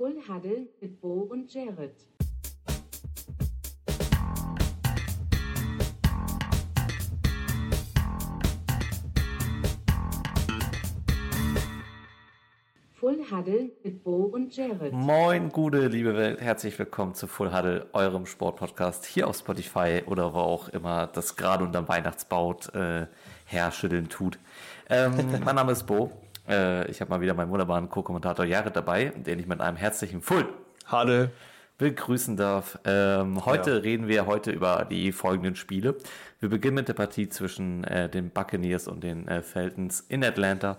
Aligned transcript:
Full 0.00 0.16
Huddle 0.26 0.66
mit 0.80 0.98
Bo 0.98 1.28
und 1.30 1.52
Jared. 1.52 1.92
Full 12.94 13.18
Huddle 13.30 13.72
mit 13.84 14.02
Bo 14.02 14.22
und 14.32 14.56
Jared. 14.56 14.94
Moin, 14.94 15.50
gute 15.50 15.88
liebe 15.88 16.16
Welt, 16.16 16.40
herzlich 16.40 16.78
willkommen 16.78 17.14
zu 17.14 17.26
Full 17.26 17.52
Huddle, 17.52 17.86
eurem 17.92 18.24
Sportpodcast 18.24 19.04
hier 19.04 19.28
auf 19.28 19.36
Spotify 19.36 20.02
oder 20.06 20.32
wo 20.32 20.38
auch 20.38 20.70
immer 20.70 21.08
das 21.08 21.36
gerade 21.36 21.62
unterm 21.62 21.88
Weihnachtsbaut 21.88 22.74
äh, 22.74 23.06
herschütteln 23.44 24.08
tut. 24.08 24.38
Ähm, 24.88 25.12
mein 25.44 25.56
Name 25.56 25.72
ist 25.72 25.82
Bo. 25.86 26.10
Äh, 26.50 26.90
ich 26.90 27.00
habe 27.00 27.10
mal 27.10 27.20
wieder 27.20 27.34
meinen 27.34 27.50
wunderbaren 27.50 27.88
Co-Kommentator 27.88 28.44
Jared 28.44 28.74
dabei, 28.76 29.06
den 29.16 29.38
ich 29.38 29.46
mit 29.46 29.60
einem 29.60 29.76
herzlichen 29.76 30.20
Full 30.20 30.46
Halle. 30.86 31.30
begrüßen 31.78 32.36
darf. 32.36 32.78
Ähm, 32.84 33.44
heute 33.46 33.70
Ja. 33.70 33.76
reden 33.78 34.08
wir 34.08 34.26
heute 34.26 34.50
über 34.50 34.86
die 34.90 35.12
folgenden 35.12 35.56
Spiele. 35.56 35.94
Wir 36.40 36.48
beginnen 36.50 36.74
mit 36.74 36.88
der 36.88 36.94
Partie 36.94 37.28
zwischen 37.28 37.84
äh, 37.84 38.08
den 38.08 38.30
Buccaneers 38.30 38.88
und 38.88 39.02
den 39.04 39.26
äh, 39.28 39.42
Falcons 39.42 40.00
in 40.08 40.24
Atlanta. 40.24 40.76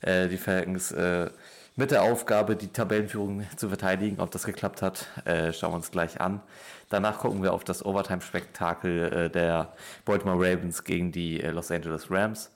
Äh, 0.00 0.28
die 0.28 0.36
Falcons 0.36 0.92
äh, 0.92 1.30
mit 1.76 1.90
der 1.90 2.02
Aufgabe, 2.02 2.54
die 2.54 2.68
Tabellenführung 2.68 3.44
zu 3.56 3.68
verteidigen. 3.68 4.20
Ob 4.20 4.30
das 4.30 4.44
geklappt 4.44 4.80
hat, 4.82 5.06
äh, 5.24 5.52
schauen 5.52 5.72
wir 5.72 5.76
uns 5.76 5.90
gleich 5.90 6.20
an. 6.20 6.40
Danach 6.88 7.18
gucken 7.18 7.42
wir 7.42 7.52
auf 7.52 7.64
das 7.64 7.84
Overtime-Spektakel 7.84 9.12
äh, 9.12 9.30
der 9.30 9.72
Baltimore 10.04 10.38
Ravens 10.38 10.84
gegen 10.84 11.10
die 11.10 11.40
äh, 11.42 11.50
Los 11.50 11.70
Angeles 11.72 12.10
Rams 12.10 12.50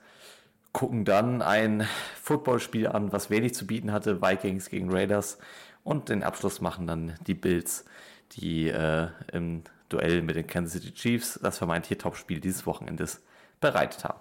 gucken 0.73 1.05
dann 1.05 1.43
ein 1.43 1.87
Footballspiel 2.23 2.87
an, 2.87 3.13
was 3.13 3.31
wenig 3.31 3.55
zu 3.55 3.67
bieten 3.67 3.93
hatte, 3.93 4.21
Vikings 4.23 4.69
gegen 4.69 4.91
Raiders. 4.93 5.39
Und 5.85 6.09
den 6.09 6.23
Abschluss 6.23 6.61
machen 6.61 6.87
dann 6.87 7.15
die 7.27 7.35
Bills, 7.35 7.85
die 8.33 8.69
äh, 8.69 9.09
im 9.33 9.63
Duell 9.89 10.23
mit 10.23 10.37
den 10.37 10.47
Kansas 10.47 10.83
City 10.83 10.93
Chiefs 10.93 11.41
das 11.43 11.59
vermeintliche 11.59 11.97
Topspiel 11.97 12.41
dieses 12.41 12.67
Wochenendes 12.67 13.23
bereitet 13.61 14.05
haben. 14.05 14.21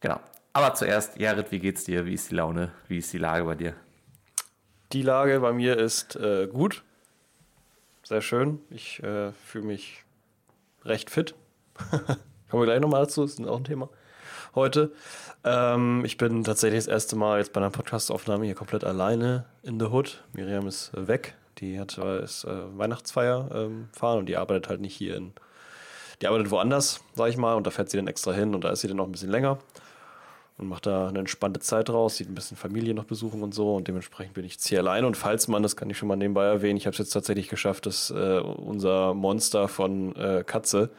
Genau. 0.00 0.20
Aber 0.54 0.74
zuerst, 0.74 1.18
Jared, 1.18 1.52
wie 1.52 1.58
geht's 1.58 1.84
dir? 1.84 2.06
Wie 2.06 2.14
ist 2.14 2.30
die 2.30 2.36
Laune? 2.36 2.72
Wie 2.88 2.98
ist 2.98 3.12
die 3.12 3.18
Lage 3.18 3.44
bei 3.44 3.54
dir? 3.56 3.74
Die 4.92 5.02
Lage 5.02 5.38
bei 5.40 5.52
mir 5.52 5.76
ist 5.76 6.16
äh, 6.16 6.46
gut. 6.46 6.82
Sehr 8.02 8.22
schön. 8.22 8.60
Ich 8.70 9.02
äh, 9.02 9.32
fühle 9.32 9.66
mich 9.66 10.04
recht 10.84 11.10
fit. 11.10 11.34
Kommen 12.48 12.62
wir 12.62 12.64
gleich 12.64 12.80
nochmal 12.80 13.02
dazu, 13.02 13.24
ist 13.24 13.38
auch 13.44 13.58
ein 13.58 13.64
Thema 13.64 13.90
heute. 14.56 14.90
Ähm, 15.46 16.04
ich 16.04 16.18
bin 16.18 16.42
tatsächlich 16.42 16.80
das 16.80 16.88
erste 16.88 17.14
Mal 17.14 17.38
jetzt 17.38 17.52
bei 17.52 17.60
einer 17.60 17.70
Podcastaufnahme 17.70 18.44
hier 18.46 18.56
komplett 18.56 18.82
alleine 18.82 19.44
in 19.62 19.78
the 19.78 19.86
Hood. 19.86 20.24
Miriam 20.32 20.66
ist 20.66 20.92
äh, 20.94 21.06
weg. 21.06 21.36
Die 21.58 21.78
hat 21.78 21.96
äh, 21.98 22.22
ist, 22.22 22.44
äh, 22.44 22.76
Weihnachtsfeier 22.76 23.48
ähm, 23.54 23.88
fahren 23.92 24.18
und 24.18 24.26
die 24.26 24.36
arbeitet 24.36 24.68
halt 24.68 24.80
nicht 24.80 24.96
hier 24.96 25.16
in. 25.16 25.32
Die 26.20 26.26
arbeitet 26.26 26.50
woanders, 26.50 27.00
sag 27.14 27.28
ich 27.28 27.36
mal, 27.36 27.54
und 27.54 27.64
da 27.66 27.70
fährt 27.70 27.90
sie 27.90 27.96
dann 27.96 28.08
extra 28.08 28.32
hin 28.32 28.54
und 28.54 28.64
da 28.64 28.70
ist 28.70 28.80
sie 28.80 28.88
dann 28.88 28.98
auch 28.98 29.06
ein 29.06 29.12
bisschen 29.12 29.30
länger. 29.30 29.58
und 30.58 30.68
macht 30.68 30.86
da 30.86 31.08
eine 31.08 31.20
entspannte 31.20 31.60
Zeit 31.60 31.90
raus, 31.90 32.16
sieht 32.16 32.28
ein 32.28 32.34
bisschen 32.34 32.56
Familie 32.56 32.94
noch 32.94 33.04
besuchen 33.04 33.42
und 33.42 33.54
so 33.54 33.76
und 33.76 33.88
dementsprechend 33.88 34.34
bin 34.34 34.44
ich 34.44 34.52
jetzt 34.54 34.66
hier 34.66 34.80
alleine 34.80 35.06
und 35.06 35.16
falls 35.16 35.48
man, 35.48 35.62
das 35.62 35.76
kann 35.76 35.90
ich 35.90 35.98
schon 35.98 36.08
mal 36.08 36.16
nebenbei 36.16 36.46
erwähnen, 36.46 36.76
ich 36.78 36.86
habe 36.86 36.92
es 36.94 36.98
jetzt 36.98 37.12
tatsächlich 37.12 37.48
geschafft, 37.48 37.86
dass 37.86 38.10
äh, 38.10 38.40
unser 38.40 39.14
Monster 39.14 39.68
von 39.68 40.16
äh, 40.16 40.44
Katze 40.46 40.90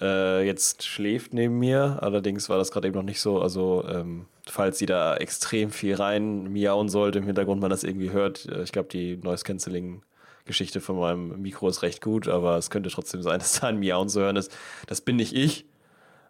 äh, 0.00 0.44
jetzt 0.46 0.84
schläft 0.84 1.34
neben 1.34 1.58
mir, 1.58 1.98
allerdings 2.02 2.48
war 2.48 2.58
das 2.58 2.70
gerade 2.70 2.88
eben 2.88 2.96
noch 2.96 3.04
nicht 3.04 3.20
so, 3.20 3.40
also 3.40 3.84
ähm, 3.88 4.26
falls 4.46 4.78
sie 4.78 4.86
da 4.86 5.16
extrem 5.16 5.70
viel 5.70 5.94
rein 5.94 6.44
miauen 6.44 6.88
sollte 6.88 7.18
im 7.18 7.26
Hintergrund, 7.26 7.60
man 7.60 7.70
das 7.70 7.84
irgendwie 7.84 8.10
hört, 8.10 8.46
äh, 8.46 8.62
ich 8.62 8.72
glaube 8.72 8.88
die 8.88 9.16
Noise 9.16 9.44
Cancelling 9.44 10.02
Geschichte 10.44 10.80
von 10.80 10.98
meinem 10.98 11.42
Mikro 11.42 11.68
ist 11.68 11.82
recht 11.82 12.00
gut, 12.00 12.26
aber 12.26 12.56
es 12.56 12.70
könnte 12.70 12.90
trotzdem 12.90 13.22
sein, 13.22 13.38
dass 13.40 13.60
da 13.60 13.68
ein 13.68 13.78
Miauen 13.78 14.08
zu 14.08 14.20
hören 14.20 14.36
ist. 14.36 14.56
Das 14.86 15.00
bin 15.00 15.16
nicht 15.16 15.34
ich, 15.34 15.66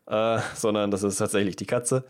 äh, 0.06 0.40
sondern 0.54 0.90
das 0.90 1.02
ist 1.02 1.16
tatsächlich 1.16 1.56
die 1.56 1.66
Katze 1.66 2.04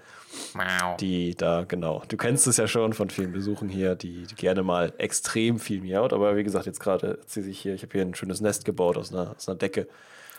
die 0.97 1.34
da, 1.34 1.65
genau. 1.65 2.03
Du 2.09 2.16
kennst 2.16 2.47
es 2.47 2.56
ja 2.56 2.69
schon 2.69 2.93
von 2.93 3.11
vielen 3.11 3.32
Besuchen 3.32 3.69
hier, 3.69 3.94
die, 3.94 4.27
die 4.27 4.34
gerne 4.34 4.62
mal 4.62 4.93
extrem 4.99 5.59
viel 5.59 5.81
miaut, 5.81 6.12
aber 6.12 6.37
wie 6.37 6.44
gesagt, 6.44 6.66
jetzt 6.66 6.81
gerade 6.81 7.19
sie 7.27 7.43
sich 7.43 7.59
hier, 7.59 7.75
ich 7.75 7.82
habe 7.82 7.93
hier 7.93 8.03
ein 8.03 8.15
schönes 8.15 8.41
Nest 8.41 8.65
gebaut 8.65 8.97
aus 8.97 9.12
einer, 9.12 9.34
aus 9.37 9.49
einer 9.49 9.59
Decke. 9.59 9.88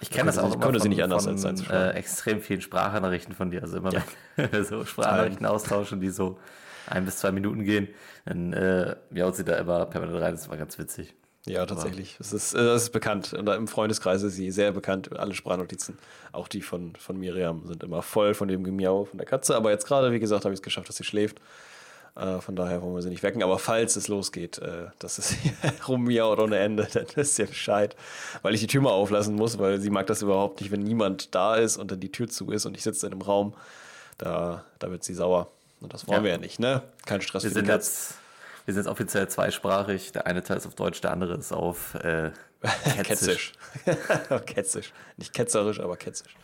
Ich 0.02 0.10
kenne 0.10 0.28
das 0.28 0.36
Konnte 0.36 0.50
auch 0.50 0.56
immer 0.56 0.64
konnte 0.64 0.80
sie 0.80 0.90
nicht 0.90 1.04
anders 1.04 1.26
von, 1.26 1.34
als 1.34 1.46
einzuschlafen. 1.46 1.96
äh, 1.96 1.98
extrem 1.98 2.42
vielen 2.42 2.62
Sprachnachrichten 2.62 3.36
von 3.36 3.52
dir. 3.52 3.62
Also 3.62 3.78
immer 3.78 3.92
wenn 4.36 4.52
wir 4.52 4.64
so 4.64 4.86
Sprachnachrichten 4.86 5.46
austauschen, 5.46 6.00
die 6.00 6.10
so 6.10 6.40
ein 6.88 7.06
bis 7.06 7.18
zwei 7.18 7.32
Minuten 7.32 7.64
gehen, 7.64 7.90
dann 8.26 8.54
äh, 8.54 8.96
miaut 9.10 9.36
sie 9.36 9.44
da 9.44 9.56
immer 9.58 9.86
permanent 9.86 10.22
rein. 10.22 10.36
Das 10.36 10.50
war 10.50 10.58
ganz 10.58 10.78
witzig. 10.78 11.14
Ja, 11.46 11.66
tatsächlich. 11.66 12.16
Das 12.18 12.34
ist, 12.34 12.54
äh, 12.54 12.58
das 12.64 12.84
ist 12.84 12.90
bekannt. 12.92 13.34
Und 13.34 13.48
Im 13.48 13.68
Freundeskreis 13.68 14.24
ist 14.24 14.36
sie 14.36 14.52
sehr 14.52 14.72
bekannt. 14.72 15.18
Alle 15.18 15.34
Sprachnotizen, 15.34 15.98
auch 16.32 16.48
die 16.48 16.62
von, 16.62 16.96
von 16.96 17.18
Miriam, 17.18 17.66
sind 17.66 17.84
immer 17.84 18.02
voll 18.02 18.34
von 18.34 18.48
dem 18.48 18.64
Gemiau 18.64 19.06
von 19.06 19.18
der 19.18 19.28
Katze. 19.28 19.56
Aber 19.56 19.72
jetzt 19.72 19.86
gerade, 19.86 20.12
wie 20.12 20.20
gesagt, 20.20 20.46
habe 20.46 20.54
ich 20.54 20.60
es 20.60 20.64
geschafft, 20.64 20.90
dass 20.90 20.98
sie 20.98 21.04
schläft. 21.04 21.40
Äh, 22.20 22.42
von 22.42 22.56
daher 22.56 22.82
wollen 22.82 22.96
wir 22.96 23.02
sie 23.02 23.10
nicht 23.10 23.24
wecken. 23.24 23.42
Aber 23.44 23.58
falls 23.60 23.96
es 23.96 24.08
losgeht, 24.08 24.58
äh, 24.60 24.88
dass 25.00 25.18
es 25.18 25.30
hier 25.32 25.54
rummiaut 25.88 26.40
ohne 26.40 26.58
Ende, 26.60 26.88
dann 26.94 27.06
wisst 27.16 27.40
ihr 27.40 27.48
Bescheid. 27.48 27.96
Weil 28.42 28.54
ich 28.54 28.60
die 28.62 28.68
Tür 28.68 28.82
mal 28.82 28.92
auflassen 28.92 29.36
muss, 29.36 29.58
weil 29.60 29.80
sie 29.80 29.90
mag 29.90 30.08
das 30.08 30.22
überhaupt 30.22 30.62
nicht, 30.62 30.72
wenn 30.72 30.84
niemand 30.84 31.34
da 31.36 31.56
ist 31.56 31.78
und 31.78 31.92
dann 31.92 32.00
die 32.00 32.12
Tür 32.12 32.28
zu 32.28 32.52
ist 32.52 32.66
und 32.66 32.76
ich 32.76 32.84
sitze 32.84 33.08
in 33.08 33.14
einem 33.14 33.22
Raum. 33.22 33.54
Da, 34.18 34.66
da 34.80 34.92
wird 34.92 35.04
sie 35.04 35.14
sauer. 35.14 35.48
Und 35.82 35.94
das 35.94 36.08
wollen 36.08 36.18
Ja. 36.20 36.24
wir 36.26 36.32
ja 36.32 36.38
nicht, 36.38 36.60
ne? 36.60 36.82
Kein 37.06 37.22
Stress 37.22 37.44
Wir 37.44 37.52
für 37.52 37.54
sind 37.56 37.68
Katze. 37.68 37.88
jetzt, 37.90 38.14
wir 38.66 38.74
sind 38.74 38.84
jetzt 38.84 38.92
offiziell 38.92 39.28
zweisprachig. 39.30 40.12
Der 40.12 40.28
eine 40.28 40.44
Teil 40.44 40.58
ist 40.58 40.68
auf 40.68 40.76
Deutsch, 40.76 41.00
der 41.00 41.12
andere 41.12 41.36
ist 41.36 41.54
auf 41.54 41.96
äh, 41.96 42.32
Ketzisch. 43.04 43.54
Ketzisch. 43.86 44.46
ketzisch. 44.46 44.94
Nicht 45.16 45.34
ketzerisch, 45.34 45.80
aber 45.80 45.96
ketzisch. 45.96 46.36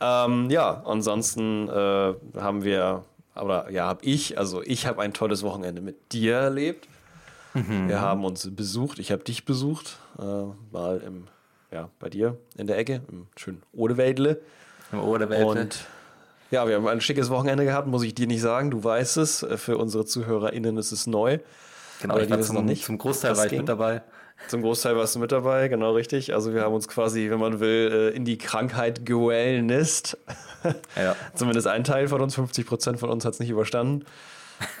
Ähm, 0.00 0.48
ja, 0.48 0.82
ansonsten 0.86 1.68
äh, 1.68 2.14
haben 2.40 2.64
wir, 2.64 3.04
oder 3.42 3.70
ja, 3.70 3.86
habe 3.86 4.04
ich, 4.04 4.38
also 4.38 4.62
ich 4.62 4.86
habe 4.86 5.02
ein 5.02 5.12
tolles 5.12 5.42
Wochenende 5.42 5.80
mit 5.80 6.12
dir 6.12 6.36
erlebt. 6.36 6.88
Wir 7.54 8.00
haben 8.00 8.24
uns 8.24 8.48
besucht, 8.54 8.98
ich 9.00 9.10
habe 9.10 9.24
dich 9.24 9.44
besucht, 9.44 9.98
äh, 10.18 10.22
mal 10.70 11.02
im, 11.04 11.24
ja, 11.72 11.88
bei 11.98 12.08
dir 12.08 12.36
in 12.56 12.66
der 12.68 12.78
Ecke, 12.78 13.00
im 13.10 13.26
schönen 13.36 13.62
Odewäldle. 13.72 14.40
Im 14.92 15.00
Welt. 15.00 15.44
Und 15.44 15.86
ja, 16.50 16.68
wir 16.68 16.76
haben 16.76 16.86
ein 16.86 17.00
schickes 17.00 17.30
Wochenende 17.30 17.64
gehabt, 17.64 17.88
muss 17.88 18.04
ich 18.04 18.14
dir 18.14 18.26
nicht 18.26 18.42
sagen, 18.42 18.70
du 18.70 18.84
weißt 18.84 19.16
es. 19.16 19.42
Äh, 19.42 19.56
Für 19.56 19.76
unsere 19.76 20.04
ZuhörerInnen 20.04 20.76
ist 20.76 20.92
es 20.92 21.06
neu. 21.06 21.38
genau, 22.00 22.14
aber 22.14 22.22
ich 22.22 22.28
die 22.28 22.32
war 22.32 22.38
wissen 22.38 22.54
noch 22.54 22.60
zum, 22.60 22.66
nicht, 22.66 22.84
zum 22.84 22.98
Großteil 22.98 23.36
war 23.36 23.44
ich 23.44 23.50
ging. 23.50 23.60
mit 23.60 23.68
dabei. 23.68 24.02
Zum 24.46 24.62
Großteil 24.62 24.96
warst 24.96 25.14
du 25.14 25.18
mit 25.18 25.32
dabei, 25.32 25.68
genau 25.68 25.92
richtig. 25.92 26.32
Also 26.32 26.54
wir 26.54 26.62
haben 26.62 26.74
uns 26.74 26.88
quasi, 26.88 27.28
wenn 27.30 27.40
man 27.40 27.60
will, 27.60 28.12
äh, 28.12 28.16
in 28.16 28.24
die 28.24 28.38
Krankheit 28.38 29.04
gewellnist. 29.04 30.16
Ja. 30.96 31.16
Zumindest 31.34 31.66
ein 31.66 31.84
Teil 31.84 32.08
von 32.08 32.20
uns, 32.20 32.36
50 32.36 32.66
Prozent 32.66 33.00
von 33.00 33.10
uns 33.10 33.24
hat 33.24 33.34
es 33.34 33.40
nicht 33.40 33.50
überstanden. 33.50 34.04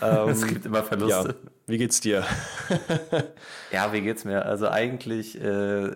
es 0.28 0.46
gibt 0.46 0.66
immer 0.66 0.78
Ja, 0.78 0.84
Verluste. 0.84 1.36
wie 1.66 1.78
geht's 1.78 2.00
dir? 2.00 2.24
Ja, 3.70 3.92
wie 3.92 4.00
geht's 4.00 4.24
mir? 4.24 4.46
Also 4.46 4.68
eigentlich 4.68 5.38
äh, 5.40 5.90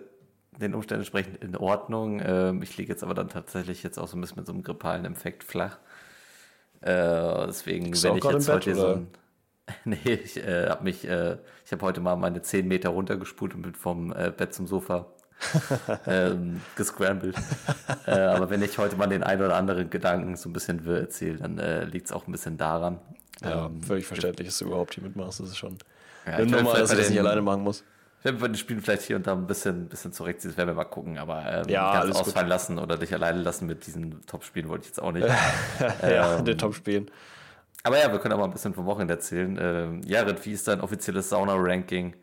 den 0.61 0.75
Umständen 0.75 1.01
entsprechend 1.01 1.43
in 1.43 1.57
Ordnung. 1.57 2.21
Ähm, 2.25 2.63
ich 2.63 2.77
liege 2.77 2.93
jetzt 2.93 3.03
aber 3.03 3.15
dann 3.15 3.29
tatsächlich 3.29 3.83
jetzt 3.83 3.99
auch 3.99 4.09
so 4.09 4.17
ein 4.17 4.21
bisschen 4.21 4.37
mit 4.37 4.47
so 4.47 4.53
einem 4.53 4.63
grippalen 4.63 5.05
Infekt 5.05 5.43
flach. 5.43 5.79
Äh, 6.83 7.47
deswegen 7.47 7.87
auch 7.87 7.95
ich 7.95 8.03
jetzt 8.03 8.05
im 8.15 8.21
Bett, 8.21 8.49
heute 8.49 8.75
so 8.75 8.87
ein 8.89 9.09
Nee, 9.85 9.99
ich 10.25 10.37
äh, 10.37 10.69
habe 10.69 10.85
mich, 10.85 11.07
äh, 11.09 11.37
ich 11.65 11.73
habe 11.73 11.83
heute 11.83 12.01
mal 12.01 12.17
meine 12.17 12.43
10 12.43 12.67
Meter 12.67 12.91
runtergespult 12.91 13.55
und 13.55 13.63
bin 13.63 13.75
vom 13.75 14.13
äh, 14.13 14.33
Bett 14.37 14.53
zum 14.55 14.67
Sofa 14.67 15.07
ähm, 16.07 16.61
gescrambled. 16.77 17.37
äh, 18.07 18.11
aber 18.13 18.51
wenn 18.51 18.63
ich 18.63 18.79
heute 18.79 18.97
mal 18.97 19.07
den 19.09 19.23
einen 19.23 19.43
oder 19.43 19.57
anderen 19.57 19.91
Gedanken 19.91 20.37
so 20.37 20.49
ein 20.49 20.53
bisschen 20.53 20.85
wirr 20.85 21.01
erzähle, 21.01 21.39
dann 21.39 21.59
äh, 21.59 21.85
liegt 21.85 22.07
es 22.07 22.13
auch 22.13 22.27
ein 22.27 22.33
bisschen 22.33 22.57
daran. 22.57 22.99
Ja, 23.43 23.67
Ähm, 23.67 23.83
völlig 23.83 24.07
verständlich, 24.07 24.49
dass 24.49 24.59
du 24.59 24.67
überhaupt 24.67 24.95
hier 24.95 25.03
mitmachst. 25.03 25.41
Das 25.41 25.49
ist 25.49 25.57
schon 25.57 25.79
ja, 26.27 26.35
eine 26.35 26.47
Nummer, 26.47 26.75
dass 26.75 26.93
ich 26.93 26.99
das 26.99 27.11
nicht 27.11 27.19
alleine 27.19 27.43
machen 27.43 27.63
muss. 27.63 27.83
Werde 28.23 28.39
bei 28.39 28.47
den 28.47 28.55
Spielen 28.57 28.81
vielleicht 28.81 29.03
hier 29.03 29.17
und 29.17 29.27
da 29.27 29.33
ein 29.33 29.49
bisschen, 29.49 29.89
bisschen 29.89 30.13
zurechtziehen, 30.13 30.53
das 30.53 30.57
werden 30.57 30.69
wir 30.69 30.75
mal 30.75 30.85
gucken, 30.85 31.19
aber 31.19 31.45
ähm, 31.45 31.69
Ja, 31.69 31.91
ganz 31.95 32.05
alles 32.05 32.19
gut. 32.19 32.27
ausfallen 32.29 32.47
lassen 32.49 32.79
oder 32.79 32.97
dich 32.97 33.13
alleine 33.13 33.43
lassen 33.43 33.67
mit 33.67 33.85
diesen 33.87 34.25
Top-Spielen 34.27 34.69
wollte 34.69 34.83
ich 34.83 34.89
jetzt 34.91 35.03
auch 35.03 35.11
nicht. 35.11 35.27
ja, 36.03 36.39
Ähm, 36.39 36.45
den 36.45 36.57
Top-Spielen. 36.57 37.11
Aber 37.83 37.99
ja, 37.99 38.11
wir 38.13 38.19
können 38.19 38.35
auch 38.35 38.39
mal 38.39 38.45
ein 38.45 38.53
bisschen 38.53 38.75
vom 38.75 38.87
Wochenende 38.87 39.15
erzählen. 39.15 39.59
Ähm, 39.61 40.03
Jared, 40.05 40.45
wie 40.47 40.53
ist 40.53 40.69
dein 40.69 40.81
offizielles 40.81 41.29
Sauna-Ranking 41.29 42.15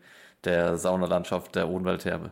der 0.44 0.76
Saunalandschaft 0.78 1.54
der 1.54 1.68
Odenwaldtherme? 1.68 2.30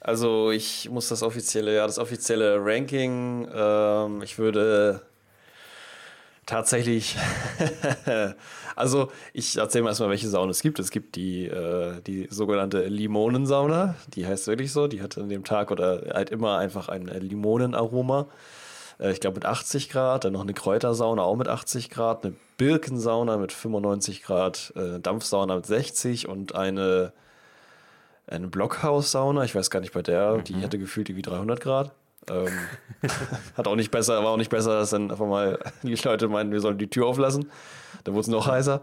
Also 0.00 0.50
ich 0.50 0.90
muss 0.90 1.08
das 1.08 1.22
offizielle, 1.22 1.76
ja, 1.76 1.86
das 1.86 1.98
offizielle 1.98 2.58
Ranking, 2.60 3.48
ähm, 3.54 4.22
ich 4.22 4.36
würde 4.36 5.02
tatsächlich, 6.44 7.16
also 8.76 9.12
ich 9.32 9.56
erzähle 9.56 9.84
mal 9.84 9.90
erstmal, 9.90 10.10
welche 10.10 10.28
Sauna 10.28 10.50
es 10.50 10.60
gibt. 10.60 10.80
Es 10.80 10.90
gibt 10.90 11.14
die, 11.14 11.46
äh, 11.46 12.00
die 12.02 12.26
sogenannte 12.30 12.84
Limonensauna, 12.86 13.94
die 14.08 14.26
heißt 14.26 14.48
wirklich 14.48 14.72
so, 14.72 14.88
die 14.88 15.02
hat 15.02 15.16
an 15.18 15.28
dem 15.28 15.44
Tag 15.44 15.70
oder 15.70 16.02
halt 16.12 16.30
immer 16.30 16.58
einfach 16.58 16.88
ein 16.88 17.06
Limonenaroma. 17.06 18.26
Äh, 19.02 19.12
ich 19.12 19.20
glaube 19.20 19.34
mit 19.34 19.44
80 19.44 19.90
Grad, 19.90 20.24
dann 20.24 20.32
noch 20.32 20.42
eine 20.42 20.54
Kräutersauna 20.54 21.22
auch 21.22 21.36
mit 21.36 21.48
80 21.48 21.90
Grad, 21.90 22.24
eine 22.24 22.34
Birkensauna 22.56 23.36
mit 23.36 23.52
95 23.52 24.22
Grad, 24.22 24.72
äh, 24.76 25.00
Dampfsauna 25.00 25.56
mit 25.56 25.66
60 25.66 26.28
und 26.28 26.54
eine 26.54 27.12
eine 28.26 28.48
Blockhaus-Sauna. 28.48 29.44
Ich 29.44 29.54
weiß 29.54 29.70
gar 29.70 29.80
nicht 29.80 29.92
bei 29.92 30.02
der, 30.02 30.38
die 30.38 30.62
hatte 30.62 30.78
gefühlt 30.78 31.08
irgendwie 31.08 31.22
300 31.28 31.60
Grad. 31.60 31.92
Ähm, 32.30 32.48
hat 33.56 33.66
auch 33.66 33.76
nicht 33.76 33.90
besser, 33.90 34.22
war 34.22 34.30
auch 34.30 34.36
nicht 34.36 34.50
besser, 34.50 34.78
dass 34.78 34.90
dann 34.90 35.10
einfach 35.10 35.26
mal 35.26 35.58
die 35.82 35.94
Leute 35.94 36.28
meinten, 36.28 36.52
wir 36.52 36.60
sollen 36.60 36.78
die 36.78 36.88
Tür 36.88 37.06
auflassen. 37.06 37.50
Da 38.04 38.12
wurde 38.12 38.22
es 38.22 38.28
noch 38.28 38.46
heißer. 38.46 38.80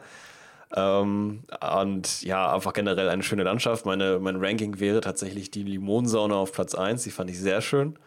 Ähm, 0.76 1.44
und 1.78 2.22
ja, 2.22 2.54
einfach 2.54 2.74
generell 2.74 3.10
eine 3.10 3.24
schöne 3.24 3.44
Landschaft. 3.44 3.86
Meine, 3.86 4.20
mein 4.20 4.36
Ranking 4.36 4.80
wäre 4.80 5.02
tatsächlich 5.02 5.52
die 5.52 5.64
Limonsauna 5.64 6.36
auf 6.36 6.52
Platz 6.52 6.76
1. 6.76 7.04
Die 7.04 7.12
fand 7.12 7.30
ich 7.30 7.40
sehr 7.40 7.62
schön. 7.62 7.98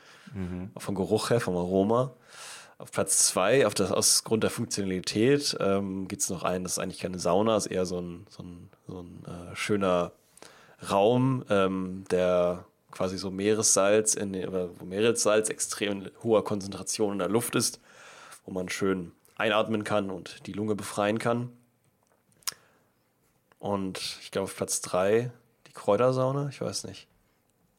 Vom 0.76 0.94
Geruch 0.94 1.31
her, 1.31 1.40
vom 1.40 1.56
Aroma. 1.56 2.12
Auf 2.79 2.90
Platz 2.90 3.29
2, 3.29 3.67
auf 3.67 3.75
das, 3.75 3.93
aus 3.93 4.25
Grund 4.25 4.43
der 4.43 4.50
Funktionalität, 4.50 5.56
ähm, 5.61 6.08
gibt 6.08 6.23
es 6.23 6.31
noch 6.31 6.43
einen, 6.43 6.64
das 6.64 6.73
ist 6.73 6.79
eigentlich 6.79 6.99
keine 6.99 7.19
Sauna, 7.19 7.56
ist 7.56 7.67
eher 7.67 7.87
so 7.87 8.00
ein, 8.00 8.26
so 8.29 8.43
ein, 8.43 8.70
so 8.88 9.02
ein 9.02 9.25
äh, 9.25 9.55
schöner 9.55 10.12
Raum, 10.90 11.44
ähm, 11.49 12.05
der 12.11 12.64
quasi 12.90 13.19
so 13.19 13.31
Meeressalz, 13.31 14.14
in, 14.14 14.34
oder 14.34 14.69
wo 14.79 14.84
Meeressalz 14.84 15.49
extrem 15.49 16.11
hoher 16.23 16.44
Konzentration 16.44 17.12
in 17.12 17.19
der 17.19 17.29
Luft 17.29 17.55
ist, 17.55 17.81
wo 18.44 18.52
man 18.52 18.69
schön 18.69 19.12
einatmen 19.37 19.84
kann 19.84 20.11
und 20.11 20.46
die 20.46 20.52
Lunge 20.52 20.75
befreien 20.75 21.19
kann. 21.19 21.50
Und 23.58 23.99
ich 24.23 24.31
glaube 24.31 24.44
auf 24.44 24.56
Platz 24.56 24.81
3 24.81 25.31
die 25.69 25.73
Kräutersauna, 25.73 26.49
ich 26.49 26.61
weiß 26.61 26.84
nicht. 26.84 27.06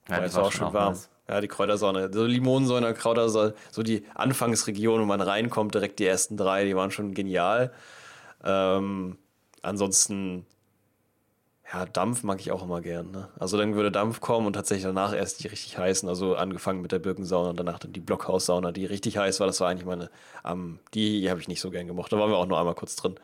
Ja, 0.07 0.19
die 0.19 0.25
es 0.25 0.35
war 0.35 0.43
auch 0.43 0.51
schon 0.51 0.67
schön 0.67 0.73
warm. 0.73 0.93
nice. 0.93 1.09
Ja, 1.33 1.41
die 1.41 1.47
Kräutersauna. 1.47 2.13
So 2.13 2.25
Limonensäure, 2.25 2.93
Kräutersauna, 2.93 3.53
so 3.71 3.81
die 3.81 4.05
Anfangsregion, 4.13 5.01
wo 5.01 5.05
man 5.05 5.19
reinkommt, 5.19 5.73
direkt 5.73 5.97
die 5.97 6.05
ersten 6.05 6.37
drei, 6.37 6.63
die 6.63 6.75
waren 6.75 6.91
schon 6.91 7.15
genial. 7.15 7.73
Ähm, 8.43 9.17
ansonsten, 9.63 10.45
ja, 11.73 11.85
Dampf 11.87 12.21
mag 12.21 12.39
ich 12.39 12.51
auch 12.51 12.61
immer 12.61 12.81
gern. 12.81 13.09
Ne? 13.09 13.29
Also 13.39 13.57
dann 13.57 13.73
würde 13.73 13.91
Dampf 13.91 14.21
kommen 14.21 14.45
und 14.45 14.53
tatsächlich 14.53 14.83
danach 14.83 15.15
erst 15.15 15.43
die 15.43 15.47
richtig 15.47 15.75
heißen. 15.79 16.07
Also 16.07 16.35
angefangen 16.35 16.83
mit 16.83 16.91
der 16.91 16.99
Birkensauna 16.99 17.49
und 17.49 17.59
danach 17.59 17.79
dann 17.79 17.93
die 17.93 17.99
Blockhaussauna, 17.99 18.71
die 18.71 18.85
richtig 18.85 19.17
heiß 19.17 19.39
war. 19.39 19.47
Das 19.47 19.59
war 19.59 19.69
eigentlich 19.69 19.87
meine, 19.87 20.11
ähm, 20.45 20.77
die 20.93 21.27
habe 21.31 21.39
ich 21.39 21.47
nicht 21.47 21.61
so 21.61 21.71
gern 21.71 21.87
gemocht. 21.87 22.13
Da 22.13 22.19
waren 22.19 22.29
wir 22.29 22.37
auch 22.37 22.45
nur 22.45 22.59
einmal 22.59 22.75
kurz 22.75 22.95
drin. 22.95 23.15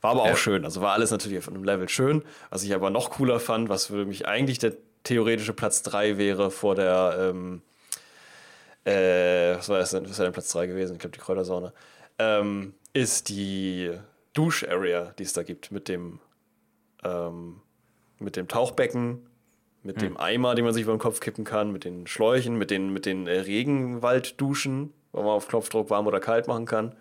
War 0.00 0.12
aber 0.12 0.22
auch 0.22 0.28
Ja. 0.28 0.36
schön. 0.36 0.64
Also 0.64 0.80
war 0.80 0.92
alles 0.94 1.10
natürlich 1.10 1.36
auf 1.36 1.48
einem 1.48 1.64
Level 1.64 1.90
schön. 1.90 2.22
Was 2.48 2.62
ich 2.62 2.74
aber 2.74 2.88
noch 2.88 3.10
cooler 3.10 3.38
fand, 3.38 3.68
was 3.68 3.86
für 3.86 4.06
mich 4.06 4.26
eigentlich 4.26 4.58
der 4.58 4.72
theoretische 5.04 5.52
Platz 5.52 5.82
3 5.82 6.18
wäre 6.18 6.50
vor 6.50 6.74
der, 6.74 7.16
ähm, 7.18 7.62
äh, 8.84 9.56
was 9.56 9.68
war 9.68 9.78
das 9.78 9.90
denn? 9.90 10.08
Was 10.08 10.18
wäre 10.18 10.26
denn 10.26 10.32
Platz 10.32 10.50
3 10.52 10.66
gewesen? 10.66 10.94
Ich 10.94 10.98
glaube, 10.98 11.16
die 11.16 11.20
Kräutersauna. 11.22 11.72
Ähm, 12.18 12.74
ist 12.92 13.28
die 13.28 13.92
Dusch-Area, 14.34 15.14
die 15.18 15.24
es 15.24 15.32
da 15.32 15.42
gibt, 15.42 15.72
mit 15.72 15.88
dem, 15.88 16.20
ähm, 17.02 17.60
mit 18.18 18.36
dem 18.36 18.48
Tauchbecken, 18.48 19.26
mit 19.82 20.00
dem 20.00 20.16
Eimer, 20.16 20.54
den 20.54 20.64
man 20.64 20.72
sich 20.72 20.84
über 20.84 20.94
den 20.94 21.00
Kopf 21.00 21.20
kippen 21.20 21.44
kann, 21.44 21.70
mit 21.70 21.84
den 21.84 22.06
Schläuchen, 22.06 22.56
mit 22.56 22.70
den, 22.70 22.92
mit 22.92 23.04
den 23.04 23.26
äh, 23.26 23.40
Regenwaldduschen, 23.40 24.92
wo 25.12 25.22
man 25.22 25.30
auf 25.32 25.48
Knopfdruck 25.48 25.90
warm 25.90 26.06
oder 26.06 26.20
kalt 26.20 26.48
machen 26.48 26.66
kann 26.66 26.94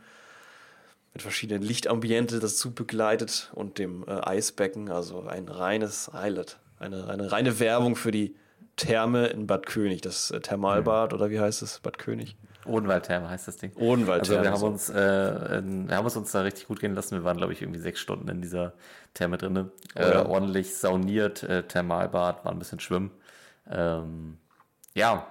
mit 1.13 1.21
verschiedenen 1.21 1.61
Lichtambiente 1.61 2.39
dazu 2.39 2.73
begleitet 2.73 3.51
und 3.53 3.77
dem 3.77 4.03
äh, 4.07 4.19
Eisbecken, 4.21 4.89
also 4.89 5.21
ein 5.21 5.47
reines 5.47 6.11
Highlight. 6.11 6.57
Eine, 6.83 7.07
eine 7.07 7.31
reine 7.31 7.59
Werbung 7.59 7.95
für 7.95 8.12
die 8.12 8.35
Therme 8.75 9.27
in 9.27 9.47
Bad 9.47 9.65
König, 9.65 10.01
das 10.01 10.31
äh, 10.31 10.39
Thermalbad 10.39 11.13
oder 11.13 11.30
wie 11.30 11.39
heißt 11.39 11.62
es? 11.62 11.80
Bad 11.80 11.97
König? 11.97 12.35
Odenwaldtherme 12.65 13.30
heißt 13.30 13.47
das 13.47 13.57
Ding. 13.57 13.74
Odenwaldtherme, 13.75 14.39
Also 14.39 14.44
wir 14.44 14.51
haben 14.51 14.74
uns, 14.74 14.89
äh, 14.89 15.57
in, 15.59 15.89
wir 15.89 15.97
haben 15.97 16.06
es 16.06 16.15
uns 16.15 16.31
da 16.31 16.41
richtig 16.41 16.68
gut 16.68 16.80
gehen 16.80 16.95
lassen. 16.95 17.15
Wir 17.15 17.24
waren, 17.24 17.38
glaube 17.38 17.53
ich, 17.53 17.62
irgendwie 17.62 17.80
sechs 17.80 18.00
Stunden 18.00 18.27
in 18.30 18.41
dieser 18.41 18.74
Therme 19.13 19.38
drin. 19.38 19.69
Äh, 19.95 20.12
ja. 20.12 20.25
Ordentlich 20.25 20.75
sauniert, 20.75 21.44
äh, 21.44 21.63
Thermalbad, 21.63 22.45
war 22.45 22.51
ein 22.51 22.59
bisschen 22.59 22.80
schwimmen. 22.80 23.12
Ähm, 23.69 24.38
ja, 24.94 25.27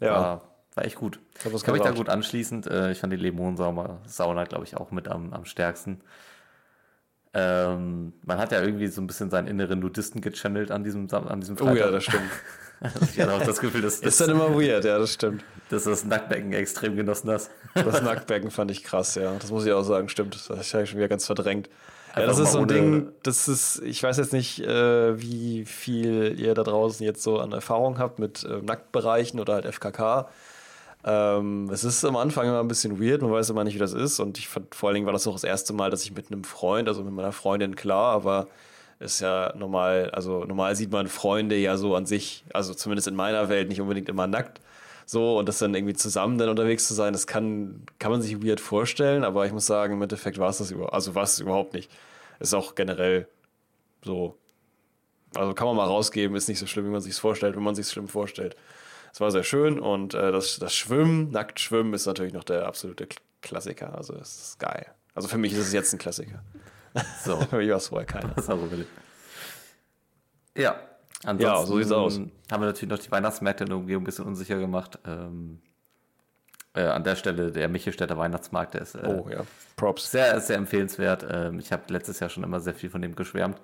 Ja. 0.00 0.10
War, 0.12 0.40
war 0.74 0.84
echt 0.84 0.96
gut. 0.96 1.20
Ich 1.54 1.62
kann 1.62 1.74
mich 1.74 1.82
da 1.82 1.90
gut 1.90 2.08
anschließend. 2.08 2.66
Äh, 2.66 2.92
ich 2.92 2.98
fand 2.98 3.12
die 3.12 3.16
Lemonsauna, 3.18 3.98
Sauna, 4.06 4.44
glaube 4.44 4.64
ich, 4.64 4.76
auch 4.76 4.90
mit 4.90 5.08
am, 5.08 5.32
am 5.32 5.44
stärksten. 5.44 6.00
Ähm, 7.36 8.12
man 8.24 8.38
hat 8.38 8.52
ja 8.52 8.62
irgendwie 8.62 8.86
so 8.86 9.00
ein 9.00 9.08
bisschen 9.08 9.28
seinen 9.28 9.48
inneren 9.48 9.80
Nudisten 9.80 10.20
gechannelt 10.20 10.70
an 10.70 10.84
diesem, 10.84 11.08
an 11.12 11.40
diesem 11.40 11.60
Oh 11.60 11.74
ja, 11.74 11.90
das 11.90 12.04
stimmt. 12.04 12.30
ich 13.12 13.20
hatte 13.20 13.32
auch 13.32 13.42
das 13.42 13.58
Gefühl, 13.60 13.82
dass, 13.82 13.94
Ist 14.00 14.04
dass, 14.04 14.18
dann 14.18 14.36
immer 14.36 14.54
weird, 14.54 14.84
ja, 14.84 14.98
das 14.98 15.14
stimmt. 15.14 15.44
dass 15.68 15.84
das 15.84 16.04
Nacktbecken 16.04 16.52
extrem 16.52 16.96
genossen 16.96 17.30
hast. 17.30 17.50
Das 17.74 18.02
Nacktbecken 18.02 18.52
fand 18.52 18.70
ich 18.70 18.84
krass, 18.84 19.16
ja. 19.16 19.34
Das 19.38 19.50
muss 19.50 19.66
ich 19.66 19.72
auch 19.72 19.82
sagen, 19.82 20.08
stimmt. 20.08 20.34
Das 20.48 20.48
habe 20.48 20.84
ich 20.84 20.90
schon 20.90 20.98
wieder 20.98 21.08
ganz 21.08 21.26
verdrängt. 21.26 21.68
Ja, 22.16 22.26
das 22.26 22.38
ist 22.38 22.52
so 22.52 22.60
ein 22.60 22.68
Ding, 22.68 23.08
das 23.24 23.48
ist, 23.48 23.82
ich 23.82 24.00
weiß 24.00 24.18
jetzt 24.18 24.32
nicht, 24.32 24.60
äh, 24.60 25.20
wie 25.20 25.64
viel 25.64 26.38
ihr 26.38 26.54
da 26.54 26.62
draußen 26.62 27.04
jetzt 27.04 27.24
so 27.24 27.40
an 27.40 27.50
Erfahrung 27.50 27.98
habt 27.98 28.20
mit 28.20 28.44
äh, 28.44 28.62
Nacktbereichen 28.62 29.40
oder 29.40 29.54
halt 29.54 29.66
FKK. 29.66 30.28
Ähm, 31.04 31.68
es 31.70 31.84
ist 31.84 32.04
am 32.04 32.16
Anfang 32.16 32.46
immer 32.48 32.60
ein 32.60 32.68
bisschen 32.68 33.00
weird, 33.00 33.20
man 33.20 33.30
weiß 33.30 33.50
immer 33.50 33.64
nicht, 33.64 33.74
wie 33.74 33.78
das 33.78 33.92
ist. 33.92 34.20
Und 34.20 34.38
ich 34.38 34.48
fand, 34.48 34.74
vor 34.74 34.88
allen 34.88 34.94
Dingen 34.94 35.06
war 35.06 35.12
das 35.12 35.26
auch 35.26 35.34
das 35.34 35.44
erste 35.44 35.72
Mal, 35.72 35.90
dass 35.90 36.04
ich 36.04 36.14
mit 36.14 36.30
einem 36.30 36.44
Freund, 36.44 36.88
also 36.88 37.04
mit 37.04 37.12
meiner 37.12 37.32
Freundin, 37.32 37.76
klar, 37.76 38.14
aber 38.14 38.48
ist 39.00 39.20
ja 39.20 39.54
normal, 39.56 40.10
also 40.12 40.44
normal 40.44 40.76
sieht 40.76 40.90
man 40.92 41.08
Freunde 41.08 41.56
ja 41.56 41.76
so 41.76 41.94
an 41.94 42.06
sich, 42.06 42.44
also 42.54 42.74
zumindest 42.74 43.08
in 43.08 43.16
meiner 43.16 43.48
Welt 43.48 43.68
nicht 43.68 43.80
unbedingt 43.80 44.08
immer 44.08 44.26
nackt. 44.26 44.60
So, 45.06 45.38
und 45.38 45.48
das 45.48 45.58
dann 45.58 45.74
irgendwie 45.74 45.94
zusammen 45.94 46.38
dann 46.38 46.48
unterwegs 46.48 46.88
zu 46.88 46.94
sein, 46.94 47.12
das 47.12 47.26
kann, 47.26 47.82
kann 47.98 48.10
man 48.10 48.22
sich 48.22 48.42
weird 48.42 48.60
vorstellen, 48.60 49.24
aber 49.24 49.44
ich 49.44 49.52
muss 49.52 49.66
sagen, 49.66 49.94
im 49.94 50.02
Endeffekt 50.02 50.38
war 50.38 50.48
es 50.48 50.58
das 50.58 50.70
über, 50.70 50.94
also 50.94 51.14
war 51.14 51.24
es 51.24 51.38
überhaupt 51.40 51.74
nicht. 51.74 51.90
Ist 52.40 52.54
auch 52.54 52.74
generell 52.74 53.28
so. 54.02 54.36
Also 55.34 55.52
kann 55.52 55.66
man 55.66 55.76
mal 55.76 55.86
rausgeben, 55.86 56.36
ist 56.36 56.48
nicht 56.48 56.58
so 56.58 56.66
schlimm, 56.66 56.86
wie 56.86 56.90
man 56.90 57.00
sich 57.00 57.14
vorstellt, 57.14 57.56
wenn 57.56 57.62
man 57.62 57.74
sich 57.74 57.88
schlimm 57.88 58.08
vorstellt. 58.08 58.56
Es 59.14 59.20
war 59.20 59.30
sehr 59.30 59.44
schön 59.44 59.78
und 59.78 60.12
äh, 60.14 60.32
das, 60.32 60.58
das 60.58 60.74
Schwimmen, 60.74 61.30
nackt 61.30 61.60
schwimmen, 61.60 61.94
ist 61.94 62.04
natürlich 62.06 62.32
noch 62.32 62.42
der 62.42 62.66
absolute 62.66 63.06
Klassiker. 63.42 63.94
Also 63.96 64.14
es 64.16 64.48
ist 64.48 64.58
geil. 64.58 64.86
Also 65.14 65.28
für 65.28 65.38
mich 65.38 65.52
ist 65.52 65.60
es 65.60 65.72
jetzt 65.72 65.92
ein 65.92 66.00
Klassiker. 66.00 66.42
So. 67.24 67.36
Für 67.50 67.58
mich 67.58 67.70
war 67.70 67.76
es 67.76 67.86
vorher 67.86 68.06
keiner. 68.06 68.32
Das 68.34 68.50
auch 68.50 68.60
überlebt. 68.60 68.90
Ja, 70.56 70.80
ansonsten 71.22 71.42
Ja, 71.42 71.64
so 71.64 71.76
sieht's 71.78 71.92
aus. 71.92 72.16
haben 72.16 72.32
wir 72.62 72.66
natürlich 72.66 72.90
noch 72.90 72.98
die 72.98 73.12
Weihnachtsmärkte 73.12 73.62
in 73.62 73.70
der 73.70 73.78
Umgebung 73.78 74.02
ein 74.02 74.06
bisschen 74.06 74.24
unsicher 74.24 74.58
gemacht. 74.58 74.98
Ähm, 75.06 75.60
äh, 76.74 76.82
an 76.82 77.04
der 77.04 77.14
Stelle 77.14 77.52
der 77.52 77.68
Michelstädter 77.68 78.18
Weihnachtsmarkt, 78.18 78.74
der 78.74 78.82
ist 78.82 78.96
äh, 78.96 79.06
Oh 79.06 79.28
ja, 79.30 79.44
Props. 79.76 80.10
sehr, 80.10 80.40
sehr 80.40 80.56
empfehlenswert. 80.56 81.24
Ähm, 81.30 81.60
ich 81.60 81.70
habe 81.70 81.84
letztes 81.92 82.18
Jahr 82.18 82.30
schon 82.30 82.42
immer 82.42 82.58
sehr 82.58 82.74
viel 82.74 82.90
von 82.90 83.00
dem 83.00 83.14
geschwärmt. 83.14 83.60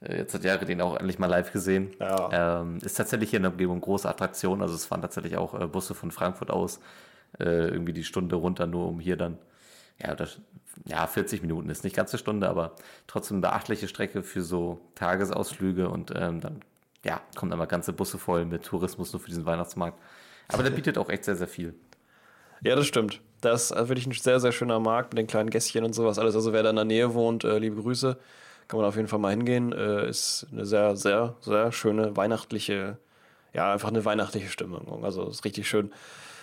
Äh, 0.00 0.18
jetzt 0.18 0.34
hat 0.34 0.44
Jahre 0.44 0.64
den 0.64 0.80
auch 0.80 0.96
endlich 0.96 1.18
mal 1.18 1.26
live 1.26 1.52
gesehen. 1.52 1.90
Ja. 1.98 2.60
Ähm, 2.60 2.78
ist 2.82 2.94
tatsächlich 2.94 3.30
hier 3.30 3.38
in 3.38 3.44
der 3.44 3.52
Umgebung 3.52 3.80
große 3.80 4.08
Attraktion. 4.08 4.62
Also 4.62 4.74
es 4.74 4.86
fahren 4.86 5.02
tatsächlich 5.02 5.36
auch 5.36 5.58
äh, 5.58 5.66
Busse 5.66 5.94
von 5.94 6.10
Frankfurt 6.10 6.50
aus 6.50 6.80
äh, 7.38 7.68
irgendwie 7.68 7.92
die 7.92 8.04
Stunde 8.04 8.36
runter, 8.36 8.66
nur 8.66 8.88
um 8.88 9.00
hier 9.00 9.16
dann 9.16 9.38
ja, 10.02 10.14
das, 10.14 10.38
ja, 10.86 11.06
40 11.06 11.42
Minuten 11.42 11.68
ist 11.68 11.84
nicht 11.84 11.94
ganz 11.94 12.12
eine 12.12 12.18
Stunde, 12.18 12.48
aber 12.48 12.74
trotzdem 13.06 13.36
eine 13.36 13.42
beachtliche 13.42 13.88
Strecke 13.88 14.22
für 14.22 14.42
so 14.42 14.80
Tagesausflüge 14.94 15.88
und 15.88 16.12
ähm, 16.16 16.40
dann 16.40 16.60
ja, 17.04 17.20
kommen 17.34 17.52
immer 17.52 17.66
ganze 17.66 17.92
Busse 17.92 18.18
voll 18.18 18.44
mit 18.44 18.64
Tourismus 18.64 19.12
nur 19.12 19.20
für 19.20 19.28
diesen 19.28 19.46
Weihnachtsmarkt. 19.46 19.98
Aber 20.48 20.62
der 20.62 20.70
bietet 20.76 20.98
auch 20.98 21.08
echt 21.08 21.24
sehr, 21.24 21.36
sehr 21.36 21.48
viel. 21.48 21.74
Ja, 22.62 22.76
das 22.76 22.86
stimmt. 22.86 23.20
Das 23.40 23.70
ist 23.70 23.88
wirklich 23.88 24.06
ein 24.06 24.12
sehr, 24.12 24.38
sehr 24.38 24.52
schöner 24.52 24.80
Markt 24.80 25.12
mit 25.12 25.18
den 25.18 25.26
kleinen 25.26 25.48
Gässchen 25.48 25.84
und 25.84 25.94
sowas 25.94 26.18
alles. 26.18 26.34
Also 26.34 26.52
wer 26.52 26.62
da 26.62 26.70
in 26.70 26.76
der 26.76 26.84
Nähe 26.84 27.14
wohnt, 27.14 27.44
äh, 27.44 27.58
liebe 27.58 27.80
Grüße, 27.80 28.18
kann 28.70 28.78
man 28.78 28.88
auf 28.88 28.96
jeden 28.96 29.08
Fall 29.08 29.18
mal 29.18 29.30
hingehen. 29.30 29.72
Äh, 29.72 30.08
ist 30.08 30.46
eine 30.52 30.64
sehr, 30.64 30.96
sehr, 30.96 31.34
sehr 31.40 31.72
schöne 31.72 32.16
weihnachtliche, 32.16 32.96
ja, 33.52 33.72
einfach 33.72 33.88
eine 33.88 34.04
weihnachtliche 34.04 34.48
Stimmung. 34.48 35.04
Also 35.04 35.28
ist 35.28 35.44
richtig 35.44 35.68
schön. 35.68 35.90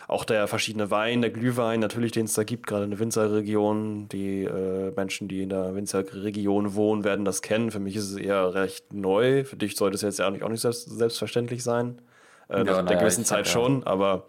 Auch 0.09 0.23
der 0.23 0.47
verschiedene 0.47 0.89
Wein, 0.91 1.21
der 1.21 1.31
Glühwein, 1.31 1.79
natürlich, 1.81 2.13
den 2.13 2.25
es 2.25 2.33
da 2.33 2.43
gibt, 2.43 2.67
gerade 2.67 2.85
in 2.85 2.91
der 2.91 2.99
Winzerregion. 2.99 4.07
Die 4.09 4.43
äh, 4.45 4.91
Menschen, 4.95 5.27
die 5.27 5.41
in 5.41 5.49
der 5.49 5.75
Winzerregion 5.75 6.75
wohnen, 6.75 7.03
werden 7.03 7.25
das 7.25 7.41
kennen. 7.41 7.71
Für 7.71 7.79
mich 7.79 7.95
ist 7.95 8.11
es 8.11 8.17
eher 8.17 8.53
recht 8.53 8.93
neu. 8.93 9.43
Für 9.43 9.57
dich 9.57 9.75
sollte 9.75 9.95
es 9.95 10.01
jetzt 10.01 10.19
ja 10.19 10.27
auch 10.27 10.31
nicht, 10.31 10.43
auch 10.43 10.49
nicht 10.49 10.61
selbst, 10.61 10.89
selbstverständlich 10.89 11.63
sein. 11.63 12.01
Äh, 12.49 12.57
Ja, 12.59 12.63
nach 12.63 12.73
der 12.75 12.83
naja, 12.83 12.99
gewissen 12.99 13.25
Zeit 13.25 13.39
hab 13.39 13.45
ja- 13.47 13.51
schon, 13.51 13.83
aber 13.85 14.23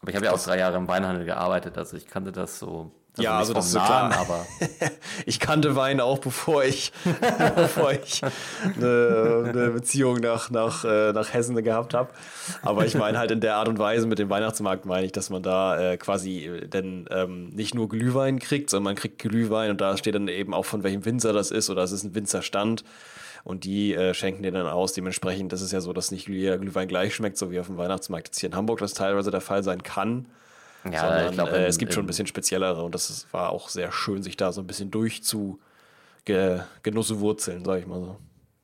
Aber 0.00 0.10
ich 0.10 0.16
habe 0.16 0.26
ja 0.26 0.32
auch 0.32 0.42
drei 0.42 0.58
Jahre 0.58 0.76
im 0.76 0.88
Weinhandel 0.88 1.24
gearbeitet, 1.26 1.76
also 1.78 1.96
ich 1.96 2.06
kannte 2.06 2.32
das 2.32 2.58
so. 2.58 2.90
Ja, 3.16 3.30
nicht 3.32 3.38
also 3.40 3.52
das 3.54 3.66
ist 3.68 3.74
Nahen, 3.74 4.10
klar. 4.10 4.20
aber 4.20 4.46
ich 5.26 5.38
kannte 5.38 5.76
Wein 5.76 6.00
auch, 6.00 6.18
bevor 6.18 6.64
ich, 6.64 6.92
bevor 7.56 7.92
ich 7.92 8.22
eine, 8.64 9.44
eine 9.48 9.70
Beziehung 9.70 10.16
nach, 10.16 10.50
nach, 10.50 10.84
äh, 10.84 11.12
nach 11.12 11.32
Hessen 11.32 11.54
gehabt 11.62 11.94
habe. 11.94 12.10
Aber 12.62 12.86
ich 12.86 12.96
meine 12.96 13.18
halt 13.18 13.30
in 13.30 13.40
der 13.40 13.54
Art 13.56 13.68
und 13.68 13.78
Weise 13.78 14.08
mit 14.08 14.18
dem 14.18 14.30
Weihnachtsmarkt 14.30 14.84
meine 14.84 15.06
ich, 15.06 15.12
dass 15.12 15.30
man 15.30 15.44
da 15.44 15.92
äh, 15.92 15.96
quasi 15.96 16.46
äh, 16.46 16.66
dann 16.66 17.06
ähm, 17.10 17.50
nicht 17.50 17.74
nur 17.74 17.88
Glühwein 17.88 18.40
kriegt, 18.40 18.70
sondern 18.70 18.94
man 18.94 18.96
kriegt 18.96 19.20
Glühwein 19.20 19.70
und 19.70 19.80
da 19.80 19.96
steht 19.96 20.16
dann 20.16 20.26
eben 20.26 20.52
auch 20.52 20.64
von 20.64 20.82
welchem 20.82 21.04
Winzer 21.04 21.32
das 21.32 21.52
ist 21.52 21.70
oder 21.70 21.84
es 21.84 21.92
ist 21.92 22.02
ein 22.02 22.16
Winzerstand. 22.16 22.84
Und 23.44 23.64
die 23.64 23.94
äh, 23.94 24.14
schenken 24.14 24.42
den 24.42 24.54
dann 24.54 24.66
aus. 24.66 24.94
Dementsprechend, 24.94 25.52
das 25.52 25.60
ist 25.60 25.70
ja 25.70 25.82
so, 25.82 25.92
dass 25.92 26.10
nicht 26.10 26.26
jeder 26.28 26.56
Glühwein 26.58 26.88
gleich 26.88 27.14
schmeckt, 27.14 27.36
so 27.36 27.50
wie 27.50 27.60
auf 27.60 27.66
dem 27.66 27.76
Weihnachtsmarkt 27.76 28.28
jetzt 28.28 28.40
hier 28.40 28.48
in 28.48 28.56
Hamburg 28.56 28.78
das 28.78 28.94
teilweise 28.94 29.30
der 29.30 29.42
Fall 29.42 29.62
sein 29.62 29.82
kann. 29.82 30.26
Ja, 30.92 31.00
Sondern, 31.00 31.26
ich 31.28 31.32
glaube, 31.32 31.52
äh, 31.52 31.66
es 31.66 31.78
gibt 31.78 31.92
schon 31.94 32.04
ein 32.04 32.06
bisschen 32.06 32.26
speziellere 32.26 32.82
und 32.82 32.94
das 32.94 33.10
ist, 33.10 33.32
war 33.32 33.50
auch 33.50 33.68
sehr 33.68 33.90
schön, 33.92 34.22
sich 34.22 34.36
da 34.36 34.52
so 34.52 34.60
ein 34.60 34.66
bisschen 34.66 34.90
durchzu 34.90 35.60
ge, 36.24 36.60
Genusse 36.82 37.20
wurzeln, 37.20 37.64
sag 37.64 37.80
ich 37.80 37.86
mal 37.86 38.00
so. 38.00 38.16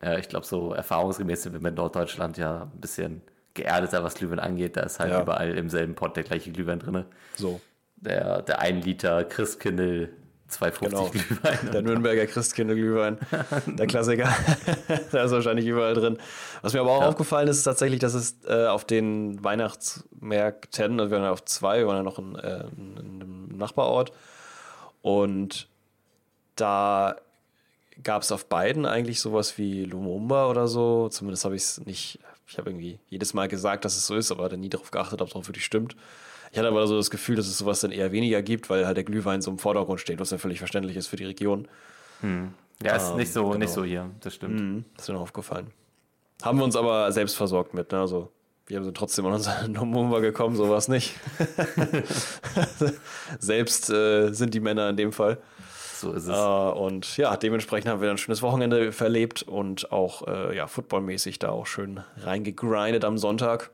äh, 0.03 0.21
ich 0.21 0.29
glaube, 0.29 0.47
so 0.47 0.73
erfahrungsgemäß 0.73 1.43
sind 1.43 1.53
wir 1.53 1.61
mit 1.61 1.75
Norddeutschland 1.77 2.37
ja 2.39 2.63
ein 2.75 2.81
bisschen 2.81 3.23
geerdeter, 3.55 4.05
was 4.05 4.15
Glühwein 4.15 4.39
angeht. 4.39 4.77
Da 4.77 4.83
ist 4.83 5.01
halt 5.01 5.11
Ja. 5.13 5.23
überall 5.23 5.57
im 5.57 5.69
selben 5.71 5.95
Pot 5.95 6.17
der 6.17 6.23
gleiche 6.25 6.53
Glühwein 6.53 6.79
drin. 6.79 7.05
So. 7.37 7.61
Der, 7.97 8.43
der 8.43 8.61
1 8.61 8.85
Liter 8.87 9.25
Christkindl 9.25 10.09
2,50 10.51 10.81
Genau. 10.81 11.07
Glühwein. 11.09 11.71
Der 11.73 11.83
Nürnberger 11.83 12.27
Christkindlglühwein, 12.27 13.19
der 13.67 13.87
Klassiker. 13.87 14.29
da 15.13 15.25
ist 15.25 15.31
wahrscheinlich 15.33 15.67
überall 15.67 15.95
drin. 15.95 16.19
Was 16.63 16.73
mir 16.73 16.81
aber 16.81 16.91
auch 16.93 17.03
Ja. 17.03 17.09
aufgefallen 17.09 17.49
ist, 17.49 17.59
ist 17.59 17.65
tatsächlich, 17.65 18.01
dass 18.01 18.15
es 18.15 18.37
äh, 18.47 18.67
auf 18.67 18.85
den 18.85 19.43
Weihnachtsmärkten, 19.45 21.01
also 21.01 21.11
wir 21.11 21.17
waren 21.19 21.25
ja 21.25 21.33
auf 21.33 21.45
zwei, 21.45 21.79
wir 21.79 21.87
waren 21.87 21.97
ja 21.99 22.03
noch 22.03 22.19
in, 22.19 22.35
äh, 22.37 22.65
in 22.77 22.99
einem 22.99 23.49
Nachbarort, 23.57 24.13
und 25.03 25.69
da 26.57 27.17
gab 28.03 28.23
es 28.23 28.33
auf 28.33 28.47
beiden 28.47 28.87
eigentlich 28.87 29.21
sowas 29.21 29.57
wie 29.59 29.85
Lumumba 29.85 30.49
oder 30.49 30.69
so. 30.69 31.09
Zumindest 31.09 31.45
habe 31.45 31.57
ich 31.57 31.63
es 31.63 31.81
nicht, 31.87 32.19
ich 32.47 32.59
habe 32.59 32.71
irgendwie 32.71 32.99
jedes 33.09 33.35
Mal 33.35 33.49
gesagt, 33.49 33.85
dass 33.85 33.97
es 33.97 34.07
so 34.07 34.15
ist, 34.17 34.31
aber 34.31 34.49
dann 34.49 34.61
nie 34.61 34.69
darauf 34.69 34.91
geachtet, 34.91 35.23
ob 35.23 35.29
es 35.29 35.35
auch 35.35 35.47
wirklich 35.49 35.65
stimmt. 35.65 35.97
Ich 36.53 36.59
hatte 36.59 36.69
aber 36.69 36.87
so 36.87 36.97
das 36.97 37.11
Gefühl, 37.11 37.37
dass 37.37 37.47
es 37.47 37.59
sowas 37.59 37.81
dann 37.81 37.93
eher 37.93 38.13
weniger 38.13 38.43
gibt, 38.43 38.71
weil 38.71 38.87
halt 38.87 38.97
der 38.97 39.05
Glühwein 39.05 39.41
so 39.41 39.51
im 39.51 39.59
Vordergrund 39.59 40.01
steht, 40.01 40.19
was 40.19 40.31
ja 40.31 40.39
völlig 40.39 40.59
verständlich 40.59 40.97
ist 40.97 41.07
für 41.07 41.17
die 41.17 41.25
Region. 41.25 41.69
Ja, 42.83 42.97
ist 42.97 43.17
nicht 43.17 43.33
so, 43.33 43.45
genau. 43.45 43.59
nicht 43.59 43.71
so 43.71 43.85
hier, 43.85 44.11
das 44.21 44.35
stimmt. 44.35 44.61
Mhm, 44.61 44.85
das 44.95 45.05
ist 45.05 45.09
mir 45.09 45.15
noch 45.15 45.23
aufgefallen. 45.23 45.69
Haben 46.43 46.59
wir 46.59 46.65
uns 46.65 46.77
aber 46.77 47.13
selbst 47.13 47.37
versorgt 47.37 47.75
mit, 47.75 47.93
ne? 47.93 48.01
Also 48.01 48.31
wir 48.67 48.83
sind 48.83 48.97
trotzdem 48.97 49.27
an 49.27 49.35
unseren 49.35 49.75
Lumumba 49.75 50.21
gekommen, 50.21 50.57
sowas 50.57 50.89
nicht. 50.89 51.15
selbst 53.39 53.91
äh, 53.91 54.33
sind 54.33 54.55
die 54.55 54.61
Männer 54.61 54.89
in 54.89 54.97
dem 54.97 55.13
Fall. 55.13 55.39
So 55.97 56.13
ist 56.13 56.27
es. 56.27 56.37
Äh, 56.37 56.79
und 56.79 57.17
ja, 57.19 57.37
dementsprechend 57.37 57.91
haben 57.91 58.01
wir 58.01 58.07
dann 58.07 58.15
ein 58.15 58.19
schönes 58.19 58.43
Wochenende 58.43 58.93
verlebt 58.93 59.43
und 59.43 59.93
auch 59.93 60.27
äh, 60.27 60.57
ja, 60.57 60.67
footballmäßig 60.67 61.39
da 61.39 61.51
auch 61.51 61.67
schön 61.67 62.01
reingegrindet 62.23 63.05
am 63.05 63.19
Sonntag. 63.19 63.71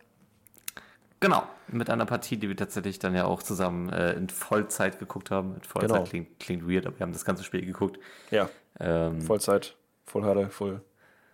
Genau, 1.21 1.45
mit 1.69 1.89
einer 1.89 2.05
Partie, 2.05 2.37
die 2.37 2.49
wir 2.49 2.57
tatsächlich 2.57 2.99
dann 2.99 3.15
ja 3.15 3.25
auch 3.25 3.43
zusammen 3.43 3.91
äh, 3.91 4.13
in 4.13 4.29
Vollzeit 4.29 4.99
geguckt 4.99 5.31
haben. 5.31 5.55
In 5.55 5.63
Vollzeit 5.63 5.91
Genau. 5.91 6.05
klingt, 6.05 6.39
klingt 6.41 6.69
weird, 6.69 6.87
aber 6.87 6.99
wir 6.99 7.05
haben 7.05 7.13
das 7.13 7.25
ganze 7.25 7.43
Spiel 7.45 7.65
geguckt. 7.65 7.99
Ja, 8.31 8.49
Ähm, 8.79 9.23
Vollzeit, 9.23 9.75
Full 10.05 10.25
Herde, 10.25 10.51
Full 10.51 10.83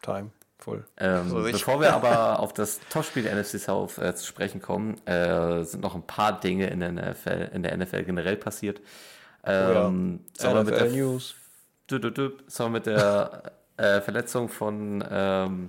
Time. 0.00 0.30
Ähm, 0.98 1.28
So 1.28 1.42
bevor 1.42 1.80
wir 1.80 1.92
aber 1.94 2.38
auf 2.38 2.52
das 2.52 2.80
Topspiel 2.88 3.24
der 3.24 3.34
NFC 3.34 3.58
South 3.58 3.98
äh, 3.98 4.14
zu 4.14 4.24
sprechen 4.26 4.62
kommen, 4.62 5.04
äh, 5.06 5.64
sind 5.64 5.82
noch 5.82 5.94
ein 5.96 6.06
paar 6.06 6.38
Dinge 6.38 6.68
in 6.68 6.80
der 6.80 6.92
NFL, 6.92 7.50
in 7.52 7.64
der 7.64 7.76
NFL 7.76 8.04
generell 8.04 8.36
passiert. 8.36 8.80
Ähm, 9.44 10.20
sollen 10.38 10.54
wir 10.54 10.64
mit 10.64 10.76
der, 10.76 10.90
News. 10.90 11.34
Du, 11.88 11.98
du, 11.98 12.10
du, 12.10 12.30
sollen 12.46 12.72
wir 12.72 12.78
mit 12.78 12.86
der 12.86 13.52
äh, 13.76 14.00
Verletzung 14.00 14.48
von 14.48 15.04
ähm, 15.10 15.68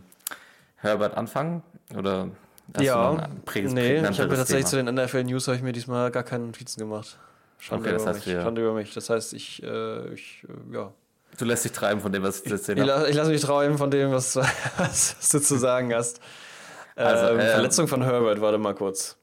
Herbert 0.75 1.17
anfangen? 1.17 1.63
Oder 1.97 2.29
hast 2.75 2.83
Ja, 2.83 3.27
nee, 3.55 3.97
ich 3.99 4.19
habe 4.19 4.29
mir 4.29 4.35
tatsächlich 4.37 4.65
zu 4.67 4.77
Thema? 4.77 4.91
den 4.91 5.03
NFL 5.05 5.23
News 5.25 5.47
habe 5.47 5.57
ich 5.57 5.63
mir 5.63 5.73
diesmal 5.73 6.11
gar 6.11 6.23
keine 6.23 6.45
Notizen 6.45 6.79
gemacht. 6.79 7.17
Schande, 7.59 7.83
Okay, 7.83 7.93
das 7.93 8.01
über, 8.03 8.09
heißt, 8.11 8.25
mich. 8.25 8.35
wir- 8.35 8.41
Schande 8.41 8.61
über 8.61 8.73
mich. 8.73 8.93
Das 8.93 9.09
heißt, 9.09 9.33
ich, 9.33 9.63
äh, 9.63 10.13
ich 10.13 10.43
äh, 10.71 10.75
ja. 10.75 10.91
Du 11.37 11.45
lässt 11.45 11.65
dich 11.65 11.71
treiben 11.71 11.99
von 12.01 12.11
dem, 12.11 12.21
was 12.23 12.37
ich 12.41 12.43
zu 12.47 12.51
erzählen 12.53 12.77
Ich, 12.79 12.89
habe. 12.89 13.01
la 13.03 13.07
ich 13.07 13.15
lasse 13.15 13.31
mich 13.31 13.41
träumen 13.41 13.77
von 13.77 13.89
dem, 13.89 14.11
was, 14.11 14.35
was, 14.35 14.45
was 15.17 15.29
du 15.29 15.39
zu 15.39 15.57
sagen 15.57 15.93
hast. 15.93 16.19
Also, 16.95 17.33
ähm, 17.33 17.39
ähm, 17.39 17.47
Verletzung 17.47 17.87
von 17.87 18.03
Herbert, 18.03 18.39
warte 18.41 18.57
mal 18.59 18.75
kurz. 18.75 19.17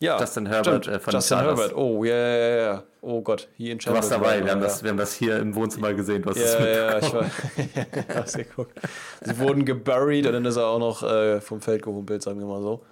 Ja, 0.00 0.20
Justin 0.20 0.46
Herbert, 0.46 0.84
stimmt, 0.84 0.96
äh, 0.96 1.00
von 1.00 1.12
Justin. 1.14 1.38
Herbert. 1.38 1.74
Oh, 1.74 2.04
ja, 2.04 2.14
ja, 2.14 2.36
ja, 2.36 2.56
ja. 2.56 2.82
Oh 3.00 3.20
Gott, 3.22 3.48
hier 3.56 3.72
in 3.72 3.78
Du 3.78 3.92
warst 3.92 4.10
Chandler. 4.10 4.28
dabei, 4.28 4.44
wir 4.44 4.52
haben, 4.52 4.60
ja. 4.60 4.66
das, 4.66 4.82
wir 4.82 4.90
haben 4.90 4.96
das 4.96 5.12
hier 5.14 5.38
im 5.38 5.54
Wohnzimmer 5.54 5.92
gesehen. 5.94 6.22
Du 6.22 6.30
hast 6.30 6.36
es 6.36 6.52
Ja, 6.54 6.66
ja, 6.66 6.94
mitbekommen. 6.94 7.30
ich 7.56 7.76
war, 7.76 7.86
ich 8.10 8.16
hab's 8.16 8.32
geguckt. 8.34 8.80
Sie 9.22 9.38
wurden 9.38 9.64
geburied 9.64 10.26
und 10.26 10.32
dann 10.34 10.44
ist 10.44 10.56
er 10.56 10.66
auch 10.66 10.78
noch 10.78 11.02
äh, 11.02 11.40
vom 11.40 11.60
Feld 11.60 11.82
gehumpelt, 11.82 12.22
sagen 12.22 12.38
wir 12.38 12.46
mal 12.46 12.62
so. 12.62 12.84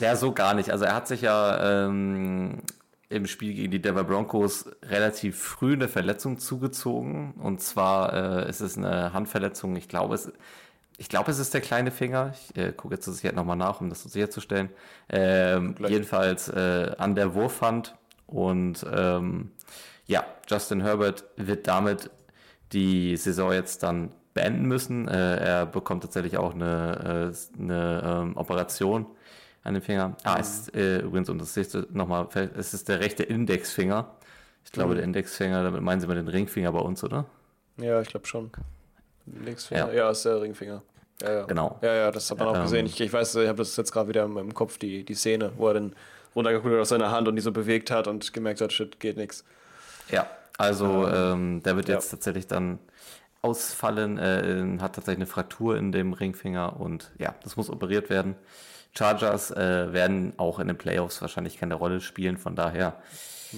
Ja, 0.00 0.16
so 0.16 0.32
gar 0.32 0.54
nicht. 0.54 0.70
Also 0.70 0.84
er 0.84 0.94
hat 0.94 1.06
sich 1.08 1.22
ja 1.22 1.86
ähm, 1.86 2.58
im 3.08 3.26
Spiel 3.26 3.54
gegen 3.54 3.70
die 3.70 3.80
Denver 3.80 4.04
Broncos 4.04 4.66
relativ 4.82 5.38
früh 5.40 5.74
eine 5.74 5.88
Verletzung 5.88 6.38
zugezogen. 6.38 7.34
Und 7.40 7.60
zwar 7.62 8.44
äh, 8.44 8.48
ist 8.48 8.60
es 8.60 8.76
eine 8.76 9.12
Handverletzung. 9.12 9.76
Ich 9.76 9.88
glaube, 9.88 10.14
es, 10.16 10.32
ich 10.96 11.08
glaube, 11.08 11.30
es 11.30 11.38
ist 11.38 11.54
der 11.54 11.60
kleine 11.60 11.90
Finger. 11.90 12.32
Ich 12.34 12.56
äh, 12.56 12.72
gucke 12.72 12.94
jetzt 12.94 13.04
zur 13.04 13.14
Sicherheit 13.14 13.36
nochmal 13.36 13.56
nach, 13.56 13.80
um 13.80 13.88
das 13.88 14.02
so 14.02 14.08
sicherzustellen. 14.08 14.70
Ähm, 15.08 15.74
jedenfalls 15.88 16.48
äh, 16.48 16.92
an 16.98 17.14
der 17.14 17.34
Wurfhand. 17.34 17.96
Und 18.26 18.84
ähm, 18.92 19.50
ja, 20.06 20.24
Justin 20.48 20.80
Herbert 20.82 21.24
wird 21.36 21.66
damit 21.66 22.10
die 22.72 23.16
Saison 23.16 23.52
jetzt 23.52 23.82
dann 23.82 24.10
beenden 24.34 24.66
müssen. 24.66 25.08
Äh, 25.08 25.36
er 25.36 25.66
bekommt 25.66 26.02
tatsächlich 26.02 26.36
auch 26.38 26.54
eine, 26.54 27.32
äh, 27.32 27.60
eine 27.62 28.02
ähm, 28.04 28.36
Operation 28.36 29.06
an 29.62 29.74
dem 29.74 29.82
Finger. 29.82 30.16
Ah, 30.24 30.36
es 30.38 30.58
ist 30.60 30.76
äh, 30.76 30.98
übrigens, 31.00 31.28
und 31.28 31.38
das 31.40 31.54
du 31.54 31.86
nochmal, 31.92 32.28
es 32.56 32.74
ist 32.74 32.88
der 32.88 33.00
rechte 33.00 33.22
Indexfinger. 33.22 34.14
Ich 34.64 34.72
glaube, 34.72 34.92
Mhm. 34.92 34.96
der 34.96 35.04
Indexfinger, 35.04 35.62
damit 35.62 35.82
meinen 35.82 36.00
sie 36.00 36.06
mal 36.06 36.16
den 36.16 36.28
Ringfinger 36.28 36.72
bei 36.72 36.80
uns, 36.80 37.02
oder? 37.04 37.26
Ja, 37.76 38.00
ich 38.00 38.08
glaube 38.08 38.26
schon. 38.26 38.50
Linksfinger? 39.26 39.88
Ja. 39.88 39.94
Ja. 39.94 40.10
ist 40.10 40.24
der 40.24 40.40
Ringfinger. 40.40 40.82
Ja, 41.22 41.32
ja. 41.32 41.42
Genau. 41.44 41.78
Ja, 41.82 41.94
ja, 41.94 42.10
das 42.10 42.30
hat 42.30 42.38
man 42.38 42.48
auch 42.48 42.56
Ähm. 42.56 42.62
gesehen. 42.62 42.86
Ich, 42.86 43.00
ich 43.00 43.12
weiß, 43.12 43.34
ich 43.36 43.48
habe 43.48 43.58
das 43.58 43.76
jetzt 43.76 43.92
gerade 43.92 44.08
wieder 44.08 44.24
im, 44.24 44.54
Kopf, 44.54 44.78
die, 44.78 45.04
die 45.04 45.14
Szene, 45.14 45.52
wo 45.56 45.68
er 45.68 45.74
dann 45.74 45.94
runtergeguckt 46.34 46.74
hat 46.74 46.80
aus 46.80 46.88
seiner 46.88 47.10
Hand 47.10 47.28
und 47.28 47.36
die 47.36 47.42
so 47.42 47.52
bewegt 47.52 47.90
hat 47.90 48.08
und 48.08 48.32
gemerkt 48.32 48.60
hat, 48.60 48.72
shit, 48.72 48.98
geht 49.00 49.16
nichts. 49.16 49.44
Ja, 50.10 50.26
also 50.58 51.08
ähm, 51.08 51.62
der 51.62 51.76
wird 51.76 51.88
jetzt 51.88 52.10
tatsächlich 52.10 52.46
dann 52.46 52.78
ausfallen, 53.42 54.18
äh, 54.18 54.80
hat 54.80 54.94
tatsächlich 54.94 55.18
eine 55.18 55.26
Fraktur 55.26 55.76
in 55.76 55.92
dem 55.92 56.12
Ringfinger 56.12 56.80
und 56.80 57.12
ja, 57.18 57.34
das 57.42 57.56
muss 57.56 57.70
operiert 57.70 58.10
werden. 58.10 58.34
Chargers 58.96 59.50
äh, 59.50 59.92
werden 59.92 60.32
auch 60.36 60.58
in 60.58 60.68
den 60.68 60.78
Playoffs 60.78 61.20
wahrscheinlich 61.20 61.58
keine 61.58 61.74
Rolle 61.74 62.00
spielen, 62.00 62.38
von 62.38 62.54
daher 62.56 62.94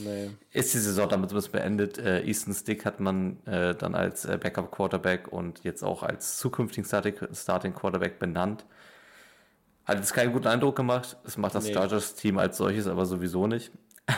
Nee. 0.05 0.31
ist 0.53 0.75
die 0.75 0.79
Saison 0.79 1.09
damit 1.09 1.31
zumindest 1.31 1.53
beendet. 1.53 1.99
Äh, 1.99 2.23
Easton 2.25 2.55
Stick 2.55 2.85
hat 2.85 3.01
man 3.01 3.45
äh, 3.47 3.75
dann 3.75 3.95
als 3.95 4.25
äh, 4.25 4.39
Backup 4.41 4.71
Quarterback 4.73 5.29
und 5.29 5.65
jetzt 5.65 5.83
auch 5.83 6.03
als 6.03 6.39
zukünftigen 6.39 6.85
Starting, 6.85 7.15
Starting 7.33 7.75
Quarterback 7.75 8.19
benannt. 8.19 8.65
Hat 9.85 9.99
jetzt 9.99 10.13
keinen 10.15 10.33
guten 10.33 10.49
Eindruck 10.49 10.75
gemacht. 10.77 11.17
Es 11.25 11.37
macht 11.37 11.55
das 11.55 11.65
Nee. 11.67 11.75
Chargers-Team 11.75 12.39
als 12.39 12.57
solches 12.57 12.87
aber 12.87 13.07
sowieso 13.07 13.47
nicht. 13.47 13.71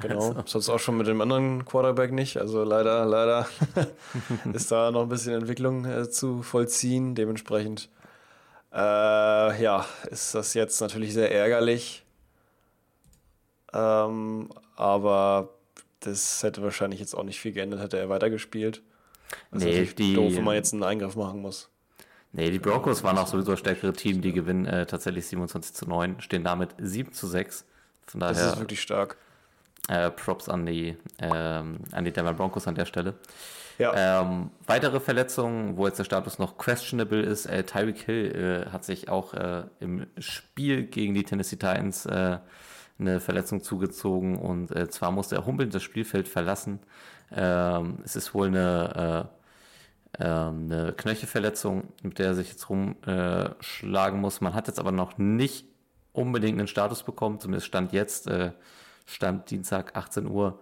Genau, 0.00 0.34
sonst 0.46 0.70
auch 0.70 0.78
schon 0.78 0.96
mit 0.96 1.06
dem 1.06 1.20
anderen 1.20 1.66
Quarterback 1.66 2.12
nicht. 2.12 2.38
Also 2.38 2.64
leider, 2.64 3.04
leider 3.04 3.46
ist 4.54 4.72
da 4.72 4.90
noch 4.90 5.02
ein 5.02 5.10
bisschen 5.10 5.34
Entwicklung 5.34 5.84
äh, 5.84 6.08
zu 6.08 6.42
vollziehen. 6.42 7.14
Dementsprechend, 7.14 7.90
äh, 8.72 9.62
ja, 9.62 9.84
ist 10.10 10.34
das 10.34 10.54
jetzt 10.54 10.80
natürlich 10.80 11.12
sehr 11.12 11.30
ärgerlich. 11.30 12.01
Ähm, 13.74 14.48
aber 14.76 15.50
das 16.00 16.42
hätte 16.42 16.62
wahrscheinlich 16.62 17.00
jetzt 17.00 17.14
auch 17.14 17.22
nicht 17.24 17.40
viel 17.40 17.52
geändert, 17.52 17.80
hätte 17.80 17.98
er 17.98 18.08
weitergespielt. 18.08 18.82
Das 19.50 19.62
Nee, 19.64 19.82
ist 19.82 19.98
die- 19.98 20.14
doof, 20.14 20.32
wenn 20.34 20.44
man 20.44 20.54
jetzt 20.54 20.72
einen 20.72 20.82
Eingriff 20.82 21.16
machen 21.16 21.40
muss. 21.40 21.68
Nee, 22.32 22.50
die 22.50 22.58
Broncos 22.58 23.02
waren 23.04 23.18
auch 23.18 23.26
sowieso 23.26 23.52
das 23.52 23.60
stärkere 23.60 23.92
Team, 23.92 24.20
die 24.22 24.32
gewinnen 24.32 24.64
äh, 24.66 24.86
tatsächlich 24.86 25.26
27 25.26 25.74
zu 25.74 25.86
9, 25.86 26.20
stehen 26.20 26.44
damit 26.44 26.70
7 26.78 27.12
zu 27.12 27.26
6. 27.26 27.64
Von 28.06 28.20
Das 28.20 28.36
daher 28.38 28.52
ist 28.54 28.58
wirklich 28.58 28.80
stark. 28.80 29.16
äh, 29.88 30.10
Props 30.10 30.48
an 30.48 30.64
die, 30.66 30.96
ähm, 31.18 31.78
an 31.92 32.04
die 32.04 32.10
Denver 32.12 32.32
Broncos 32.34 32.66
an 32.66 32.74
der 32.74 32.86
Stelle. 32.86 33.14
Ja, 33.78 34.20
Ähm, 34.22 34.50
weitere 34.66 35.00
Verletzungen, 35.00 35.76
wo 35.76 35.86
jetzt 35.86 35.98
der 35.98 36.04
Status 36.04 36.38
noch 36.38 36.56
questionable 36.58 37.20
ist, 37.22 37.46
äh, 37.46 37.64
Tyreek 37.64 37.98
Hill 38.02 38.64
äh, 38.66 38.70
hat 38.70 38.84
sich 38.84 39.08
auch 39.08 39.34
äh, 39.34 39.64
im 39.80 40.06
Spiel 40.18 40.84
gegen 40.84 41.14
die 41.14 41.24
Tennessee 41.24 41.56
Titans 41.56 42.06
äh, 42.06 42.38
eine 43.02 43.20
Verletzung 43.20 43.62
zugezogen 43.62 44.36
und 44.36 44.74
äh, 44.74 44.88
zwar 44.88 45.10
musste 45.10 45.36
er 45.36 45.46
humpelnd 45.46 45.74
das 45.74 45.82
Spielfeld 45.82 46.28
verlassen. 46.28 46.80
Ähm, 47.34 47.98
es 48.04 48.16
ist 48.16 48.34
wohl 48.34 48.48
eine, 48.48 49.28
äh, 50.18 50.24
ähm, 50.24 50.70
eine 50.70 50.92
Knöchelverletzung, 50.92 51.88
mit 52.02 52.18
der 52.18 52.26
er 52.28 52.34
sich 52.34 52.48
jetzt 52.50 52.68
rumschlagen 52.68 54.20
muss. 54.20 54.40
Man 54.40 54.54
hat 54.54 54.68
jetzt 54.68 54.78
aber 54.78 54.92
noch 54.92 55.18
nicht 55.18 55.66
unbedingt 56.12 56.58
einen 56.58 56.68
Status 56.68 57.02
bekommen, 57.02 57.40
zumindest 57.40 57.66
stand 57.66 57.92
jetzt, 57.92 58.26
äh, 58.26 58.52
stand 59.06 59.50
Dienstag 59.50 59.96
18 59.96 60.26
Uhr, 60.26 60.60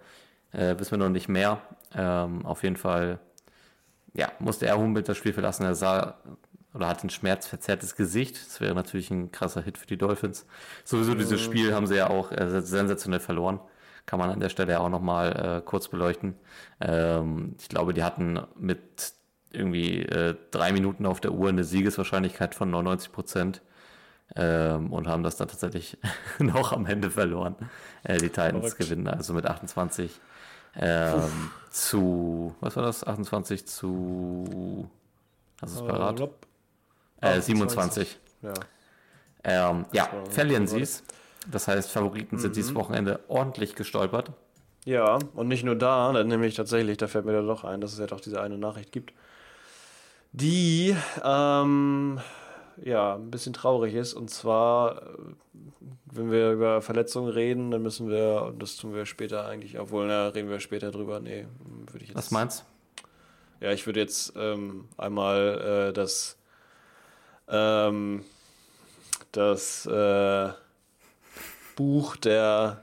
äh, 0.52 0.78
wissen 0.78 0.92
wir 0.92 0.98
noch 0.98 1.08
nicht 1.08 1.28
mehr. 1.28 1.60
Ähm, 1.94 2.46
auf 2.46 2.62
jeden 2.62 2.76
Fall, 2.76 3.18
ja, 4.14 4.30
musste 4.38 4.66
er 4.66 4.78
Humbelt 4.78 5.08
das 5.08 5.16
Spiel 5.16 5.32
verlassen. 5.32 5.64
Er 5.64 5.74
sah 5.74 6.18
oder 6.74 6.86
hat 6.86 7.02
ein 7.02 7.10
schmerzverzerrtes 7.10 7.96
Gesicht. 7.96 8.36
Das 8.46 8.60
wäre 8.60 8.74
natürlich 8.74 9.10
ein 9.10 9.32
krasser 9.32 9.62
Hit 9.62 9.78
für 9.78 9.86
die 9.86 9.96
Dolphins. 9.96 10.46
Sowieso 10.84 11.14
dieses 11.14 11.40
Spiel 11.40 11.74
haben 11.74 11.86
sie 11.86 11.96
ja 11.96 12.08
auch 12.08 12.30
äh, 12.32 12.60
sensationell 12.62 13.20
verloren. 13.20 13.60
Kann 14.06 14.18
man 14.18 14.30
an 14.30 14.40
der 14.40 14.48
Stelle 14.48 14.72
ja 14.72 14.80
auch 14.80 14.88
nochmal 14.88 15.58
äh, 15.58 15.62
kurz 15.64 15.88
beleuchten. 15.88 16.34
Ähm, 16.80 17.56
ich 17.58 17.68
glaube, 17.68 17.94
die 17.94 18.02
hatten 18.02 18.40
mit 18.56 19.12
irgendwie 19.52 20.02
äh, 20.02 20.36
drei 20.50 20.72
Minuten 20.72 21.06
auf 21.06 21.20
der 21.20 21.32
Uhr 21.32 21.48
eine 21.48 21.64
Siegeswahrscheinlichkeit 21.64 22.54
von 22.54 22.70
99 22.70 23.12
Prozent 23.12 23.62
ähm, 24.36 24.92
und 24.92 25.08
haben 25.08 25.24
das 25.24 25.36
dann 25.36 25.48
tatsächlich 25.48 25.98
noch 26.38 26.72
am 26.72 26.86
Ende 26.86 27.10
verloren. 27.10 27.56
Äh, 28.04 28.18
die 28.18 28.28
Titans 28.28 28.52
Verrückt. 28.52 28.78
gewinnen 28.78 29.08
also 29.08 29.34
mit 29.34 29.46
28 29.46 30.20
ähm, 30.76 31.50
zu, 31.70 32.54
was 32.60 32.76
war 32.76 32.84
das? 32.84 33.04
28 33.04 33.66
zu, 33.66 34.88
hast 35.60 35.80
du 35.80 35.84
es 35.84 35.86
parat? 35.86 36.20
Hopp. 36.20 36.46
Äh, 37.20 37.40
27. 37.40 38.18
Ja. 38.42 38.54
Ähm, 39.44 39.86
ja, 39.92 40.08
verlieren 40.30 40.66
sie 40.66 40.80
es. 40.80 41.02
Das 41.50 41.68
heißt, 41.68 41.90
Favoriten 41.90 42.38
sind 42.38 42.56
dieses 42.56 42.74
Wochenende 42.74 43.20
ordentlich 43.28 43.74
gestolpert. 43.74 44.30
Ja, 44.84 45.18
und 45.34 45.48
nicht 45.48 45.64
nur 45.64 45.76
da, 45.76 46.12
dann 46.12 46.28
nämlich 46.28 46.54
tatsächlich, 46.54 46.96
da 46.96 47.06
fällt 47.06 47.26
mir 47.26 47.32
da 47.32 47.42
doch 47.42 47.64
ein, 47.64 47.80
dass 47.80 47.92
es 47.92 47.98
ja 47.98 48.06
doch 48.06 48.20
diese 48.20 48.40
eine 48.40 48.56
Nachricht 48.56 48.92
gibt, 48.92 49.12
die 50.32 50.96
ähm, 51.22 52.20
ja 52.82 53.14
ein 53.14 53.30
bisschen 53.30 53.52
traurig 53.52 53.94
ist. 53.94 54.14
Und 54.14 54.30
zwar, 54.30 55.02
äh, 55.02 55.06
wenn 56.06 56.30
wir 56.30 56.52
über 56.52 56.82
Verletzungen 56.82 57.30
reden, 57.30 57.70
dann 57.70 57.82
müssen 57.82 58.08
wir, 58.08 58.44
und 58.48 58.62
das 58.62 58.76
tun 58.76 58.94
wir 58.94 59.06
später 59.06 59.46
eigentlich, 59.46 59.78
obwohl, 59.78 60.06
na, 60.06 60.28
reden 60.28 60.48
wir 60.48 60.60
später 60.60 60.90
drüber. 60.90 61.20
Nee, 61.20 61.46
würde 61.90 62.02
ich 62.02 62.08
jetzt. 62.08 62.16
Was 62.16 62.30
meinst 62.30 62.64
Ja, 63.60 63.72
ich 63.72 63.86
würde 63.86 64.00
jetzt 64.00 64.32
ähm, 64.36 64.88
einmal 64.96 65.88
äh, 65.88 65.92
das, 65.92 66.38
ähm, 67.50 68.24
das 69.32 69.86
äh, 69.86 70.48
Buch 71.76 72.16
der 72.16 72.82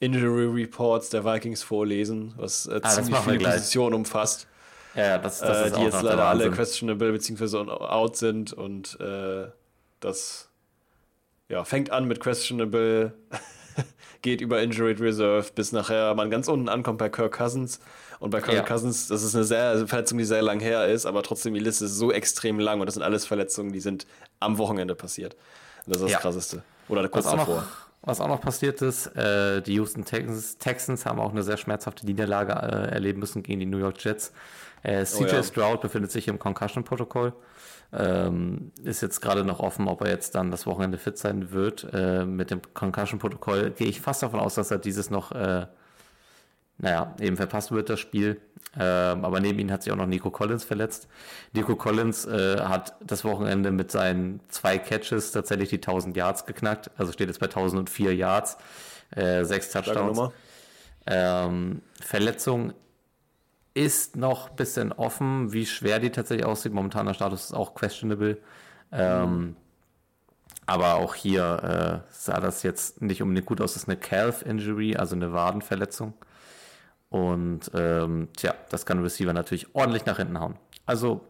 Injury 0.00 0.62
Reports 0.62 1.10
der 1.10 1.24
Vikings 1.24 1.62
vorlesen, 1.62 2.34
was 2.36 2.66
äh, 2.66 2.80
Ah, 2.82 2.88
ziemlich 2.90 3.16
viele. 3.18 3.38
Positionen 3.40 3.94
umfasst, 3.94 4.46
Ja, 4.94 5.18
das, 5.18 5.40
das 5.40 5.72
äh, 5.72 5.74
die 5.76 5.82
jetzt 5.82 6.02
leider 6.02 6.24
alle 6.24 6.50
questionable 6.50 7.12
bzw. 7.12 7.56
out 7.68 8.16
sind 8.16 8.52
und 8.52 8.98
äh, 9.00 9.46
das 10.00 10.48
ja, 11.48 11.64
fängt 11.64 11.90
an 11.90 12.06
mit 12.06 12.20
questionable, 12.20 13.12
geht 14.22 14.40
über 14.40 14.60
Injured 14.62 15.00
Reserve, 15.00 15.46
bis 15.54 15.72
nachher 15.72 16.14
man 16.14 16.30
ganz 16.30 16.48
unten 16.48 16.68
ankommt 16.68 16.98
bei 16.98 17.08
Kirk 17.08 17.36
Cousins. 17.36 17.80
Und 18.20 18.30
bei 18.30 18.40
Kirk 18.40 18.54
Ja. 18.56 18.62
Cousins, 18.62 19.06
das 19.08 19.22
ist 19.22 19.34
eine 19.34 19.44
sehr 19.44 19.86
Verletzung, 19.86 20.18
die 20.18 20.24
sehr 20.24 20.42
lang 20.42 20.58
her 20.60 20.86
ist, 20.88 21.06
aber 21.06 21.22
trotzdem 21.22 21.54
die 21.54 21.60
Liste 21.60 21.84
ist 21.84 21.96
so 21.96 22.10
extrem 22.10 22.58
lang 22.58 22.80
und 22.80 22.86
das 22.86 22.94
sind 22.94 23.04
alles 23.04 23.24
Verletzungen, 23.26 23.72
die 23.72 23.80
sind 23.80 24.06
am 24.40 24.58
Wochenende 24.58 24.94
passiert. 24.96 25.34
Und 25.86 25.94
das 25.94 25.98
ist 25.98 26.04
das 26.06 26.12
Ja. 26.12 26.18
Krasseste. 26.18 26.62
Oder 26.88 27.08
kurz 27.08 27.26
davor. 27.26 27.64
was 28.02 28.20
auch 28.20 28.28
noch 28.28 28.40
passiert 28.40 28.80
ist, 28.82 29.06
äh, 29.16 29.60
die 29.62 29.74
Houston 29.74 30.04
Texans, 30.04 30.58
Texans 30.58 31.04
haben 31.06 31.20
auch 31.20 31.30
eine 31.30 31.42
sehr 31.42 31.56
schmerzhafte 31.58 32.06
Niederlage 32.06 32.52
äh, 32.54 32.92
erleben 32.94 33.20
müssen 33.20 33.42
gegen 33.42 33.60
die 33.60 33.66
New 33.66 33.78
York 33.78 34.02
Jets. 34.02 34.32
Äh, 34.82 35.04
CJ 35.04 35.22
Oh 35.24 35.26
ja. 35.26 35.42
Stroud 35.42 35.80
befindet 35.80 36.10
sich 36.10 36.26
im 36.28 36.38
Concussion-Protokoll. 36.38 37.32
Ähm, 37.90 38.72
ist 38.82 39.00
jetzt 39.00 39.20
gerade 39.20 39.44
noch 39.44 39.60
offen, 39.60 39.88
ob 39.88 40.02
er 40.02 40.10
jetzt 40.10 40.34
dann 40.34 40.50
das 40.50 40.66
Wochenende 40.66 40.98
fit 40.98 41.16
sein 41.16 41.52
wird. 41.52 41.86
Äh, 41.92 42.26
mit 42.26 42.50
dem 42.50 42.60
Concussion-Protokoll 42.74 43.70
gehe 43.70 43.86
ich 43.86 44.00
fast 44.00 44.22
davon 44.22 44.40
aus, 44.40 44.56
dass 44.56 44.70
er 44.70 44.78
dieses 44.78 45.08
noch, 45.10 45.32
äh, 45.32 45.66
naja, 46.76 47.14
eben 47.18 47.36
verpasst 47.36 47.72
wird, 47.72 47.88
das 47.88 47.98
Spiel. 47.98 48.40
Ähm, 48.78 49.24
aber 49.24 49.40
neben 49.40 49.58
ihm 49.58 49.70
hat 49.70 49.82
sich 49.82 49.92
auch 49.92 49.96
noch 49.96 50.06
Nico 50.06 50.30
Collins 50.30 50.64
verletzt. 50.64 51.08
Nico 51.54 51.76
Collins 51.76 52.26
äh, 52.26 52.60
hat 52.60 52.94
das 53.00 53.24
Wochenende 53.24 53.70
mit 53.70 53.90
seinen 53.90 54.40
zwei 54.48 54.78
Catches 54.78 55.32
tatsächlich 55.32 55.70
die 55.70 55.76
1000 55.76 56.14
Yards 56.14 56.44
geknackt. 56.44 56.90
Also 56.98 57.12
steht 57.12 57.28
jetzt 57.28 57.40
bei 57.40 57.46
1004 57.46 58.14
Yards, 58.14 58.58
äh, 59.16 59.44
sechs 59.44 59.70
Touchdowns. 59.70 60.20
Ähm, 61.06 61.80
Verletzung 62.00 62.74
ist 63.78 64.16
noch 64.16 64.50
ein 64.50 64.56
bisschen 64.56 64.92
offen, 64.92 65.52
wie 65.52 65.64
schwer 65.64 66.00
die 66.00 66.10
tatsächlich 66.10 66.44
aussieht. 66.44 66.72
Momentaner 66.72 67.14
Status 67.14 67.44
ist 67.44 67.54
auch 67.54 67.74
questionable. 67.74 68.38
Ähm, 68.90 69.54
aber 70.66 70.96
auch 70.96 71.14
hier 71.14 72.02
äh, 72.04 72.12
sah 72.12 72.40
das 72.40 72.64
jetzt 72.64 73.00
nicht 73.00 73.22
unbedingt 73.22 73.46
gut 73.46 73.60
aus. 73.60 73.74
Das 73.74 73.84
ist 73.84 73.88
eine 73.88 73.96
Calf-Injury, 73.96 74.96
also 74.96 75.14
eine 75.14 75.32
Wadenverletzung. 75.32 76.14
Und 77.08 77.70
ähm, 77.72 78.28
tja, 78.36 78.54
das 78.68 78.84
kann 78.84 79.00
Receiver 79.00 79.32
natürlich 79.32 79.72
ordentlich 79.74 80.06
nach 80.06 80.16
hinten 80.16 80.40
hauen. 80.40 80.56
Also 80.84 81.20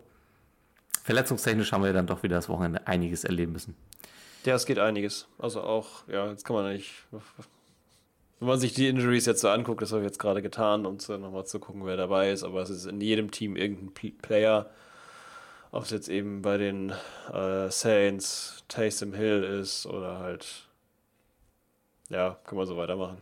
verletzungstechnisch 1.05 1.71
haben 1.73 1.85
wir 1.85 1.93
dann 1.93 2.07
doch 2.07 2.23
wieder 2.23 2.37
das 2.37 2.49
Wochenende 2.49 2.87
einiges 2.87 3.25
erleben 3.25 3.53
müssen. 3.53 3.77
Ja, 4.45 4.55
es 4.55 4.65
geht 4.65 4.79
einiges. 4.79 5.29
Also 5.39 5.61
auch, 5.61 6.09
ja, 6.09 6.31
jetzt 6.31 6.47
kann 6.47 6.57
man 6.57 6.73
nicht. 6.73 6.93
Wenn 8.41 8.49
man 8.49 8.61
sich 8.61 8.73
die 8.73 8.89
Injuries 8.89 9.27
jetzt 9.27 9.41
so 9.41 9.49
anguckt, 9.49 9.83
das 9.83 9.91
habe 9.91 10.03
ich 10.03 10.07
jetzt 10.07 10.19
gerade 10.19 10.43
getan, 10.43 10.87
um 10.87 10.99
so 11.01 11.17
nochmal 11.17 11.45
zu 11.47 11.59
gucken, 11.59 11.85
wer 11.87 11.97
dabei 11.97 12.31
ist, 12.31 12.45
aber 12.45 12.63
es 12.63 12.71
ist 12.71 12.87
in 12.87 13.01
jedem 13.01 13.31
Team 13.33 13.57
irgendein 13.57 13.93
P 13.95 14.11
Player, 14.11 14.71
ob 15.73 15.85
es 15.85 15.91
jetzt 15.91 16.09
eben 16.09 16.41
bei 16.43 16.57
den 16.57 16.93
äh, 17.33 17.69
Saints 17.71 18.63
Taysom 18.69 19.13
Hill 19.13 19.43
ist 19.43 19.87
oder 19.87 20.19
halt. 20.21 20.47
Ja, 22.11 22.39
können 22.47 22.61
wir 22.61 22.67
so 22.67 22.77
weitermachen. 22.77 23.19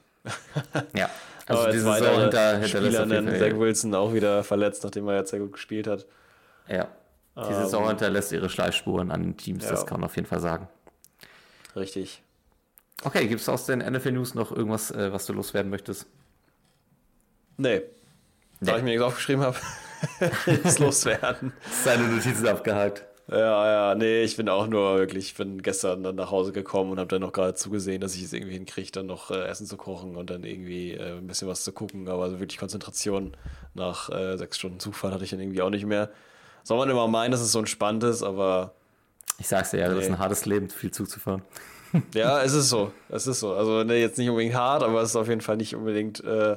Ja, 0.95 1.09
also 1.47 1.63
aber 1.63 1.71
die 1.73 1.79
jetzt 1.79 1.87
Saison 1.87 2.21
hinter, 2.21 2.59
hinterlässt 2.59 2.97
Spieler 2.97 3.07
nennen, 3.07 3.39
Zach 3.39 3.59
Wilson 3.59 3.95
auch 3.95 4.13
wieder 4.13 4.45
verletzt, 4.45 4.85
nachdem 4.85 5.09
er 5.09 5.17
jetzt 5.17 5.31
sehr 5.31 5.41
gut 5.41 5.55
gespielt 5.55 5.87
hat. 5.87 6.05
Ja, 6.69 6.89
die 7.37 7.41
Ähm, 7.41 7.55
Saison 7.55 7.89
hinterlässt 7.89 8.33
ihre 8.33 8.49
Schleifspuren 8.51 9.11
an 9.11 9.23
den 9.23 9.37
Teams, 9.37 9.67
das 9.67 9.81
Ja. 9.81 9.87
kann 9.87 10.01
man 10.01 10.11
auf 10.11 10.17
jeden 10.17 10.29
Fall 10.29 10.41
sagen. 10.41 10.69
Richtig. 11.75 12.23
Okay, 13.05 13.27
gibt 13.29 13.41
es 13.41 13.49
aus 13.49 13.67
den 13.67 13.81
NFL 13.81 14.13
News 14.13 14.35
noch 14.35 14.51
irgendwas, 14.53 14.91
äh, 14.91 15.13
was 15.13 15.27
du 15.27 15.33
loswerden 15.33 15.71
möchtest? 15.71 16.07
Nee. 17.57 17.83
Da 18.61 18.73
Nee. 18.73 18.79
ich 18.79 18.85
mir 18.85 18.91
nichts 18.91 19.03
aufgeschrieben 19.03 19.43
habe, 19.45 19.57
ist 20.65 20.79
loswerden. 20.79 21.53
Seine 21.85 22.09
Notizen 22.09 22.47
abgehakt. 22.49 23.05
Ja, 23.29 23.91
ja, 23.91 23.95
nee, 23.97 24.23
ich 24.23 24.37
bin 24.37 24.49
auch 24.49 24.69
nur 24.69 24.99
wirklich, 24.99 25.27
ich 25.27 25.35
bin 25.35 25.61
gestern 25.61 26.05
dann 26.05 26.15
nach 26.15 26.31
Hause 26.31 26.53
gekommen 26.53 26.93
und 26.93 26.99
habe 27.01 27.09
dann 27.09 27.21
noch 27.23 27.33
gerade 27.33 27.55
zugesehen, 27.55 28.01
dass 28.01 28.15
ich 28.15 28.23
es 28.23 28.33
irgendwie 28.33 28.53
hinkriege, 28.55 28.93
dann 28.93 29.07
noch 29.07 29.33
äh, 29.33 29.47
Essen 29.49 29.67
zu 29.67 29.77
kochen 29.77 30.15
und 30.15 30.31
dann 30.31 30.45
irgendwie 30.45 30.93
äh, 30.93 31.19
ein 31.19 31.27
bisschen 31.27 31.49
was 31.49 31.65
zu 31.65 31.73
gucken. 31.73 32.09
Aber 32.09 32.31
so 32.31 32.39
wirklich 32.39 32.59
Konzentration 32.59 33.37
nach 33.75 34.11
äh, 34.11 34.37
sechs 34.39 34.59
Stunden 34.59 34.79
Zugfahrt 34.79 35.13
hatte 35.13 35.25
ich 35.25 35.31
dann 35.31 35.41
irgendwie 35.41 35.61
auch 35.61 35.71
nicht 35.71 35.87
mehr. 35.87 36.09
Soll 36.63 36.79
man 36.79 36.89
immer 36.89 37.09
meinen, 37.09 37.33
dass 37.33 37.41
es 37.41 37.51
so 37.51 37.59
entspannt 37.59 38.05
ist, 38.05 38.23
aber 38.23 38.75
Ich 39.39 39.49
sag's 39.49 39.71
dir 39.73 39.79
ja, 39.81 39.89
das 39.89 39.99
ist 39.99 40.07
Nee. 40.09 40.15
ein 40.15 40.19
hartes 40.21 40.47
Leben, 40.47 40.71
viel 40.71 40.93
Zug 40.93 41.11
zu 41.11 41.19
fahren. 41.19 41.43
ja, 42.15 42.43
es 42.43 42.53
ist 42.53 42.69
so. 42.69 42.93
Es 43.09 43.27
ist 43.27 43.41
so. 43.41 43.53
Also 43.55 43.85
ne, 43.85 43.97
jetzt 43.97 44.19
nicht 44.19 44.29
unbedingt 44.29 44.55
hart, 44.55 44.83
aber 44.83 45.03
es 45.03 45.11
ist 45.11 45.17
auf 45.17 45.29
jeden 45.29 45.41
Fall 45.41 45.57
nicht 45.57 45.75
unbedingt, 45.75 46.23
äh, 46.25 46.57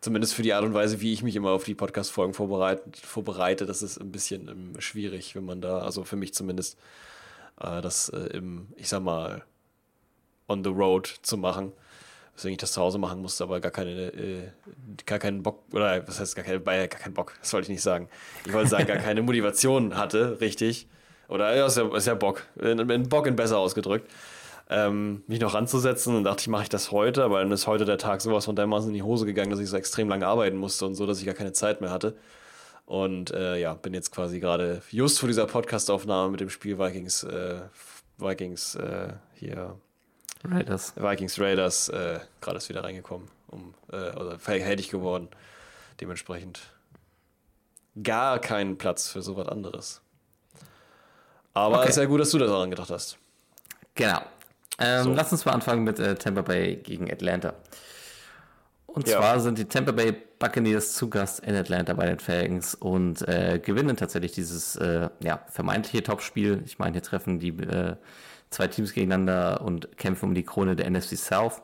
zumindest 0.00 0.34
für 0.34 0.42
die 0.42 0.52
Art 0.54 0.64
und 0.64 0.74
Weise, 0.74 1.00
wie 1.00 1.12
ich 1.12 1.22
mich 1.22 1.36
immer 1.36 1.50
auf 1.50 1.64
die 1.64 1.74
Podcast-Folgen 1.74 2.34
vorbereite, 2.34 2.82
vorbereite, 3.02 3.66
das 3.66 3.82
ist 3.82 3.98
ein 3.98 4.12
bisschen 4.12 4.48
ähm, 4.48 4.72
schwierig, 4.80 5.34
wenn 5.36 5.44
man 5.44 5.60
da, 5.60 5.78
also 5.80 6.04
für 6.04 6.16
mich 6.16 6.34
zumindest, 6.34 6.78
äh, 7.60 7.80
das 7.80 8.08
äh, 8.10 8.18
im, 8.36 8.68
ich 8.76 8.88
sag 8.88 9.02
mal, 9.02 9.42
on 10.48 10.64
the 10.64 10.70
road 10.70 11.06
zu 11.22 11.36
machen. 11.36 11.72
Deswegen 12.36 12.52
ich 12.52 12.58
das 12.58 12.72
zu 12.72 12.80
Hause 12.80 12.96
machen 12.96 13.20
musste, 13.20 13.44
aber 13.44 13.60
gar 13.60 13.70
keine, 13.70 13.90
äh, 14.14 14.48
gar 15.04 15.18
keinen 15.18 15.42
Bock, 15.42 15.62
oder 15.72 16.06
was 16.08 16.20
heißt 16.20 16.34
gar, 16.36 16.44
keine, 16.44 16.58
bei- 16.60 16.86
gar 16.86 17.00
keinen 17.00 17.12
Bock, 17.12 17.34
das 17.40 17.52
wollte 17.52 17.64
ich 17.66 17.68
nicht 17.70 17.82
sagen. 17.82 18.08
Ich 18.46 18.52
wollte 18.54 18.70
sagen, 18.70 18.86
gar 18.86 18.96
keine 18.98 19.20
Motivation 19.22 19.96
hatte, 19.96 20.40
richtig. 20.40 20.86
Oder 21.28 21.54
ja, 21.54 21.66
ist 21.66 21.76
ja, 21.76 21.94
ist 21.94 22.06
ja 22.06 22.14
Bock. 22.14 22.42
In, 22.58 22.78
in 22.90 23.08
Bock 23.08 23.26
in 23.26 23.36
besser 23.36 23.58
ausgedrückt. 23.58 24.10
Ähm, 24.72 25.24
mich 25.26 25.40
noch 25.40 25.54
ranzusetzen 25.54 26.14
und 26.14 26.22
dachte 26.22 26.42
ich, 26.42 26.48
mache 26.48 26.62
ich 26.62 26.68
das 26.68 26.92
heute, 26.92 27.24
aber 27.24 27.40
dann 27.40 27.50
ist 27.50 27.66
heute 27.66 27.84
der 27.84 27.98
Tag 27.98 28.20
sowas 28.20 28.44
von 28.44 28.54
dermaßen 28.54 28.88
in 28.90 28.94
die 28.94 29.02
Hose 29.02 29.26
gegangen, 29.26 29.50
dass 29.50 29.58
ich 29.58 29.68
so 29.68 29.76
extrem 29.76 30.08
lange 30.08 30.28
arbeiten 30.28 30.56
musste 30.56 30.86
und 30.86 30.94
so, 30.94 31.06
dass 31.06 31.18
ich 31.18 31.26
gar 31.26 31.34
keine 31.34 31.52
Zeit 31.52 31.80
mehr 31.80 31.90
hatte. 31.90 32.16
Und 32.86 33.32
äh, 33.32 33.56
ja, 33.58 33.74
bin 33.74 33.94
jetzt 33.94 34.12
quasi 34.12 34.38
gerade 34.38 34.80
just 34.90 35.18
vor 35.18 35.26
dieser 35.28 35.46
Podcast-Aufnahme 35.46 36.30
mit 36.30 36.40
dem 36.40 36.50
Spiel 36.50 36.78
Vikings, 36.78 37.24
äh, 37.24 37.62
Vikings 38.18 38.76
äh, 38.76 39.14
hier 39.34 39.76
Raiders. 40.44 40.94
Vikings 40.96 41.40
Raiders 41.40 41.88
äh, 41.88 42.20
gerade 42.40 42.58
ist 42.58 42.68
wieder 42.68 42.84
reingekommen, 42.84 43.28
um 43.48 43.74
äh, 43.92 44.10
oder 44.16 44.38
fertig 44.38 44.88
geworden. 44.88 45.28
Dementsprechend 46.00 46.60
gar 48.02 48.38
keinen 48.38 48.78
Platz 48.78 49.08
für 49.08 49.20
sowas 49.22 49.48
anderes. 49.48 50.00
Aber 51.54 51.78
Okay. 51.78 51.84
es 51.86 51.90
ist 51.90 51.96
ja 51.96 52.04
gut, 52.04 52.20
dass 52.20 52.30
du 52.30 52.38
daran 52.38 52.70
gedacht 52.70 52.90
hast. 52.90 53.18
Genau. 53.96 54.20
Ähm, 54.80 55.04
So. 55.04 55.12
Lass 55.14 55.30
uns 55.32 55.44
mal 55.44 55.52
anfangen 55.52 55.84
mit 55.84 55.98
äh, 55.98 56.14
Tampa 56.16 56.42
Bay 56.42 56.76
gegen 56.76 57.10
Atlanta. 57.10 57.54
Und 58.86 59.06
Ja. 59.06 59.18
zwar 59.18 59.40
sind 59.40 59.58
die 59.58 59.66
Tampa 59.66 59.92
Bay 59.92 60.12
Buccaneers 60.38 60.94
zu 60.94 61.08
Gast 61.10 61.40
in 61.40 61.54
Atlanta 61.54 61.92
bei 61.94 62.06
den 62.06 62.18
Falcons 62.18 62.74
und 62.74 63.26
äh, 63.28 63.60
gewinnen 63.62 63.96
tatsächlich 63.96 64.32
dieses 64.32 64.74
äh, 64.76 65.08
ja, 65.22 65.44
vermeintliche 65.48 66.02
Topspiel. 66.02 66.62
Ich 66.64 66.78
meine, 66.78 66.92
hier 66.92 67.02
treffen 67.02 67.38
die 67.38 67.50
äh, 67.50 67.96
zwei 68.50 68.66
Teams 68.66 68.92
gegeneinander 68.92 69.60
und 69.60 69.96
kämpfen 69.96 70.30
um 70.30 70.34
die 70.34 70.42
Krone 70.44 70.74
der 70.76 70.90
NFC 70.90 71.16
South. 71.16 71.62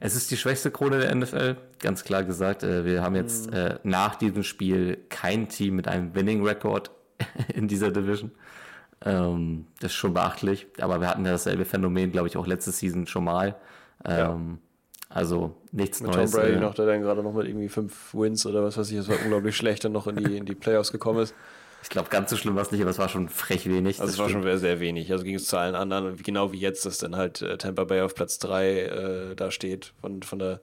Es 0.00 0.14
ist 0.16 0.30
die 0.30 0.36
schwächste 0.36 0.70
Krone 0.70 0.98
der 1.00 1.14
NFL, 1.14 1.56
ganz 1.80 2.04
klar 2.04 2.24
gesagt. 2.24 2.62
Äh, 2.62 2.84
wir 2.84 3.02
haben 3.02 3.16
jetzt 3.16 3.48
Mhm. 3.50 3.56
äh, 3.56 3.78
nach 3.82 4.14
diesem 4.16 4.42
Spiel 4.44 4.98
kein 5.10 5.48
Team 5.48 5.76
mit 5.76 5.88
einem 5.88 6.14
Winning 6.14 6.42
Record 6.46 6.90
in 7.54 7.68
dieser 7.68 7.90
Division. 7.90 8.30
Ähm, 9.04 9.66
das 9.80 9.92
ist 9.92 9.96
schon 9.96 10.14
beachtlich, 10.14 10.66
aber 10.80 11.00
wir 11.00 11.08
hatten 11.08 11.24
ja 11.24 11.32
dasselbe 11.32 11.64
Phänomen, 11.64 12.12
glaube 12.12 12.28
ich, 12.28 12.36
auch 12.36 12.46
letzte 12.46 12.70
Season 12.72 13.06
schon 13.06 13.24
mal. 13.24 13.56
Ähm, 14.04 14.58
Also 15.08 15.56
nichts 15.72 16.00
Mit 16.00 16.12
Tom 16.12 16.20
Neues. 16.20 16.30
Brady 16.30 16.54
äh, 16.54 16.60
noch, 16.60 16.74
der 16.74 16.86
dann 16.86 17.02
gerade 17.02 17.22
noch 17.22 17.34
mit 17.34 17.46
irgendwie 17.46 17.68
fünf 17.68 18.14
Wins 18.14 18.46
oder 18.46 18.62
was 18.64 18.78
weiß 18.78 18.90
ich, 18.90 18.96
das 18.96 19.08
war 19.08 19.16
unglaublich 19.22 19.56
schlecht, 19.58 19.84
dann 19.84 19.92
noch 19.92 20.06
in 20.06 20.16
die, 20.16 20.36
in 20.36 20.46
die 20.46 20.54
Playoffs 20.54 20.92
gekommen 20.92 21.20
ist. 21.20 21.34
Ich 21.82 21.88
glaube, 21.90 22.10
ganz 22.10 22.30
so 22.30 22.36
schlimm 22.36 22.54
war 22.54 22.62
es 22.62 22.70
nicht, 22.70 22.80
aber 22.80 22.90
es 22.90 22.98
war 22.98 23.08
schon 23.08 23.28
frech 23.28 23.66
wenig. 23.68 24.00
Also 24.00 24.12
es 24.12 24.18
war 24.18 24.28
stimmt. 24.28 24.44
schon 24.44 24.58
sehr, 24.58 24.78
wenig. 24.80 25.10
Also 25.10 25.24
ging 25.24 25.34
es 25.34 25.46
zu 25.46 25.56
allen 25.58 25.74
anderen, 25.74 26.16
genau 26.16 26.52
wie 26.52 26.58
jetzt, 26.60 26.86
dass 26.86 26.98
dann 26.98 27.16
halt 27.16 27.42
äh, 27.42 27.58
Tampa 27.58 27.84
Bay 27.84 28.02
auf 28.02 28.14
Platz 28.14 28.38
3 28.38 28.78
äh, 29.32 29.34
da 29.34 29.50
steht 29.50 29.92
von, 30.00 30.22
von 30.22 30.38
der, 30.38 30.60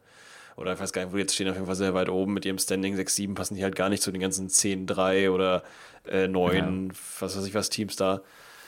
oder 0.59 0.73
ich 0.73 0.79
weiß 0.79 0.93
gar 0.93 1.03
nicht, 1.03 1.11
wo 1.13 1.17
die 1.17 1.21
jetzt 1.21 1.33
stehen, 1.35 1.47
auf 1.49 1.55
jeden 1.55 1.65
Fall 1.67 1.75
sehr 1.75 1.93
weit 1.93 2.09
oben 2.09 2.33
mit 2.33 2.45
ihrem 2.45 2.57
Standing 2.59 2.95
6-7, 2.95 3.35
passen 3.35 3.55
die 3.55 3.63
halt 3.63 3.75
gar 3.75 3.89
nicht 3.89 4.03
zu 4.03 4.11
den 4.11 4.21
ganzen 4.21 4.49
10-3 4.49 5.31
oder 5.31 5.63
äh, 6.07 6.27
9, 6.27 6.91
was 7.19 7.37
weiß 7.37 7.45
ich 7.45 7.53
was, 7.55 7.69
Teams 7.69 7.95
da. 7.95 8.21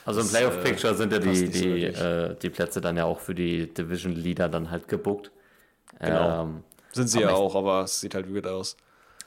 Also 0.05 0.21
im 0.21 0.29
Das, 0.31 0.31
Playoff 0.31 0.57
äh, 0.63 0.93
sind 0.95 1.13
ja 1.13 1.19
die, 1.19 1.35
so 1.35 1.45
die, 1.47 1.63
wirklich. 1.75 1.99
äh, 1.99 2.35
die 2.41 2.49
Plätze 2.49 2.81
dann 2.81 2.97
ja 2.97 3.05
auch 3.05 3.19
für 3.19 3.35
die 3.35 3.73
Division 3.73 4.13
Leader 4.13 4.49
dann 4.49 4.71
halt 4.71 4.87
gebuckt. 4.87 5.31
Genau. 6.01 6.43
Ähm, 6.43 6.63
Sind 6.91 7.07
sie 7.09 7.21
ja 7.21 7.31
auch, 7.31 7.55
aber 7.55 7.83
es 7.83 7.99
sieht 8.01 8.15
halt 8.15 8.33
weird 8.33 8.47
aus. 8.47 8.77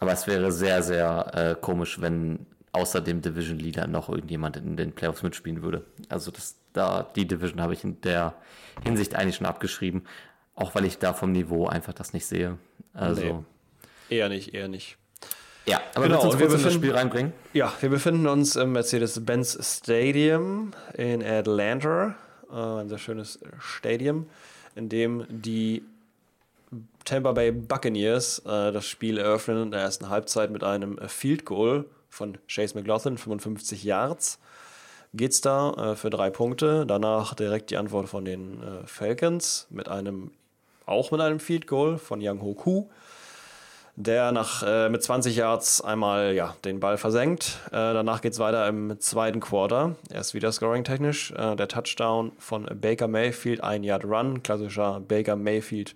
aber 0.00 0.12
es 0.12 0.26
wäre 0.26 0.52
sehr, 0.52 0.82
sehr 0.82 1.30
äh, 1.34 1.56
komisch, 1.60 2.00
wenn 2.00 2.46
außer 2.72 3.00
dem 3.00 3.22
Division 3.22 3.58
Leader 3.58 3.86
noch 3.86 4.08
irgendjemand 4.08 4.56
in 4.56 4.76
den 4.76 4.92
Playoffs 4.92 5.22
mitspielen 5.22 5.62
würde. 5.62 5.84
Also 6.08 6.30
das, 6.30 6.56
da, 6.72 7.04
die 7.16 7.26
Division 7.26 7.60
habe 7.62 7.72
ich 7.74 7.84
in 7.84 8.00
der 8.02 8.34
Hinsicht 8.82 9.14
eigentlich 9.14 9.36
schon 9.36 9.46
abgeschrieben. 9.46 10.04
Auch 10.56 10.74
weil 10.74 10.84
ich 10.84 10.98
da 10.98 11.12
vom 11.12 11.32
Niveau 11.32 11.66
einfach 11.66 11.92
das 11.92 12.12
nicht 12.12 12.26
sehe. 12.26 12.58
Also. 12.92 13.22
Nee. 14.08 14.16
Eher 14.16 14.28
nicht, 14.28 14.54
eher 14.54 14.68
nicht. 14.68 14.96
Ja, 15.66 15.80
aber 15.94 16.06
Genau, 16.06 16.22
uns 16.22 16.34
wir 16.38 16.46
in 16.46 16.52
das 16.52 16.62
befinden- 16.62 16.78
Spiel 16.84 16.92
reinbringen. 16.94 17.32
Ja, 17.54 17.72
wir 17.80 17.88
befinden 17.88 18.26
uns 18.26 18.54
im 18.56 18.72
Mercedes-Benz 18.72 19.58
Stadium 19.82 20.72
in 20.96 21.24
Atlanta. 21.24 22.14
Äh, 22.52 22.54
ein 22.56 22.88
sehr 22.88 22.98
schönes 22.98 23.38
Stadium, 23.58 24.26
in 24.76 24.88
dem 24.90 25.24
die 25.28 25.82
Tampa 27.04 27.32
Bay 27.32 27.50
Buccaneers 27.50 28.40
äh, 28.40 28.72
das 28.72 28.86
Spiel 28.86 29.18
eröffnen 29.18 29.64
in 29.64 29.70
der 29.70 29.80
ersten 29.80 30.08
Halbzeit 30.10 30.50
mit 30.50 30.62
einem 30.64 30.98
Field 31.08 31.44
Goal 31.46 31.86
von 32.10 32.38
Chase 32.46 32.76
McLaughlin, 32.78 33.16
55 33.18 33.84
Yards. 33.84 34.38
Geht's 35.14 35.40
da 35.40 35.92
äh, 35.92 35.96
für 35.96 36.10
drei 36.10 36.30
Punkte. 36.30 36.84
Danach 36.86 37.34
direkt 37.34 37.70
die 37.70 37.76
Antwort 37.76 38.08
von 38.08 38.24
den 38.24 38.62
äh, 38.62 38.86
Falcons 38.86 39.66
mit 39.70 39.88
einem, 39.88 40.30
auch 40.86 41.10
mit 41.10 41.20
einem 41.20 41.40
Field 41.40 41.66
Goal 41.66 41.98
von 41.98 42.20
Young 42.22 42.42
Ho 42.42 42.54
Koo 42.54 42.88
der 43.96 44.32
nach, 44.32 44.62
äh, 44.62 44.88
mit 44.88 45.02
20 45.02 45.36
Yards 45.36 45.80
einmal 45.80 46.34
ja, 46.34 46.56
den 46.64 46.80
Ball 46.80 46.98
versenkt. 46.98 47.58
Äh, 47.68 47.70
danach 47.70 48.20
geht 48.20 48.32
es 48.32 48.38
weiter 48.38 48.66
im 48.66 48.98
zweiten 49.00 49.40
Quarter. 49.40 49.94
Erst 50.10 50.34
wieder 50.34 50.50
scoring-technisch. 50.50 51.30
Äh, 51.32 51.54
der 51.54 51.68
Touchdown 51.68 52.32
von 52.38 52.68
Baker 52.80 53.06
Mayfield, 53.06 53.62
ein 53.62 53.84
Yard 53.84 54.04
Run, 54.04 54.42
klassischer 54.42 55.00
Baker 55.00 55.36
Mayfield 55.36 55.94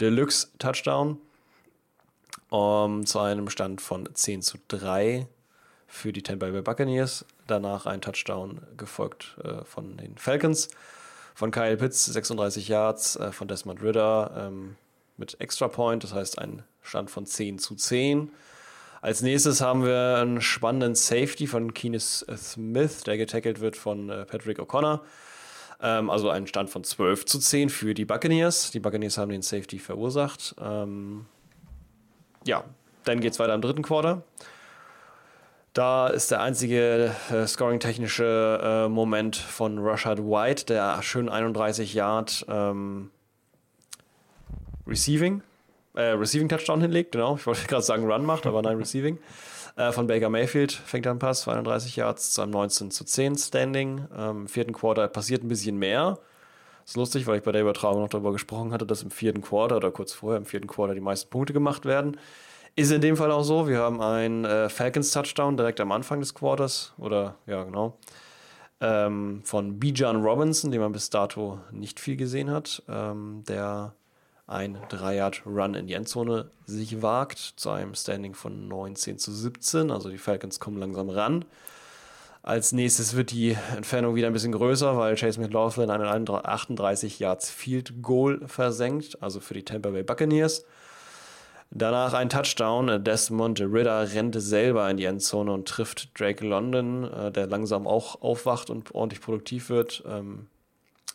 Deluxe 0.00 0.48
Touchdown. 0.58 1.18
Um, 2.50 3.06
zu 3.06 3.20
einem 3.20 3.48
Stand 3.48 3.80
von 3.80 4.08
10 4.12 4.42
zu 4.42 4.58
3 4.66 5.28
für 5.86 6.12
die 6.12 6.22
Tampa 6.22 6.50
Bay 6.50 6.62
Buccaneers. 6.62 7.24
Danach 7.46 7.86
ein 7.86 8.00
Touchdown 8.00 8.60
gefolgt 8.76 9.36
äh, 9.44 9.64
von 9.64 9.96
den 9.96 10.18
Falcons. 10.18 10.68
Von 11.34 11.50
Kyle 11.50 11.76
Pitts 11.76 12.06
36 12.06 12.68
Yards, 12.68 13.16
äh, 13.16 13.32
von 13.32 13.48
Desmond 13.48 13.82
Ritter 13.82 14.48
ähm, 14.48 14.76
mit 15.16 15.40
Extra 15.40 15.68
Point, 15.68 16.04
das 16.04 16.14
heißt 16.14 16.38
ein 16.38 16.62
Stand 16.82 17.10
von 17.10 17.26
10 17.26 17.58
zu 17.58 17.74
10. 17.74 18.30
Als 19.02 19.22
nächstes 19.22 19.60
haben 19.60 19.84
wir 19.84 20.18
einen 20.20 20.40
spannenden 20.40 20.94
Safety 20.94 21.46
von 21.46 21.72
Keenis 21.72 22.24
Smith, 22.36 23.02
der 23.04 23.16
getackelt 23.16 23.60
wird 23.60 23.76
von 23.76 24.10
äh, 24.10 24.24
Patrick 24.26 24.58
O'Connor. 24.58 25.00
Ähm, 25.82 26.10
also 26.10 26.28
ein 26.28 26.46
Stand 26.46 26.70
von 26.70 26.84
12 26.84 27.24
zu 27.24 27.38
10 27.38 27.70
für 27.70 27.94
die 27.94 28.04
Buccaneers. 28.04 28.70
Die 28.70 28.80
Buccaneers 28.80 29.16
haben 29.16 29.30
den 29.30 29.42
Safety 29.42 29.78
verursacht. 29.78 30.54
Ähm, 30.60 31.26
ja, 32.44 32.64
dann 33.04 33.20
geht 33.20 33.32
es 33.32 33.38
weiter 33.38 33.54
im 33.54 33.62
dritten 33.62 33.82
Quarter. 33.82 34.22
Da 35.72 36.08
ist 36.08 36.32
der 36.32 36.40
einzige 36.40 37.14
äh, 37.30 37.46
scoring-technische 37.46 38.60
äh, 38.60 38.88
Moment 38.88 39.36
von 39.36 39.78
Rashad 39.78 40.18
White, 40.18 40.64
der 40.66 41.00
schön 41.02 41.28
31 41.28 41.94
Yard 41.94 42.44
ähm, 42.48 43.10
Receiving, 44.84 45.42
äh, 45.94 46.02
Receiving 46.02 46.48
Touchdown 46.48 46.80
hinlegt, 46.80 47.12
genau. 47.12 47.36
Ich 47.36 47.46
wollte 47.46 47.64
gerade 47.68 47.82
sagen 47.82 48.10
Run 48.10 48.26
macht, 48.26 48.46
aber 48.46 48.62
nein, 48.62 48.76
Receiving. 48.78 49.18
Äh, 49.76 49.92
von 49.92 50.08
Baker 50.08 50.28
Mayfield 50.28 50.72
fängt 50.72 51.06
er 51.06 51.12
einen 51.12 51.20
Pass, 51.20 51.46
31 51.46 51.94
Yards 51.94 52.32
zu 52.32 52.42
einem 52.42 52.50
19 52.50 52.90
zu 52.90 53.04
10 53.04 53.38
Standing. 53.38 54.08
Ähm, 54.18 54.40
Im 54.40 54.48
vierten 54.48 54.72
Quarter 54.72 55.06
passiert 55.06 55.44
ein 55.44 55.48
bisschen 55.48 55.78
mehr. 55.78 56.18
ist 56.84 56.96
lustig, 56.96 57.28
weil 57.28 57.38
ich 57.38 57.44
bei 57.44 57.52
der 57.52 57.62
Übertragung 57.62 58.02
noch 58.02 58.08
darüber 58.08 58.32
gesprochen 58.32 58.72
hatte, 58.72 58.86
dass 58.86 59.04
im 59.04 59.12
vierten 59.12 59.40
Quarter 59.40 59.76
oder 59.76 59.92
kurz 59.92 60.14
vorher 60.14 60.38
im 60.38 60.46
vierten 60.46 60.66
Quarter 60.66 60.94
die 60.94 61.00
meisten 61.00 61.30
Punkte 61.30 61.52
gemacht 61.52 61.84
werden. 61.84 62.16
Ist 62.76 62.92
in 62.92 63.00
dem 63.00 63.16
Fall 63.16 63.30
auch 63.32 63.42
so. 63.42 63.68
Wir 63.68 63.78
haben 63.78 64.00
einen 64.00 64.44
äh, 64.44 64.68
Falcons-Touchdown 64.68 65.56
direkt 65.56 65.80
am 65.80 65.92
Anfang 65.92 66.20
des 66.20 66.34
Quarters. 66.34 66.94
Oder, 66.98 67.36
ja, 67.46 67.64
genau. 67.64 67.98
Ähm, 68.80 69.42
von 69.44 69.78
Bijan 69.78 70.22
Robinson, 70.22 70.70
den 70.70 70.80
man 70.80 70.92
bis 70.92 71.10
dato 71.10 71.60
nicht 71.70 72.00
viel 72.00 72.16
gesehen 72.16 72.50
hat. 72.50 72.82
Ähm, 72.88 73.44
der 73.46 73.94
ein 74.46 74.76
3-Yard-Run 74.88 75.74
in 75.74 75.86
die 75.86 75.94
Endzone 75.94 76.50
sich 76.66 77.02
wagt, 77.02 77.38
zu 77.38 77.70
einem 77.70 77.94
Standing 77.94 78.34
von 78.34 78.66
19 78.66 79.18
zu 79.18 79.32
17. 79.32 79.90
Also 79.90 80.10
die 80.10 80.18
Falcons 80.18 80.58
kommen 80.58 80.78
langsam 80.78 81.08
ran. 81.08 81.44
Als 82.42 82.72
nächstes 82.72 83.14
wird 83.14 83.32
die 83.32 83.56
Entfernung 83.76 84.14
wieder 84.14 84.26
ein 84.26 84.32
bisschen 84.32 84.52
größer, 84.52 84.96
weil 84.96 85.14
Chase 85.14 85.40
McLaughlin 85.40 85.90
einen 85.90 86.28
38 86.28 87.18
Yards 87.18 87.50
Field 87.50 88.02
Goal 88.02 88.40
versenkt, 88.46 89.22
also 89.22 89.40
für 89.40 89.54
die 89.54 89.64
Tampa 89.64 89.90
Bay 89.90 90.02
Buccaneers. 90.02 90.64
Danach 91.72 92.14
ein 92.14 92.28
Touchdown. 92.28 93.04
Desmond 93.04 93.60
Ritter 93.60 94.12
rennt 94.12 94.34
selber 94.40 94.90
in 94.90 94.96
die 94.96 95.04
Endzone 95.04 95.52
und 95.52 95.68
trifft 95.68 96.18
Drake 96.18 96.44
London, 96.44 97.04
äh, 97.04 97.30
der 97.30 97.46
langsam 97.46 97.86
auch 97.86 98.20
aufwacht 98.22 98.70
und 98.70 98.92
ordentlich 98.92 99.20
produktiv 99.20 99.70
wird, 99.70 100.02
ähm, 100.06 100.48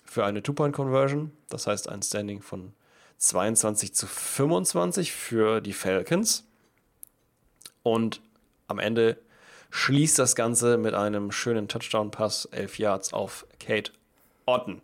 für 0.05 0.23
eine 0.23 0.41
Two-Point-Conversion. 0.41 1.31
Das 1.49 1.67
heißt 1.67 1.89
ein 1.89 2.01
Standing 2.01 2.41
von 2.41 2.73
22 3.17 3.93
zu 3.93 4.07
25 4.07 5.11
für 5.11 5.59
die 5.59 5.73
Falcons. 5.73 6.45
Und 7.83 8.21
am 8.67 8.79
Ende 8.79 9.17
schließt 9.71 10.17
das 10.17 10.35
Ganze 10.35 10.77
mit 10.77 10.93
einem 10.93 11.31
schönen 11.33 11.67
Touchdown-Pass, 11.67 12.45
11 12.45 12.79
Yards 12.79 13.13
auf 13.13 13.45
Kate 13.59 13.91
Otten. 14.45 14.81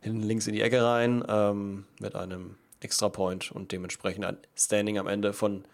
Hinten 0.00 0.22
links 0.22 0.46
in 0.46 0.54
die 0.54 0.62
Ecke 0.62 0.82
rein 0.82 1.22
ähm, 1.28 1.84
mit 2.00 2.14
einem 2.14 2.56
Extra 2.80 3.08
Point 3.08 3.52
und 3.52 3.72
dementsprechend 3.72 4.24
ein 4.24 4.38
Standing 4.54 4.98
am 4.98 5.06
Ende 5.06 5.32
von 5.32 5.64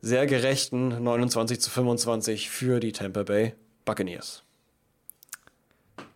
sehr 0.00 0.26
gerechten 0.26 1.02
29 1.02 1.60
zu 1.60 1.70
25 1.70 2.50
für 2.50 2.80
die 2.80 2.92
Tampa 2.92 3.22
Bay 3.22 3.54
Buccaneers. 3.84 4.42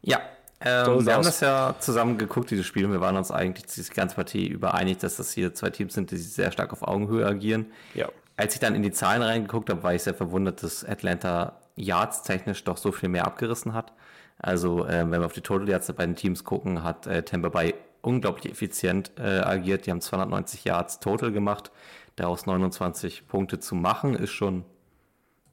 Ja, 0.02 0.20
ähm, 0.60 0.84
So 0.84 1.06
wir 1.06 1.14
haben 1.14 1.24
das 1.24 1.40
ja 1.40 1.74
zusammen 1.78 2.18
geguckt, 2.18 2.50
dieses 2.50 2.66
Spiel, 2.66 2.84
und 2.86 2.92
wir 2.92 3.00
waren 3.00 3.16
uns 3.16 3.30
eigentlich 3.30 3.66
die 3.66 3.94
ganze 3.94 4.16
Partie 4.16 4.46
über 4.46 4.74
einig, 4.74 4.98
dass 4.98 5.16
das 5.16 5.32
hier 5.32 5.54
zwei 5.54 5.70
Teams 5.70 5.94
sind, 5.94 6.10
die 6.10 6.16
sehr 6.16 6.50
stark 6.50 6.72
auf 6.72 6.82
Augenhöhe 6.82 7.26
agieren. 7.26 7.66
Ja. 7.94 8.08
Als 8.36 8.54
ich 8.54 8.60
dann 8.60 8.74
in 8.74 8.82
die 8.82 8.92
Zahlen 8.92 9.22
reingeguckt 9.22 9.70
habe, 9.70 9.82
war 9.82 9.94
ich 9.94 10.02
sehr 10.02 10.14
verwundert, 10.14 10.62
dass 10.62 10.84
Atlanta 10.84 11.60
Yards 11.76 12.22
technisch 12.22 12.64
doch 12.64 12.76
so 12.76 12.92
viel 12.92 13.08
mehr 13.08 13.26
abgerissen 13.26 13.74
hat. 13.74 13.92
Also, 14.38 14.86
ähm, 14.86 15.10
wenn 15.10 15.20
wir 15.20 15.26
auf 15.26 15.32
die 15.32 15.40
Total 15.40 15.68
Yards 15.68 15.86
der 15.86 15.94
beiden 15.94 16.16
Teams 16.16 16.44
gucken, 16.44 16.82
hat 16.82 17.06
äh, 17.06 17.22
Tampa 17.22 17.48
Bay 17.48 17.74
unglaublich 18.06 18.52
effizient 18.52 19.10
äh, 19.18 19.40
agiert. 19.40 19.86
Die 19.86 19.90
haben 19.90 20.00
290 20.00 20.64
Yards 20.64 21.00
total 21.00 21.32
gemacht. 21.32 21.72
Daraus 22.14 22.46
29 22.46 23.26
Punkte 23.26 23.58
zu 23.58 23.74
machen, 23.74 24.14
ist 24.14 24.30
schon 24.30 24.64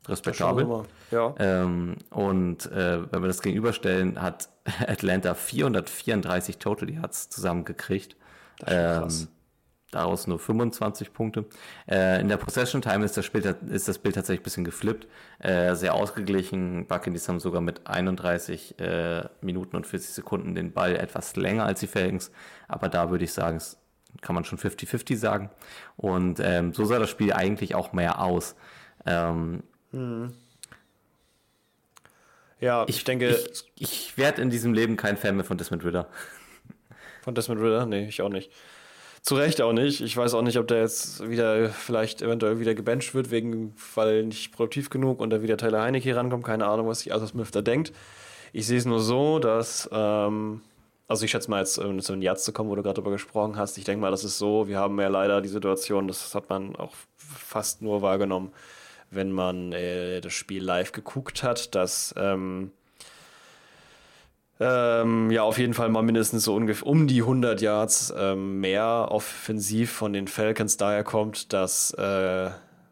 respektabel. 0.08 0.86
Ja. 1.12 1.34
Ähm, 1.39 1.98
und 2.12 2.72
äh, 2.72 3.12
wenn 3.12 3.22
wir 3.22 3.28
das 3.28 3.42
gegenüberstellen, 3.42 4.22
hat 4.22 4.50
Atlanta 4.88 5.34
434 5.34 6.60
Total 6.60 6.89
Yards 6.89 7.30
zusammengekriegt. 7.30 8.16
Das 8.60 8.70
ist 8.70 8.76
schon 8.76 9.02
krass. 9.02 9.28
Daraus 9.94 10.26
nur 10.28 10.40
25 10.40 11.14
Punkte. 11.14 11.46
Äh, 11.88 12.20
in 12.20 12.28
der 12.28 12.38
Possession 12.38 12.82
Time 12.82 13.06
ist 13.06 13.16
das, 13.16 13.26
Spiel, 13.26 13.56
ist 13.70 13.88
das 13.88 14.00
Bild 14.00 14.16
tatsächlich 14.16 14.42
ein 14.42 14.44
bisschen 14.44 14.64
geflippt. 14.64 15.08
Äh, 15.40 15.76
sehr 15.76 15.94
ausgeglichen. 15.94 16.88
Buccaneers 16.88 17.30
haben 17.30 17.40
sogar 17.40 17.62
mit 17.62 17.86
31 17.86 18.80
äh, 18.80 19.24
Minuten 19.42 19.76
und 19.76 19.86
40 19.86 20.10
Sekunden 20.10 20.56
den 20.56 20.74
Ball 20.74 20.96
etwas 20.96 21.36
länger 21.36 21.66
als 21.66 21.82
die 21.82 21.88
Falcons. 21.88 22.32
Aber 22.68 22.90
da 22.90 23.12
würde 23.12 23.24
ich 23.24 23.34
sagen, 23.34 23.58
es 23.58 23.78
kann 24.22 24.34
man 24.34 24.46
schon 24.46 24.58
50-50 24.58 25.16
sagen. 25.18 25.52
Und 25.96 26.40
ähm, 26.40 26.74
so 26.74 26.86
sah 26.86 26.98
das 26.98 27.10
Spiel 27.10 27.34
eigentlich 27.34 27.76
auch 27.76 27.94
mehr 27.94 28.20
aus. 28.20 28.56
Ähm, 29.06 29.64
ja, 32.60 32.86
ich, 32.88 33.04
denke, 33.04 33.30
ich, 33.30 33.72
ich 33.78 34.18
werde 34.18 34.42
in 34.42 34.50
diesem 34.50 34.74
Leben 34.74 34.96
kein 34.96 35.18
Fan 35.18 35.36
mehr 35.36 35.46
von 35.46 35.58
Desmond 35.58 35.86
Ritter. 35.86 36.08
Von 37.22 37.36
Desmond 37.36 37.62
Ritter? 37.62 37.86
Nee, 37.86 38.08
ich 38.08 38.22
auch 38.22 38.30
nicht. 38.30 38.52
Zu 39.24 39.36
Recht 39.36 39.62
auch 39.62 39.72
nicht. 39.72 40.02
Ich 40.02 40.18
weiß 40.18 40.34
auch 40.34 40.42
nicht, 40.42 40.58
ob 40.58 40.68
der 40.68 40.82
jetzt 40.82 41.30
wieder 41.30 41.70
vielleicht 41.70 42.22
eventuell 42.22 42.60
wieder 42.60 42.76
gebencht 42.76 43.16
wird, 43.16 43.32
wegen, 43.32 43.74
weil 43.96 44.26
nicht 44.26 44.52
produktiv 44.52 44.90
genug 44.90 45.22
und 45.22 45.30
da 45.30 45.42
wieder 45.42 45.56
Tyler 45.56 45.82
Heinecke 45.82 46.14
rankommt. 46.14 46.44
Keine 46.44 46.68
Ahnung, 46.68 46.90
was 46.90 47.00
sich 47.00 47.14
Arthur 47.14 47.30
Smith 47.30 47.52
da 47.52 47.62
denkt. 47.62 47.94
Ich 48.52 48.68
sehe 48.68 48.78
es 48.78 48.84
nur 48.84 49.00
so, 49.00 49.40
dass, 49.40 49.90
ähm, 49.94 50.60
also 51.08 51.24
ich 51.24 51.32
schätze 51.32 51.50
mal 51.50 51.60
jetzt, 51.60 51.78
um 51.78 52.02
zu 52.02 52.12
den 52.12 52.22
Yards 52.22 52.44
zu 52.44 52.52
kommen, 52.52 52.70
wo 52.70 52.76
du 52.76 52.84
gerade 52.84 52.96
drüber 52.96 53.12
gesprochen 53.12 53.56
hast, 53.56 53.78
ich 53.78 53.86
denke 53.86 54.02
mal, 54.02 54.12
das 54.12 54.26
ist 54.26 54.38
so, 54.38 54.68
wir 54.68 54.78
haben 54.78 55.00
ja 55.00 55.08
leider 55.08 55.40
die 55.40 55.48
Situation, 55.48 56.10
das 56.10 56.36
hat 56.36 56.50
man 56.50 56.76
auch 56.76 56.94
fast 57.16 57.82
nur 57.82 58.02
wahrgenommen, 58.02 58.52
wenn 59.10 59.32
man 59.32 59.72
äh, 59.72 60.20
das 60.20 60.34
Spiel 60.34 60.62
live 60.62 60.92
geguckt 60.92 61.44
hat, 61.44 61.76
dass 61.76 62.14
ähm, 62.18 62.72
ähm, 64.60 65.32
ja, 65.32 65.44
auf 65.44 65.58
jeden 65.58 65.74
Fall 65.74 65.89
mal 65.89 66.04
mindestens 66.04 66.44
so 66.44 66.56
ungefähr 66.56 66.88
um 66.88 67.08
die 67.08 67.22
100 67.22 67.62
Yards 67.62 68.13
ähm, 68.16 68.60
mehr 68.60 69.08
offensiv 69.10 69.92
von 69.92 70.13
den 70.13 70.28
Falcons. 70.28 70.78
Daher 70.78 71.04
kommt, 71.04 71.54
dass 71.54 71.92
äh, 71.98 72.50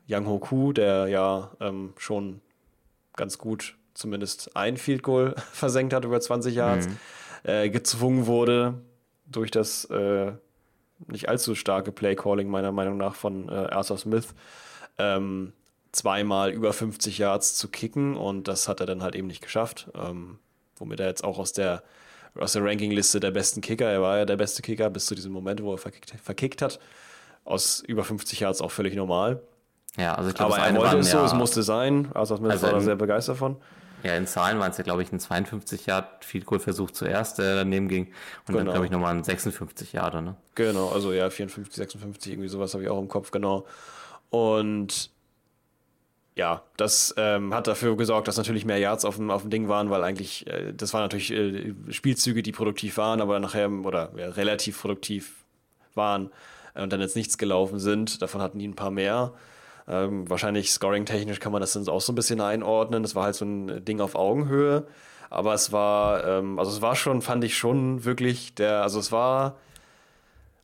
Yang 0.08 0.28
Hoku, 0.28 0.74
der 0.74 1.08
ja 1.08 1.52
ähm, 1.60 1.94
schon 1.98 2.42
ganz 3.16 3.38
gut 3.38 3.76
zumindest 3.94 4.56
ein 4.56 4.78
Field 4.78 5.04
Goal 5.04 5.36
versenkt 5.52 5.94
hat 5.94 6.06
über 6.06 6.20
20 6.20 6.56
Yards, 6.56 6.88
mhm. 6.88 6.98
äh, 7.44 7.70
gezwungen 7.70 8.26
wurde 8.26 8.82
durch 9.26 9.52
das 9.52 9.86
äh, 9.86 10.34
nicht 11.08 11.30
allzu 11.30 11.56
starke 11.56 11.92
Play-Calling 11.92 12.50
meiner 12.50 12.72
Meinung 12.72 12.98
nach 12.98 13.16
von 13.16 13.50
äh, 13.50 13.54
Arthur 13.54 13.98
Smith, 13.98 14.34
ähm, 14.98 15.54
zweimal 15.92 16.52
über 16.52 16.74
50 16.74 17.18
Yards 17.18 17.56
zu 17.56 17.70
kicken. 17.70 18.16
Und 18.16 18.48
das 18.48 18.68
hat 18.68 18.80
er 18.80 18.86
dann 18.86 19.04
halt 19.04 19.16
eben 19.16 19.28
nicht 19.28 19.42
geschafft, 19.42 19.90
ähm, 19.96 20.40
womit 20.82 21.00
er 21.00 21.08
jetzt 21.08 21.24
auch 21.24 21.40
aus 21.40 21.54
der 21.54 21.84
aus 22.40 22.54
der 22.54 22.64
Rankingliste 22.64 23.20
der 23.20 23.32
besten 23.32 23.62
Kicker, 23.62 23.90
er 23.90 24.02
war 24.02 24.20
ja 24.20 24.26
der 24.26 24.38
beste 24.38 24.62
Kicker 24.62 24.90
bis 24.90 25.06
zu 25.06 25.16
diesem 25.16 25.32
Moment, 25.32 25.62
wo 25.64 25.74
er 25.74 25.78
verkickt, 25.78 26.14
verkickt 26.24 26.62
hat, 26.62 26.80
aus 27.44 27.82
über 27.82 28.04
50 28.04 28.40
Yards 28.40 28.62
auch 28.62 28.72
völlig 28.72 28.96
normal. 28.96 29.42
Ja, 29.98 30.16
also 30.16 30.30
ich 30.30 30.36
glaube, 30.36 30.56
aber 30.56 30.66
er 30.66 30.76
wollte 30.76 30.98
es 31.00 31.12
so, 31.12 31.18
ja, 31.18 31.26
es 31.26 31.34
musste 31.34 31.64
sein, 31.64 32.10
Arthur 32.14 32.38
Smith 32.38 32.52
also 32.52 32.68
war 32.68 32.74
da 32.74 32.80
sehr 32.80 32.96
begeistert 32.96 33.38
von. 33.38 33.58
Ja, 34.04 34.16
in 34.16 34.26
Zahlen 34.26 34.58
waren 34.60 34.72
es 34.72 34.78
ja, 34.78 34.84
glaube 34.84 35.04
ich, 35.04 35.12
ein 35.12 35.20
52 35.20 35.86
Yard 35.86 36.26
Field 36.26 36.46
Goal 36.46 36.60
Versuch 36.60 36.90
zuerst, 36.92 37.38
der 37.38 37.58
daneben 37.58 37.88
ging. 37.88 38.08
Und 38.08 38.14
genau. 38.48 38.58
dann, 38.60 38.66
glaube 38.68 38.86
ich, 38.86 38.92
nochmal 38.92 39.14
ein 39.14 39.24
56 39.24 39.94
Yard, 39.94 40.16
ne? 40.24 40.36
Genau, 40.56 40.90
also 40.90 41.14
ja, 41.14 41.30
54, 41.30 41.76
56, 41.76 42.34
irgendwie 42.34 42.50
sowas 42.50 42.74
habe 42.74 42.84
ich 42.84 42.90
auch 42.90 43.00
im 43.00 43.10
Kopf, 43.10 43.30
genau. 43.30 43.66
Und 44.32 45.12
ja, 46.42 46.64
das 46.76 47.14
ähm, 47.18 47.54
hat 47.54 47.68
dafür 47.68 47.96
gesorgt, 47.96 48.28
dass 48.28 48.36
natürlich 48.36 48.66
mehr 48.66 48.80
Yards 48.80 49.06
auf 49.06 49.18
dem, 49.18 49.30
auf 49.30 49.44
dem 49.44 49.52
Ding 49.52 49.68
waren, 49.68 49.92
weil 49.92 50.04
eigentlich, 50.04 50.48
äh, 50.48 50.74
das 50.74 50.92
waren 50.92 51.04
natürlich 51.04 51.32
äh, 51.32 51.76
Spielzüge, 51.90 52.42
die 52.42 52.52
produktiv 52.52 52.98
waren, 52.98 53.22
aber 53.22 53.40
nachher, 53.40 53.70
oder 53.70 54.12
ja, 54.18 54.28
relativ 54.30 54.82
produktiv 54.82 55.46
waren 55.94 56.32
äh, 56.74 56.82
und 56.82 56.92
dann 56.92 57.00
jetzt 57.00 57.16
nichts 57.16 57.38
gelaufen 57.38 57.78
sind. 57.78 58.24
Davon 58.24 58.42
hatten 58.42 58.58
die 58.58 58.68
ein 58.68 58.76
paar 58.76 58.90
mehr. 58.90 59.34
Ähm, 59.88 60.28
wahrscheinlich 60.32 60.72
scoring-technisch 60.72 61.40
kann 61.40 61.52
man 61.52 61.62
das 61.62 61.74
dann 61.74 61.88
auch 61.88 62.02
so 62.02 62.12
ein 62.12 62.16
bisschen 62.16 62.42
einordnen. 62.42 63.04
Das 63.04 63.14
war 63.14 63.26
halt 63.26 63.36
so 63.36 63.46
ein 63.46 63.86
Ding 63.86 64.02
auf 64.02 64.16
Augenhöhe. 64.16 64.88
Aber 65.30 65.54
es 65.54 65.72
war, 65.72 66.26
ähm, 66.26 66.58
also 66.58 66.72
es 66.72 66.82
war 66.82 66.96
schon, 66.96 67.22
fand 67.22 67.44
ich 67.44 67.56
schon 67.56 68.04
wirklich 68.04 68.56
der, 68.56 68.82
also 68.82 69.00
es 69.00 69.12
war, 69.12 69.58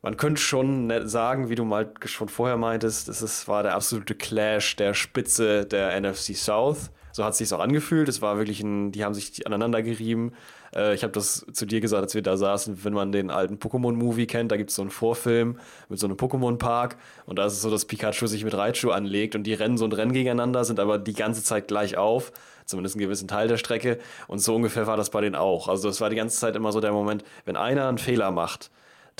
man 0.02 0.16
könnte 0.16 0.40
schon 0.40 0.86
ne, 0.86 1.08
sagen, 1.08 1.48
wie 1.48 1.54
du 1.54 1.64
mal 1.64 1.92
schon 2.04 2.28
vorher 2.28 2.56
meintest, 2.56 3.08
es 3.08 3.48
war 3.48 3.62
der 3.62 3.74
absolute 3.74 4.14
Clash 4.14 4.76
der 4.76 4.94
Spitze 4.94 5.66
der 5.66 6.00
NFC 6.00 6.36
South. 6.36 6.90
So 7.12 7.24
hat 7.24 7.32
es 7.32 7.38
sich 7.38 7.52
auch 7.52 7.58
angefühlt. 7.58 8.08
Es 8.08 8.22
war 8.22 8.36
wirklich 8.36 8.60
ein, 8.60 8.92
die 8.92 9.04
haben 9.04 9.14
sich 9.14 9.44
aneinander 9.44 9.82
gerieben. 9.82 10.32
Äh, 10.74 10.94
ich 10.94 11.02
habe 11.02 11.12
das 11.12 11.44
zu 11.52 11.66
dir 11.66 11.80
gesagt, 11.80 12.02
als 12.02 12.14
wir 12.14 12.22
da 12.22 12.36
saßen, 12.36 12.84
wenn 12.84 12.92
man 12.92 13.12
den 13.12 13.30
alten 13.30 13.56
Pokémon-Movie 13.56 14.26
kennt, 14.26 14.52
da 14.52 14.56
gibt 14.56 14.70
es 14.70 14.76
so 14.76 14.82
einen 14.82 14.90
Vorfilm 14.90 15.58
mit 15.88 15.98
so 15.98 16.06
einem 16.06 16.16
Pokémon-Park 16.16 16.96
und 17.26 17.38
da 17.38 17.46
ist 17.46 17.54
es 17.54 17.62
so, 17.62 17.70
dass 17.70 17.86
Pikachu 17.86 18.26
sich 18.26 18.44
mit 18.44 18.54
Raichu 18.54 18.90
anlegt 18.90 19.34
und 19.34 19.44
die 19.44 19.54
rennen 19.54 19.78
so 19.78 19.84
ein 19.84 19.92
Rennen 19.92 20.12
gegeneinander, 20.12 20.64
sind 20.64 20.78
aber 20.78 20.98
die 20.98 21.14
ganze 21.14 21.42
Zeit 21.42 21.68
gleich 21.68 21.96
auf, 21.96 22.32
zumindest 22.66 22.96
einen 22.96 23.04
gewissen 23.04 23.26
Teil 23.26 23.48
der 23.48 23.56
Strecke 23.56 23.98
und 24.28 24.38
so 24.38 24.54
ungefähr 24.54 24.86
war 24.86 24.96
das 24.96 25.10
bei 25.10 25.20
denen 25.20 25.34
auch. 25.34 25.68
Also 25.68 25.88
es 25.88 26.00
war 26.00 26.10
die 26.10 26.16
ganze 26.16 26.38
Zeit 26.38 26.54
immer 26.54 26.72
so 26.72 26.80
der 26.80 26.92
Moment, 26.92 27.24
wenn 27.44 27.56
einer 27.56 27.88
einen 27.88 27.98
Fehler 27.98 28.30
macht, 28.30 28.70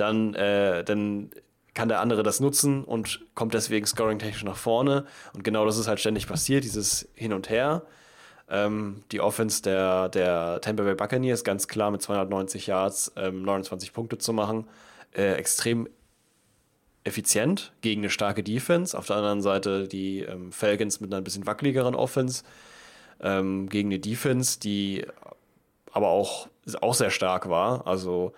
dann, 0.01 0.35
äh, 0.35 0.85
dann 0.85 1.31
kann 1.75 1.89
der 1.89 2.01
andere 2.01 2.23
das 2.23 2.41
nutzen 2.41 2.83
und 2.85 3.21
kommt 3.35 3.55
deswegen 3.55 3.87
scoring-technisch 3.87 4.45
nach 4.45 4.57
vorne. 4.57 5.05
Und 5.33 5.45
genau 5.45 5.65
das 5.65 5.79
ist 5.79 5.87
halt 5.87 6.01
ständig 6.01 6.27
passiert, 6.27 6.65
dieses 6.65 7.09
Hin 7.15 7.33
und 7.33 7.51
Her. 7.51 7.83
Ähm, 8.51 9.05
die 9.13 9.21
Offense 9.21 9.63
der, 9.63 10.09
der 10.09 10.61
Tampa 10.61 10.83
Bay 10.83 10.95
Buccaneers 10.95 11.45
ganz 11.45 11.69
klar 11.69 11.91
mit 11.91 12.03
290 12.03 12.67
Yards 12.67 13.13
ähm, 13.17 13.43
29 13.43 13.93
Punkte 13.93 14.19
zu 14.19 14.33
machen. 14.33 14.67
Äh, 15.13 15.35
extrem 15.35 15.89
effizient 17.05 17.73
gegen 17.81 18.01
eine 18.01 18.11
starke 18.11 18.43
Defense. 18.43 18.97
Auf 18.97 19.07
der 19.07 19.17
anderen 19.17 19.41
Seite 19.41 19.87
die 19.89 20.21
ähm, 20.21 20.53
Falcons 20.53 21.01
mit 21.01 21.13
einer 21.13 21.23
bisschen 21.23 21.47
wackeligeren 21.47 21.95
Offense 21.95 22.43
ähm, 23.21 23.69
gegen 23.69 23.89
eine 23.89 23.99
Defense, 23.99 24.59
die 24.61 25.07
aber 25.93 26.09
auch, 26.09 26.49
auch 26.81 26.95
sehr 26.95 27.11
stark 27.11 27.49
war. 27.49 27.87
Also 27.87 28.33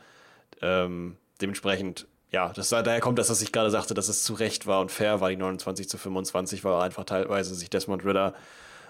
ähm, 0.62 1.16
dementsprechend, 1.40 2.07
ja, 2.31 2.53
das, 2.53 2.68
daher 2.68 3.00
kommt 3.00 3.18
das, 3.18 3.31
was 3.31 3.42
ich 3.42 3.53
gerade 3.53 3.70
sagte, 3.70 3.94
dass 3.94 4.09
es 4.09 4.22
zu 4.24 4.35
Recht 4.35 4.66
war 4.66 4.81
und 4.81 4.90
fair 4.90 5.20
war, 5.20 5.31
die 5.31 5.37
29 5.37 5.88
zu 5.88 5.98
25, 5.98 6.64
weil 6.64 6.81
einfach 6.81 7.05
teilweise 7.05 7.55
sich 7.55 7.70
Desmond 7.70 8.05
Ritter 8.05 8.35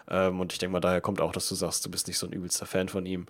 ähm, 0.08 0.40
und 0.40 0.52
ich 0.52 0.58
denke 0.58 0.72
mal, 0.72 0.80
daher 0.80 1.00
kommt 1.00 1.20
auch, 1.20 1.32
dass 1.32 1.48
du 1.48 1.54
sagst, 1.54 1.86
du 1.86 1.90
bist 1.90 2.08
nicht 2.08 2.18
so 2.18 2.26
ein 2.26 2.32
übelster 2.32 2.66
Fan 2.66 2.88
von 2.88 3.06
ihm. 3.06 3.26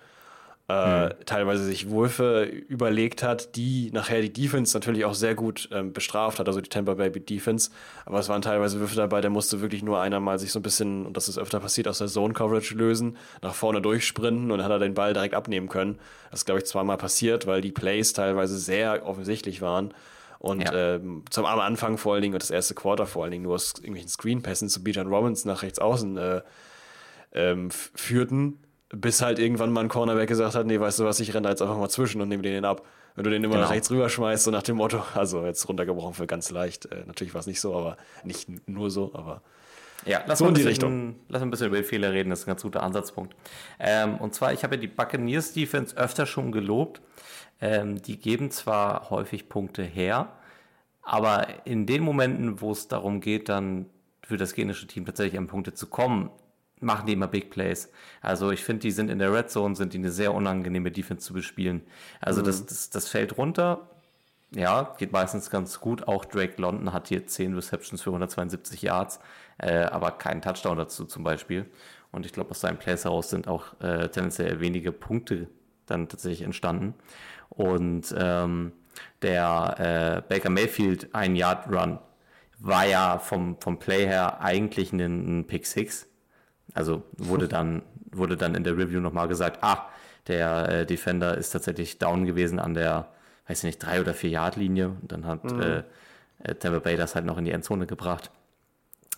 Äh, 0.70 1.06
mhm. 1.06 1.10
Teilweise 1.26 1.64
sich 1.64 1.90
Würfe 1.90 2.44
überlegt 2.44 3.22
hat, 3.22 3.56
die 3.56 3.90
nachher 3.92 4.20
die 4.20 4.32
Defense 4.32 4.76
natürlich 4.76 5.04
auch 5.04 5.14
sehr 5.14 5.34
gut 5.34 5.68
ähm, 5.72 5.92
bestraft 5.92 6.38
hat, 6.38 6.46
also 6.46 6.60
die 6.60 6.68
Tampa 6.68 6.94
Bay 6.94 7.10
Defense. 7.10 7.70
Aber 8.06 8.20
es 8.20 8.28
waren 8.28 8.40
teilweise 8.40 8.78
Würfe 8.78 8.94
dabei, 8.94 9.20
der 9.20 9.30
musste 9.30 9.60
wirklich 9.60 9.82
nur 9.82 10.00
einer 10.00 10.20
mal 10.20 10.38
sich 10.38 10.52
so 10.52 10.60
ein 10.60 10.62
bisschen, 10.62 11.06
und 11.06 11.16
das 11.16 11.28
ist 11.28 11.38
öfter 11.38 11.58
passiert, 11.58 11.88
aus 11.88 11.98
der 11.98 12.06
Zone 12.06 12.34
Coverage 12.34 12.74
lösen, 12.74 13.16
nach 13.42 13.54
vorne 13.54 13.80
durchsprinten 13.80 14.50
und 14.50 14.58
dann 14.58 14.64
hat 14.64 14.70
er 14.70 14.78
den 14.78 14.94
Ball 14.94 15.12
direkt 15.12 15.34
abnehmen 15.34 15.68
können. 15.68 15.98
Das 16.30 16.40
ist, 16.40 16.46
glaube 16.46 16.60
ich, 16.60 16.66
zweimal 16.66 16.98
passiert, 16.98 17.48
weil 17.48 17.62
die 17.62 17.72
Plays 17.72 18.12
teilweise 18.12 18.56
sehr 18.56 19.04
offensichtlich 19.06 19.62
waren. 19.62 19.92
Und 20.38 20.62
ja. 20.62 20.94
ähm, 20.94 21.24
zum 21.30 21.46
am 21.46 21.58
Anfang 21.58 21.98
vor 21.98 22.14
allen 22.14 22.22
Dingen 22.22 22.34
und 22.34 22.42
das 22.42 22.50
erste 22.50 22.74
Quarter 22.74 23.06
vor 23.06 23.24
allen 23.24 23.32
Dingen 23.32 23.42
nur 23.42 23.54
aus 23.54 23.74
irgendwelchen 23.76 24.08
Screenpässen 24.08 24.68
zu 24.68 24.82
Bijan 24.84 25.08
Robbins 25.08 25.44
nach 25.44 25.62
rechts 25.62 25.78
außen 25.78 26.16
äh, 26.16 26.42
ähm, 27.32 27.70
führten, 27.70 28.58
bis 28.90 29.22
halt 29.22 29.38
irgendwann 29.38 29.72
mal 29.72 29.82
ein 29.82 29.88
Cornerback 29.88 30.28
gesagt 30.28 30.54
hat, 30.54 30.66
nee, 30.66 30.78
weißt 30.78 30.98
du 30.98 31.04
was, 31.04 31.20
ich 31.20 31.32
renne 31.32 31.44
da 31.44 31.50
jetzt 31.50 31.62
einfach 31.62 31.78
mal 31.78 31.88
zwischen 31.88 32.20
und 32.20 32.28
nehme 32.28 32.42
den 32.42 32.64
ab. 32.64 32.84
Wenn 33.14 33.24
du 33.24 33.30
den 33.30 33.42
immer 33.42 33.54
genau. 33.54 33.66
nach 33.66 33.72
rechts 33.72 33.90
rüber 33.90 34.08
schmeißt, 34.08 34.44
so 34.44 34.50
nach 34.50 34.62
dem 34.62 34.76
Motto, 34.76 35.02
also 35.14 35.44
jetzt 35.44 35.68
runtergebrochen 35.68 36.14
für 36.14 36.26
ganz 36.26 36.50
leicht, 36.50 36.86
äh, 36.86 37.04
natürlich 37.06 37.34
war 37.34 37.40
es 37.40 37.46
nicht 37.46 37.60
so, 37.60 37.74
aber 37.74 37.96
nicht 38.24 38.68
nur 38.68 38.90
so, 38.90 39.12
aber 39.14 39.42
ja, 40.06 40.22
lass 40.26 40.38
so 40.38 40.46
in 40.46 40.54
die 40.54 40.62
bisschen, 40.62 40.68
Richtung. 40.68 41.16
Lass 41.28 41.42
ein 41.42 41.50
bisschen 41.50 41.66
über 41.66 41.76
die 41.76 41.84
Fehler 41.84 42.12
reden, 42.12 42.30
das 42.30 42.40
ist 42.40 42.46
ein 42.46 42.50
ganz 42.50 42.62
guter 42.62 42.82
Ansatzpunkt. 42.82 43.36
Ähm, 43.78 44.16
und 44.16 44.34
zwar, 44.34 44.52
ich 44.52 44.64
habe 44.64 44.76
ja 44.76 44.80
die 44.80 44.86
Buccaneers 44.86 45.52
Defense 45.52 45.96
öfter 45.96 46.26
schon 46.26 46.52
gelobt. 46.52 47.02
Ähm, 47.60 48.00
die 48.00 48.18
geben 48.18 48.50
zwar 48.50 49.10
häufig 49.10 49.50
Punkte 49.50 49.82
her, 49.82 50.32
aber 51.02 51.66
in 51.66 51.84
den 51.84 52.02
Momenten, 52.02 52.62
wo 52.62 52.72
es 52.72 52.88
darum 52.88 53.20
geht, 53.20 53.50
dann 53.50 53.86
für 54.22 54.38
das 54.38 54.54
genische 54.54 54.86
Team 54.86 55.04
tatsächlich 55.04 55.38
an 55.38 55.46
Punkte 55.46 55.74
zu 55.74 55.88
kommen, 55.88 56.30
machen 56.80 57.06
die 57.06 57.12
immer 57.12 57.28
Big 57.28 57.50
Plays. 57.50 57.90
Also 58.20 58.50
ich 58.50 58.64
finde, 58.64 58.80
die 58.80 58.90
sind 58.90 59.10
in 59.10 59.18
der 59.18 59.32
Red 59.32 59.50
Zone, 59.50 59.76
sind 59.76 59.92
die 59.92 59.98
eine 59.98 60.10
sehr 60.10 60.34
unangenehme 60.34 60.90
Defense 60.90 61.26
zu 61.26 61.32
bespielen. 61.32 61.82
Also 62.20 62.40
mhm. 62.40 62.46
das, 62.46 62.66
das, 62.66 62.90
das 62.90 63.08
fällt 63.08 63.38
runter. 63.38 63.88
Ja, 64.52 64.94
geht 64.98 65.12
meistens 65.12 65.50
ganz 65.50 65.80
gut. 65.80 66.08
Auch 66.08 66.24
Drake 66.24 66.60
London 66.60 66.92
hat 66.92 67.08
hier 67.08 67.26
10 67.26 67.54
Receptions 67.54 68.02
für 68.02 68.10
172 68.10 68.82
Yards, 68.82 69.20
äh, 69.58 69.82
aber 69.84 70.10
keinen 70.12 70.42
Touchdown 70.42 70.76
dazu 70.76 71.04
zum 71.04 71.22
Beispiel. 71.22 71.66
Und 72.10 72.26
ich 72.26 72.32
glaube, 72.32 72.50
aus 72.50 72.60
seinen 72.60 72.78
Plays 72.78 73.04
heraus 73.04 73.30
sind 73.30 73.46
auch 73.46 73.80
äh, 73.80 74.08
tendenziell 74.08 74.58
wenige 74.60 74.90
Punkte 74.90 75.48
dann 75.86 76.08
tatsächlich 76.08 76.42
entstanden. 76.42 76.94
Und 77.48 78.12
ähm, 78.18 78.72
der 79.22 80.22
äh, 80.26 80.28
Baker 80.28 80.50
Mayfield 80.50 81.14
ein 81.14 81.36
Yard 81.36 81.68
Run 81.70 81.98
war 82.58 82.86
ja 82.86 83.18
vom, 83.18 83.56
vom 83.60 83.78
Play 83.78 84.06
her 84.06 84.40
eigentlich 84.40 84.92
ein, 84.92 85.40
ein 85.40 85.46
Pick 85.46 85.66
Six. 85.66 86.09
Also 86.74 87.02
wurde 87.16 87.48
dann, 87.48 87.82
wurde 88.12 88.36
dann 88.36 88.54
in 88.54 88.64
der 88.64 88.76
Review 88.76 89.00
nochmal 89.00 89.28
gesagt, 89.28 89.58
ah, 89.62 89.88
der 90.26 90.68
äh, 90.68 90.86
Defender 90.86 91.36
ist 91.36 91.50
tatsächlich 91.50 91.98
down 91.98 92.26
gewesen 92.26 92.58
an 92.58 92.74
der, 92.74 93.08
weiß 93.48 93.58
ich 93.58 93.64
nicht, 93.64 93.78
drei 93.78 94.00
oder 94.00 94.14
vier 94.14 94.30
Yard 94.30 94.56
Linie. 94.56 94.88
Und 95.00 95.12
dann 95.12 95.26
hat 95.26 95.44
mhm. 95.44 95.60
äh, 95.60 95.82
äh 96.42 96.54
Tampa 96.54 96.78
Bay 96.80 96.96
das 96.96 97.14
halt 97.14 97.24
noch 97.24 97.38
in 97.38 97.44
die 97.44 97.52
Endzone 97.52 97.86
gebracht. 97.86 98.30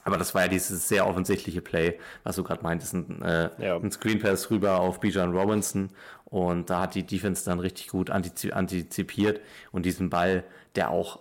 Aber 0.05 0.19
das 0.19 0.35
war 0.35 0.43
ja 0.43 0.49
dieses 0.49 0.89
sehr 0.89 1.07
offensichtliche 1.07 1.61
Play, 1.61 1.99
was 2.25 2.37
du 2.37 2.43
gerade 2.43 2.63
meintest, 2.63 2.95
ein, 2.95 3.23
äh, 3.23 3.51
ja. 3.59 3.77
ein 3.77 3.93
Screen 3.93 4.19
Pass 4.19 4.51
rüber 4.51 4.81
auf 4.81 4.99
Bijan 5.01 5.37
Robinson 5.37 5.91
und 6.25 6.71
da 6.71 6.81
hat 6.81 6.95
die 6.95 7.07
Defense 7.07 7.45
dann 7.45 7.61
richtig 7.61 7.89
gut 7.89 8.11
antizipiert 8.11 9.41
und 9.71 9.87
diesen 9.87 10.11
Ball, 10.11 10.45
der 10.75 10.91
auch 10.91 11.21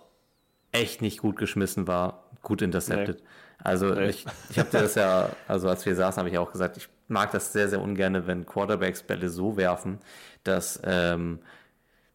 echt 0.72 1.00
nicht 1.00 1.18
gut 1.18 1.36
geschmissen 1.36 1.86
war, 1.86 2.24
gut 2.42 2.62
intercepted. 2.62 3.20
Nee. 3.20 3.26
Also 3.64 3.94
nee. 3.94 4.08
ich, 4.08 4.26
ich 4.50 4.58
habe 4.58 4.70
dir 4.70 4.80
das 4.80 4.94
ja, 4.94 5.30
also 5.46 5.68
als 5.68 5.86
wir 5.86 5.94
saßen, 5.94 6.18
habe 6.18 6.28
ich 6.28 6.38
auch 6.38 6.50
gesagt, 6.50 6.76
ich 6.76 6.88
mag 7.08 7.30
das 7.30 7.52
sehr, 7.52 7.68
sehr 7.68 7.80
ungern, 7.80 8.26
wenn 8.26 8.44
Quarterbacks 8.46 9.02
Bälle 9.02 9.28
so 9.28 9.56
werfen, 9.56 9.98
dass 10.44 10.80
ähm, 10.84 11.40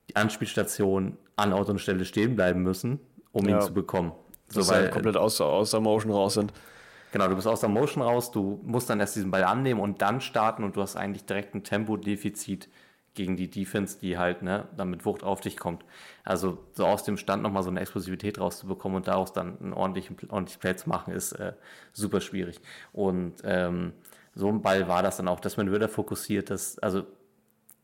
die 0.09 0.15
Anspielstationen 0.15 1.17
an 1.35 1.53
Ort 1.53 1.69
und 1.69 1.79
Stelle 1.79 2.05
stehen 2.05 2.35
bleiben 2.35 2.63
müssen, 2.63 2.99
um 3.31 3.47
ja. 3.47 3.57
ihn 3.57 3.61
zu 3.61 3.73
bekommen. 3.73 4.11
So, 4.49 4.59
dass 4.59 4.69
weil, 4.69 4.89
komplett 4.89 5.17
aus, 5.17 5.39
aus 5.41 5.71
der 5.71 5.79
Motion 5.79 6.11
raus 6.11 6.33
sind. 6.33 6.53
Genau, 7.11 7.27
du 7.27 7.35
bist 7.35 7.47
aus 7.47 7.61
der 7.61 7.69
Motion 7.69 8.03
raus, 8.03 8.31
du 8.31 8.59
musst 8.63 8.89
dann 8.89 8.99
erst 8.99 9.15
diesen 9.15 9.31
Ball 9.31 9.43
annehmen 9.43 9.79
und 9.79 10.01
dann 10.01 10.19
starten 10.19 10.63
und 10.63 10.75
du 10.75 10.81
hast 10.81 10.95
eigentlich 10.95 11.25
direkt 11.25 11.55
ein 11.55 11.63
Tempodefizit 11.63 12.69
gegen 13.17 13.35
die 13.35 13.49
Defense, 13.49 13.99
die 13.99 14.17
halt 14.17 14.43
ne, 14.43 14.67
dann 14.77 14.89
mit 14.89 15.05
Wucht 15.05 15.23
auf 15.23 15.41
dich 15.41 15.57
kommt. 15.57 15.83
Also 16.23 16.59
so 16.73 16.85
aus 16.85 17.03
dem 17.03 17.17
Stand 17.17 17.43
nochmal 17.43 17.63
so 17.63 17.69
eine 17.69 17.81
Explosivität 17.81 18.39
rauszubekommen 18.39 18.95
und 18.97 19.07
daraus 19.07 19.33
dann 19.33 19.57
ein 19.61 19.73
ordentlichen, 19.73 20.15
ordentlichen 20.29 20.61
Play 20.61 20.75
zu 20.77 20.87
machen, 20.87 21.13
ist 21.13 21.33
äh, 21.33 21.53
super 21.93 22.21
schwierig. 22.21 22.61
Und 22.93 23.41
ähm, 23.43 23.93
so 24.35 24.47
ein 24.49 24.61
Ball 24.61 24.87
war 24.87 25.03
das 25.03 25.17
dann 25.17 25.27
auch, 25.27 25.39
dass 25.41 25.57
man 25.57 25.71
wieder 25.73 25.89
fokussiert, 25.89 26.49
dass, 26.51 26.79
also 26.79 27.03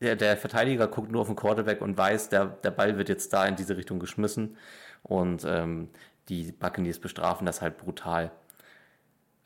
der, 0.00 0.16
der 0.16 0.36
Verteidiger 0.36 0.86
guckt 0.88 1.10
nur 1.12 1.22
auf 1.22 1.26
den 1.28 1.36
Quarterback 1.36 1.82
und 1.82 1.98
weiß, 1.98 2.28
der, 2.30 2.46
der 2.46 2.70
Ball 2.70 2.96
wird 2.96 3.08
jetzt 3.08 3.32
da 3.32 3.46
in 3.46 3.56
diese 3.56 3.76
Richtung 3.76 3.98
geschmissen. 3.98 4.56
Und 5.02 5.44
ähm, 5.46 5.90
die 6.28 6.52
Buccaneers 6.52 6.98
bestrafen 7.00 7.46
das 7.46 7.60
halt 7.60 7.76
brutal. 7.78 8.30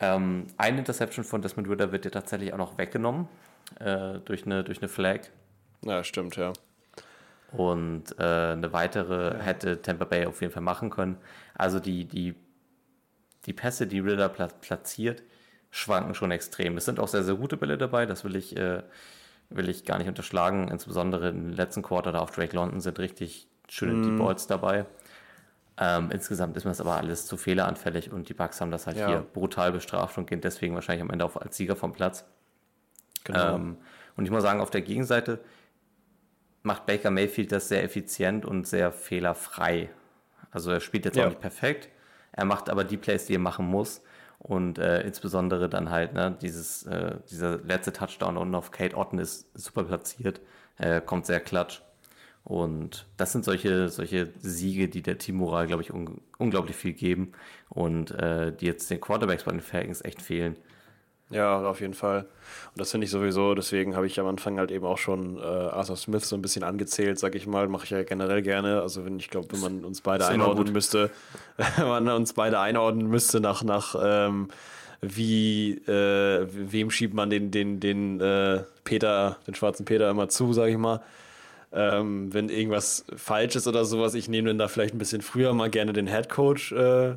Ähm, 0.01 0.47
eine 0.59 0.79
Interception 0.79 1.25
von 1.25 1.43
Desmond 1.43 1.69
Ritter 1.69 1.93
wird 1.93 2.05
dir 2.05 2.11
tatsächlich 2.13 2.53
auch 2.53 2.59
noch 2.59 2.79
weggenommen. 2.79 3.29
äh, 3.81 4.19
durch, 4.25 4.47
eine, 4.47 4.65
durch 4.65 4.79
eine 4.81 4.89
Flag. 4.89 5.31
Ja, 5.83 6.03
stimmt, 6.05 6.37
ja. 6.37 6.53
Und 7.53 8.19
äh, 8.19 8.53
eine 8.53 8.73
weitere 8.73 9.39
hätte 9.43 9.81
Tampa 9.81 10.05
Bay 10.05 10.27
auf 10.27 10.41
jeden 10.43 10.53
Fall 10.53 10.63
machen 10.63 10.91
können. 10.91 11.17
Also 11.55 11.81
die, 11.81 12.05
die, 12.05 12.35
die 13.47 13.53
Pässe, 13.53 13.87
die 13.87 14.01
Ritter 14.01 14.29
platziert, 14.29 15.23
schwanken 15.71 16.15
schon 16.15 16.31
extrem. 16.31 16.77
Es 16.77 16.85
sind 16.85 17.01
auch 17.01 17.09
sehr, 17.09 17.23
sehr 17.23 17.37
gute 17.37 17.57
Bälle 17.57 17.79
dabei, 17.79 18.05
das 18.05 18.25
will 18.25 18.37
ich, 18.37 18.57
äh, 18.57 18.83
will 19.49 19.69
ich 19.69 19.85
gar 19.85 19.99
nicht 19.99 20.09
unterschlagen. 20.09 20.69
Insbesondere 20.69 21.31
im 21.31 21.53
letzten 21.53 21.83
Quarter 21.83 22.13
da 22.13 22.21
auf 22.21 22.33
Drake 22.33 22.55
London 22.55 22.81
sind 22.81 22.99
richtig 22.99 23.49
schöne 23.69 23.95
mm. 23.95 24.03
Deep 24.03 24.19
Balls 24.19 24.47
dabei. 24.47 24.85
Ähm, 25.81 26.11
insgesamt 26.11 26.57
ist 26.57 26.65
mir 26.65 26.73
das 26.73 26.81
aber 26.81 26.97
alles 26.97 27.27
zu 27.27 27.37
fehleranfällig 27.37 28.13
und 28.13 28.29
die 28.29 28.35
Bugs 28.35 28.61
haben 28.61 28.73
das 28.73 28.87
halt 28.87 28.97
ja. 28.97 29.07
hier 29.07 29.21
brutal 29.21 29.73
bestraft 29.73 30.19
und 30.19 30.27
gehen 30.29 30.41
deswegen 30.41 30.75
wahrscheinlich 30.75 31.03
am 31.03 31.11
Ende 31.11 31.25
auch 31.25 31.37
als 31.37 31.57
Sieger 31.57 31.77
vom 31.77 31.93
Platz. 31.93 32.25
Genau. 33.25 33.55
Ähm, 33.55 33.77
und 34.17 34.25
ich 34.25 34.31
muss 34.31 34.43
sagen, 34.43 34.61
auf 34.61 34.71
der 34.71 34.83
Gegenseite 34.83 35.39
macht 36.69 36.87
Baker 36.87 37.11
Mayfield 37.11 37.51
das 37.51 37.69
sehr 37.69 37.83
effizient 37.83 38.45
und 38.45 38.69
sehr 38.69 38.93
fehlerfrei. 38.93 39.89
Also 40.53 40.71
er 40.71 40.81
spielt 40.81 41.05
jetzt 41.07 41.17
ja. 41.17 41.25
auch 41.25 41.31
nicht 41.31 41.41
perfekt, 41.41 41.89
er 42.33 42.45
macht 42.45 42.71
aber 42.71 42.85
die 42.85 42.97
Plays, 42.97 43.27
die 43.27 43.35
er 43.35 43.41
machen 43.41 43.67
muss. 43.67 44.03
Und 44.39 44.79
äh, 44.79 45.01
insbesondere 45.01 45.69
dann 45.69 45.91
halt, 45.91 46.13
ne, 46.13 46.37
dieses, 46.41 46.87
äh, 46.87 47.17
dieser 47.29 47.59
letzte 47.59 47.93
Touchdown 47.93 48.37
unten 48.37 48.55
auf 48.55 48.71
Kate 48.71 48.97
Otten 48.97 49.19
ist 49.19 49.51
super 49.59 49.83
platziert, 49.83 50.41
äh, 50.77 51.01
kommt 51.01 51.27
sehr 51.27 51.41
klatsch. 51.41 51.83
Und 52.45 53.07
das 53.17 53.33
sind 53.33 53.45
solche, 53.45 53.89
solche 53.89 54.29
Siege, 54.39 54.89
die 54.89 55.03
der 55.03 55.19
Teammoral, 55.19 55.67
glaube 55.67 55.83
ich, 55.83 55.93
un 55.93 56.21
unglaublich 56.39 56.77
viel 56.77 56.93
geben 56.93 57.33
und 57.69 58.13
äh, 58.13 58.53
die 58.53 58.67
jetzt 58.67 58.89
den 58.91 59.01
Quarterbacks 59.01 59.43
bei 59.43 59.51
den 59.51 59.61
Falcons 59.61 60.05
echt 60.05 60.23
fehlen. 60.23 60.55
Ja, 61.31 61.61
auf 61.69 61.81
jeden 61.81 61.95
Fall. 61.95 62.21
Und 62.21 62.81
das 62.81 62.91
finde 62.91 63.05
ich 63.05 63.11
sowieso, 63.11 63.55
deswegen 63.55 63.97
habe 63.97 64.07
ich 64.07 64.19
am 64.19 64.27
Anfang 64.27 64.59
halt 64.59 64.71
eben 64.71 64.87
auch 64.87 64.97
schon 64.97 65.37
äh, 65.37 65.43
Arthur 65.43 65.97
Smith 65.97 66.27
so 66.27 66.37
ein 66.37 66.43
bisschen 66.43 66.63
angezählt, 66.63 67.19
sag 67.19 67.35
ich 67.35 67.47
mal, 67.47 67.69
mache 67.69 67.85
ich 67.85 67.91
ja 67.91 68.03
generell 68.03 68.41
gerne. 68.41 68.81
Also 68.81 69.05
wenn 69.05 69.19
ich 69.19 69.29
glaube, 69.29 69.49
wenn 69.51 69.61
man 69.61 69.85
uns 69.85 70.01
beide 70.01 70.27
einordnen 70.27 70.73
müsste, 70.73 71.11
wenn 71.77 71.89
man 71.89 72.09
uns 72.09 72.33
beide 72.33 72.61
einordnen 72.61 73.09
müsste 73.09 73.41
nach, 73.41 73.63
nach 73.63 73.95
ähm, 74.03 74.49
wie, 75.03 75.75
äh, 75.87 76.47
wem 76.51 76.91
schiebt 76.91 77.15
man 77.15 77.29
den, 77.29 77.51
den, 77.51 77.79
den 77.79 78.21
äh, 78.21 78.63
Peter, 78.85 79.37
den 79.47 79.55
schwarzen 79.55 79.85
Peter 79.85 80.09
immer 80.11 80.31
zu, 80.31 80.55
sag 80.55 80.69
ich 80.69 80.79
mal. 80.79 81.03
Ähm, 81.71 82.33
wenn 82.33 82.49
irgendwas 82.49 83.05
falsch 83.15 83.55
ist 83.55 83.69
oder 83.69 83.85
sowas, 83.85 84.15
ich 84.15 84.29
nehme 84.31 84.49
dann 84.49 84.59
da 84.59 84.69
vielleicht 84.69 84.95
ein 84.95 84.99
bisschen 84.99 85.21
früher 85.21 85.53
mal 85.53 85.69
gerne 85.69 85.93
den 85.93 86.07
Head 86.07 86.31
Coach 86.31 86.73
äh, 86.73 87.17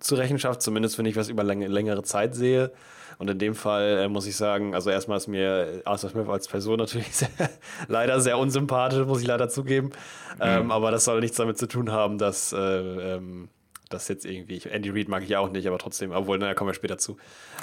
zur 0.00 0.18
Rechenschaft, 0.18 0.62
zumindest 0.62 0.98
wenn 0.98 1.06
ich 1.06 1.16
was 1.16 1.28
über 1.28 1.42
läng 1.42 1.62
längere 1.62 2.02
Zeit 2.02 2.34
sehe. 2.34 2.72
Und 3.18 3.28
in 3.28 3.38
dem 3.38 3.54
Fall 3.54 3.98
äh, 3.98 4.08
muss 4.08 4.26
ich 4.26 4.36
sagen, 4.36 4.74
also 4.74 4.90
erstmal 4.90 5.18
ist 5.18 5.28
mir 5.28 5.82
Arthur 5.84 6.10
Smith 6.10 6.28
als 6.28 6.48
Person 6.48 6.78
natürlich 6.78 7.14
sehr, 7.16 7.28
leider 7.88 8.20
sehr 8.20 8.38
unsympathisch, 8.38 9.06
muss 9.06 9.20
ich 9.20 9.26
leider 9.26 9.48
zugeben. 9.48 9.88
Mhm. 10.36 10.40
Ähm, 10.40 10.70
aber 10.70 10.90
das 10.90 11.04
soll 11.04 11.20
nichts 11.20 11.36
damit 11.36 11.58
zu 11.58 11.68
tun 11.68 11.92
haben, 11.92 12.18
dass 12.18 12.52
äh, 12.52 12.58
ähm, 12.58 13.48
das 13.90 14.08
jetzt 14.08 14.24
irgendwie, 14.24 14.60
Andy 14.68 14.90
Reid 14.90 15.08
mag 15.08 15.22
ich 15.22 15.36
auch 15.36 15.50
nicht, 15.50 15.66
aber 15.68 15.78
trotzdem, 15.78 16.12
obwohl, 16.12 16.38
naja, 16.38 16.54
kommen 16.54 16.70
wir 16.70 16.74
später 16.74 16.98
zu. 16.98 17.16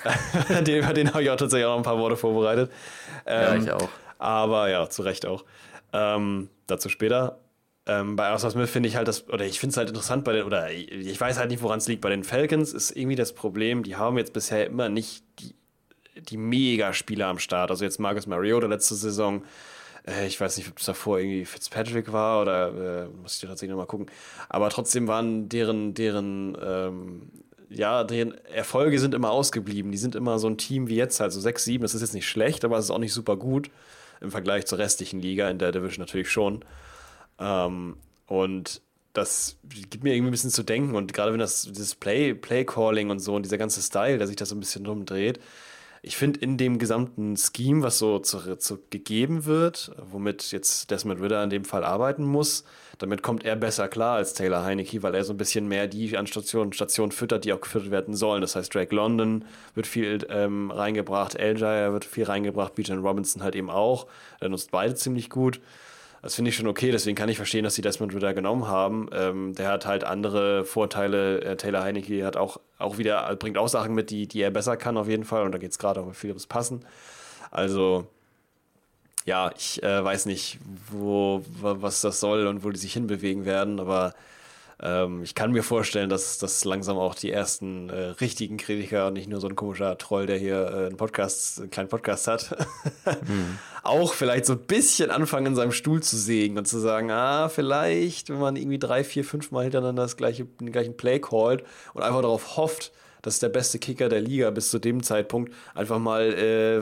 den, 0.61 0.83
über 0.83 0.93
den 0.93 1.09
habe 1.09 1.23
ich 1.23 1.29
auch 1.29 1.35
tatsächlich 1.35 1.65
auch 1.65 1.71
noch 1.71 1.77
ein 1.77 1.83
paar 1.83 1.97
Worte 1.97 2.15
vorbereitet. 2.15 2.71
Ähm, 3.25 3.65
ja, 3.65 3.75
ich 3.75 3.83
auch. 3.83 3.89
Aber 4.17 4.69
ja, 4.69 4.87
zu 4.89 5.01
Recht 5.01 5.25
auch. 5.25 5.45
Ähm, 5.91 6.49
dazu 6.67 6.89
später. 6.89 7.39
Ähm, 7.89 8.15
bei 8.15 8.27
Arthur 8.27 8.51
Smith 8.51 8.69
finde 8.69 8.87
ich 8.87 8.95
halt 8.95 9.07
das, 9.07 9.27
oder 9.29 9.45
ich 9.45 9.59
finde 9.59 9.71
es 9.71 9.77
halt 9.77 9.89
interessant 9.89 10.23
bei 10.23 10.33
den, 10.33 10.43
oder 10.43 10.71
ich 10.71 11.19
weiß 11.19 11.39
halt 11.39 11.49
nicht, 11.49 11.63
woran 11.63 11.79
es 11.79 11.87
liegt. 11.87 12.01
Bei 12.01 12.09
den 12.11 12.23
Falcons 12.23 12.71
ist 12.71 12.91
irgendwie 12.91 13.15
das 13.15 13.33
Problem, 13.33 13.81
die 13.81 13.95
haben 13.95 14.15
jetzt 14.19 14.31
bisher 14.31 14.67
immer 14.67 14.89
nicht 14.89 15.23
die, 15.39 15.55
die 16.15 16.37
Mega-Spieler 16.37 17.25
am 17.25 17.39
Start. 17.39 17.71
Also 17.71 17.83
jetzt 17.83 17.99
Marcus 17.99 18.27
Mariota 18.27 18.67
letzte 18.67 18.93
Saison, 18.93 19.43
äh, 20.05 20.27
ich 20.27 20.39
weiß 20.39 20.57
nicht, 20.57 20.69
ob 20.69 20.77
es 20.77 20.85
davor 20.85 21.17
irgendwie 21.17 21.45
Fitzpatrick 21.45 22.13
war 22.13 22.43
oder 22.43 23.05
äh, 23.05 23.07
muss 23.07 23.41
ich 23.41 23.49
tatsächlich 23.49 23.71
nochmal 23.71 23.87
gucken. 23.87 24.05
Aber 24.49 24.69
trotzdem 24.69 25.07
waren 25.07 25.49
deren, 25.49 25.95
deren, 25.95 26.55
ähm, 26.63 27.31
ja, 27.71 28.03
deren 28.03 28.33
Erfolge 28.45 28.99
sind 28.99 29.15
immer 29.15 29.31
ausgeblieben. 29.31 29.91
Die 29.91 29.97
sind 29.97 30.13
immer 30.13 30.37
so 30.37 30.47
ein 30.47 30.59
Team 30.59 30.89
wie 30.89 30.95
jetzt 30.95 31.19
halt, 31.19 31.31
so 31.31 31.39
6, 31.39 31.63
7, 31.63 31.81
das 31.81 31.95
ist 31.95 32.01
jetzt 32.01 32.13
nicht 32.13 32.29
schlecht, 32.29 32.63
aber 32.65 32.77
es 32.77 32.85
ist 32.85 32.91
auch 32.91 32.99
nicht 32.99 33.13
super 33.13 33.35
gut 33.35 33.71
im 34.21 34.29
Vergleich 34.29 34.67
zur 34.67 34.77
restlichen 34.77 35.19
Liga, 35.19 35.49
in 35.49 35.57
der 35.57 35.71
Division 35.71 36.01
natürlich 36.05 36.29
schon. 36.29 36.63
Ähm, 37.39 37.97
und 38.27 38.81
das 39.13 39.57
gibt 39.63 40.03
mir 40.03 40.13
irgendwie 40.13 40.29
ein 40.29 40.31
bisschen 40.31 40.51
zu 40.51 40.63
denken. 40.63 40.95
Und 40.95 41.13
gerade 41.13 41.31
wenn 41.31 41.39
das 41.39 41.63
dieses 41.63 41.95
Play, 41.95 42.33
Play-Calling 42.33 43.09
und 43.09 43.19
so 43.19 43.35
und 43.35 43.43
dieser 43.43 43.57
ganze 43.57 43.81
Style, 43.81 44.17
der 44.17 44.27
sich 44.27 44.35
da 44.35 44.45
so 44.45 44.55
ein 44.55 44.59
bisschen 44.59 44.85
rumdreht, 44.85 45.39
ich 46.01 46.15
finde 46.15 46.39
in 46.39 46.57
dem 46.57 46.79
gesamten 46.79 47.35
Scheme, 47.35 47.83
was 47.83 47.97
so 47.97 48.19
zu, 48.19 48.55
zu 48.55 48.79
gegeben 48.89 49.45
wird, 49.45 49.91
womit 50.11 50.51
jetzt 50.51 50.91
Desmond 50.91 51.21
Ritter 51.21 51.43
in 51.43 51.49
dem 51.49 51.65
Fall 51.65 51.83
arbeiten 51.83 52.23
muss, 52.23 52.63
damit 52.99 53.21
kommt 53.21 53.43
er 53.43 53.57
besser 53.57 53.89
klar 53.89 54.15
als 54.15 54.33
Taylor 54.33 54.63
Heineke, 54.63 55.03
weil 55.03 55.15
er 55.15 55.25
so 55.25 55.33
ein 55.33 55.37
bisschen 55.37 55.67
mehr 55.67 55.87
die 55.87 56.17
an 56.17 56.27
Stationen 56.27 56.71
Station 56.71 57.11
füttert, 57.11 57.43
die 57.43 57.51
auch 57.51 57.59
gefüttert 57.59 57.91
werden 57.91 58.15
sollen. 58.15 58.41
Das 58.41 58.55
heißt, 58.55 58.73
Drake 58.73 58.95
London 58.95 59.43
wird 59.75 59.87
viel 59.87 60.25
ähm, 60.29 60.71
reingebracht, 60.71 61.35
Elgire 61.35 61.91
wird 61.91 62.05
viel 62.05 62.25
reingebracht, 62.25 62.75
Bijan 62.75 62.99
Robinson 62.99 63.43
halt 63.43 63.55
eben 63.55 63.69
auch. 63.69 64.07
Er 64.39 64.49
nutzt 64.49 64.71
beide 64.71 64.95
ziemlich 64.95 65.29
gut. 65.29 65.59
Das 66.21 66.35
finde 66.35 66.49
ich 66.49 66.57
schon 66.57 66.67
okay, 66.67 66.91
deswegen 66.91 67.15
kann 67.15 67.29
ich 67.29 67.37
verstehen, 67.37 67.63
dass 67.63 67.75
sie 67.75 67.81
Desmond 67.81 68.13
Ritter 68.13 68.33
genommen 68.33 68.67
haben. 68.67 69.09
Ähm, 69.13 69.55
der 69.55 69.69
hat 69.69 69.85
halt 69.85 70.03
andere 70.03 70.65
Vorteile. 70.65 71.41
Äh, 71.41 71.55
Taylor 71.55 71.83
Heinecke 71.83 72.25
hat 72.25 72.35
auch, 72.35 72.59
auch 72.77 72.97
wieder, 72.97 73.33
bringt 73.37 73.57
auch 73.57 73.69
Sachen 73.69 73.95
mit, 73.95 74.09
die, 74.09 74.27
die 74.27 74.41
er 74.41 74.51
besser 74.51 74.75
kann 74.75 74.97
auf 74.97 75.07
jeden 75.07 75.23
Fall. 75.23 75.43
Und 75.43 75.53
da 75.53 75.57
geht 75.57 75.71
es 75.71 75.79
gerade 75.79 76.01
auch 76.01 76.13
viel 76.13 76.31
ums 76.31 76.47
Passen. 76.47 76.85
Also, 77.51 78.07
ja, 79.25 79.51
ich 79.55 79.81
äh, 79.81 80.03
weiß 80.03 80.25
nicht, 80.25 80.59
wo, 80.91 81.43
was 81.61 82.01
das 82.01 82.19
soll 82.19 82.47
und 82.47 82.63
wo 82.63 82.69
die 82.69 82.79
sich 82.79 82.93
hinbewegen 82.93 83.45
werden, 83.45 83.79
aber 83.79 84.13
ähm, 84.81 85.23
ich 85.23 85.35
kann 85.35 85.51
mir 85.51 85.63
vorstellen, 85.63 86.09
dass 86.09 86.37
das 86.37 86.63
langsam 86.63 86.97
auch 86.97 87.13
die 87.13 87.31
ersten 87.31 87.89
äh, 87.89 87.99
richtigen 88.21 88.57
Kritiker 88.57 89.07
und 89.07 89.13
nicht 89.13 89.27
nur 89.27 89.41
so 89.41 89.47
ein 89.47 89.55
komischer 89.55 89.97
Troll, 89.97 90.25
der 90.25 90.37
hier 90.37 90.61
äh, 90.61 90.85
einen 90.87 90.97
Podcast, 90.97 91.59
einen 91.59 91.69
kleinen 91.69 91.89
Podcast 91.89 92.27
hat, 92.27 92.55
mhm. 93.27 93.57
auch 93.83 94.13
vielleicht 94.13 94.45
so 94.45 94.53
ein 94.53 94.59
bisschen 94.59 95.11
anfangen, 95.11 95.47
in 95.47 95.55
seinem 95.55 95.73
Stuhl 95.73 96.01
zu 96.01 96.15
sägen 96.15 96.57
und 96.57 96.65
zu 96.65 96.79
sagen, 96.79 97.11
ah, 97.11 97.49
vielleicht, 97.49 98.29
wenn 98.29 98.39
man 98.39 98.55
irgendwie 98.55 98.79
drei, 98.79 99.03
vier, 99.03 99.25
fünf 99.25 99.51
Mal 99.51 99.63
hintereinander 99.63 100.03
das 100.03 100.15
gleiche, 100.15 100.45
den 100.45 100.71
gleichen 100.71 100.95
Play 100.95 101.19
callt 101.19 101.63
und 101.93 102.01
einfach 102.01 102.21
darauf 102.21 102.55
hofft, 102.55 102.93
dass 103.21 103.39
der 103.39 103.49
beste 103.49 103.79
Kicker 103.79 104.07
der 104.07 104.21
Liga 104.21 104.49
bis 104.49 104.69
zu 104.69 104.79
dem 104.79 105.03
Zeitpunkt 105.03 105.53
einfach 105.75 105.99
mal 105.99 106.33
äh, 106.33 106.81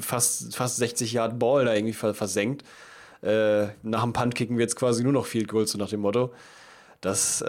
fast, 0.00 0.54
fast 0.54 0.76
60 0.76 1.12
Yard 1.12 1.38
Ball 1.38 1.64
da 1.64 1.74
irgendwie 1.74 1.94
versenkt. 1.94 2.62
Äh, 3.22 3.68
nach 3.82 4.02
dem 4.02 4.12
Punt 4.12 4.34
kicken 4.34 4.58
wir 4.58 4.64
jetzt 4.64 4.76
quasi 4.76 5.02
nur 5.02 5.12
noch 5.12 5.24
Field 5.24 5.48
Goals, 5.48 5.72
so 5.72 5.78
nach 5.78 5.88
dem 5.88 6.00
Motto. 6.00 6.32
Das 7.02 7.42
äh, 7.42 7.46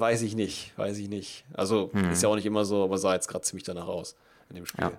weiß 0.00 0.22
ich 0.22 0.34
nicht, 0.34 0.76
weiß 0.76 0.98
ich 0.98 1.08
nicht. 1.08 1.46
Also 1.54 1.90
hm. 1.92 2.10
ist 2.10 2.22
ja 2.22 2.28
auch 2.28 2.34
nicht 2.34 2.44
immer 2.44 2.64
so, 2.64 2.84
aber 2.84 2.98
sah 2.98 3.14
jetzt 3.14 3.28
gerade 3.28 3.44
ziemlich 3.44 3.64
danach 3.64 3.86
aus 3.86 4.16
in 4.50 4.56
dem 4.56 4.66
Spiel. 4.66 4.84
Ja. 4.84 4.92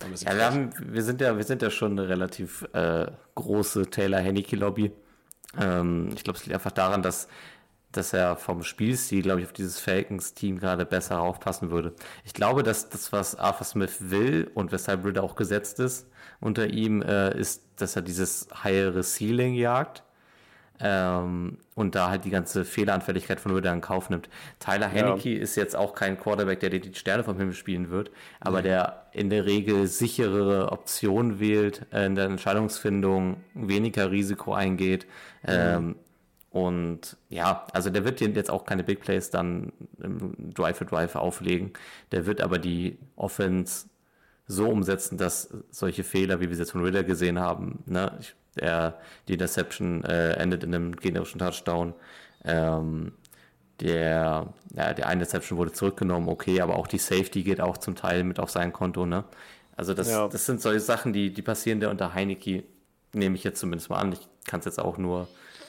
Ja, 0.00 0.36
wir, 0.36 0.44
haben, 0.44 0.70
wir, 0.80 1.02
sind 1.02 1.20
ja, 1.20 1.36
wir 1.36 1.44
sind 1.44 1.62
ja 1.62 1.70
schon 1.70 1.92
eine 1.92 2.08
relativ 2.08 2.66
äh, 2.72 3.06
große 3.36 3.88
Taylor 3.90 4.18
Henneke 4.18 4.56
Lobby. 4.56 4.92
Ähm, 5.58 6.10
ich 6.14 6.24
glaube, 6.24 6.38
es 6.38 6.44
liegt 6.44 6.54
einfach 6.54 6.72
daran, 6.72 7.02
dass, 7.02 7.28
dass 7.92 8.12
er 8.12 8.36
vom 8.36 8.64
Spielstil, 8.64 9.22
glaube 9.22 9.40
ich, 9.40 9.46
auf 9.46 9.52
dieses 9.52 9.78
Falcons-Team 9.78 10.58
gerade 10.58 10.84
besser 10.84 11.20
aufpassen 11.20 11.70
würde. 11.70 11.94
Ich 12.24 12.34
glaube, 12.34 12.64
dass 12.64 12.90
das, 12.90 13.12
was 13.12 13.36
Arthur 13.36 13.64
Smith 13.64 13.96
will 14.10 14.50
und 14.54 14.72
weshalb 14.72 15.04
Ritter 15.04 15.22
auch 15.22 15.36
gesetzt 15.36 15.78
ist 15.78 16.06
unter 16.40 16.66
ihm, 16.66 17.00
äh, 17.00 17.38
ist, 17.38 17.62
dass 17.76 17.96
er 17.96 18.02
dieses 18.02 18.48
higher 18.62 19.00
Ceiling 19.02 19.54
jagt. 19.54 20.02
Ähm, 20.80 21.58
und 21.76 21.94
da 21.94 22.10
halt 22.10 22.24
die 22.24 22.30
ganze 22.30 22.64
Fehleranfälligkeit 22.64 23.40
von 23.40 23.52
Ritter 23.52 23.72
in 23.72 23.80
Kauf 23.80 24.10
nimmt. 24.10 24.28
Tyler 24.58 24.88
Henneke 24.88 25.30
ja. 25.30 25.40
ist 25.40 25.56
jetzt 25.56 25.76
auch 25.76 25.94
kein 25.94 26.18
Quarterback, 26.18 26.60
der 26.60 26.70
dir 26.70 26.80
die 26.80 26.94
Sterne 26.94 27.22
vom 27.22 27.36
Himmel 27.36 27.54
spielen 27.54 27.90
wird, 27.90 28.10
aber 28.40 28.58
mhm. 28.58 28.64
der 28.64 29.06
in 29.12 29.30
der 29.30 29.46
Regel 29.46 29.86
sicherere 29.86 30.72
Optionen 30.72 31.38
wählt, 31.38 31.86
äh, 31.92 32.06
in 32.06 32.16
der 32.16 32.26
Entscheidungsfindung 32.26 33.36
weniger 33.54 34.10
Risiko 34.10 34.52
eingeht. 34.52 35.06
Mhm. 35.42 35.48
Ähm, 35.48 35.96
und 36.50 37.16
ja, 37.30 37.66
also 37.72 37.90
der 37.90 38.04
wird 38.04 38.20
jetzt 38.20 38.50
auch 38.50 38.64
keine 38.64 38.84
Big 38.84 39.00
Plays 39.00 39.30
dann 39.30 39.72
im 40.00 40.54
Drive 40.54 40.78
for 40.78 40.86
Drive 40.86 41.16
auflegen. 41.16 41.72
Der 42.12 42.26
wird 42.26 42.40
aber 42.40 42.58
die 42.58 42.98
Offense 43.16 43.88
so 44.46 44.68
umsetzen, 44.68 45.18
dass 45.18 45.52
solche 45.70 46.04
Fehler, 46.04 46.40
wie 46.40 46.48
wir 46.48 46.54
sie 46.54 46.62
jetzt 46.62 46.70
von 46.70 46.84
Ritter 46.84 47.02
gesehen 47.02 47.40
haben, 47.40 47.82
ne, 47.86 48.12
ich 48.20 48.36
der, 48.56 48.98
die 49.28 49.34
Interception 49.34 50.04
äh, 50.04 50.32
endet 50.34 50.64
in 50.64 50.74
einem 50.74 50.96
generischen 50.96 51.38
Touchdown. 51.38 51.94
Ähm, 52.44 53.12
der, 53.80 54.52
ja, 54.74 54.94
der 54.94 55.06
eine 55.06 55.22
Interception 55.22 55.58
wurde 55.58 55.72
zurückgenommen, 55.72 56.28
okay, 56.28 56.60
aber 56.60 56.76
auch 56.76 56.86
die 56.86 56.98
Safety 56.98 57.42
geht 57.42 57.60
auch 57.60 57.76
zum 57.78 57.96
Teil 57.96 58.22
mit 58.22 58.38
auf 58.38 58.50
sein 58.50 58.72
Konto, 58.72 59.04
ne? 59.04 59.24
Also 59.76 59.94
das, 59.94 60.08
ja. 60.08 60.28
das 60.28 60.46
sind 60.46 60.60
solche 60.60 60.80
Sachen, 60.80 61.12
die, 61.12 61.32
die 61.32 61.42
passieren 61.42 61.80
der 61.80 61.90
unter 61.90 62.14
Heineke, 62.14 62.62
nehme 63.12 63.34
ich 63.34 63.42
jetzt 63.42 63.58
zumindest 63.58 63.90
mal 63.90 63.98
an. 63.98 64.12
Ich 64.12 64.20
kann 64.46 64.60
es 64.60 64.66
jetzt 64.66 64.78
auch 64.78 64.98
nur, 64.98 65.26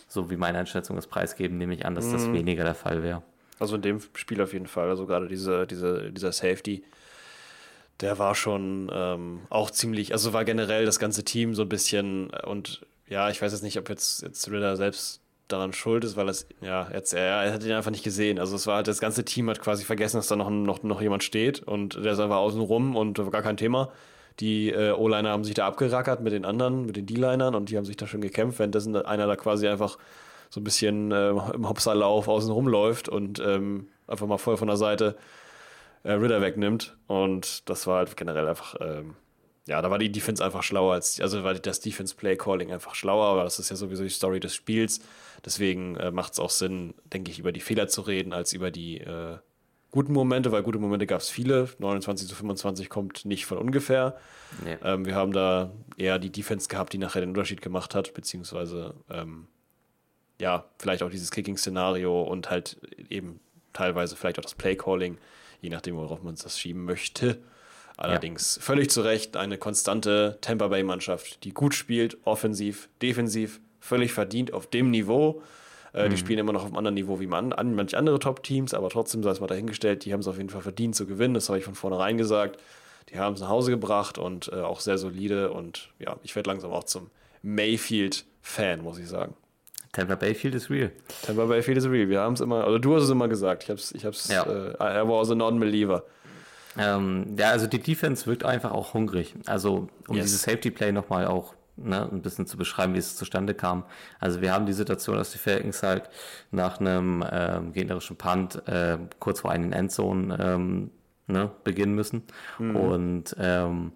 so 0.07 0.29
wie 0.29 0.37
meine 0.37 0.59
Einschätzung 0.59 0.97
ist, 0.97 1.07
preisgeben, 1.07 1.57
nehme 1.57 1.73
ich 1.73 1.85
an, 1.85 1.95
dass 1.95 2.11
das 2.11 2.27
mhm. 2.27 2.33
weniger 2.33 2.63
der 2.63 2.75
Fall 2.75 3.01
wäre. 3.01 3.23
Also 3.59 3.77
in 3.77 3.81
dem 3.81 3.99
Spiel 4.13 4.41
auf 4.41 4.53
jeden 4.53 4.67
Fall, 4.67 4.89
also 4.89 5.07
gerade 5.07 5.27
diese, 5.27 5.65
diese, 5.65 6.11
dieser 6.11 6.31
Safety, 6.31 6.83
der 8.01 8.19
war 8.19 8.35
schon 8.35 8.91
ähm, 8.93 9.41
auch 9.49 9.71
ziemlich, 9.71 10.11
also 10.11 10.33
war 10.33 10.45
generell 10.45 10.85
das 10.85 10.99
ganze 10.99 11.23
Team 11.23 11.55
so 11.55 11.63
ein 11.63 11.69
bisschen 11.69 12.29
und 12.45 12.85
ja, 13.07 13.29
ich 13.29 13.41
weiß 13.41 13.51
jetzt 13.51 13.61
nicht, 13.61 13.77
ob 13.77 13.89
jetzt, 13.89 14.23
jetzt 14.23 14.49
Ritter 14.49 14.75
selbst 14.75 15.21
daran 15.47 15.73
schuld 15.73 16.03
ist, 16.03 16.17
weil 16.17 16.27
es, 16.27 16.47
ja, 16.61 16.89
jetzt, 16.91 17.13
er, 17.13 17.43
er 17.43 17.53
hat 17.53 17.63
ihn 17.63 17.71
einfach 17.71 17.91
nicht 17.91 18.03
gesehen. 18.03 18.39
Also 18.39 18.55
es 18.55 18.65
war 18.65 18.77
halt, 18.77 18.87
das 18.87 18.99
ganze 18.99 19.23
Team 19.23 19.49
hat 19.49 19.61
quasi 19.61 19.85
vergessen, 19.85 20.17
dass 20.17 20.27
da 20.27 20.35
noch, 20.35 20.49
noch, 20.49 20.81
noch 20.81 21.01
jemand 21.01 21.23
steht 21.23 21.61
und 21.61 22.03
der 22.03 22.13
ist 22.13 22.19
einfach 22.19 22.37
außen 22.37 22.61
rum 22.61 22.95
und 22.95 23.19
gar 23.31 23.43
kein 23.43 23.57
Thema. 23.57 23.91
Die 24.39 24.69
äh, 24.71 24.91
O-Liner 24.91 25.29
haben 25.29 25.43
sich 25.43 25.53
da 25.53 25.67
abgerackert 25.67 26.21
mit 26.21 26.33
den 26.33 26.45
anderen, 26.45 26.85
mit 26.85 26.97
den 26.97 27.05
D-Linern 27.05 27.55
und 27.55 27.69
die 27.69 27.77
haben 27.77 27.85
sich 27.85 27.95
da 27.95 28.07
schon 28.07 28.21
gekämpft, 28.21 28.59
währenddessen 28.59 28.95
einer 28.95 29.27
da 29.27 29.35
quasi 29.35 29.67
einfach 29.67 29.97
so 30.49 30.59
ein 30.59 30.63
bisschen 30.63 31.11
äh, 31.11 31.29
im 31.29 31.69
Hopserlauf 31.69 32.27
außen 32.27 32.51
rumläuft 32.51 33.07
und 33.07 33.39
ähm, 33.39 33.87
einfach 34.07 34.27
mal 34.27 34.37
voll 34.37 34.57
von 34.57 34.67
der 34.67 34.77
Seite 34.77 35.15
äh, 36.05 36.13
Ritter 36.13 36.41
wegnimmt. 36.41 36.95
Und 37.07 37.67
das 37.69 37.87
war 37.87 37.97
halt 37.97 38.15
generell 38.15 38.47
einfach, 38.47 38.75
ähm, 38.79 39.15
ja, 39.67 39.81
da 39.81 39.89
war 39.89 39.97
die 39.97 40.11
Defense 40.11 40.43
einfach 40.43 40.63
schlauer 40.63 40.93
als, 40.93 41.19
also 41.19 41.43
war 41.43 41.53
das 41.55 41.79
Defense 41.79 42.15
Play 42.15 42.37
Calling 42.37 42.71
einfach 42.71 42.95
schlauer, 42.95 43.25
aber 43.25 43.43
das 43.43 43.59
ist 43.59 43.69
ja 43.69 43.75
sowieso 43.75 44.03
die 44.03 44.09
Story 44.09 44.39
des 44.39 44.53
Spiels. 44.53 44.99
Deswegen 45.43 45.95
äh, 45.97 46.11
macht 46.11 46.33
es 46.33 46.39
auch 46.39 46.51
Sinn, 46.51 46.93
denke 47.11 47.31
ich, 47.31 47.39
über 47.39 47.51
die 47.51 47.59
Fehler 47.59 47.87
zu 47.87 48.01
reden, 48.01 48.33
als 48.33 48.53
über 48.53 48.71
die 48.71 48.99
äh, 48.99 49.37
guten 49.91 50.13
Momente, 50.13 50.51
weil 50.51 50.61
gute 50.61 50.77
Momente 50.77 51.07
gab 51.07 51.21
es 51.21 51.29
viele. 51.29 51.69
29 51.79 52.27
zu 52.27 52.35
25 52.35 52.89
kommt 52.89 53.25
nicht 53.25 53.45
von 53.45 53.57
ungefähr. 53.57 54.17
Nee. 54.63 54.77
Ähm, 54.83 55.05
wir 55.05 55.15
haben 55.15 55.31
da 55.31 55.71
eher 55.97 56.19
die 56.19 56.31
Defense 56.31 56.67
gehabt, 56.67 56.93
die 56.93 56.97
nachher 56.97 57.21
den 57.21 57.29
Unterschied 57.29 57.61
gemacht 57.61 57.95
hat, 57.95 58.13
beziehungsweise 58.13 58.93
ähm, 59.09 59.47
ja, 60.39 60.65
vielleicht 60.77 61.01
auch 61.01 61.09
dieses 61.09 61.31
Kicking-Szenario 61.31 62.21
und 62.23 62.49
halt 62.49 62.77
eben 63.09 63.39
teilweise 63.73 64.15
vielleicht 64.15 64.37
auch 64.39 64.43
das 64.43 64.55
Play-Calling, 64.55 65.17
je 65.65 65.69
nachdem, 65.69 65.97
worauf 65.97 66.23
man 66.23 66.35
das 66.35 66.59
schieben 66.59 66.85
möchte. 66.85 67.39
Allerdings 67.97 68.57
ja. 68.57 68.61
völlig 68.61 68.89
zu 68.89 69.01
Recht 69.01 69.37
eine 69.37 69.57
konstante 69.57 70.37
Tampa 70.41 70.67
Bay-Mannschaft, 70.67 71.43
die 71.43 71.53
gut 71.53 71.73
spielt, 71.73 72.17
offensiv, 72.25 72.89
defensiv, 73.01 73.59
völlig 73.79 74.13
verdient 74.13 74.53
auf 74.53 74.67
dem 74.67 74.91
Niveau. 74.91 75.41
Äh, 75.93 76.05
mhm. 76.05 76.09
Die 76.11 76.17
spielen 76.17 76.39
immer 76.39 76.53
noch 76.53 76.61
auf 76.61 76.67
einem 76.67 76.77
anderen 76.77 76.95
Niveau 76.95 77.19
wie 77.19 77.27
man, 77.27 77.53
an, 77.53 77.73
manche 77.73 77.97
andere 77.97 78.19
Top-Teams, 78.19 78.73
aber 78.73 78.89
trotzdem 78.89 79.23
sei 79.23 79.31
es 79.31 79.39
mal 79.39 79.47
dahingestellt, 79.47 80.05
die 80.05 80.13
haben 80.13 80.19
es 80.19 80.27
auf 80.27 80.37
jeden 80.37 80.49
Fall 80.49 80.61
verdient 80.61 80.95
zu 80.95 81.05
gewinnen. 81.05 81.33
Das 81.33 81.47
habe 81.49 81.59
ich 81.59 81.65
von 81.65 81.75
vornherein 81.75 82.17
gesagt. 82.17 82.61
Die 83.09 83.19
haben 83.19 83.35
es 83.35 83.41
nach 83.41 83.49
Hause 83.49 83.71
gebracht 83.71 84.17
und 84.17 84.51
äh, 84.51 84.61
auch 84.61 84.81
sehr 84.81 84.97
solide. 84.97 85.51
Und 85.51 85.89
ja, 85.99 86.17
ich 86.23 86.35
werde 86.35 86.49
langsam 86.49 86.71
auch 86.71 86.83
zum 86.83 87.09
Mayfield-Fan, 87.43 88.81
muss 88.81 88.97
ich 88.97 89.07
sagen. 89.07 89.35
Tampa 89.95 90.15
Bay 90.15 90.35
Field 90.35 90.55
is 90.55 90.69
real. 90.69 90.91
Tampa 91.21 91.45
Bay 91.45 91.61
Field 91.61 91.77
is 91.77 91.87
real. 91.87 92.09
Wir 92.09 92.19
haben 92.19 92.33
es 92.33 92.41
immer, 92.41 92.67
oder 92.67 92.79
du 92.79 92.95
hast 92.95 93.03
es 93.03 93.09
immer 93.09 93.29
gesagt. 93.29 93.63
Ich 93.63 93.69
habe 93.69 93.79
es, 93.79 93.93
ich 93.93 94.05
hab's, 94.05 94.27
ja. 94.27 94.43
äh, 94.43 95.03
I 95.03 95.07
was 95.07 95.31
a 95.31 95.35
non-believer. 95.35 96.03
Ähm, 96.77 97.35
ja, 97.37 97.51
also 97.51 97.67
die 97.67 97.79
Defense 97.79 98.25
wirkt 98.25 98.43
einfach 98.43 98.71
auch 98.71 98.93
hungrig. 98.93 99.33
Also 99.45 99.87
um 100.09 100.17
yes. 100.17 100.25
dieses 100.25 100.41
Safety 100.41 100.69
Play 100.69 100.91
nochmal 100.91 101.25
auch 101.27 101.53
ne, 101.77 102.09
ein 102.11 102.21
bisschen 102.21 102.45
zu 102.45 102.57
beschreiben, 102.57 102.93
wie 102.93 102.97
es 102.97 103.15
zustande 103.15 103.53
kam. 103.53 103.85
Also 104.19 104.41
wir 104.41 104.51
haben 104.51 104.65
die 104.65 104.73
Situation, 104.73 105.15
dass 105.15 105.31
die 105.31 105.37
Falcons 105.37 105.81
halt 105.81 106.09
nach 106.51 106.81
einem 106.81 107.23
ähm, 107.31 107.71
gegnerischen 107.71 108.17
Punt 108.17 108.67
äh, 108.67 108.97
kurz 109.19 109.39
vor 109.39 109.51
einen 109.51 109.71
Endzone 109.71 110.37
ähm, 110.41 110.91
ne, 111.27 111.51
beginnen 111.63 111.95
müssen. 111.95 112.23
Mhm. 112.59 112.75
Und 112.75 113.35
ähm, 113.39 113.93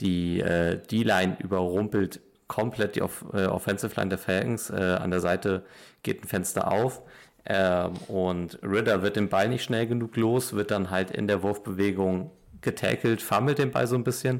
die 0.00 0.40
äh, 0.40 0.78
D-Line 0.78 1.36
überrumpelt 1.40 2.20
komplett 2.54 2.94
die 2.94 3.02
Off 3.02 3.24
äh, 3.32 3.46
Offensive 3.46 3.94
Line 3.96 4.10
der 4.10 4.18
Falcons. 4.18 4.70
Äh, 4.70 4.98
an 5.00 5.10
der 5.10 5.20
Seite 5.20 5.64
geht 6.04 6.22
ein 6.22 6.28
Fenster 6.28 6.70
auf. 6.70 7.02
Ähm, 7.46 7.94
und 8.06 8.60
Ritter 8.62 9.02
wird 9.02 9.16
den 9.16 9.28
Ball 9.28 9.48
nicht 9.48 9.64
schnell 9.64 9.86
genug 9.86 10.16
los, 10.16 10.52
wird 10.54 10.70
dann 10.70 10.90
halt 10.90 11.10
in 11.10 11.26
der 11.26 11.42
Wurfbewegung 11.42 12.30
getackelt, 12.60 13.20
fummelt 13.20 13.58
den 13.58 13.72
Ball 13.72 13.86
so 13.86 13.96
ein 13.96 14.04
bisschen. 14.04 14.36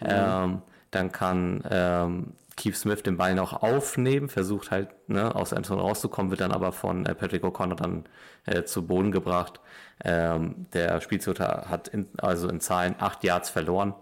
Mhm. 0.00 0.06
Ähm, 0.08 0.62
dann 0.90 1.10
kann 1.10 1.64
ähm, 1.70 2.34
Keith 2.56 2.76
Smith 2.76 3.02
den 3.02 3.16
Ball 3.16 3.34
noch 3.34 3.62
aufnehmen, 3.62 4.28
versucht 4.28 4.70
halt 4.70 4.90
ne, 5.08 5.34
aus 5.34 5.52
Endzone 5.52 5.80
rauszukommen, 5.80 6.30
wird 6.30 6.42
dann 6.42 6.52
aber 6.52 6.70
von 6.70 7.06
äh, 7.06 7.14
Patrick 7.14 7.44
O'Connor 7.44 7.76
dann 7.76 8.04
äh, 8.44 8.64
zu 8.64 8.86
Boden 8.86 9.10
gebracht. 9.10 9.58
Ähm, 10.04 10.66
der 10.74 11.00
Spielzuter 11.00 11.64
hat 11.68 11.88
in, 11.88 12.06
also 12.18 12.48
in 12.48 12.60
Zahlen 12.60 12.94
acht 12.98 13.24
Yards 13.24 13.48
verloren. 13.48 13.94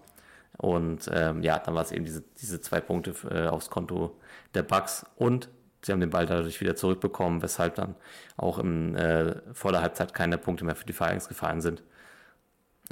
Und 0.62 1.10
ähm, 1.12 1.42
ja, 1.42 1.58
dann 1.58 1.74
war 1.74 1.82
es 1.82 1.90
eben 1.90 2.04
diese, 2.04 2.22
diese 2.40 2.60
zwei 2.60 2.80
Punkte 2.80 3.14
äh, 3.28 3.48
aufs 3.48 3.68
Konto 3.68 4.16
der 4.54 4.62
Bucks 4.62 5.04
und 5.16 5.48
sie 5.84 5.90
haben 5.90 5.98
den 5.98 6.10
Ball 6.10 6.24
dadurch 6.24 6.60
wieder 6.60 6.76
zurückbekommen, 6.76 7.42
weshalb 7.42 7.74
dann 7.74 7.96
auch 8.36 8.60
im, 8.60 8.94
äh, 8.94 9.34
vor 9.52 9.72
der 9.72 9.82
Halbzeit 9.82 10.14
keine 10.14 10.38
Punkte 10.38 10.64
mehr 10.64 10.76
für 10.76 10.86
die 10.86 10.92
Falcons 10.92 11.26
gefallen 11.26 11.60
sind. 11.60 11.82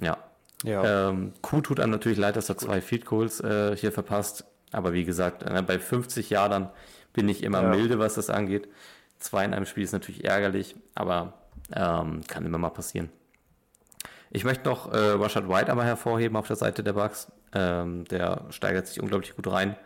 Ja. 0.01 0.19
ja. 0.65 1.11
Ähm, 1.11 1.33
Q 1.43 1.61
tut 1.61 1.79
einem 1.79 1.93
natürlich 1.93 2.19
leid, 2.19 2.35
dass 2.35 2.49
er 2.49 2.59
zwei 2.59 2.81
Field 2.81 3.07
Goals 3.07 3.39
äh, 3.39 3.77
hier 3.77 3.93
verpasst. 3.93 4.45
Aber 4.73 4.93
wie 4.93 5.05
gesagt, 5.05 5.45
äh, 5.45 5.63
bei 5.63 5.79
50 5.79 6.29
Jahren 6.29 6.71
bin 7.13 7.29
ich 7.29 7.45
immer 7.45 7.63
ja. 7.63 7.69
milde, 7.69 8.01
was 8.01 8.15
das 8.15 8.31
angeht. 8.31 8.69
Zwei 9.21 9.45
in 9.45 9.55
einem 9.55 9.67
Spiel 9.67 9.85
ist 9.85 9.93
natürlich 9.93 10.25
ärgerlich, 10.25 10.75
aber 10.97 11.35
ähm, 11.73 12.23
kann 12.27 12.45
immer 12.45 12.59
mal 12.59 12.71
passieren. 12.71 13.11
Ich 14.33 14.43
möchte 14.43 14.69
noch 14.69 14.93
äh, 14.93 14.97
Rashad 14.97 15.49
White 15.49 15.71
aber 15.71 15.85
hervorheben 15.85 16.37
auf 16.37 16.49
der 16.49 16.57
Seite 16.57 16.83
der 16.83 16.95
Bucks. 16.95 17.31
Ähm, 17.53 18.05
der 18.05 18.47
steigert 18.51 18.87
sich 18.87 19.01
unglaublich 19.01 19.35
gut 19.35 19.47
rein. 19.47 19.77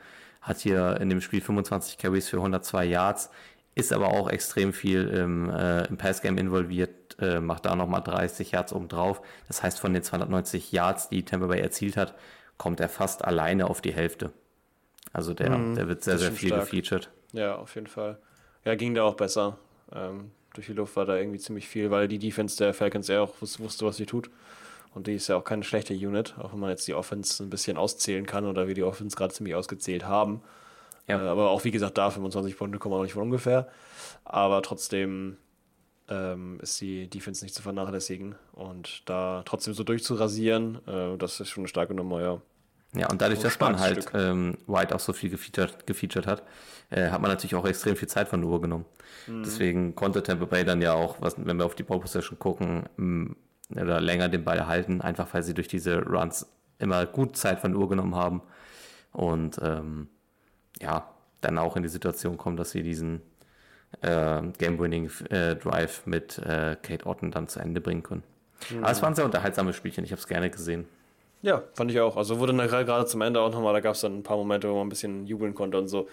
Hat 0.40 0.58
hier 0.58 0.98
in 1.00 1.08
dem 1.08 1.20
Spiel 1.20 1.40
25 1.40 1.98
Carries 1.98 2.28
für 2.28 2.36
102 2.36 2.84
Yards. 2.84 3.30
Ist 3.74 3.92
aber 3.92 4.08
auch 4.08 4.28
extrem 4.28 4.72
viel 4.72 5.08
im, 5.08 5.50
äh, 5.50 5.86
im 5.86 5.96
Passgame 5.96 6.40
involviert. 6.40 7.18
Äh, 7.18 7.40
macht 7.40 7.64
da 7.64 7.76
nochmal 7.76 8.02
30 8.02 8.52
Yards 8.52 8.72
oben 8.72 8.88
drauf. 8.88 9.22
Das 9.48 9.62
heißt, 9.62 9.80
von 9.80 9.92
den 9.94 10.02
290 10.02 10.72
Yards, 10.72 11.08
die 11.08 11.24
Tampa 11.24 11.46
Bay 11.46 11.60
erzielt 11.60 11.96
hat, 11.96 12.14
kommt 12.58 12.80
er 12.80 12.88
fast 12.88 13.24
alleine 13.24 13.68
auf 13.68 13.80
die 13.80 13.92
Hälfte. 13.92 14.32
Also 15.12 15.32
der, 15.32 15.50
mm, 15.50 15.74
der 15.76 15.88
wird 15.88 16.02
sehr, 16.02 16.18
sehr 16.18 16.32
viel 16.32 16.48
stark. 16.48 16.62
gefeatured. 16.62 17.10
Ja, 17.32 17.56
auf 17.56 17.74
jeden 17.74 17.86
Fall. 17.86 18.18
Ja, 18.64 18.74
ging 18.74 18.94
da 18.94 19.04
auch 19.04 19.14
besser. 19.14 19.58
Ähm, 19.92 20.30
durch 20.54 20.66
die 20.66 20.72
Luft 20.72 20.96
war 20.96 21.04
da 21.04 21.16
irgendwie 21.16 21.38
ziemlich 21.38 21.68
viel, 21.68 21.90
weil 21.90 22.08
die 22.08 22.18
Defense 22.18 22.56
der 22.56 22.74
Falcons 22.74 23.08
ja 23.08 23.20
auch 23.20 23.34
wusste, 23.40 23.86
was 23.86 23.96
sie 23.96 24.06
tut. 24.06 24.30
Und 24.94 25.08
die 25.08 25.14
ist 25.14 25.28
ja 25.28 25.36
auch 25.36 25.44
keine 25.44 25.64
schlechte 25.64 25.92
Unit, 25.92 26.34
auch 26.38 26.52
wenn 26.52 26.60
man 26.60 26.70
jetzt 26.70 26.86
die 26.86 26.94
Offense 26.94 27.42
ein 27.42 27.50
bisschen 27.50 27.76
auszählen 27.76 28.26
kann 28.26 28.46
oder 28.46 28.68
wir 28.68 28.74
die 28.74 28.84
Offense 28.84 29.16
gerade 29.16 29.34
ziemlich 29.34 29.54
ausgezählt 29.54 30.06
haben. 30.06 30.40
Ja. 31.08 31.22
Äh, 31.22 31.28
aber 31.28 31.50
auch 31.50 31.64
wie 31.64 31.70
gesagt, 31.70 31.98
da 31.98 32.10
25 32.10 32.56
Punkte 32.56 32.78
kommen 32.78 32.94
auch 32.94 33.02
nicht 33.02 33.14
von 33.14 33.22
ungefähr. 33.22 33.68
Aber 34.24 34.62
trotzdem 34.62 35.36
ähm, 36.08 36.58
ist 36.62 36.80
die 36.80 37.08
Defense 37.08 37.44
nicht 37.44 37.54
zu 37.54 37.62
vernachlässigen. 37.62 38.36
Und 38.52 39.02
da 39.08 39.42
trotzdem 39.44 39.74
so 39.74 39.84
durchzurasieren, 39.84 40.86
äh, 40.86 41.18
das 41.18 41.40
ist 41.40 41.48
schon 41.48 41.62
eine 41.62 41.68
starke 41.68 41.94
Nummer, 41.94 42.20
ja. 42.20 42.40
Ja, 42.96 43.10
und 43.10 43.20
dadurch, 43.20 43.40
dass 43.40 43.58
man 43.58 43.80
halt 43.80 44.06
ähm, 44.14 44.56
White 44.68 44.94
auch 44.94 45.00
so 45.00 45.12
viel 45.12 45.28
gefeatured, 45.28 45.84
gefeatured 45.84 46.28
hat, 46.28 46.44
äh, 46.90 47.10
hat 47.10 47.20
man 47.20 47.30
natürlich 47.30 47.56
auch 47.56 47.66
extrem 47.66 47.96
viel 47.96 48.06
Zeit 48.06 48.28
von 48.28 48.40
der 48.40 48.48
Uhr 48.48 48.60
genommen. 48.60 48.84
Mhm. 49.26 49.42
Deswegen 49.42 49.94
konnte 49.96 50.22
Tampa 50.22 50.44
Bay 50.44 50.64
dann 50.64 50.80
ja 50.80 50.92
auch, 50.92 51.20
was, 51.20 51.34
wenn 51.36 51.56
wir 51.56 51.66
auf 51.66 51.74
die 51.74 51.82
Ball 51.82 51.98
Possession 51.98 52.38
gucken, 52.38 53.34
oder 53.70 54.00
länger 54.00 54.28
den 54.28 54.44
Ball 54.44 54.66
halten, 54.66 55.00
einfach 55.00 55.32
weil 55.32 55.42
sie 55.42 55.54
durch 55.54 55.68
diese 55.68 56.02
Runs 56.02 56.46
immer 56.78 57.06
gut 57.06 57.36
Zeit 57.36 57.60
von 57.60 57.74
Uhr 57.74 57.88
genommen 57.88 58.14
haben. 58.14 58.42
Und 59.12 59.58
ähm, 59.62 60.08
ja, 60.80 61.08
dann 61.40 61.58
auch 61.58 61.76
in 61.76 61.82
die 61.82 61.88
Situation 61.88 62.36
kommen, 62.36 62.56
dass 62.56 62.70
sie 62.70 62.82
diesen 62.82 63.22
äh, 64.00 64.42
Game-Winning-Drive 64.58 66.02
äh, 66.06 66.10
mit 66.10 66.38
äh, 66.38 66.76
Kate 66.82 67.06
Otten 67.06 67.30
dann 67.30 67.48
zu 67.48 67.60
Ende 67.60 67.80
bringen 67.80 68.02
können. 68.02 68.24
Mhm. 68.70 68.78
Aber 68.82 68.92
es 68.92 69.02
waren 69.02 69.14
sehr 69.14 69.24
unterhaltsame 69.24 69.72
Spielchen, 69.72 70.04
ich 70.04 70.10
habe 70.10 70.20
es 70.20 70.26
gerne 70.26 70.50
gesehen. 70.50 70.86
Ja, 71.42 71.62
fand 71.74 71.90
ich 71.90 72.00
auch. 72.00 72.16
Also 72.16 72.38
wurde 72.38 72.54
gerade 72.54 73.04
zum 73.04 73.20
Ende 73.20 73.40
auch 73.40 73.52
nochmal, 73.52 73.74
da 73.74 73.80
gab 73.80 73.94
es 73.94 74.00
dann 74.00 74.16
ein 74.16 74.22
paar 74.22 74.38
Momente, 74.38 74.70
wo 74.70 74.76
man 74.76 74.86
ein 74.86 74.88
bisschen 74.88 75.26
jubeln 75.26 75.54
konnte 75.54 75.76
und 75.76 75.88
so. 75.88 76.08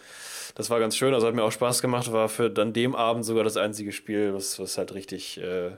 Das 0.56 0.70
war 0.70 0.82
ganz 0.82 0.98
schön, 0.98 1.14
also 1.14 1.26
hat 1.26 1.34
mir 1.34 1.44
auch 1.44 1.54
Spaß 1.54 1.82
gemacht, 1.82 2.12
war 2.12 2.28
für 2.28 2.50
dann 2.50 2.74
dem 2.74 2.96
Abend 2.96 3.24
sogar 3.24 3.46
das 3.46 3.56
einzige 3.56 3.94
Spiel, 3.94 4.34
was, 4.34 4.60
was 4.60 4.78
halt 4.78 4.94
richtig, 4.94 5.42
äh, 5.42 5.72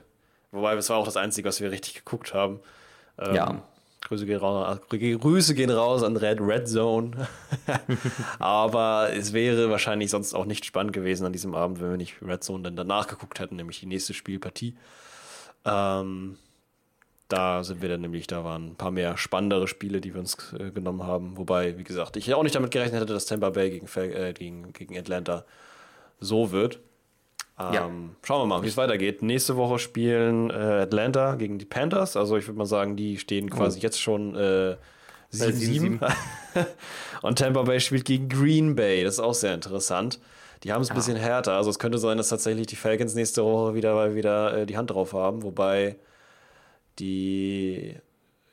wobei 0.54 0.74
es 0.74 0.88
war 0.88 0.98
auch 0.98 1.04
das 1.04 1.16
einzige, 1.16 1.48
was 1.48 1.60
wir 1.60 1.70
richtig 1.70 1.94
geguckt 1.94 2.34
haben. 2.34 2.60
Ähm, 3.18 3.34
ja. 3.34 3.62
Grüße 4.04 4.26
gehen, 4.26 4.38
raus, 4.38 4.80
Grüße 4.90 5.54
gehen 5.54 5.70
raus 5.70 6.02
an 6.02 6.16
Red, 6.16 6.38
Red 6.40 6.68
Zone. 6.68 7.26
Aber 8.38 9.10
es 9.14 9.32
wäre 9.32 9.70
wahrscheinlich 9.70 10.10
sonst 10.10 10.34
auch 10.34 10.44
nicht 10.44 10.66
spannend 10.66 10.92
gewesen 10.92 11.24
an 11.24 11.32
diesem 11.32 11.54
Abend, 11.54 11.80
wenn 11.80 11.90
wir 11.90 11.96
nicht 11.96 12.16
Red 12.20 12.44
Zone 12.44 12.64
dann 12.64 12.76
danach 12.76 13.06
geguckt 13.06 13.40
hätten, 13.40 13.56
nämlich 13.56 13.80
die 13.80 13.86
nächste 13.86 14.12
Spielpartie. 14.12 14.76
Ähm, 15.64 16.36
da 17.28 17.64
sind 17.64 17.80
wir 17.80 17.88
dann 17.88 18.02
nämlich, 18.02 18.26
da 18.26 18.44
waren 18.44 18.72
ein 18.72 18.76
paar 18.76 18.90
mehr 18.90 19.16
spannendere 19.16 19.66
Spiele, 19.66 20.02
die 20.02 20.12
wir 20.12 20.20
uns 20.20 20.52
äh, 20.52 20.70
genommen 20.70 21.04
haben. 21.04 21.38
Wobei, 21.38 21.78
wie 21.78 21.84
gesagt, 21.84 22.18
ich 22.18 22.32
auch 22.34 22.42
nicht 22.42 22.54
damit 22.54 22.70
gerechnet 22.70 23.00
hätte, 23.00 23.14
dass 23.14 23.24
Tampa 23.24 23.50
Bay 23.50 23.70
gegen, 23.70 23.86
äh, 23.96 24.34
gegen, 24.34 24.72
gegen 24.74 24.98
Atlanta 24.98 25.46
so 26.20 26.52
wird. 26.52 26.80
Ähm, 27.58 27.72
ja. 27.72 27.90
Schauen 28.22 28.42
wir 28.42 28.46
mal, 28.46 28.62
wie 28.62 28.68
es 28.68 28.76
weitergeht. 28.76 29.22
Nächste 29.22 29.56
Woche 29.56 29.78
spielen 29.78 30.50
äh, 30.50 30.82
Atlanta 30.82 31.36
gegen 31.36 31.58
die 31.58 31.64
Panthers. 31.64 32.16
Also 32.16 32.36
ich 32.36 32.46
würde 32.46 32.58
mal 32.58 32.66
sagen, 32.66 32.96
die 32.96 33.18
stehen 33.18 33.48
quasi 33.50 33.78
oh. 33.78 33.82
jetzt 33.82 34.00
schon 34.00 34.36
7-7. 34.36 36.04
Äh, 36.54 36.64
Und 37.22 37.38
Tampa 37.38 37.62
Bay 37.62 37.80
spielt 37.80 38.04
gegen 38.04 38.28
Green 38.28 38.74
Bay. 38.74 39.04
Das 39.04 39.14
ist 39.14 39.20
auch 39.20 39.34
sehr 39.34 39.54
interessant. 39.54 40.20
Die 40.62 40.72
haben 40.72 40.82
es 40.82 40.90
ein 40.90 40.94
ja. 40.94 40.98
bisschen 40.98 41.16
härter. 41.16 41.52
Also 41.52 41.70
es 41.70 41.78
könnte 41.78 41.98
sein, 41.98 42.16
dass 42.16 42.30
tatsächlich 42.30 42.66
die 42.66 42.76
Falcons 42.76 43.14
nächste 43.14 43.44
Woche 43.44 43.74
wieder, 43.74 44.14
wieder 44.14 44.58
äh, 44.58 44.66
die 44.66 44.76
Hand 44.76 44.90
drauf 44.90 45.12
haben. 45.12 45.42
Wobei 45.42 45.96
die, 46.98 47.96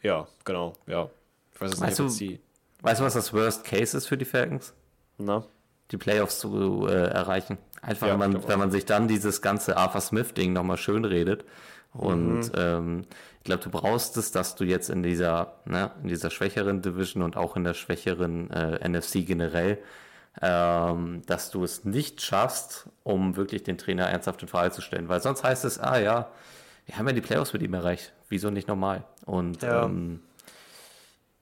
ja, 0.02 0.28
genau, 0.46 0.74
ja. 0.88 1.10
Ich 1.54 1.62
weiß 1.62 1.72
jetzt 1.72 1.82
Weißt 1.82 2.00
nicht, 2.00 2.22
du- 2.22 2.26
die. 2.26 2.40
Weißt 2.82 3.00
du, 3.00 3.06
was 3.06 3.14
das 3.14 3.32
Worst 3.34 3.64
Case 3.64 3.96
ist 3.96 4.08
für 4.08 4.18
die 4.18 4.26
Falcons? 4.26 4.74
Na? 5.18 5.46
Die 5.92 5.98
Playoffs 5.98 6.40
zu 6.40 6.88
äh, 6.88 7.10
erreichen. 7.10 7.60
Einfach, 7.82 8.08
Ja, 8.08 8.14
wenn, 8.20 8.32
man, 8.34 8.48
wenn 8.48 8.60
man 8.60 8.72
sich 8.72 8.86
dann 8.86 9.08
dieses 9.08 9.42
ganze 9.42 9.78
Arthur 9.78 10.02
Smith-Ding 10.02 10.54
nochmal 10.54 10.78
schön 10.78 11.06
redet. 11.06 11.46
Und 11.94 12.40
Mhm. 12.40 12.52
ähm, 12.56 13.02
ich 13.40 13.44
glaube, 13.46 13.64
du 13.64 13.70
brauchst 13.70 14.16
es, 14.18 14.32
dass 14.32 14.56
du 14.56 14.64
jetzt 14.64 14.90
in 14.90 15.04
dieser, 15.04 15.56
ne, 15.66 15.92
in 16.04 16.08
dieser 16.10 16.30
schwächeren 16.30 16.82
Division 16.82 17.24
und 17.24 17.36
auch 17.38 17.56
in 17.56 17.64
der 17.64 17.74
schwächeren 17.74 18.50
äh, 18.52 18.88
NFC 18.88 19.26
generell, 19.26 19.80
ähm, 20.42 21.24
dass 21.26 21.50
du 21.52 21.64
es 21.64 21.84
nicht 21.84 22.22
schaffst, 22.22 22.88
um 23.04 23.36
wirklich 23.36 23.64
den 23.64 23.78
Trainer 23.78 24.06
ernsthaft 24.08 24.42
in 24.42 24.48
Frage 24.48 24.72
zu 24.72 24.82
stellen. 24.82 25.10
Weil 25.10 25.22
sonst 25.22 25.44
heißt 25.44 25.66
es, 25.66 25.80
ah 25.80 26.00
ja, 26.00 26.30
wir 26.86 26.98
haben 26.98 27.08
ja 27.08 27.14
die 27.14 27.22
Playoffs 27.22 27.52
mit 27.54 27.62
ihm 27.64 27.74
erreicht. 27.74 28.14
Wieso 28.30 28.50
nicht 28.52 28.68
normal? 28.68 29.04
Und 29.26 29.64
Ja. 29.64 29.86
ähm, 29.86 30.22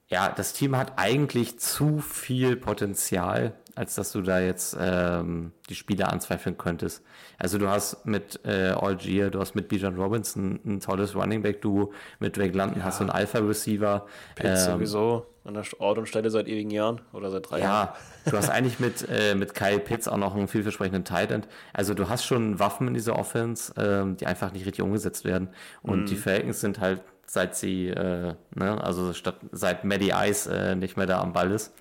ja, 0.08 0.30
das 0.30 0.52
Team 0.52 0.76
hat 0.76 0.94
eigentlich 0.96 1.60
zu 1.60 1.98
viel 2.00 2.56
Potenzial, 2.56 3.52
als 3.74 3.94
dass 3.94 4.12
du 4.12 4.22
da 4.22 4.40
jetzt 4.40 4.76
ähm, 4.78 5.52
die 5.68 5.74
Spieler 5.74 6.12
anzweifeln 6.12 6.58
könntest. 6.58 7.02
Also 7.38 7.58
du 7.58 7.68
hast 7.68 8.04
mit 8.06 8.40
äh, 8.44 8.70
Algier, 8.70 9.30
du 9.30 9.40
hast 9.40 9.54
mit 9.54 9.68
Bijan 9.68 9.96
Robinson 9.96 10.60
ein 10.64 10.80
tolles 10.80 11.14
Running 11.14 11.42
Back 11.42 11.62
Duo, 11.62 11.92
mit 12.18 12.36
Drake 12.36 12.56
London 12.56 12.84
hast 12.84 13.00
du 13.00 13.04
einen 13.04 13.10
Alpha 13.10 13.38
Receiver. 13.38 14.06
Pitts 14.34 14.66
Ähm, 14.66 14.72
sowieso 14.72 15.26
an 15.44 15.54
der 15.54 15.64
Ort 15.78 15.98
und 15.98 16.06
Stelle 16.06 16.30
seit 16.30 16.48
ewigen 16.48 16.70
Jahren 16.70 17.00
oder 17.12 17.30
seit 17.30 17.50
drei 17.50 17.60
Jahren. 17.60 17.88
ja, 18.24 18.30
du 18.30 18.36
hast 18.36 18.50
eigentlich 18.50 18.78
mit, 18.78 19.06
äh, 19.10 19.34
mit 19.34 19.54
Kyle 19.54 19.78
Pitts 19.78 20.06
auch 20.08 20.18
noch 20.18 20.34
einen 20.34 20.48
vielversprechenden 20.48 21.04
Tight 21.04 21.30
End. 21.30 21.48
Also 21.72 21.94
du 21.94 22.08
hast 22.08 22.24
schon 22.24 22.58
Waffen 22.58 22.88
in 22.88 22.94
dieser 22.94 23.16
Offense, 23.18 23.72
ähm, 23.76 24.16
die 24.16 24.26
einfach 24.26 24.52
nicht 24.52 24.66
richtig 24.66 24.82
umgesetzt 24.82 25.24
werden. 25.24 25.48
Und 25.82 26.10
die 26.10 26.16
Falcons 26.16 26.60
sind 26.60 26.80
halt, 26.80 27.02
seit 27.26 27.56
sie, 27.56 27.88
äh, 27.88 28.34
ne, 28.54 28.84
also 28.84 29.12
statt 29.12 29.36
seit 29.52 29.84
Maddie 29.84 30.12
Ice 30.14 30.50
äh, 30.50 30.74
nicht 30.74 30.96
mehr 30.96 31.06
da 31.06 31.20
am 31.20 31.32
Ball 31.32 31.50
ist, 31.52 31.72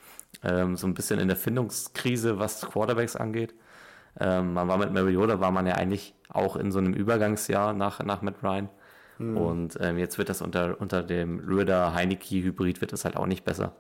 ähm, 0.44 0.76
so 0.78 0.88
ein 0.88 0.94
bisschen 0.94 1.20
in 1.20 1.28
der 1.28 1.38
Findungskrise, 1.38 2.40
was 2.40 2.62
Quarterbacks 2.62 3.16
angeht. 3.16 3.54
Ähm, 4.20 4.54
man 4.54 4.68
war 4.68 4.78
mit 4.78 4.92
Mariota, 4.94 5.40
war 5.40 5.52
man 5.52 5.68
ja 5.68 5.76
eigentlich 5.76 6.14
auch 6.30 6.56
in 6.56 6.72
so 6.72 6.80
einem 6.80 6.94
Übergangsjahr 6.94 7.74
nach, 7.74 8.00
nach 8.04 8.22
Matt 8.22 8.44
Ryan. 8.44 8.70
Und 9.22 9.78
ähm, 9.82 9.98
jetzt 9.98 10.18
wird 10.18 10.30
das 10.30 10.42
unter, 10.42 10.80
unter 10.80 11.04
dem 11.04 11.40
Röder-Heineke-Hybrid 11.40 12.80
wird 12.80 12.94
es 12.94 13.04
halt 13.04 13.18
auch 13.18 13.26
nicht 13.26 13.44
besser. 13.44 13.74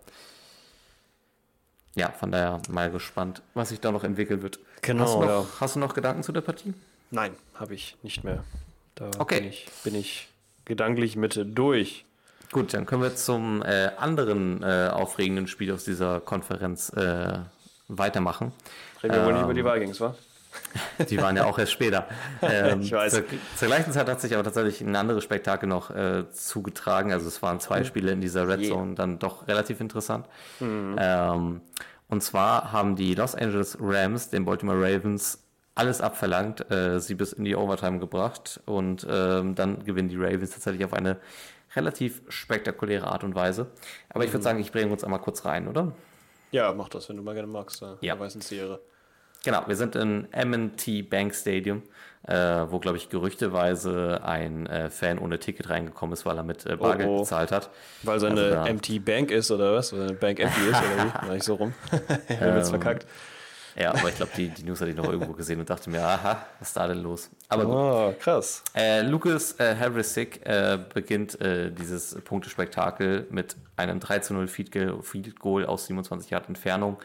Ja, 1.95 2.11
von 2.11 2.31
daher 2.31 2.61
mal 2.69 2.91
gespannt, 2.91 3.41
was 3.53 3.69
sich 3.69 3.79
da 3.79 3.93
noch 3.93 4.03
entwickeln 4.03 4.41
wird. 4.41 4.59
Genau, 4.81 5.03
Hast 5.05 5.13
du 5.15 5.19
noch, 5.21 5.27
ja. 5.27 5.45
hast 5.61 5.75
du 5.75 5.79
noch 5.79 5.93
Gedanken 5.93 6.23
zu 6.23 6.33
der 6.33 6.41
Partie? 6.41 6.73
Nein, 7.11 7.31
habe 7.55 7.73
ich 7.73 7.95
nicht 8.03 8.25
mehr. 8.25 8.43
Da 8.95 9.09
Okay. 9.17 9.39
bin, 9.39 9.49
ich, 9.49 9.67
bin 9.85 9.95
ich 9.95 10.27
gedanklich 10.65 11.15
mit 11.15 11.39
durch. 11.57 12.03
Gut, 12.51 12.73
dann 12.73 12.85
können 12.85 13.03
wir 13.03 13.15
zum 13.15 13.61
äh, 13.61 13.91
anderen 13.97 14.63
äh, 14.63 14.89
aufregenden 14.91 15.47
Spiel 15.47 15.71
aus 15.71 15.83
dieser 15.83 16.19
Konferenz 16.19 16.89
äh, 16.89 17.39
weitermachen. 17.87 18.53
Reden 19.03 19.15
wir 19.15 19.25
wohl 19.25 19.33
nicht 19.33 19.43
Ähm, 19.43 19.49
über 19.49 19.53
die 19.53 19.63
Vikings, 19.63 20.01
wa? 20.01 20.15
Die 21.09 21.21
waren 21.21 21.37
ja 21.37 21.45
auch 21.45 21.59
erst 21.59 21.71
später. 21.73 22.07
Ähm, 22.41 22.81
Ich 22.81 22.91
weiß. 22.91 23.13
Zur, 23.13 23.23
zur 23.55 23.67
gleichen 23.67 23.91
Zeit 23.91 24.09
hat 24.09 24.19
sich 24.19 24.33
aber 24.33 24.43
tatsächlich 24.43 24.81
ein 24.81 24.95
anderes 24.95 25.23
Spektakel 25.23 25.69
noch 25.69 25.91
äh, 25.91 26.29
zugetragen. 26.31 27.13
Also 27.13 27.27
es 27.27 27.41
waren 27.43 27.59
zwei 27.59 27.83
Spiele 27.83 28.11
in 28.11 28.21
dieser 28.21 28.47
Red. 28.47 28.65
Zone, 28.65 28.95
dann 28.95 29.19
doch 29.19 29.47
relativ 29.47 29.79
interessant. 29.79 30.25
Ähm, 30.59 31.61
und 32.07 32.23
zwar 32.23 32.71
haben 32.71 32.95
die 32.95 33.13
Los 33.13 33.35
Angeles 33.35 33.77
Rams 33.79 34.29
den 34.31 34.45
Baltimore 34.45 34.77
Ravens 34.81 35.43
alles 35.75 36.01
abverlangt, 36.01 36.69
äh, 36.71 36.99
sie 36.99 37.13
bis 37.15 37.31
in 37.31 37.45
die 37.45 37.55
Overtime 37.55 37.99
gebracht 37.99 38.59
und 38.65 39.05
ähm, 39.09 39.53
dann 39.55 39.85
gewinnen 39.85 40.09
die 40.09 40.17
Ravens 40.17 40.51
tatsächlich 40.51 40.83
auf 40.83 40.93
eine 40.93 41.17
relativ 41.75 42.21
spektakuläre 42.29 43.07
Art 43.07 43.23
und 43.23 43.35
Weise. 43.35 43.67
Aber 44.09 44.23
ich 44.23 44.31
würde 44.33 44.43
sagen, 44.43 44.59
ich 44.59 44.71
bringe 44.71 44.91
uns 44.91 45.03
einmal 45.03 45.19
kurz 45.19 45.45
rein, 45.45 45.67
oder? 45.67 45.93
Ja, 46.51 46.73
mach 46.73 46.89
das, 46.89 47.09
wenn 47.09 47.17
du 47.17 47.23
mal 47.23 47.33
gerne 47.33 47.47
magst. 47.47 47.81
Ja. 47.81 47.97
Ja. 48.01 48.19
Weiß 48.19 48.35
uns 48.35 48.49
die 48.49 48.55
Ehre. 48.57 48.79
Genau, 49.43 49.63
wir 49.67 49.75
sind 49.77 49.95
im 49.95 50.27
M&T 50.31 51.03
Bank 51.03 51.33
Stadium, 51.33 51.83
äh, 52.27 52.35
wo, 52.35 52.79
glaube 52.79 52.97
ich, 52.97 53.07
gerüchteweise 53.09 54.19
ein 54.23 54.65
äh, 54.67 54.89
Fan 54.89 55.17
ohne 55.17 55.39
Ticket 55.39 55.69
reingekommen 55.69 56.11
ist, 56.13 56.25
weil 56.25 56.35
er 56.35 56.43
mit 56.43 56.65
äh, 56.65 56.75
Bargeld 56.75 57.07
Oh, 57.07 57.15
oh. 57.15 57.19
bezahlt 57.19 57.51
hat. 57.53 57.69
Weil 58.03 58.19
seine 58.19 58.59
Also 58.59 58.73
MT 58.73 59.05
Bank 59.05 59.31
ist 59.31 59.49
oder 59.49 59.75
was? 59.75 59.93
Weil 59.93 59.99
seine 60.01 60.13
Bank 60.13 60.39
empty 60.41 60.61
ist 60.69 60.77
oder 60.77 61.05
wie? 61.05 61.27
War 61.29 61.35
ich 61.35 61.43
so 61.43 61.55
rum. 61.55 61.73
Ich 62.27 62.39
hab 62.41 62.55
jetzt 62.57 62.69
verkackt. 62.69 63.05
Ja, 63.79 63.91
aber 63.91 64.09
ich 64.09 64.15
glaube, 64.15 64.31
die, 64.35 64.49
die 64.49 64.63
News 64.63 64.81
hatte 64.81 64.91
ich 64.91 64.97
noch 64.97 65.09
irgendwo 65.09 65.31
gesehen 65.31 65.59
und 65.59 65.69
dachte 65.69 65.89
mir, 65.89 66.03
aha, 66.03 66.45
was 66.59 66.67
ist 66.67 66.77
da 66.77 66.85
denn 66.85 67.01
los? 67.01 67.29
Aber 67.47 67.63
gut. 67.63 67.73
Oh, 67.73 68.13
krass. 68.19 68.61
Äh, 68.75 69.03
Lucas 69.03 69.57
äh, 69.57 69.73
Harrisik 69.73 70.45
äh, 70.45 70.77
beginnt 70.93 71.39
äh, 71.39 71.71
dieses 71.71 72.15
Punktespektakel 72.25 73.27
mit 73.29 73.55
einem 73.77 74.01
3 74.01 74.19
zu 74.19 74.33
0 74.33 74.49
Field 74.49 74.73
Goal, 74.73 75.01
Field 75.01 75.39
Goal 75.39 75.65
aus 75.65 75.85
27 75.85 76.29
Yard 76.29 76.49
Entfernung. 76.49 76.97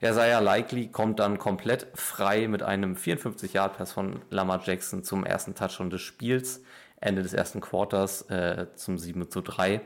Isaiah 0.00 0.40
Likely 0.40 0.88
kommt 0.88 1.18
dann 1.18 1.38
komplett 1.38 1.88
frei 1.92 2.48
mit 2.48 2.62
einem 2.62 2.96
54 2.96 3.52
Yard 3.52 3.76
Pass 3.76 3.92
von 3.92 4.22
Lamar 4.30 4.62
Jackson 4.64 5.04
zum 5.04 5.26
ersten 5.26 5.54
Touchdown 5.54 5.90
des 5.90 6.00
Spiels, 6.00 6.62
Ende 7.00 7.22
des 7.22 7.34
ersten 7.34 7.60
Quarters 7.60 8.22
äh, 8.30 8.68
zum 8.76 8.96
7 8.96 9.28
zu 9.30 9.42
3. 9.42 9.82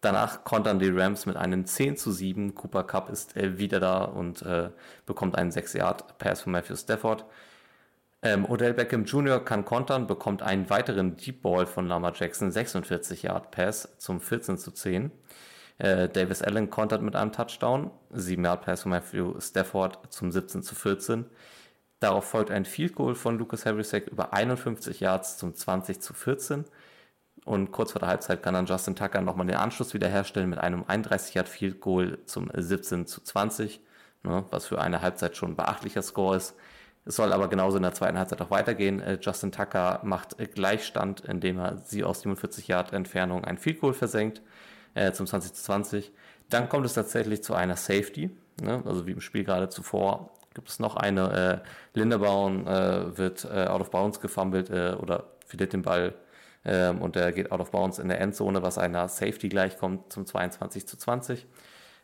Danach 0.00 0.44
kontern 0.44 0.78
die 0.78 0.88
Rams 0.88 1.26
mit 1.26 1.36
einem 1.36 1.66
10 1.66 1.96
zu 1.96 2.10
7. 2.10 2.54
Cooper 2.54 2.84
Cup 2.84 3.10
ist 3.10 3.36
äh, 3.36 3.58
wieder 3.58 3.80
da 3.80 4.04
und 4.04 4.42
äh, 4.42 4.70
bekommt 5.04 5.36
einen 5.36 5.50
6 5.50 5.74
Yard 5.74 6.18
Pass 6.18 6.42
von 6.42 6.52
Matthew 6.52 6.76
Stafford. 6.76 7.26
Ähm, 8.22 8.44
Odell 8.46 8.74
Beckham 8.74 9.04
Jr. 9.04 9.44
kann 9.44 9.64
kontern, 9.64 10.06
bekommt 10.06 10.42
einen 10.42 10.68
weiteren 10.70 11.16
Deep 11.16 11.42
Ball 11.42 11.66
von 11.66 11.86
Lamar 11.86 12.12
Jackson, 12.14 12.50
46 12.50 13.22
Yard 13.24 13.50
Pass 13.50 13.96
zum 13.98 14.20
14 14.20 14.58
zu 14.58 14.70
10. 14.70 15.10
Äh, 15.78 16.08
Davis 16.08 16.42
Allen 16.42 16.70
kontert 16.70 17.02
mit 17.02 17.16
einem 17.16 17.32
Touchdown, 17.32 17.90
7 18.10 18.44
Yard 18.44 18.64
Pass 18.64 18.82
von 18.82 18.90
Matthew 18.90 19.40
Stafford 19.40 19.98
zum 20.12 20.30
17 20.30 20.62
zu 20.62 20.74
14. 20.74 21.26
Darauf 22.00 22.24
folgt 22.24 22.50
ein 22.50 22.64
Field 22.64 22.94
Goal 22.94 23.14
von 23.14 23.38
Lucas 23.38 23.66
Harrisek 23.66 24.08
über 24.08 24.32
51 24.32 25.00
Yards 25.00 25.36
zum 25.36 25.54
20 25.54 26.00
zu 26.00 26.14
14. 26.14 26.64
Und 27.50 27.72
kurz 27.72 27.90
vor 27.90 27.98
der 27.98 28.08
Halbzeit 28.08 28.44
kann 28.44 28.54
dann 28.54 28.66
Justin 28.66 28.94
Tucker 28.94 29.20
nochmal 29.22 29.44
den 29.44 29.56
Anschluss 29.56 29.92
wiederherstellen 29.92 30.48
mit 30.48 30.60
einem 30.60 30.84
31 30.86 31.34
Yard 31.34 31.48
Field 31.48 31.80
Goal 31.80 32.18
zum 32.24 32.48
17 32.54 33.08
zu 33.08 33.20
20, 33.22 33.80
ne, 34.22 34.44
was 34.52 34.68
für 34.68 34.80
eine 34.80 35.02
Halbzeit 35.02 35.36
schon 35.36 35.50
ein 35.50 35.56
beachtlicher 35.56 36.02
Score 36.02 36.36
ist. 36.36 36.54
Es 37.04 37.16
soll 37.16 37.32
aber 37.32 37.48
genauso 37.48 37.76
in 37.78 37.82
der 37.82 37.92
zweiten 37.92 38.16
Halbzeit 38.18 38.40
auch 38.40 38.52
weitergehen. 38.52 39.00
Äh, 39.00 39.18
Justin 39.20 39.50
Tucker 39.50 39.98
macht 40.04 40.38
äh, 40.38 40.46
Gleichstand, 40.46 41.22
indem 41.22 41.58
er 41.58 41.78
sie 41.78 42.04
aus 42.04 42.20
47 42.20 42.68
Yard 42.68 42.92
Entfernung 42.92 43.44
ein 43.44 43.58
Field 43.58 43.80
Goal 43.80 43.94
versenkt 43.94 44.42
äh, 44.94 45.10
zum 45.10 45.26
20 45.26 45.52
zu 45.52 45.64
20. 45.64 46.12
Dann 46.50 46.68
kommt 46.68 46.86
es 46.86 46.94
tatsächlich 46.94 47.42
zu 47.42 47.54
einer 47.54 47.74
Safety, 47.74 48.30
ne? 48.62 48.80
also 48.86 49.08
wie 49.08 49.10
im 49.10 49.20
Spiel 49.20 49.42
gerade 49.42 49.68
zuvor 49.70 50.30
gibt 50.54 50.68
es 50.68 50.78
noch 50.78 50.94
eine. 50.94 51.62
Äh, 51.64 51.98
Lindebaum 51.98 52.68
äh, 52.68 53.18
wird 53.18 53.44
äh, 53.44 53.66
out 53.66 53.80
of 53.80 53.90
bounds 53.90 54.20
gefummelt 54.20 54.70
äh, 54.70 54.94
oder 54.96 55.24
verliert 55.46 55.72
den 55.72 55.82
Ball 55.82 56.14
ähm, 56.64 57.00
und 57.00 57.16
er 57.16 57.32
geht 57.32 57.52
out 57.52 57.60
of 57.60 57.70
bounds 57.70 57.98
in 57.98 58.08
der 58.08 58.20
Endzone, 58.20 58.62
was 58.62 58.78
einer 58.78 59.08
Safety 59.08 59.48
gleichkommt 59.48 60.12
zum 60.12 60.26
22 60.26 60.86
zu 60.86 60.96
20. 60.96 61.46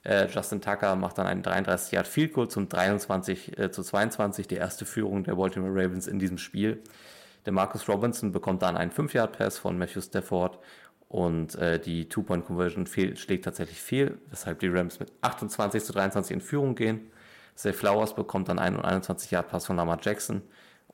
Äh, 0.05 0.29
Justin 0.29 0.61
Tucker 0.61 0.95
macht 0.97 1.19
dann 1.19 1.27
einen 1.27 1.43
33 1.43 1.93
Yard 1.93 2.07
Field 2.07 2.33
Goal 2.33 2.49
zum 2.49 2.69
23 2.69 3.59
äh, 3.59 3.71
zu 3.71 3.83
22, 3.83 4.47
die 4.47 4.55
erste 4.55 4.85
Führung 4.85 5.25
der 5.25 5.35
Baltimore 5.35 5.73
Ravens 5.73 6.07
in 6.07 6.19
diesem 6.19 6.39
Spiel. 6.39 6.83
Der 7.45 7.53
Marcus 7.53 7.89
Robinson 7.89 8.33
bekommt 8.33 8.63
dann 8.63 8.77
einen 8.77 8.91
5 8.91 9.15
Yard 9.15 9.37
Pass 9.37 9.59
von 9.59 9.79
Matthew 9.79 10.01
Stafford 10.01 10.59
und 11.09 11.55
äh, 11.57 11.79
die 11.79 12.09
Two-Point-Conversion 12.09 12.87
schlägt 12.87 13.45
tatsächlich 13.45 13.81
fehl, 13.81 14.19
weshalb 14.31 14.61
die 14.61 14.69
Rams 14.69 14.99
mit 15.01 15.13
28 15.23 15.85
zu 15.85 15.93
23 15.93 16.35
in 16.35 16.41
Führung 16.41 16.75
gehen. 16.75 17.11
Zay 17.55 17.73
Flowers 17.73 18.15
bekommt 18.15 18.49
dann 18.49 18.59
einen 18.59 18.81
21 18.81 19.31
Yard 19.31 19.49
Pass 19.49 19.67
von 19.67 19.77
Lamar 19.77 19.99
Jackson 20.03 20.43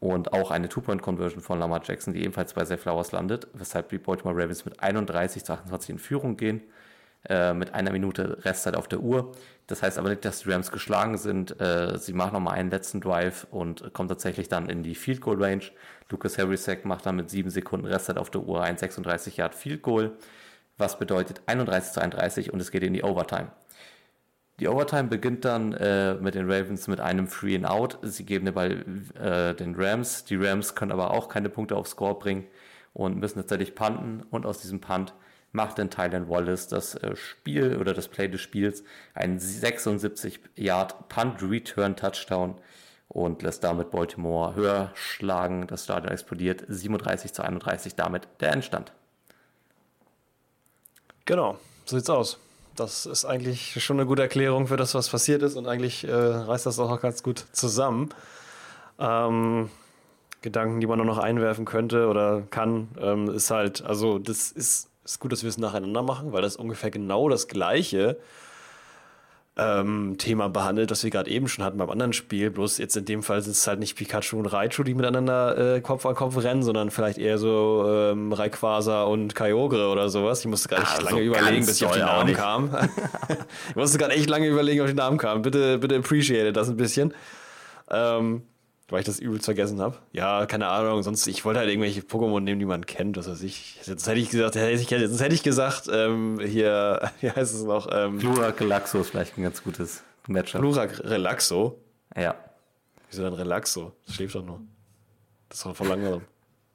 und 0.02 0.32
auch 0.32 0.50
eine 0.50 0.68
Two-Point-Conversion 0.68 1.40
von 1.40 1.60
Lamar 1.60 1.80
Jackson, 1.84 2.12
die 2.12 2.22
ebenfalls 2.24 2.54
bei 2.54 2.64
Zay 2.64 2.76
Flowers 2.76 3.12
landet, 3.12 3.46
weshalb 3.54 3.88
die 3.90 3.98
Baltimore 3.98 4.36
Ravens 4.36 4.64
mit 4.64 4.80
31 4.82 5.44
zu 5.44 5.52
28 5.52 5.90
in 5.90 5.98
Führung 6.00 6.36
gehen 6.36 6.60
äh, 7.28 7.54
mit 7.54 7.72
einer 7.72 7.92
Minute 7.92 8.44
Restzeit 8.44 8.74
auf 8.74 8.88
der 8.88 8.98
Uhr. 8.98 9.30
Das 9.68 9.80
heißt 9.80 9.98
aber 9.98 10.08
nicht, 10.08 10.24
dass 10.24 10.40
die 10.40 10.50
Rams 10.50 10.72
geschlagen 10.72 11.18
sind. 11.18 11.60
Äh, 11.60 11.98
sie 11.98 12.14
machen 12.14 12.32
nochmal 12.32 12.54
einen 12.54 12.68
letzten 12.68 13.00
Drive 13.00 13.46
und 13.52 13.92
kommen 13.92 14.08
tatsächlich 14.08 14.48
dann 14.48 14.68
in 14.68 14.82
die 14.82 14.96
Field 14.96 15.20
Goal 15.20 15.40
Range. 15.40 15.62
Lucas 16.10 16.36
Harrisek 16.36 16.84
macht 16.84 17.06
dann 17.06 17.14
mit 17.14 17.30
sieben 17.30 17.50
Sekunden 17.50 17.86
Restzeit 17.86 18.18
auf 18.18 18.28
der 18.28 18.40
Uhr 18.40 18.60
ein 18.60 18.76
36 18.76 19.36
Yard 19.36 19.54
Field 19.54 19.82
Goal, 19.82 20.10
was 20.78 20.98
bedeutet 20.98 21.42
31 21.46 21.92
zu 21.92 22.02
31 22.02 22.52
und 22.52 22.58
es 22.60 22.72
geht 22.72 22.82
in 22.82 22.92
die 22.92 23.04
Overtime. 23.04 23.52
Die 24.62 24.68
Overtime 24.68 25.08
beginnt 25.08 25.44
dann 25.44 25.72
äh, 25.72 26.14
mit 26.14 26.36
den 26.36 26.48
Ravens 26.48 26.86
mit 26.86 27.00
einem 27.00 27.26
Free 27.26 27.56
and 27.56 27.66
Out. 27.66 27.98
Sie 28.02 28.24
geben 28.24 28.44
den 28.44 28.54
Ball 28.54 28.84
äh, 29.20 29.56
den 29.56 29.74
Rams. 29.74 30.24
Die 30.24 30.36
Rams 30.36 30.76
können 30.76 30.92
aber 30.92 31.10
auch 31.10 31.28
keine 31.28 31.48
Punkte 31.48 31.74
aufs 31.74 31.90
Score 31.90 32.16
bringen 32.16 32.46
und 32.92 33.18
müssen 33.18 33.40
tatsächlich 33.40 33.74
punten. 33.74 34.22
Und 34.30 34.46
aus 34.46 34.60
diesem 34.60 34.80
Punt 34.80 35.14
macht 35.50 35.80
dann 35.80 35.90
Tylen 35.90 36.28
Wallace 36.28 36.68
das 36.68 36.94
äh, 36.94 37.16
Spiel 37.16 37.76
oder 37.76 37.92
das 37.92 38.06
Play 38.06 38.28
des 38.28 38.40
Spiels 38.40 38.84
einen 39.14 39.40
76 39.40 40.38
Yard 40.54 41.08
Punt 41.08 41.42
Return 41.42 41.96
Touchdown 41.96 42.54
und 43.08 43.42
lässt 43.42 43.64
damit 43.64 43.90
Baltimore 43.90 44.54
höher 44.54 44.92
schlagen. 44.94 45.66
Das 45.66 45.82
Stadion 45.82 46.12
explodiert 46.12 46.62
37 46.68 47.32
zu 47.32 47.42
31, 47.42 47.96
damit 47.96 48.28
der 48.38 48.52
Endstand. 48.52 48.92
Genau, 51.24 51.58
so 51.84 51.96
sieht's 51.96 52.10
aus. 52.10 52.38
Das 52.76 53.06
ist 53.06 53.24
eigentlich 53.24 53.82
schon 53.82 53.98
eine 53.98 54.06
gute 54.06 54.22
Erklärung 54.22 54.66
für 54.66 54.76
das, 54.76 54.94
was 54.94 55.08
passiert 55.08 55.42
ist 55.42 55.56
und 55.56 55.66
eigentlich 55.66 56.04
äh, 56.04 56.12
reißt 56.12 56.66
das 56.66 56.78
auch 56.78 57.00
ganz 57.00 57.22
gut 57.22 57.44
zusammen. 57.52 58.10
Ähm, 58.98 59.70
Gedanken, 60.42 60.80
die 60.80 60.86
man 60.86 60.98
nur 60.98 61.06
noch 61.06 61.18
einwerfen 61.18 61.64
könnte 61.64 62.08
oder 62.08 62.42
kann, 62.50 62.88
ähm, 63.00 63.30
ist 63.30 63.50
halt, 63.50 63.84
also 63.84 64.18
das 64.18 64.50
ist, 64.50 64.88
ist 65.04 65.20
gut, 65.20 65.32
dass 65.32 65.42
wir 65.42 65.48
es 65.48 65.58
nacheinander 65.58 66.02
machen, 66.02 66.32
weil 66.32 66.42
das 66.42 66.56
ungefähr 66.56 66.90
genau 66.90 67.28
das 67.28 67.46
gleiche 67.46 68.18
ähm, 69.56 70.16
Thema 70.16 70.48
behandelt, 70.48 70.90
das 70.90 71.04
wir 71.04 71.10
gerade 71.10 71.30
eben 71.30 71.46
schon 71.46 71.64
hatten 71.64 71.76
beim 71.76 71.90
anderen 71.90 72.14
Spiel. 72.14 72.50
Bloß 72.50 72.78
jetzt 72.78 72.96
in 72.96 73.04
dem 73.04 73.22
Fall 73.22 73.42
sind 73.42 73.52
es 73.52 73.66
halt 73.66 73.80
nicht 73.80 73.96
Pikachu 73.96 74.38
und 74.38 74.46
Raichu, 74.46 74.82
die 74.82 74.94
miteinander 74.94 75.76
äh, 75.76 75.80
Kopf 75.82 76.06
an 76.06 76.14
Kopf 76.14 76.42
rennen, 76.42 76.62
sondern 76.62 76.90
vielleicht 76.90 77.18
eher 77.18 77.36
so 77.36 77.84
ähm, 77.86 78.32
Rayquaza 78.32 79.04
und 79.04 79.34
Kyogre 79.34 79.88
oder 79.88 80.08
sowas. 80.08 80.40
Ich 80.40 80.46
musste 80.46 80.68
gerade 80.68 80.86
Ah, 80.86 80.96
lange 81.00 81.10
so 81.10 81.18
überlegen, 81.18 81.66
bis 81.66 81.76
ich 81.76 81.86
auf 81.86 81.92
auch 81.92 81.98
Namen 81.98 82.34
kam. 82.34 82.74
ich 83.68 83.76
musste 83.76 83.98
gerade 83.98 84.14
echt 84.14 84.30
lange 84.30 84.48
überlegen, 84.48 84.80
auf 84.80 84.88
die 84.88 84.94
Namen 84.94 85.18
kam. 85.18 85.42
Bitte, 85.42 85.78
bitte 85.78 85.96
appreciate 85.96 86.52
das 86.52 86.70
ein 86.70 86.76
bisschen. 86.76 87.12
Ähm, 87.90 88.42
weil 88.92 89.00
ich 89.00 89.06
das 89.06 89.18
übelst 89.18 89.46
vergessen 89.46 89.80
habe. 89.80 89.96
Ja, 90.12 90.44
keine 90.44 90.68
Ahnung, 90.68 91.02
sonst, 91.02 91.26
ich 91.26 91.46
wollte 91.46 91.60
halt 91.60 91.70
irgendwelche 91.70 92.02
Pokémon 92.02 92.40
nehmen, 92.40 92.60
die 92.60 92.66
man 92.66 92.84
kennt, 92.84 93.16
was 93.16 93.28
weiß 93.28 93.42
ich. 93.42 93.78
Jetzt 93.84 94.06
hätte 94.06 94.20
ich 94.20 94.28
gesagt, 94.28 94.54
hätte 94.54 94.70
ich, 94.70 94.88
sonst 94.88 95.20
hätte 95.22 95.34
ich 95.34 95.42
gesagt, 95.42 95.88
ähm, 95.90 96.38
hier, 96.44 97.10
wie 97.20 97.30
heißt 97.30 97.54
es 97.54 97.62
noch, 97.62 97.88
ähm, 97.90 98.18
Plura 98.18 98.50
Galaxo 98.50 99.00
ist 99.00 99.10
vielleicht 99.10 99.38
ein 99.38 99.42
ganz 99.42 99.64
gutes 99.64 100.04
Matchup. 100.28 100.60
Glurak 100.60 101.00
Relaxo. 101.04 101.80
Ja. 102.14 102.34
Wieso 103.10 103.22
dann 103.22 103.32
Relaxo? 103.32 103.92
Das 104.06 104.14
schläft 104.14 104.34
doch 104.34 104.44
nur. 104.44 104.60
Das 105.48 105.58
ist 105.58 105.66
doch 105.66 105.74
voll 105.74 105.88
langsam. 105.88 106.22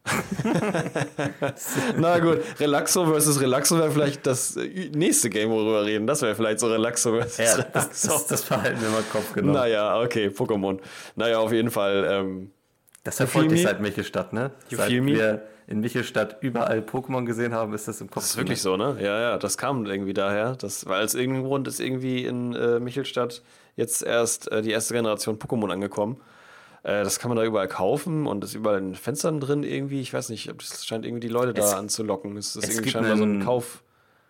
Na 1.97 2.19
gut, 2.19 2.39
Relaxo 2.59 3.05
versus 3.05 3.39
Relaxo 3.41 3.77
wäre 3.77 3.91
vielleicht 3.91 4.25
das 4.25 4.55
nächste 4.93 5.29
Game, 5.29 5.49
worüber 5.49 5.81
wir 5.81 5.85
reden. 5.85 6.07
Das 6.07 6.21
wäre 6.21 6.35
vielleicht 6.35 6.59
so 6.59 6.67
Relaxo 6.67 7.11
versus 7.11 7.37
ja 7.37 7.53
Relaxo. 7.53 8.07
das, 8.09 8.27
das 8.27 8.43
verhalten 8.43 8.81
wir 8.81 8.89
mal 8.89 8.99
im 8.99 9.09
Kopf 9.09 9.33
genommen. 9.33 9.53
Naja, 9.53 9.99
okay, 10.01 10.27
Pokémon. 10.27 10.79
Naja, 11.15 11.39
auf 11.39 11.51
jeden 11.51 11.71
Fall. 11.71 12.07
Ähm, 12.09 12.51
Das 13.03 13.19
erfolgt 13.19 13.51
me? 13.51 13.57
seit 13.57 13.81
Michelstadt, 13.81 14.33
ne? 14.33 14.51
You 14.69 14.77
Seit 14.77 14.89
wir 14.91 15.47
in 15.67 15.81
Michelstadt 15.81 16.37
überall 16.41 16.79
Pokémon 16.79 17.25
gesehen 17.25 17.53
haben, 17.53 17.73
ist 17.73 17.87
das 17.87 17.99
im 17.99 18.09
Kopf. 18.09 18.23
das 18.23 18.31
ist 18.31 18.37
wirklich 18.37 18.61
so, 18.61 18.77
ne? 18.77 18.97
Ja, 19.01 19.19
ja, 19.19 19.37
das 19.37 19.57
kam 19.57 19.85
irgendwie 19.85 20.13
daher. 20.13 20.55
Das, 20.55 20.85
weil 20.85 21.03
aus 21.03 21.13
irgendeinem 21.13 21.45
Grund 21.45 21.67
ist 21.67 21.79
irgendwie 21.81 22.25
in 22.25 22.53
äh, 22.55 22.79
Michelstadt 22.79 23.41
jetzt 23.75 24.01
erst 24.01 24.49
äh, 24.51 24.61
die 24.61 24.71
erste 24.71 24.93
Generation 24.93 25.37
Pokémon 25.37 25.71
angekommen. 25.71 26.17
Äh, 26.84 27.03
das 27.03 27.19
kann 27.19 27.30
man 27.30 27.38
da 27.38 27.43
überall 27.43 27.67
kaufen 27.67 28.28
und 28.28 28.43
ist 28.43 28.53
überall 28.53 28.78
in 28.78 28.89
den 28.89 28.95
Fenstern 28.95 29.39
drin 29.39 29.63
irgendwie. 29.63 30.01
Ich 30.01 30.13
weiß 30.13 30.30
nicht, 30.30 30.49
ob 30.49 30.59
das 30.59 30.86
scheint 30.86 31.05
irgendwie 31.05 31.19
die 31.28 31.34
Leute 31.34 31.59
Es- 31.59 31.71
da 31.71 31.78
anzulocken. 31.78 32.38
Es 32.38 32.55
ist 32.55 32.63
es 32.63 32.63
irgendwie 32.69 32.82
gibt 32.84 32.93
scheinbar 32.93 33.17
so 33.17 33.23
ein 33.23 33.32
einen- 33.34 33.43
Kauf. 33.45 33.84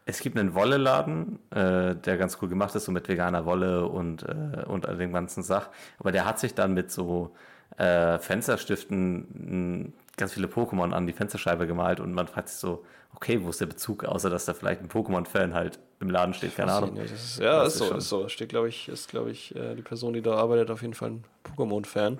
Es 0.10 0.22
gibt 0.22 0.38
einen 0.38 0.54
Wolleladen, 0.56 1.38
äh, 1.52 1.94
der 1.94 2.18
ganz 2.18 2.38
cool 2.42 2.48
gemacht 2.48 2.74
ist, 2.76 2.86
so 2.86 2.94
mit 2.94 3.10
veganer 3.10 3.46
Wolle 3.46 3.86
und, 3.88 4.24
äh, 4.24 4.64
und 4.66 4.88
all 4.88 4.96
dem 4.98 5.12
ganzen 5.12 5.44
Sach. 5.44 5.70
Aber 6.00 6.14
der 6.14 6.24
hat 6.26 6.40
sich 6.40 6.54
dann 6.54 6.74
mit 6.74 6.92
so 6.92 7.32
äh, 7.78 8.18
Fensterstiften 8.18 9.94
ganz 10.16 10.34
viele 10.34 10.48
Pokémon 10.48 10.94
an 10.94 11.06
die 11.06 11.14
Fensterscheibe 11.14 11.68
gemalt 11.68 12.00
und 12.00 12.14
man 12.14 12.28
fragt 12.28 12.50
sich 12.50 12.58
so, 12.58 12.84
okay, 13.16 13.40
wo 13.44 13.50
ist 13.50 13.62
der 13.62 13.66
Bezug, 13.68 14.04
außer 14.06 14.30
dass 14.30 14.46
da 14.46 14.54
vielleicht 14.54 14.82
ein 14.82 14.90
Pokémon-Fan 14.90 15.54
halt 15.54 15.78
im 16.00 16.10
Laden 16.10 16.34
steht, 16.34 16.56
keine 16.56 16.72
Ahnung. 16.72 16.96
Ist, 16.98 17.40
ja, 17.40 17.64
ist, 17.64 17.78
so, 17.78 17.86
schon- 17.86 17.98
ist 17.98 18.10
so. 18.10 18.30
Steht, 18.30 18.50
glaube 18.50 18.70
ich, 18.70 18.88
ist, 18.90 19.10
glaube 19.10 19.32
ich, 19.32 19.56
äh, 19.56 19.76
die 19.76 19.82
Person, 19.82 20.14
die 20.14 20.22
da 20.22 20.36
arbeitet, 20.36 20.72
auf 20.72 20.82
jeden 20.82 20.94
Fall 20.94 21.10
ein 21.12 21.24
Pokémon-Fan. 21.56 22.20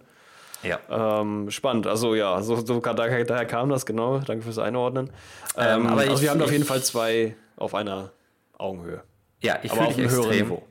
Ja. 0.64 0.80
Ähm, 0.90 1.50
spannend, 1.52 1.88
also 1.88 2.16
ja, 2.16 2.42
so, 2.42 2.56
so 2.66 2.80
daher, 2.80 3.24
daher 3.24 3.46
kam 3.46 3.70
das, 3.70 3.86
genau. 3.86 4.20
Danke 4.20 4.44
fürs 4.44 4.58
Einordnen. 4.58 5.10
Ähm, 5.56 5.82
Ähm, 5.82 5.88
aber 5.88 6.02
also 6.02 6.14
ich- 6.16 6.22
wir 6.24 6.30
haben 6.32 6.42
auf 6.42 6.52
jeden 6.52 6.64
ich- 6.64 6.68
Fall 6.68 6.82
zwei 6.84 7.36
auf 7.56 7.76
einer 7.76 8.12
Augenhöhe. 8.58 9.04
Ja, 9.42 9.60
ich 9.62 9.72
fühle 9.72 9.88
dich 9.90 10.00
extrem. 10.00 10.46
Niveau. 10.48 10.64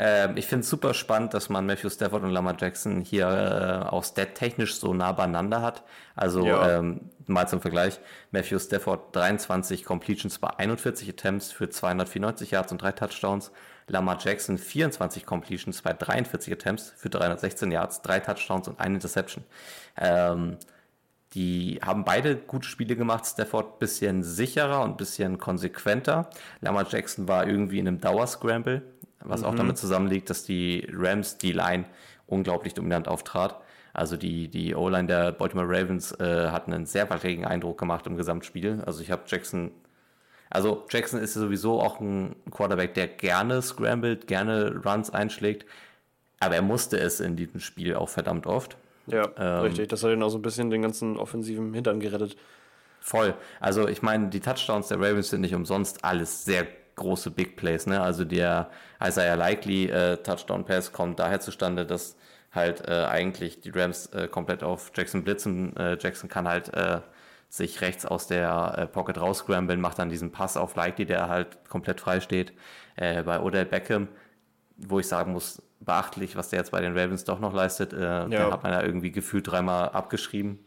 Ähm, 0.00 0.36
ich 0.36 0.46
finde 0.46 0.62
es 0.62 0.70
super 0.70 0.94
spannend, 0.94 1.34
dass 1.34 1.48
man 1.48 1.66
Matthew 1.66 1.90
Stafford 1.90 2.22
und 2.22 2.30
Lamar 2.30 2.56
Jackson 2.58 3.00
hier 3.00 3.26
äh, 3.28 3.88
auch 3.88 4.04
stat-technisch 4.04 4.76
so 4.76 4.94
nah 4.94 5.10
beieinander 5.12 5.60
hat. 5.62 5.82
Also 6.14 6.44
Ja. 6.46 6.78
ähm, 6.78 7.10
mal 7.26 7.46
zum 7.48 7.60
Vergleich, 7.60 7.98
Matthew 8.30 8.58
Stafford 8.60 9.14
23 9.14 9.84
Completions 9.84 10.38
bei 10.38 10.50
41 10.56 11.08
Attempts 11.08 11.50
für 11.52 11.68
294 11.68 12.52
Yards 12.52 12.70
und 12.72 12.80
drei 12.82 12.92
Touchdowns. 12.92 13.50
Lamar 13.88 14.18
Jackson 14.20 14.58
24 14.58 15.26
Completions 15.26 15.82
bei 15.82 15.92
43 15.92 16.52
Attempts 16.52 16.92
für 16.96 17.10
316 17.10 17.70
Yards, 17.70 18.02
drei 18.02 18.20
Touchdowns 18.20 18.68
und 18.68 18.80
eine 18.80 18.94
Interception. 18.94 19.44
Ähm, 19.96 20.58
die 21.34 21.78
haben 21.84 22.04
beide 22.04 22.36
gute 22.36 22.66
Spiele 22.66 22.96
gemacht. 22.96 23.26
Stafford 23.26 23.78
bisschen 23.78 24.22
sicherer 24.22 24.82
und 24.82 24.96
bisschen 24.96 25.38
konsequenter. 25.38 26.30
Lamar 26.60 26.86
Jackson 26.88 27.28
war 27.28 27.46
irgendwie 27.46 27.78
in 27.78 27.86
einem 27.86 28.00
Dauerscramble, 28.00 28.82
was 29.20 29.42
auch 29.42 29.54
damit 29.54 29.76
zusammenliegt, 29.76 30.30
dass 30.30 30.44
die 30.44 30.88
Rams 30.90 31.36
die 31.36 31.52
Line 31.52 31.84
unglaublich 32.26 32.74
dominant 32.74 33.08
auftrat. 33.08 33.60
Also 33.92 34.16
die, 34.16 34.48
die 34.48 34.74
O-Line 34.74 35.08
der 35.08 35.32
Baltimore 35.32 35.68
Ravens 35.68 36.12
äh, 36.12 36.48
hat 36.50 36.66
einen 36.66 36.86
sehr 36.86 37.10
wackeligen 37.10 37.44
Eindruck 37.44 37.78
gemacht 37.78 38.06
im 38.06 38.16
Gesamtspiel. 38.16 38.82
Also 38.86 39.02
ich 39.02 39.10
habe 39.10 39.22
Jackson, 39.26 39.72
also 40.50 40.84
Jackson 40.90 41.20
ist 41.20 41.34
sowieso 41.34 41.80
auch 41.80 42.00
ein 42.00 42.36
Quarterback, 42.50 42.94
der 42.94 43.08
gerne 43.08 43.62
scrambled, 43.62 44.26
gerne 44.26 44.80
Runs 44.84 45.10
einschlägt. 45.10 45.66
Aber 46.40 46.54
er 46.54 46.62
musste 46.62 46.98
es 46.98 47.20
in 47.20 47.36
diesem 47.36 47.60
Spiel 47.60 47.94
auch 47.94 48.08
verdammt 48.08 48.46
oft. 48.46 48.76
Ja, 49.06 49.28
Ähm, 49.36 49.60
richtig. 49.62 49.88
Das 49.88 50.02
hat 50.04 50.12
ihn 50.12 50.22
auch 50.22 50.28
so 50.28 50.38
ein 50.38 50.42
bisschen 50.42 50.70
den 50.70 50.82
ganzen 50.82 51.16
offensiven 51.16 51.74
Hintern 51.74 52.00
gerettet. 52.00 52.36
Voll. 53.00 53.34
Also 53.60 53.88
ich 53.88 54.02
meine, 54.02 54.28
die 54.28 54.40
Touchdowns 54.40 54.88
der 54.88 54.98
Ravens 54.98 55.30
sind 55.30 55.40
nicht 55.40 55.54
umsonst 55.54 56.04
alles 56.04 56.44
sehr 56.44 56.66
große 56.96 57.30
Big 57.30 57.56
Plays. 57.56 57.86
Ne? 57.86 58.00
Also 58.00 58.24
der 58.24 58.70
Isaiah 59.02 59.34
Likely 59.36 59.86
äh, 59.86 60.16
Touchdown 60.18 60.64
Pass 60.64 60.92
kommt 60.92 61.18
daher 61.18 61.40
zustande, 61.40 61.86
dass 61.86 62.16
halt 62.52 62.86
äh, 62.88 63.04
eigentlich 63.04 63.60
die 63.60 63.70
Rams 63.70 64.06
äh, 64.06 64.28
komplett 64.28 64.62
auf 64.62 64.90
Jackson 64.94 65.22
blitzen. 65.24 65.76
Äh, 65.76 65.96
Jackson 66.00 66.28
kann 66.28 66.48
halt 66.48 66.72
äh, 66.74 67.00
sich 67.48 67.80
rechts 67.80 68.04
aus 68.04 68.26
der 68.26 68.74
äh, 68.76 68.86
Pocket 68.86 69.18
rausscramblen, 69.18 69.80
macht 69.80 69.98
dann 69.98 70.10
diesen 70.10 70.32
Pass 70.32 70.56
auf 70.56 70.74
Likely, 70.76 71.06
der 71.06 71.28
halt 71.28 71.68
komplett 71.68 72.00
frei 72.00 72.20
steht. 72.20 72.52
Äh, 72.96 73.22
bei 73.22 73.40
Odell 73.40 73.64
Beckham, 73.64 74.08
wo 74.76 74.98
ich 74.98 75.08
sagen 75.08 75.32
muss, 75.32 75.62
beachtlich, 75.80 76.36
was 76.36 76.50
der 76.50 76.60
jetzt 76.60 76.70
bei 76.70 76.80
den 76.80 76.96
Ravens 76.96 77.24
doch 77.24 77.40
noch 77.40 77.54
leistet. 77.54 77.92
Äh, 77.92 78.28
Den 78.28 78.52
hat 78.52 78.62
man 78.62 78.72
ja 78.72 78.82
irgendwie 78.82 79.10
gefühlt 79.10 79.50
dreimal 79.50 79.90
abgeschrieben. 79.90 80.58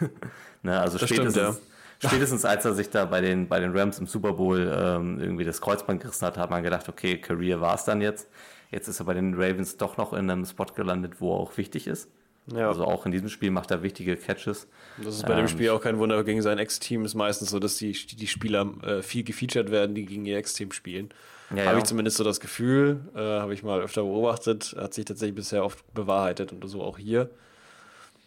ne? 0.62 0.80
Also 0.80 0.98
Das 0.98 1.08
stimmt, 1.08 1.32
spätestens, 1.32 1.62
spätestens 1.98 2.44
als 2.44 2.64
er 2.64 2.74
sich 2.74 2.90
da 2.90 3.04
bei 3.04 3.20
den, 3.20 3.48
bei 3.48 3.60
den 3.60 3.76
Rams 3.76 3.98
im 3.98 4.06
Super 4.06 4.32
Bowl 4.32 4.60
ähm, 4.60 5.20
irgendwie 5.20 5.44
das 5.44 5.60
Kreuzband 5.60 6.02
gerissen 6.02 6.26
hat, 6.26 6.38
hat 6.38 6.50
man 6.50 6.62
gedacht, 6.62 6.88
okay, 6.88 7.18
Career 7.18 7.60
war 7.60 7.74
es 7.74 7.84
dann 7.84 8.00
jetzt. 8.00 8.28
Jetzt 8.70 8.88
ist 8.88 9.00
er 9.00 9.06
bei 9.06 9.14
den 9.14 9.34
Ravens 9.34 9.76
doch 9.76 9.96
noch 9.96 10.12
in 10.12 10.28
einem 10.28 10.44
Spot 10.44 10.66
gelandet, 10.66 11.20
wo 11.20 11.34
er 11.34 11.40
auch 11.40 11.56
wichtig 11.56 11.86
ist. 11.86 12.10
Ja. 12.54 12.68
Also 12.68 12.84
auch 12.84 13.06
in 13.06 13.12
diesem 13.12 13.28
Spiel 13.28 13.50
macht 13.50 13.70
er 13.70 13.82
wichtige 13.82 14.16
Catches. 14.16 14.68
Das 15.02 15.16
ist 15.16 15.22
bei 15.26 15.34
dem 15.34 15.40
Ähm, 15.40 15.48
Spiel 15.48 15.70
auch 15.70 15.80
kein 15.80 15.98
Wunder. 15.98 16.22
Gegen 16.24 16.42
sein 16.42 16.58
Ex-Team 16.58 17.04
ist 17.04 17.14
meistens 17.14 17.50
so, 17.50 17.58
dass 17.58 17.76
die, 17.76 17.92
die 17.92 18.26
Spieler 18.26 18.72
äh, 18.84 19.02
viel 19.02 19.24
gefeatured 19.24 19.70
werden, 19.70 19.94
die 19.94 20.06
gegen 20.06 20.24
ihr 20.26 20.36
Ex-Team 20.38 20.70
spielen. 20.72 21.08
Ja, 21.50 21.64
habe 21.64 21.72
ja. 21.72 21.78
ich 21.78 21.84
zumindest 21.84 22.16
so 22.16 22.24
das 22.24 22.40
Gefühl, 22.40 23.00
äh, 23.14 23.18
habe 23.20 23.54
ich 23.54 23.62
mal 23.62 23.80
öfter 23.80 24.02
beobachtet, 24.02 24.74
hat 24.78 24.94
sich 24.94 25.04
tatsächlich 25.04 25.34
bisher 25.36 25.64
oft 25.64 25.84
bewahrheitet 25.94 26.52
und 26.52 26.66
so 26.68 26.82
auch 26.82 26.98
hier. 26.98 27.30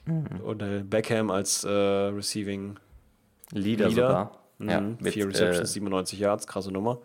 Mhm. 0.05 0.41
Und 0.43 0.61
äh, 0.61 0.83
Beckham 0.83 1.29
als 1.31 1.63
äh, 1.63 1.69
Receiving 1.69 2.77
Leader, 3.51 3.89
Leader. 3.89 4.07
sogar. 4.07 4.39
Ja, 4.61 4.81
Mhm. 4.81 4.97
mit, 4.99 5.13
vier 5.13 5.27
Receptions, 5.27 5.69
äh, 5.69 5.73
97 5.73 6.19
Yards, 6.19 6.45
krasse 6.45 6.71
Nummer. 6.71 6.99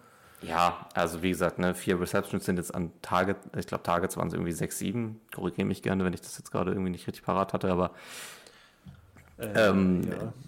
Ja, 0.47 0.87
also 0.95 1.23
wie 1.23 1.31
gesagt, 1.31 1.59
ne, 1.59 1.75
vier 1.75 2.01
Receptions 2.01 2.45
sind 2.45 2.57
jetzt 2.57 2.75
an 2.75 2.93
Target, 3.03 3.37
ich 3.57 3.67
glaube 3.67 3.83
Targets 3.83 4.17
waren 4.17 4.29
es 4.29 4.35
irgendwie 4.35 4.53
sechs, 4.53 4.79
sieben. 4.79 5.21
Korrigiere 5.35 5.67
mich 5.67 5.83
gerne, 5.83 6.05
wenn 6.05 6.13
ich 6.13 6.21
das 6.21 6.39
jetzt 6.39 6.51
gerade 6.51 6.73
irgendwie 6.73 6.91
nicht 6.91 7.07
richtig 7.07 7.25
parat 7.25 7.53
hatte, 7.53 7.71
aber 7.71 7.93
ähm, 9.39 10.03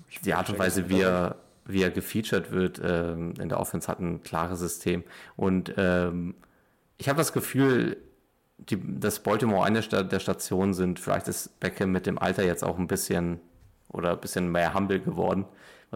ich 0.09 0.21
die 0.21 0.35
Art 0.35 0.49
und 0.51 0.59
Weise, 0.59 0.89
wie 0.89 1.01
er, 1.01 1.37
wie 1.65 1.83
er 1.83 1.91
gefeatured 1.91 2.53
wird 2.53 2.81
ähm, 2.85 3.35
in 3.41 3.49
der 3.49 3.59
Offense, 3.59 3.89
hat 3.89 4.01
ein 4.01 4.23
klares 4.23 4.61
System. 4.61 5.03
Und 5.35 5.75
ähm, 5.77 6.35
ich 6.99 7.09
habe 7.09 7.19
das 7.19 7.33
Gefühl, 7.33 7.97
die, 8.59 8.81
dass 9.01 9.21
Baltimore 9.21 9.65
eine 9.65 9.81
der 9.81 10.21
Stationen 10.21 10.75
sind. 10.75 10.99
Vielleicht 10.99 11.29
ist 11.29 11.61
Beckham 11.61 11.93
mit 11.93 12.07
dem 12.07 12.19
Alter 12.19 12.45
jetzt 12.45 12.65
auch 12.65 12.79
ein 12.79 12.87
bisschen 12.87 13.41
oder 13.89 14.13
ein 14.13 14.21
bisschen 14.21 14.51
mehr 14.51 14.75
humble 14.75 15.01
geworden, 15.01 15.45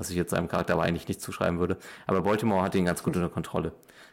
was 0.01 0.11
ich 0.11 0.17
jetzt 0.17 0.31
seinem 0.31 0.49
Charakter 0.49 0.73
aber 0.73 0.83
eigentlich 0.83 1.07
nicht 1.07 1.21
zuschreiben 1.21 1.61
würde. 1.61 1.77
Aber 2.07 2.23
Baltimore 2.23 2.63
hat 2.63 2.75
ihn 2.75 2.87
ganz 2.87 3.03
gut 3.05 3.15
unter 3.15 3.29
Kontrolle. 3.29 3.73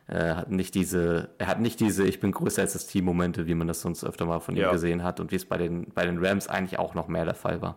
Er 0.09 0.37
hat 0.37 0.51
nicht 0.51 0.75
diese, 0.75 1.29
er 1.37 1.47
hat 1.47 1.59
nicht 1.59 1.79
diese 1.79 2.05
Ich 2.07 2.19
bin 2.19 2.31
größer 2.31 2.61
als 2.61 2.73
das 2.73 2.87
Team 2.87 3.05
Momente, 3.05 3.47
wie 3.47 3.55
man 3.55 3.67
das 3.67 3.81
sonst 3.81 4.03
öfter 4.05 4.25
mal 4.25 4.39
von 4.39 4.55
Ja. 4.55 4.69
ihm 4.69 4.71
gesehen 4.73 5.03
hat 5.03 5.19
und 5.19 5.31
wie 5.31 5.35
es 5.35 5.45
bei 5.45 5.57
den, 5.57 5.89
bei 5.93 6.05
den 6.05 6.23
Rams 6.23 6.47
eigentlich 6.47 6.77
auch 6.79 6.93
noch 6.93 7.07
mehr 7.07 7.25
der 7.25 7.33
Fall 7.33 7.61
war. 7.61 7.75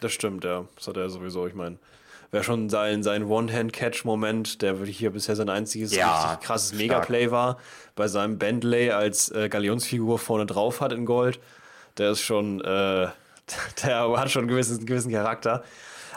Das 0.00 0.12
stimmt, 0.12 0.44
ja. 0.44 0.66
Das 0.76 0.86
hat 0.86 0.96
er 0.96 1.08
sowieso. 1.08 1.46
Ich 1.48 1.54
meine, 1.54 1.78
wäre 2.30 2.44
schon 2.44 2.68
sein, 2.68 3.02
sein 3.02 3.24
One-Hand-Catch-Moment, 3.24 4.62
der 4.62 4.78
wirklich 4.78 4.98
hier 4.98 5.10
bisher 5.10 5.34
sein 5.36 5.48
einziges 5.48 5.94
Ja, 5.94 6.22
richtig 6.30 6.46
krasses 6.46 6.68
stark. 6.68 6.80
Megaplay 6.80 7.30
war, 7.30 7.58
bei 7.96 8.06
seinem 8.08 8.38
Bentley 8.38 8.90
als 8.90 9.30
äh, 9.30 9.48
Galionsfigur 9.48 10.18
vorne 10.18 10.46
drauf 10.46 10.80
hat 10.80 10.92
in 10.92 11.06
Gold. 11.06 11.40
Der 11.98 12.10
ist 12.10 12.20
schon, 12.20 12.60
äh, 12.60 12.64
der 13.84 14.16
hat 14.16 14.30
schon 14.30 14.42
einen 14.42 14.48
gewissen, 14.48 14.78
einen 14.78 14.86
gewissen 14.86 15.12
Charakter. 15.12 15.64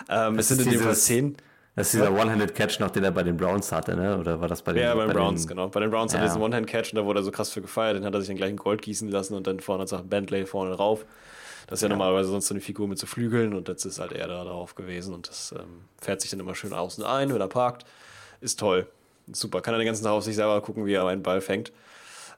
Ähm, 0.10 0.38
es 0.40 0.48
Das 0.50 0.58
sind 0.58 0.68
in 0.68 0.74
ist 0.74 0.80
dem 0.80 0.86
Fall 0.86 0.96
zehn. 0.96 1.38
Das 1.76 1.88
ist 1.88 1.94
dieser 1.94 2.12
One-Handed-Catch 2.12 2.80
noch, 2.80 2.90
den 2.90 3.04
er 3.04 3.12
bei 3.12 3.22
den 3.22 3.38
Browns 3.38 3.72
hatte, 3.72 3.96
ne? 3.96 4.18
Oder 4.18 4.42
war 4.42 4.48
das 4.48 4.64
bei 4.64 4.74
den 4.74 4.82
Ja, 4.82 4.96
bei 4.96 5.02
den 5.02 5.08
bei 5.10 5.14
Browns, 5.14 5.44
den, 5.44 5.50
genau. 5.50 5.68
Bei 5.68 5.80
den 5.80 5.92
Browns 5.92 6.12
hat 6.14 6.22
er 6.22 6.24
Ja. 6.26 6.30
diesen 6.30 6.42
One-Hand-Catch 6.42 6.94
und 6.94 6.96
da 6.96 7.06
wurde 7.06 7.20
er 7.20 7.24
so 7.24 7.30
krass 7.32 7.52
für 7.52 7.62
gefeiert. 7.62 7.98
Den 7.98 8.04
hat 8.06 8.14
er 8.16 8.20
sich 8.22 8.30
dann 8.30 8.38
gleich 8.38 8.50
in 8.50 8.58
Gold 8.58 8.82
gießen 8.82 9.08
lassen 9.10 9.36
und 9.36 9.46
dann 9.46 9.60
vorne 9.60 9.86
sagt 9.88 10.10
Bentley 10.10 10.46
vorne 10.48 10.76
drauf. 10.76 11.06
Das 11.68 11.80
ist 11.80 11.84
ja, 11.84 11.90
normalerweise 11.90 12.30
sonst 12.30 12.48
so 12.48 12.54
eine 12.56 12.62
Figur 12.62 12.88
mit 12.88 12.98
so 12.98 13.06
Flügeln 13.06 13.54
und 13.54 13.68
jetzt 13.68 13.86
ist 13.86 14.00
halt 14.00 14.14
er 14.14 14.28
da 14.28 14.44
drauf 14.44 14.74
gewesen 14.74 15.14
und 15.14 15.28
das 15.30 15.52
ähm, 15.52 15.82
fährt 16.02 16.22
sich 16.22 16.32
dann 16.32 16.40
immer 16.40 16.56
schön 16.56 16.74
außen 16.74 17.04
ein, 17.04 17.32
wenn 17.34 17.42
er 17.42 17.48
parkt. 17.48 17.86
Ist 18.42 18.60
toll. 18.60 18.88
Super. 19.32 19.62
Kann 19.62 19.74
er 19.76 19.78
den 19.80 19.86
ganzen 19.86 20.04
Tag 20.04 20.14
auf 20.14 20.24
sich 20.24 20.36
selber 20.36 20.62
gucken, 20.62 20.86
wie 20.86 20.94
er 20.94 21.06
einen 21.06 21.22
Ball 21.24 21.42
fängt. 21.42 21.72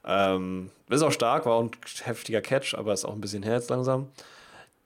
Ähm, 0.04 0.70
ist 0.88 1.02
auch 1.02 1.12
stark, 1.12 1.46
war 1.46 1.52
auch 1.54 1.62
ein 1.62 1.70
heftiger 2.02 2.40
Catch, 2.40 2.74
aber 2.74 2.92
ist 2.92 3.04
auch 3.04 3.12
ein 3.14 3.20
bisschen 3.20 3.42
her 3.42 3.54
jetzt 3.54 3.70
langsam. 3.70 4.08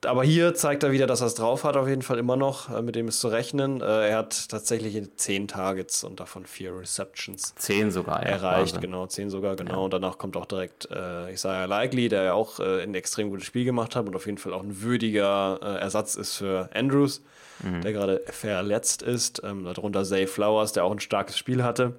Aber 0.05 0.23
hier 0.23 0.53
zeigt 0.53 0.83
er 0.83 0.91
wieder, 0.91 1.07
dass 1.07 1.21
er 1.21 1.27
es 1.27 1.35
drauf 1.35 1.63
hat, 1.63 1.77
auf 1.77 1.87
jeden 1.87 2.01
Fall 2.01 2.17
immer 2.17 2.35
noch. 2.35 2.69
Äh, 2.69 2.81
mit 2.81 2.95
dem 2.95 3.07
ist 3.07 3.19
zu 3.19 3.27
rechnen. 3.27 3.81
Äh, 3.81 4.09
er 4.09 4.17
hat 4.17 4.49
tatsächlich 4.49 5.01
10 5.15 5.47
Targets 5.47 6.03
und 6.03 6.19
davon 6.19 6.45
4 6.45 6.77
Receptions 6.79 7.53
Zehn 7.55 7.91
sogar, 7.91 8.21
ja. 8.23 8.29
erreicht, 8.29 8.75
Wahnsinn. 8.75 8.81
genau, 8.81 9.07
10 9.07 9.29
sogar, 9.29 9.55
genau. 9.55 9.85
Und 9.85 9.93
danach 9.93 10.17
kommt 10.17 10.37
auch 10.37 10.45
direkt 10.45 10.89
äh, 10.91 11.31
Isaiah 11.33 11.65
Likely, 11.65 12.09
der 12.09 12.23
ja 12.23 12.33
auch 12.33 12.59
äh, 12.59 12.83
ein 12.83 12.95
extrem 12.95 13.29
gutes 13.29 13.45
Spiel 13.45 13.65
gemacht 13.65 13.95
hat 13.95 14.07
und 14.07 14.15
auf 14.15 14.25
jeden 14.25 14.37
Fall 14.37 14.53
auch 14.53 14.63
ein 14.63 14.81
würdiger 14.81 15.59
äh, 15.61 15.79
Ersatz 15.81 16.15
ist 16.15 16.35
für 16.37 16.69
Andrews, 16.73 17.21
Mhm. 17.63 17.81
der 17.83 17.93
gerade 17.93 18.21
verletzt 18.25 19.01
ist. 19.01 19.41
Ähm, 19.45 19.63
darunter 19.63 20.03
Zay 20.03 20.27
Flowers, 20.27 20.73
der 20.73 20.83
auch 20.83 20.91
ein 20.91 20.99
starkes 20.99 21.37
Spiel 21.37 21.63
hatte. 21.63 21.93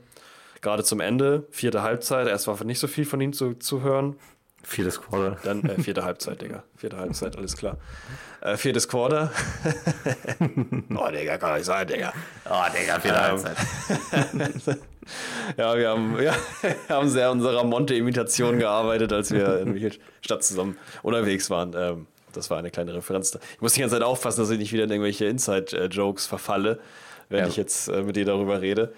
Gerade 0.60 0.84
zum 0.84 1.00
Ende, 1.00 1.46
vierte 1.50 1.82
Halbzeit, 1.82 2.28
erst 2.28 2.46
war 2.46 2.62
nicht 2.64 2.78
so 2.78 2.86
viel 2.86 3.06
von 3.06 3.20
ihm 3.22 3.32
zu, 3.32 3.54
zu 3.54 3.80
hören. 3.82 4.16
Viertes 4.68 5.00
Quarter. 5.00 5.36
Dann 5.44 5.62
äh, 5.64 5.80
vierte 5.80 6.02
Halbzeit, 6.04 6.42
Digga. 6.42 6.64
Vierte 6.76 6.96
Halbzeit, 6.96 7.36
alles 7.36 7.56
klar. 7.56 7.76
Äh, 8.40 8.56
viertes 8.56 8.88
Quarter. 8.88 9.30
oh, 10.96 11.08
Digga, 11.12 11.38
kann 11.38 11.54
nicht 11.54 11.66
sein, 11.66 11.86
Digga. 11.86 12.12
Oh, 12.50 12.64
Digga, 12.76 12.98
vierte 12.98 13.18
Ähm, 13.18 13.44
Halbzeit. 14.44 14.78
Ja, 15.56 15.76
wir 15.78 15.88
haben, 15.90 16.20
ja, 16.20 16.34
wir 16.62 16.96
haben 16.96 17.08
sehr 17.08 17.26
an 17.30 17.38
unserer 17.38 17.62
Monte-Imitation 17.62 18.58
gearbeitet, 18.58 19.12
als 19.12 19.30
wir 19.30 19.60
in 19.60 19.72
welcher 19.80 19.96
Stadt 20.20 20.42
zusammen 20.42 20.76
unterwegs 21.04 21.48
waren. 21.48 21.72
Ähm, 21.76 22.06
das 22.32 22.50
war 22.50 22.58
eine 22.58 22.72
kleine 22.72 22.92
Referenz. 22.92 23.38
Ich 23.54 23.60
muss 23.60 23.74
die 23.74 23.80
ganze 23.82 23.94
Zeit 23.94 24.02
aufpassen, 24.02 24.40
dass 24.40 24.50
ich 24.50 24.58
nicht 24.58 24.72
wieder 24.72 24.82
in 24.82 24.90
irgendwelche 24.90 25.26
Inside-Jokes 25.26 26.26
verfalle, 26.26 26.80
wenn 27.28 27.38
Ja. 27.44 27.46
ich 27.46 27.56
jetzt 27.56 27.86
äh, 27.86 28.02
mit 28.02 28.16
dir 28.16 28.24
darüber 28.24 28.60
rede. 28.60 28.92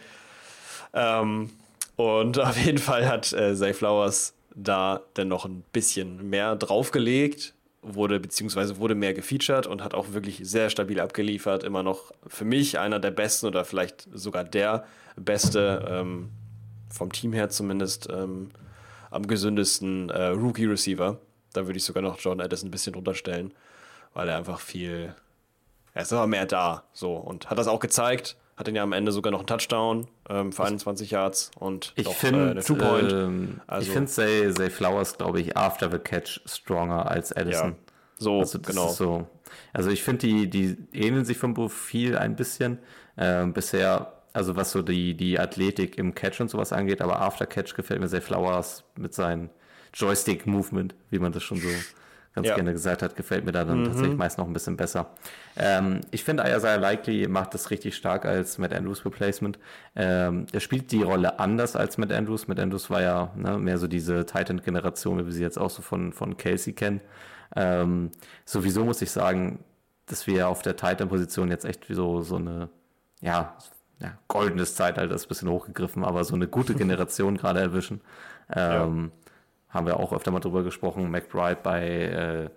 Ähm, 0.94 1.50
und 1.96 2.38
auf 2.40 2.56
jeden 2.56 2.78
Fall 2.78 3.06
hat 3.06 3.30
äh, 3.34 3.54
Zay 3.54 3.74
Flowers 3.74 4.32
da 4.62 5.02
dann 5.14 5.28
noch 5.28 5.44
ein 5.44 5.62
bisschen 5.72 6.28
mehr 6.28 6.56
draufgelegt, 6.56 7.54
wurde 7.82 8.18
beziehungsweise 8.18 8.78
wurde 8.78 8.94
mehr 8.94 9.14
gefeatured 9.14 9.66
und 9.66 9.82
hat 9.82 9.94
auch 9.94 10.12
wirklich 10.12 10.40
sehr 10.42 10.68
stabil 10.68 11.00
abgeliefert. 11.00 11.62
Immer 11.62 11.82
noch 11.82 12.12
für 12.26 12.44
mich 12.44 12.78
einer 12.78 12.98
der 12.98 13.12
besten 13.12 13.46
oder 13.46 13.64
vielleicht 13.64 14.08
sogar 14.12 14.44
der 14.44 14.84
beste, 15.16 15.86
ähm, 15.88 16.30
vom 16.90 17.12
Team 17.12 17.32
her 17.32 17.50
zumindest, 17.50 18.08
ähm, 18.10 18.50
am 19.10 19.26
gesündesten 19.26 20.10
äh, 20.10 20.28
Rookie-Receiver. 20.28 21.18
Da 21.52 21.66
würde 21.66 21.78
ich 21.78 21.84
sogar 21.84 22.02
noch 22.02 22.18
Jordan 22.18 22.44
Addison 22.44 22.68
ein 22.68 22.72
bisschen 22.72 22.92
drunter 22.92 23.14
stellen, 23.14 23.52
weil 24.12 24.28
er 24.28 24.36
einfach 24.36 24.60
viel, 24.60 25.14
er 25.94 26.02
ist 26.02 26.12
aber 26.12 26.26
mehr 26.26 26.46
da, 26.46 26.84
so 26.92 27.14
und 27.14 27.48
hat 27.48 27.58
das 27.58 27.68
auch 27.68 27.80
gezeigt. 27.80 28.36
Hat 28.58 28.66
dann 28.66 28.74
ja 28.74 28.82
am 28.82 28.92
Ende 28.92 29.12
sogar 29.12 29.30
noch 29.30 29.38
einen 29.38 29.46
Touchdown 29.46 30.08
ähm, 30.28 30.50
für 30.52 30.64
21 30.64 31.12
Yards 31.12 31.52
und 31.58 31.92
Ich 31.94 32.08
finde, 32.08 32.58
äh, 32.58 32.60
Two-Point. 32.62 33.12
ähm, 33.12 33.60
Also- 33.68 33.86
ich 33.86 33.92
finde 33.92 34.10
Zay, 34.10 34.52
Zay 34.52 34.68
Flowers, 34.68 35.16
glaube 35.16 35.40
ich, 35.40 35.56
after 35.56 35.88
the 35.90 35.98
catch 35.98 36.40
stronger 36.44 37.08
als 37.10 37.32
Addison. 37.32 37.70
ja, 37.70 37.76
so, 38.18 38.40
Also 38.40 38.58
genau. 38.58 38.88
so. 38.88 39.28
Also 39.72 39.90
ich 39.90 40.02
finde, 40.02 40.26
die, 40.26 40.50
die 40.50 40.76
ähneln 40.92 41.24
sich 41.24 41.38
vom 41.38 41.54
Profil 41.54 42.18
ein 42.18 42.34
bisschen. 42.34 42.78
Ähm, 43.16 43.52
bisher, 43.52 44.12
also 44.32 44.56
was 44.56 44.72
so 44.72 44.82
die, 44.82 45.14
die 45.14 45.38
Athletik 45.38 45.96
im 45.96 46.14
Catch 46.16 46.40
und 46.40 46.50
sowas 46.50 46.72
angeht, 46.72 47.00
aber 47.00 47.20
After 47.20 47.46
Catch 47.46 47.74
gefällt 47.76 48.00
mir 48.00 48.08
sehr 48.08 48.22
Flowers 48.22 48.82
mit 48.96 49.14
seinem 49.14 49.50
Joystick-Movement, 49.94 50.94
wie 51.10 51.18
man 51.20 51.32
das 51.32 51.42
schon 51.44 51.58
so 51.58 51.68
ganz 52.38 52.48
Ja. 52.48 52.54
gerne 52.56 52.72
gesagt 52.72 53.02
hat, 53.02 53.14
gefällt 53.16 53.44
mir 53.44 53.52
da 53.52 53.64
Mhm. 53.64 53.68
dann 53.68 53.84
tatsächlich 53.84 54.16
meist 54.16 54.38
noch 54.38 54.46
ein 54.46 54.52
bisschen 54.52 54.76
besser. 54.76 55.10
Ähm, 55.56 56.00
ich 56.10 56.24
finde, 56.24 56.44
Isaiah 56.44 56.76
Likely 56.76 57.28
macht 57.28 57.54
das 57.54 57.70
richtig 57.70 57.94
stark 57.96 58.24
als 58.24 58.58
Matt 58.58 58.72
Andrews 58.72 59.04
Replacement. 59.04 59.58
Ähm, 59.94 60.46
er 60.52 60.60
spielt 60.60 60.90
die 60.92 61.02
Rolle 61.02 61.38
anders 61.38 61.76
als 61.76 61.98
Matt 61.98 62.12
Andrews. 62.12 62.48
Matt 62.48 62.60
Andrews 62.60 62.90
war 62.90 63.02
ja 63.02 63.30
ne, 63.36 63.58
mehr 63.58 63.78
so 63.78 63.86
diese 63.86 64.24
Titan-Generation, 64.26 65.18
wie 65.18 65.26
wir 65.26 65.32
sie 65.32 65.42
jetzt 65.42 65.58
auch 65.58 65.70
so 65.70 65.82
von, 65.82 66.12
von 66.12 66.36
Kelsey 66.36 66.72
kennen. 66.72 67.00
Ähm, 67.56 68.10
sowieso 68.44 68.84
muss 68.84 69.00
ich 69.02 69.10
sagen, 69.10 69.64
dass 70.06 70.26
wir 70.26 70.48
auf 70.48 70.62
der 70.62 70.76
Titan-Position 70.76 71.50
jetzt 71.50 71.64
echt 71.64 71.88
wie 71.90 71.94
so, 71.94 72.22
so 72.22 72.36
eine, 72.36 72.68
ja, 73.20 73.56
ja, 74.00 74.16
goldenes 74.28 74.74
Zeitalter 74.76 75.14
ist 75.14 75.24
ein 75.26 75.28
bisschen 75.28 75.48
hochgegriffen, 75.50 76.04
aber 76.04 76.22
so 76.24 76.34
eine 76.34 76.46
gute 76.46 76.74
Generation 76.76 77.36
gerade 77.36 77.60
erwischen. 77.60 78.00
Ähm, 78.54 79.10
Haben 79.70 79.86
wir 79.86 79.98
auch 79.98 80.12
öfter 80.12 80.30
mal 80.30 80.40
drüber 80.40 80.62
gesprochen. 80.62 81.10
McBride 81.10 81.58
bei, 81.62 81.86
äh, 81.88 82.50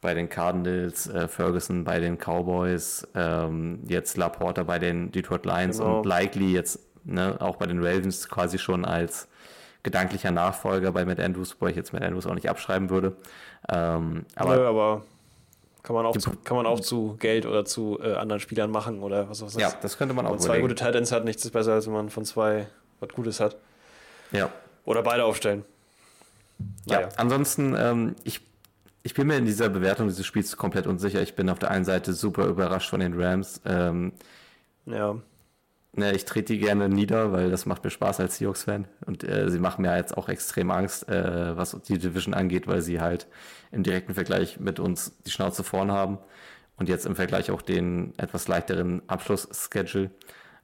bei 0.00 0.14
den 0.14 0.28
Cardinals, 0.28 1.06
äh, 1.08 1.28
Ferguson 1.28 1.84
bei 1.84 2.00
den 2.00 2.16
Cowboys, 2.16 3.06
ähm, 3.14 3.80
jetzt 3.86 4.16
Laporta 4.16 4.62
bei 4.62 4.78
den 4.78 5.12
Detroit 5.12 5.44
Lions 5.44 5.78
Genau. 5.78 5.98
und 5.98 6.06
Likely 6.06 6.52
jetzt 6.52 6.80
ne, 7.04 7.36
auch 7.40 7.56
bei 7.56 7.66
den 7.66 7.84
Ravens 7.84 8.28
quasi 8.28 8.58
schon 8.58 8.84
als 8.84 9.28
gedanklicher 9.82 10.30
Nachfolger 10.30 10.92
bei 10.92 11.04
Matt 11.04 11.20
Andrews, 11.20 11.56
wo 11.60 11.66
ich 11.66 11.76
jetzt 11.76 11.92
Matt 11.92 12.02
Andrews 12.02 12.26
auch 12.26 12.34
nicht 12.34 12.48
abschreiben 12.48 12.90
würde. 12.90 13.16
Ähm, 13.68 14.24
aber 14.34 14.56
Nö, 14.56 14.66
aber 14.66 15.02
kann 15.82 15.94
man 15.96 16.06
auch, 16.06 16.16
zu, 16.16 16.30
kann 16.44 16.56
man 16.56 16.66
auch 16.66 16.80
zu 16.80 17.16
Geld 17.18 17.46
oder 17.46 17.64
zu 17.64 17.98
äh, 18.02 18.14
anderen 18.14 18.40
Spielern 18.40 18.70
machen 18.70 19.02
oder 19.02 19.28
was 19.30 19.42
auch 19.42 19.50
immer. 19.50 19.60
ja, 19.60 19.72
das 19.80 19.96
könnte 19.96 20.14
man 20.14 20.26
auch 20.26 20.30
Wenn 20.30 20.38
man 20.38 20.46
zwei 20.46 20.60
gute 20.60 20.74
Titans 20.74 21.12
hat, 21.12 21.24
nichts 21.24 21.44
ist 21.44 21.52
besser, 21.52 21.72
als 21.72 21.86
wenn 21.86 21.94
man 21.94 22.10
von 22.10 22.24
zwei 22.24 22.66
was 23.00 23.08
Gutes 23.10 23.40
hat. 23.40 23.56
Ja. 24.32 24.50
Oder 24.84 25.02
beide 25.02 25.24
aufstellen. 25.24 25.64
Ja, 26.86 27.00
Naja. 27.00 27.08
ansonsten, 27.16 27.74
ähm, 27.78 28.16
ich, 28.24 28.40
ich 29.02 29.14
bin 29.14 29.26
mir 29.28 29.36
in 29.36 29.46
dieser 29.46 29.68
Bewertung 29.70 30.08
dieses 30.08 30.26
Spiels 30.26 30.56
komplett 30.56 30.86
unsicher. 30.86 31.22
Ich 31.22 31.34
bin 31.36 31.48
auf 31.50 31.58
der 31.58 31.70
einen 31.70 31.84
Seite 31.84 32.12
super 32.14 32.46
überrascht 32.46 32.90
von 32.90 33.00
den 33.00 33.20
Rams. 33.20 33.60
Ähm, 33.64 34.12
Ja. 34.86 35.22
ne, 35.92 36.12
ich 36.14 36.24
trete 36.24 36.52
die 36.54 36.58
gerne 36.60 36.88
nieder, 36.88 37.32
weil 37.32 37.50
das 37.50 37.66
macht 37.66 37.84
mir 37.84 37.90
Spaß 37.90 38.20
als 38.20 38.36
Seahawks-Fan. 38.38 38.86
Und 39.06 39.24
äh, 39.24 39.50
sie 39.50 39.58
machen 39.58 39.82
mir 39.82 39.96
jetzt 39.96 40.16
auch 40.16 40.28
extrem 40.28 40.70
Angst, 40.70 41.08
äh, 41.08 41.56
was 41.56 41.76
die 41.88 41.98
Division 41.98 42.34
angeht, 42.34 42.66
weil 42.66 42.80
sie 42.82 43.00
halt 43.00 43.26
im 43.72 43.82
direkten 43.82 44.14
Vergleich 44.14 44.60
mit 44.60 44.78
uns 44.80 45.12
die 45.26 45.30
Schnauze 45.30 45.64
vorn 45.64 45.90
haben. 45.92 46.18
Und 46.76 46.88
jetzt 46.88 47.06
im 47.06 47.16
Vergleich 47.16 47.50
auch 47.50 47.62
den 47.62 48.14
etwas 48.18 48.48
leichteren 48.48 49.02
Abschluss-Schedule. 49.08 50.10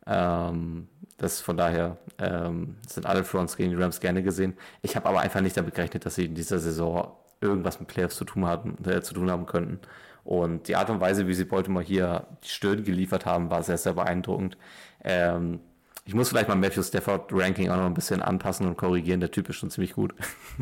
Ähm, 0.07 0.89
das 1.19 1.41
von 1.41 1.57
daher 1.57 1.97
ähm, 2.19 2.77
sind 2.87 3.07
alle 3.07 3.25
Fronts 3.25 3.57
gegen 3.57 3.71
die 3.71 3.77
Rams 3.83 4.01
gerne 4.01 4.23
gesehen. 4.23 4.55
Ich 4.83 4.97
habe 4.97 5.09
aber 5.09 5.21
einfach 5.21 5.41
nicht 5.41 5.57
damit 5.57 5.75
gerechnet, 5.75 6.05
dass 6.07 6.15
sie 6.17 6.27
in 6.27 6.35
dieser 6.35 6.59
Saison 6.59 7.13
irgendwas 7.41 7.81
mit 7.81 7.89
Playoffs 7.89 8.17
zu 8.17 8.25
tun 8.25 8.45
haben, 8.47 8.77
äh, 8.87 9.01
zu 9.03 9.15
tun 9.15 9.31
haben 9.31 9.47
könnten. 9.47 9.81
Und 10.25 10.69
die 10.69 10.77
Art 10.77 10.91
und 10.91 11.01
Weise, 11.01 11.27
wie 11.29 11.35
sie 11.35 11.45
Baltimore 11.45 11.85
hier 11.85 12.27
die 12.45 12.49
Stirn 12.49 12.85
geliefert 12.85 13.27
haben, 13.27 13.51
war 13.51 13.63
sehr, 13.63 13.79
sehr 13.79 13.95
beeindruckend. 13.95 14.59
Ähm, 15.05 15.61
ich 16.05 16.15
muss 16.15 16.29
vielleicht 16.29 16.49
mal 16.49 16.55
Matthew 16.57 16.83
Stafford 16.83 17.33
Ranking 17.33 17.71
auch 17.71 17.77
noch 17.77 17.87
ein 17.87 17.95
bisschen 17.95 18.23
anpassen 18.23 18.67
und 18.67 18.77
korrigieren. 18.77 19.21
Der 19.21 19.31
Typ 19.31 19.49
ist 19.49 19.57
schon 19.57 19.71
ziemlich 19.71 19.95
gut. 19.95 20.15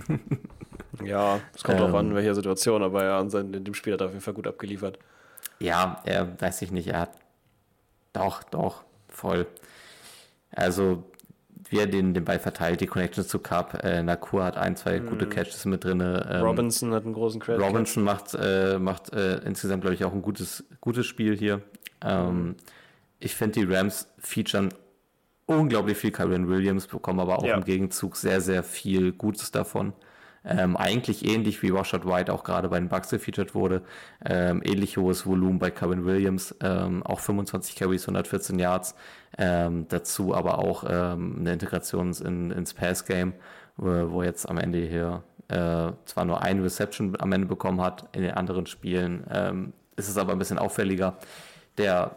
Ja, 1.03 1.41
es 1.55 1.65
kommt 1.65 1.81
Ähm. 1.81 1.95
an, 1.95 2.11
in 2.11 2.15
welcher 2.15 2.35
Situation, 2.35 2.83
aber 2.83 3.05
ja, 3.05 3.21
in 3.21 3.65
dem 3.65 3.75
Spiel 3.75 3.95
hat 3.95 4.01
er 4.01 4.07
auf 4.07 4.13
jeden 4.13 4.23
Fall 4.23 4.35
gut 4.35 4.47
abgeliefert. 4.47 4.99
Ja, 5.59 6.01
er 6.05 6.41
weiß 6.41 6.63
ich 6.63 6.71
nicht, 6.71 6.89
er 6.89 7.01
hat 7.01 7.11
doch, 8.13 8.43
doch, 8.45 8.85
voll. 9.15 9.47
Also, 10.51 11.05
wie 11.71 11.79
er 11.79 11.87
den, 11.87 12.15
den 12.15 12.25
Ball 12.25 12.39
verteilt, 12.39 12.81
die 12.81 12.87
Connections 12.87 13.29
zu 13.29 13.39
Cup, 13.39 13.83
äh, 13.83 14.03
Nakur 14.03 14.45
hat 14.45 14.57
ein, 14.57 14.77
zwei 14.77 14.99
gute 14.99 15.27
Catches 15.29 15.65
mit 15.65 15.85
drin. 15.85 16.01
Ähm, 16.01 16.43
Robinson 16.43 16.93
hat 16.93 17.05
einen 17.05 17.15
großen 17.15 17.41
Credit. 17.41 17.63
Robinson 17.65 18.05
macht, 18.05 18.35
äh, 18.39 18.79
macht 18.79 19.13
äh, 19.13 19.39
insgesamt, 19.39 19.81
glaube 19.83 19.95
ich, 19.95 20.05
auch 20.05 20.13
ein 20.13 20.23
gutes, 20.23 20.65
gutes 20.81 21.07
Spiel 21.07 21.37
hier. 21.37 21.63
Ähm, 22.03 22.57
Ich 23.21 23.35
finde, 23.35 23.61
die 23.65 23.73
Rams 23.73 24.09
featuren 24.19 24.69
unglaublich 25.47 25.97
viel 25.97 26.11
Kyron 26.11 26.49
Williams, 26.49 26.87
bekommen 26.87 27.21
aber 27.21 27.39
auch 27.39 27.45
Ja. 27.45 27.57
im 27.57 27.65
Gegenzug 27.65 28.17
sehr, 28.17 28.41
sehr 28.43 28.63
viel 28.63 29.13
Gutes 29.13 29.51
davon. 29.51 29.95
Ähm, 30.47 30.77
eigentlich 30.77 31.25
ähnlich 31.25 31.63
wie 31.63 31.71
Rashad 31.71 32.07
White 32.07 32.33
auch 32.33 32.45
gerade 32.45 32.69
bei 32.69 32.79
den 32.79 32.89
Bucks 32.89 33.09
gefeatured 33.09 33.55
wurde. 33.55 33.83
Ähm, 34.25 34.63
ähnlich 34.63 34.99
hohes 34.99 35.25
Volumen 35.25 35.59
bei 35.59 35.71
Kyron 35.71 36.05
Williams, 36.05 36.55
ähm, 36.61 37.03
auch 37.03 37.21
25 37.21 37.77
Carries, 37.77 38.03
114 38.03 38.59
Yards. 38.59 38.95
Ähm, 39.39 39.87
dazu 39.89 40.35
aber 40.35 40.59
auch 40.59 40.85
ähm, 40.87 41.37
eine 41.41 41.55
Integration 41.55 42.13
in, 42.13 42.51
ins 42.51 42.75
Pass-Game, 42.75 43.33
wo, 43.77 44.13
wo 44.13 44.23
jetzt 44.23 44.49
am 44.49 44.59
Ende 44.59 44.79
hier 44.87 45.23
äh, 45.49 45.93
zwar 46.05 46.25
nur 46.27 46.43
eine 46.43 46.63
Reception 46.63 47.17
am 47.19 47.33
Ende 47.33 47.47
bekommen 47.47 47.81
hat, 47.81 48.09
in 48.13 48.23
den 48.23 48.33
anderen 48.33 48.67
Spielen 48.67 49.25
ähm, 49.31 49.73
ist 49.97 50.09
es 50.09 50.19
aber 50.19 50.33
ein 50.33 50.39
bisschen 50.39 50.59
auffälliger. 50.59 51.17
Der 51.79 52.17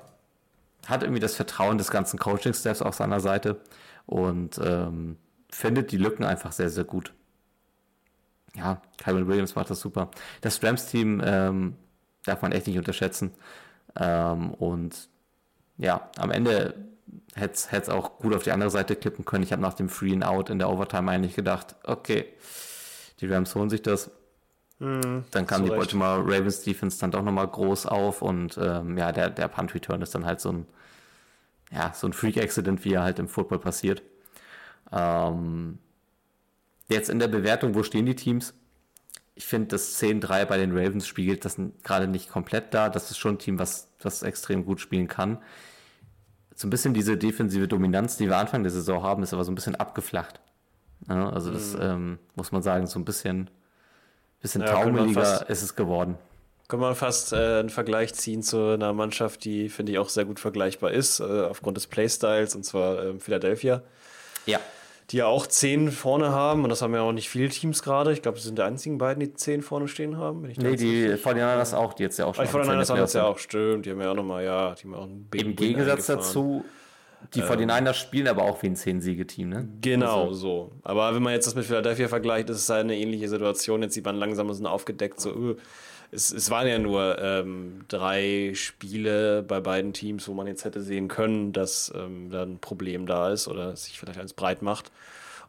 hat 0.86 1.04
irgendwie 1.04 1.22
das 1.22 1.36
Vertrauen 1.36 1.78
des 1.78 1.92
ganzen 1.92 2.20
Coaching-Staffs 2.20 2.82
auf 2.82 2.96
seiner 2.96 3.20
Seite 3.20 3.60
und 4.06 4.60
findet 5.52 5.92
die 5.92 5.98
Lücken 5.98 6.24
einfach 6.24 6.54
sehr, 6.54 6.70
sehr 6.70 6.86
gut. 6.86 7.14
Ja, 8.58 8.82
Kyron 8.98 9.28
Williams 9.28 9.56
macht 9.56 9.70
das 9.70 9.80
super. 9.82 10.10
Das 10.42 10.64
Rams-Team 10.64 11.22
ähm, 11.26 11.76
darf 12.26 12.42
man 12.42 12.52
echt 12.52 12.68
nicht 12.68 12.78
unterschätzen. 12.78 13.32
Ähm, 14.00 14.54
und 14.54 15.10
ja, 15.78 16.10
am 16.18 16.32
Ende 16.32 16.76
hätte 17.36 17.54
es 17.72 17.90
auch 17.90 18.20
gut 18.20 18.36
auf 18.36 18.44
die 18.44 18.52
andere 18.52 18.70
Seite 18.72 18.96
klippen 18.96 19.26
können. 19.26 19.44
Ich 19.44 19.52
habe 19.54 19.62
nach 19.62 19.76
dem 19.76 19.90
Free 19.90 20.14
and 20.14 20.26
Out 20.26 20.50
in 20.50 20.60
der 20.60 20.70
Overtime 20.70 21.12
eigentlich 21.12 21.36
gedacht, 21.36 21.76
okay, 21.84 22.26
die 23.22 23.28
Rams 23.28 23.56
holen 23.56 23.70
sich 23.70 23.82
das. 23.82 24.12
Hm, 24.80 25.26
Dann 25.32 25.48
kam 25.48 25.64
so 25.64 25.66
die 25.66 25.70
recht. 25.70 25.78
Baltimore 25.78 26.22
Ravens 26.24 26.62
Defense 26.64 27.00
dann 27.00 27.12
doch 27.12 27.24
nochmal 27.24 27.48
groß 27.48 27.86
auf 27.88 28.22
und 28.22 28.58
ähm, 28.62 28.98
ja, 28.98 29.12
der, 29.12 29.30
der 29.30 29.48
Punt 29.48 29.74
Return 29.76 30.02
ist 30.02 30.16
dann 30.16 30.26
halt 30.26 30.40
so 30.42 30.52
ein, 30.52 30.68
ja, 31.72 31.92
so 31.94 32.08
ein 32.08 32.14
Freak-Accident, 32.14 32.86
wie 32.86 32.94
er 32.94 33.04
halt 33.04 33.20
im 33.20 33.28
Football 33.28 33.60
passiert. 33.60 34.02
Ähm, 34.92 35.80
jetzt 36.90 37.10
in 37.10 37.20
der 37.20 37.28
Bewertung, 37.28 37.76
wo 37.76 37.84
stehen 37.84 38.06
die 38.06 38.16
Teams? 38.16 38.54
Ich 39.36 39.46
finde, 39.46 39.68
das 39.68 40.02
10-3 40.02 40.46
bei 40.46 40.58
den 40.58 40.72
Ravens 40.76 41.06
spiegelt 41.08 41.46
das 41.46 41.58
gerade 41.84 42.08
nicht 42.08 42.30
komplett 42.30 42.74
da. 42.74 42.90
Das 42.90 43.12
ist 43.12 43.18
schon 43.18 43.36
ein 43.36 43.40
Team, 43.40 43.60
was, 43.60 43.88
was 44.02 44.24
extrem 44.24 44.66
gut 44.66 44.80
spielen 44.82 45.08
kann. 45.08 45.38
So 46.56 46.66
ein 46.68 46.72
bisschen 46.72 46.96
diese 46.96 47.18
defensive 47.18 47.68
Dominanz, 47.68 48.18
die 48.18 48.28
wir 48.28 48.38
Anfang 48.38 48.64
der 48.64 48.72
Saison 48.72 49.04
haben, 49.04 49.22
ist 49.22 49.34
aber 49.34 49.44
so 49.44 49.52
ein 49.52 49.56
bisschen 49.56 49.76
abgeflacht. 49.76 50.40
Ja, 51.08 51.30
also 51.30 51.52
das 51.52 51.78
ähm, 51.80 52.18
muss 52.36 52.52
man 52.52 52.64
sagen, 52.64 52.88
so 52.88 52.98
ein 52.98 53.06
bisschen, 53.06 53.52
bisschen 54.42 54.62
Ja, 54.64 54.72
taumeliger 54.72 55.22
fast- 55.24 55.50
ist 55.52 55.62
es 55.62 55.76
geworden. 55.76 56.18
Kann 56.68 56.80
man 56.80 56.96
fast 56.96 57.32
äh, 57.32 57.60
einen 57.60 57.70
Vergleich 57.70 58.14
ziehen 58.16 58.42
zu 58.42 58.74
einer 58.74 58.92
Mannschaft, 58.92 59.46
die, 59.46 59.70
finde 59.70 59.92
ich, 59.92 60.00
auch 60.00 60.10
sehr 60.10 60.26
gut 60.26 60.40
vergleichbar 60.40 60.92
ist, 60.92 61.20
äh, 61.20 61.24
aufgrund 61.24 61.78
des 61.78 61.86
Playstyles, 61.88 62.56
und 62.56 62.64
zwar 62.66 63.06
ähm, 63.06 63.20
Philadelphia, 63.22 63.84
Ja. 64.48 64.60
Die 65.10 65.18
ja 65.18 65.26
auch 65.28 65.48
zehn 65.48 65.90
vorne 65.92 66.32
haben, 66.32 66.64
und 66.64 66.70
das 66.70 66.82
haben 66.82 66.94
ja 66.94 67.02
auch 67.02 67.14
nicht 67.14 67.30
viele 67.30 67.48
Teams 67.50 67.82
gerade. 67.82 68.12
Ich 68.12 68.22
glaube, 68.22 68.36
das 68.36 68.44
sind 68.46 68.58
die 68.58 68.64
einzigen 68.64 68.98
beiden, 68.98 69.22
die 69.22 69.34
zehn 69.34 69.62
vorne 69.62 69.88
stehen 69.88 70.18
haben. 70.18 70.44
Wenn 70.44 70.52
ich 70.52 70.58
Nee, 70.58 70.72
jetzt 70.72 70.82
die 70.82 71.08
49ers 71.14 71.74
auch, 71.76 71.94
die 71.94 72.04
jetzt 72.04 72.20
ja 72.20 72.26
auch 72.26 72.38
Ah, 72.38 72.44
die 72.44 72.50
offiziell 72.50 72.64
in 72.64 72.70
49ers 72.70 72.86
den 72.86 72.90
haben 72.90 72.98
das 73.00 73.14
ja 73.14 73.24
auch, 73.26 73.38
stimmt. 73.38 73.86
Die 73.86 73.92
haben 73.92 74.02
ja 74.02 74.12
auch 74.12 74.16
nochmal, 74.16 74.44
ja, 74.44 74.76
die 74.76 74.84
haben 74.84 74.94
auch 74.96 75.04
einen 75.04 75.28
sind. 75.32 75.42
Im 75.42 75.56
Gegensatz 75.56 76.08
dazu, 76.08 76.66
die 77.34 77.42
49ers 77.42 77.94
spielen 77.94 78.28
aber 78.28 78.44
auch 78.44 78.62
wie 78.62 78.68
ein 78.68 78.76
10-Siege-Team, 78.76 79.50
ne? 79.50 79.68
Genau, 79.82 80.28
Also, 80.28 80.34
so. 80.34 80.72
Aber 80.84 81.16
wenn 81.16 81.24
man 81.24 81.34
jetzt 81.34 81.48
das 81.48 81.56
mit 81.56 81.66
Philadelphia 81.66 82.10
vergleicht, 82.10 82.50
ist 82.50 82.58
es 82.58 82.70
halt 82.70 82.82
eine 82.82 82.96
ähnliche 82.98 83.30
Situation. 83.30 83.82
Jetzt 83.82 83.94
sieht 83.94 84.06
man 84.06 84.18
langsam 84.18 84.52
so 84.52 84.66
aufgedeckt, 84.68 85.22
so, 85.22 85.32
öh, 85.32 85.56
es, 86.12 86.32
es 86.32 86.50
waren 86.50 86.68
ja 86.68 86.80
nur 86.80 87.20
ähm, 87.20 87.86
drei 87.88 88.52
Spiele 88.56 89.44
bei 89.44 89.60
beiden 89.60 89.94
Teams, 89.94 90.28
wo 90.28 90.34
man 90.34 90.48
jetzt 90.48 90.66
hätte 90.66 90.82
sehen 90.82 91.08
können, 91.08 91.54
dass 91.54 91.92
ähm, 91.96 92.30
da 92.30 92.44
ein 92.44 92.60
Problem 92.60 93.06
da 93.06 93.32
ist 93.32 93.48
oder 93.48 93.76
sich 93.76 94.00
vielleicht 94.00 94.20
eins 94.20 94.34
breit 94.34 94.62
macht. 94.62 94.92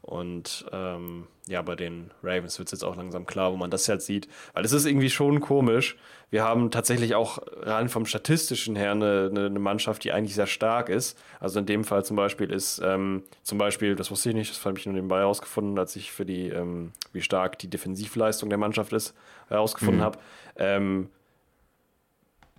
Und 0.09 0.65
ähm, 0.73 1.27
ja, 1.49 1.61
bei 1.61 1.77
den 1.77 2.11
Ravens 2.23 2.59
wird 2.59 2.69
es 2.69 2.73
jetzt 2.73 2.83
auch 2.83 2.97
langsam 2.97 3.27
klar, 3.27 3.53
wo 3.53 3.57
man 3.59 3.71
das 3.71 3.87
jetzt 3.87 4.07
sieht. 4.07 4.27
Weil 4.55 4.65
es 4.65 4.73
ist 4.73 4.87
irgendwie 4.87 5.11
schon 5.11 5.41
komisch. 5.41 5.99
Wir 6.31 6.45
haben 6.45 6.71
tatsächlich 6.71 7.15
auch 7.15 7.41
rein 7.61 7.91
vom 7.91 8.07
Statistischen 8.07 8.75
her 8.75 8.93
eine, 8.93 9.31
eine, 9.31 9.59
Mannschaft, 9.59 10.03
die 10.05 10.13
eigentlich 10.13 10.35
sehr 10.35 10.47
stark 10.47 10.89
ist. 10.89 11.19
Also 11.41 11.59
in 11.59 11.67
dem 11.67 11.85
Fall 11.85 12.07
zum 12.07 12.17
Beispiel 12.17 12.51
ist, 12.51 12.81
ähm, 12.83 13.23
zum 13.43 13.59
Beispiel, 13.59 13.97
das 13.97 14.11
wusste 14.11 14.31
ich 14.31 14.35
nicht, 14.35 14.51
das 14.51 14.65
habe 14.65 14.79
ich 14.79 14.87
nur 14.87 14.95
nebenbei 14.95 15.19
herausgefunden, 15.19 15.79
als 15.79 15.95
ich 15.95 16.11
für 16.11 16.25
die, 16.25 16.49
ähm, 16.49 16.93
wie 17.13 17.21
stark 17.21 17.59
die 17.59 17.69
Defensivleistung 17.69 18.49
der 18.49 18.59
Mannschaft 18.59 18.95
ist, 18.95 19.15
herausgefunden 19.49 20.01
habe. 20.01 20.19
Ähm, 20.57 21.11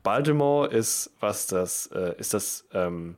Baltimore 0.04 0.68
ist, 0.68 1.12
was 1.20 1.48
das, 1.48 1.88
äh, 1.88 2.14
ist 2.20 2.36
das 2.36 2.68
ähm, 2.74 3.18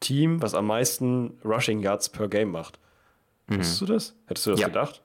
Team, 0.00 0.42
was 0.42 0.54
am 0.54 0.66
meisten 0.66 1.38
Rushing 1.44 1.78
Yards 1.78 2.08
per 2.08 2.26
Game 2.26 2.50
macht. 2.50 2.80
Wusstest 3.48 3.80
du 3.80 3.86
das? 3.86 4.14
Hättest 4.26 4.46
du 4.46 4.50
das 4.52 4.60
Ja. 4.60 4.68
gedacht? 4.68 5.02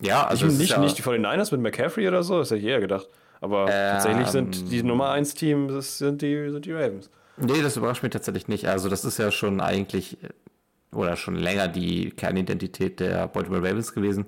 Ja, 0.00 0.26
also 0.26 0.46
ist 0.46 0.58
nicht, 0.58 0.70
ja, 0.70 0.78
nicht 0.80 0.98
die 0.98 1.02
49ers 1.02 1.52
mit 1.52 1.60
McCaffrey 1.60 2.08
oder 2.08 2.22
so, 2.22 2.38
das 2.38 2.50
hätte 2.50 2.60
ich 2.60 2.66
eher 2.66 2.80
gedacht. 2.80 3.08
Aber 3.40 3.66
tatsächlich 3.66 4.28
sind 4.28 4.70
die 4.70 4.82
Nummer 4.82 5.10
1 5.10 5.34
Team, 5.34 5.68
das 5.68 5.98
sind 5.98 6.22
die, 6.22 6.50
sind 6.50 6.64
die 6.64 6.72
Ravens. 6.72 7.10
Nee, 7.36 7.60
das 7.62 7.76
überrascht 7.76 8.02
mich 8.02 8.12
tatsächlich 8.12 8.46
nicht. 8.48 8.68
Also 8.68 8.88
das 8.88 9.04
ist 9.04 9.18
ja 9.18 9.30
schon 9.30 9.60
eigentlich 9.60 10.18
oder 10.92 11.16
schon 11.16 11.36
länger 11.36 11.68
die 11.68 12.10
Kernidentität 12.10 13.00
der 13.00 13.26
Baltimore 13.28 13.62
Ravens 13.66 13.94
gewesen. 13.94 14.26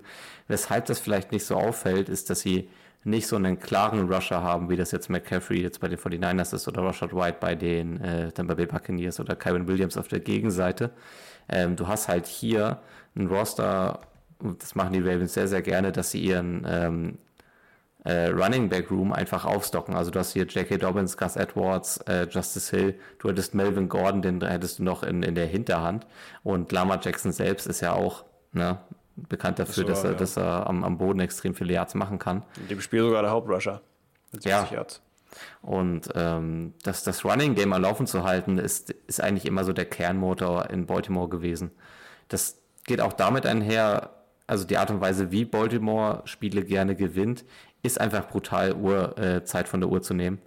Weshalb 0.48 0.86
das 0.86 0.98
vielleicht 0.98 1.30
nicht 1.30 1.44
so 1.44 1.56
auffällt, 1.56 2.08
ist, 2.08 2.30
dass 2.30 2.40
sie 2.40 2.68
nicht 3.04 3.26
so 3.26 3.36
einen 3.36 3.58
klaren 3.58 4.10
Rusher 4.10 4.42
haben, 4.42 4.70
wie 4.70 4.76
das 4.76 4.90
jetzt 4.90 5.10
McCaffrey 5.10 5.60
jetzt 5.60 5.78
bei 5.80 5.88
den 5.88 5.98
49ers 5.98 6.54
ist 6.54 6.66
oder 6.66 6.82
Rashad 6.82 7.14
White 7.14 7.36
bei 7.38 7.54
den 7.54 8.00
äh, 8.00 8.32
Tampa 8.32 8.54
Bay 8.54 8.64
Buccaneers 8.66 9.20
oder 9.20 9.36
Kyron 9.36 9.68
Williams 9.68 9.98
auf 9.98 10.08
der 10.08 10.20
Gegenseite. 10.20 10.90
Ähm, 11.50 11.76
du 11.76 11.86
hast 11.86 12.08
halt 12.08 12.26
hier 12.26 12.80
ein 13.16 13.26
Roster, 13.26 14.00
das 14.40 14.74
machen 14.74 14.92
die 14.92 15.00
Ravens 15.00 15.34
sehr, 15.34 15.48
sehr 15.48 15.62
gerne, 15.62 15.92
dass 15.92 16.10
sie 16.10 16.20
ihren 16.20 16.66
ähm, 16.68 17.18
äh, 18.04 18.26
Running 18.26 18.68
Back 18.68 18.90
Room 18.90 19.12
einfach 19.12 19.44
aufstocken. 19.44 19.94
Also 19.94 20.10
du 20.10 20.18
hast 20.18 20.32
hier 20.32 20.44
J.K. 20.44 20.76
Dobbins, 20.76 21.16
Gus 21.16 21.36
Edwards, 21.36 21.98
äh, 22.06 22.26
Justice 22.30 22.74
Hill, 22.76 22.98
du 23.18 23.28
hättest 23.28 23.54
Melvin 23.54 23.88
Gordon, 23.88 24.22
den 24.22 24.42
hättest 24.42 24.78
du 24.78 24.84
noch 24.84 25.02
in, 25.02 25.22
in 25.22 25.34
der 25.34 25.46
Hinterhand. 25.46 26.06
Und 26.42 26.70
Lama 26.72 26.98
Jackson 27.02 27.32
selbst 27.32 27.66
ist 27.66 27.80
ja 27.80 27.92
auch 27.92 28.24
ne, 28.52 28.78
bekannt 29.16 29.58
dafür, 29.58 29.84
Das 29.84 30.02
dass 30.02 30.04
er, 30.04 30.12
ja. 30.12 30.16
dass 30.18 30.36
er 30.36 30.66
am, 30.66 30.84
am 30.84 30.98
Boden 30.98 31.20
extrem 31.20 31.54
viele 31.54 31.72
Yards 31.72 31.94
machen 31.94 32.18
kann. 32.18 32.44
In 32.56 32.68
dem 32.68 32.80
Spiel 32.80 33.02
sogar 33.02 33.22
der 33.22 33.30
Hauptrusher. 33.30 33.80
Mit 34.32 34.44
Ja. 34.44 34.60
60 34.60 34.76
Yards. 34.76 35.00
Und 35.62 36.10
ähm, 36.14 36.74
das, 36.82 37.02
das 37.02 37.24
Running 37.24 37.54
Game 37.54 37.72
am 37.72 37.82
Laufen 37.82 38.06
zu 38.06 38.22
halten, 38.22 38.58
ist, 38.58 38.90
ist 38.90 39.20
eigentlich 39.20 39.46
immer 39.46 39.64
so 39.64 39.72
der 39.72 39.86
Kernmotor 39.86 40.70
in 40.70 40.86
Baltimore 40.86 41.28
gewesen. 41.28 41.72
Das 42.28 42.60
geht 42.84 43.00
auch 43.00 43.12
damit 43.12 43.46
einher, 43.46 44.10
also 44.46 44.64
die 44.64 44.76
Art 44.76 44.90
und 44.90 45.00
Weise, 45.00 45.30
wie 45.30 45.44
Baltimore 45.44 46.22
Spiele 46.26 46.64
gerne 46.64 46.94
gewinnt, 46.94 47.44
ist 47.82 48.00
einfach 48.00 48.28
brutal, 48.28 48.74
Uhr, 48.74 49.18
äh, 49.18 49.44
Zeit 49.44 49.68
von 49.68 49.80
der 49.80 49.90
Uhr 49.90 50.02
zu 50.02 50.14
nehmen. 50.14 50.38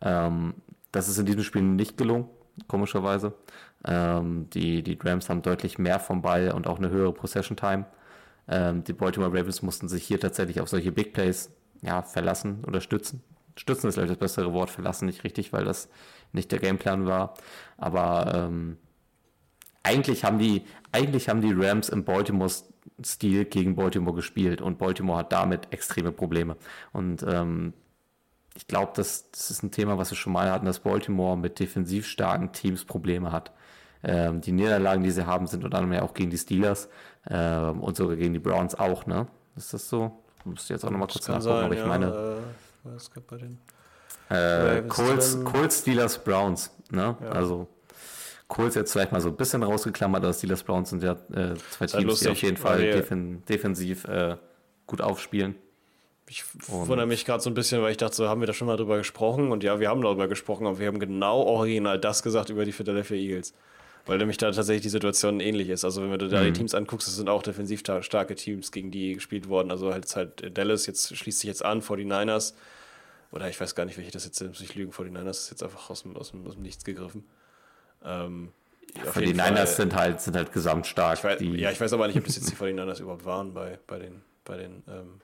Ähm, 0.00 0.54
das 0.90 1.08
ist 1.08 1.18
in 1.18 1.26
diesem 1.26 1.42
Spiel 1.42 1.62
nicht 1.62 1.96
gelungen, 1.96 2.28
komischerweise. 2.68 3.34
Ähm, 3.84 4.48
die, 4.50 4.82
die 4.82 4.98
Rams 5.02 5.28
haben 5.28 5.42
deutlich 5.42 5.78
mehr 5.78 5.98
vom 6.00 6.22
Ball 6.22 6.52
und 6.52 6.66
auch 6.66 6.78
eine 6.78 6.90
höhere 6.90 7.12
Possession 7.12 7.56
Time. 7.56 7.86
Ähm, 8.48 8.84
die 8.84 8.92
Baltimore 8.92 9.32
Ravens 9.32 9.62
mussten 9.62 9.88
sich 9.88 10.04
hier 10.04 10.20
tatsächlich 10.20 10.60
auf 10.60 10.68
solche 10.68 10.92
Big 10.92 11.12
Plays 11.14 11.50
ja, 11.80 12.02
verlassen 12.02 12.64
oder 12.66 12.80
stützen. 12.80 13.22
Stützen 13.56 13.88
ist 13.88 13.94
vielleicht 13.94 14.10
das 14.10 14.18
bessere 14.18 14.52
Wort, 14.52 14.70
verlassen 14.70 15.06
nicht 15.06 15.24
richtig, 15.24 15.52
weil 15.52 15.64
das 15.64 15.88
nicht 16.32 16.52
der 16.52 16.58
Gameplan 16.58 17.06
war. 17.06 17.34
Aber 17.76 18.32
ähm, 18.34 18.78
eigentlich 19.82 20.24
haben 20.24 20.38
die, 20.38 20.64
eigentlich 20.92 21.28
haben 21.28 21.40
die 21.40 21.52
Rams 21.52 21.88
im 21.88 22.04
Baltimore-Stil 22.04 23.44
gegen 23.46 23.76
Baltimore 23.76 24.14
gespielt 24.14 24.60
und 24.60 24.78
Baltimore 24.78 25.18
hat 25.18 25.32
damit 25.32 25.72
extreme 25.72 26.12
Probleme. 26.12 26.56
Und 26.92 27.24
ähm, 27.28 27.72
ich 28.54 28.66
glaube, 28.66 28.92
das, 28.94 29.30
das 29.30 29.50
ist 29.50 29.62
ein 29.62 29.70
Thema, 29.70 29.98
was 29.98 30.10
wir 30.10 30.16
schon 30.16 30.32
mal 30.32 30.50
hatten, 30.50 30.66
dass 30.66 30.80
Baltimore 30.80 31.36
mit 31.36 31.58
defensiv 31.58 32.06
starken 32.06 32.52
Teams 32.52 32.84
Probleme 32.84 33.32
hat. 33.32 33.52
Ähm, 34.04 34.40
die 34.40 34.52
Niederlagen, 34.52 35.02
die 35.02 35.10
sie 35.10 35.26
haben, 35.26 35.46
sind 35.46 35.64
unter 35.64 35.78
anderem 35.78 35.94
ja 35.94 36.02
auch 36.02 36.12
gegen 36.14 36.30
die 36.30 36.38
Steelers 36.38 36.88
ähm, 37.30 37.80
und 37.80 37.96
sogar 37.96 38.16
gegen 38.16 38.32
die 38.32 38.40
Browns 38.40 38.74
auch, 38.74 39.06
ne? 39.06 39.26
Ist 39.56 39.72
das 39.72 39.88
so? 39.88 40.12
Muss 40.44 40.64
ich 40.64 40.70
jetzt 40.70 40.84
auch 40.84 40.90
nochmal 40.90 41.08
kurz 41.08 41.28
nachgucken, 41.28 41.42
sein, 41.42 41.64
aber 41.64 41.74
ich 41.74 41.80
ja, 41.80 41.86
meine, 41.86 42.06
Äh, 42.06 42.36
was 42.84 43.10
gab 43.10 43.26
bei 43.28 43.36
den 43.36 43.58
äh. 44.28 44.82
Colts, 44.88 45.78
Steelers, 45.80 46.22
Browns, 46.22 46.70
ne? 46.90 47.16
Ja. 47.20 47.28
Also 47.28 47.68
Colts 48.52 48.74
jetzt 48.74 48.92
vielleicht 48.92 49.12
mal 49.12 49.20
so 49.20 49.28
ein 49.30 49.36
bisschen 49.36 49.62
rausgeklammert, 49.62 50.22
aber 50.24 50.32
Steelers, 50.32 50.62
Browns 50.62 50.90
sind 50.90 51.02
ja 51.02 51.12
äh, 51.32 51.54
zwei 51.70 51.86
Teams, 51.86 51.92
die 51.92 52.04
lustig, 52.04 52.30
auf 52.30 52.42
jeden 52.42 52.56
Fall 52.56 52.78
defen 52.92 53.44
defensiv 53.46 54.04
äh, 54.04 54.36
gut 54.86 55.00
aufspielen. 55.00 55.54
Ich 56.28 56.44
Und- 56.68 56.88
wundere 56.88 57.06
mich 57.06 57.24
gerade 57.24 57.42
so 57.42 57.50
ein 57.50 57.54
bisschen, 57.54 57.82
weil 57.82 57.90
ich 57.90 57.96
dachte, 57.96 58.14
so 58.16 58.28
haben 58.28 58.40
wir 58.40 58.46
da 58.46 58.52
schon 58.52 58.66
mal 58.68 58.76
drüber 58.76 58.96
gesprochen. 58.98 59.50
Und 59.52 59.64
ja, 59.64 59.80
wir 59.80 59.88
haben 59.88 60.00
darüber 60.02 60.28
gesprochen, 60.28 60.66
aber 60.66 60.78
wir 60.78 60.86
haben 60.86 60.98
genau 61.00 61.40
original 61.42 61.98
das 61.98 62.22
gesagt 62.22 62.48
über 62.50 62.64
die 62.64 62.72
Philadelphia 62.72 63.16
Eagles. 63.16 63.52
Weil 64.06 64.18
nämlich 64.18 64.36
da 64.36 64.50
tatsächlich 64.50 64.82
die 64.82 64.88
Situation 64.88 65.38
ähnlich 65.40 65.68
ist. 65.68 65.84
Also, 65.84 66.02
wenn 66.02 66.18
du 66.18 66.28
da 66.28 66.40
Mhm. 66.40 66.44
die 66.46 66.52
Teams 66.54 66.74
anguckst, 66.74 67.06
das 67.06 67.16
sind 67.16 67.28
auch 67.28 67.42
defensiv 67.42 67.80
sta- 67.80 68.02
starke 68.02 68.34
Teams, 68.34 68.72
gegen 68.72 68.90
die 68.90 69.14
gespielt 69.14 69.48
worden. 69.48 69.70
Also, 69.70 69.92
halt, 69.92 70.14
halt 70.16 70.56
Dallas, 70.58 70.86
jetzt 70.86 71.16
schließt 71.16 71.40
sich 71.40 71.48
jetzt 71.48 71.64
an, 71.64 71.82
49ers. 71.82 72.54
Oder 73.30 73.48
ich 73.48 73.60
weiß 73.60 73.74
gar 73.74 73.84
nicht, 73.84 73.96
welche 73.98 74.10
das 74.10 74.24
jetzt 74.24 74.38
sind, 74.38 74.48
muss 74.48 74.60
ich 74.60 74.74
lügen. 74.74 74.92
49ers 74.92 75.30
ist 75.44 75.50
jetzt 75.50 75.62
einfach 75.62 75.88
aus 75.90 76.02
dem, 76.02 76.16
aus 76.16 76.32
dem, 76.32 76.46
aus 76.46 76.54
dem 76.54 76.62
Nichts 76.62 76.84
gegriffen. 76.84 77.24
Ähm, 78.04 78.52
auf 79.06 79.12
Für 79.14 79.20
die 79.22 79.32
Niners 79.32 79.50
Fall- 79.54 79.66
sind 79.68 79.94
halt, 79.94 80.20
sind 80.20 80.36
halt 80.36 80.52
gesamtstark. 80.52 81.18
ich 81.18 81.24
weiß, 81.24 81.40
ja, 81.40 81.70
ich 81.70 81.80
weiß 81.80 81.92
aber 81.94 82.06
nicht, 82.08 82.18
ob 82.18 82.24
das 82.24 82.36
jetzt 82.36 82.50
die 82.50 82.56
49ers 82.56 83.00
überhaupt 83.02 83.24
waren 83.24 83.54
bei, 83.54 83.78
bei 83.86 83.98
den, 83.98 84.22
bei 84.44 84.56
den 84.58 84.82
ähm, 84.88 85.20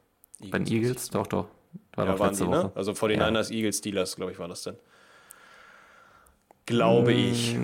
bei 0.50 0.58
den 0.58 0.66
Eagles, 0.72 1.10
doch, 1.10 1.26
doch. 1.26 1.48
War 1.94 2.06
Ja, 2.06 2.12
doch 2.12 2.18
waren 2.20 2.34
die, 2.34 2.40
Woche. 2.46 2.50
ne? 2.50 2.72
Also 2.74 2.92
49ers, 2.92 3.50
Eagles, 3.50 3.78
Steelers, 3.78 4.16
glaube 4.16 4.32
ich, 4.32 4.38
waren 4.38 4.48
das 4.50 4.62
denn. 4.62 4.76
Glaube 6.66 7.12
ich. 7.12 7.56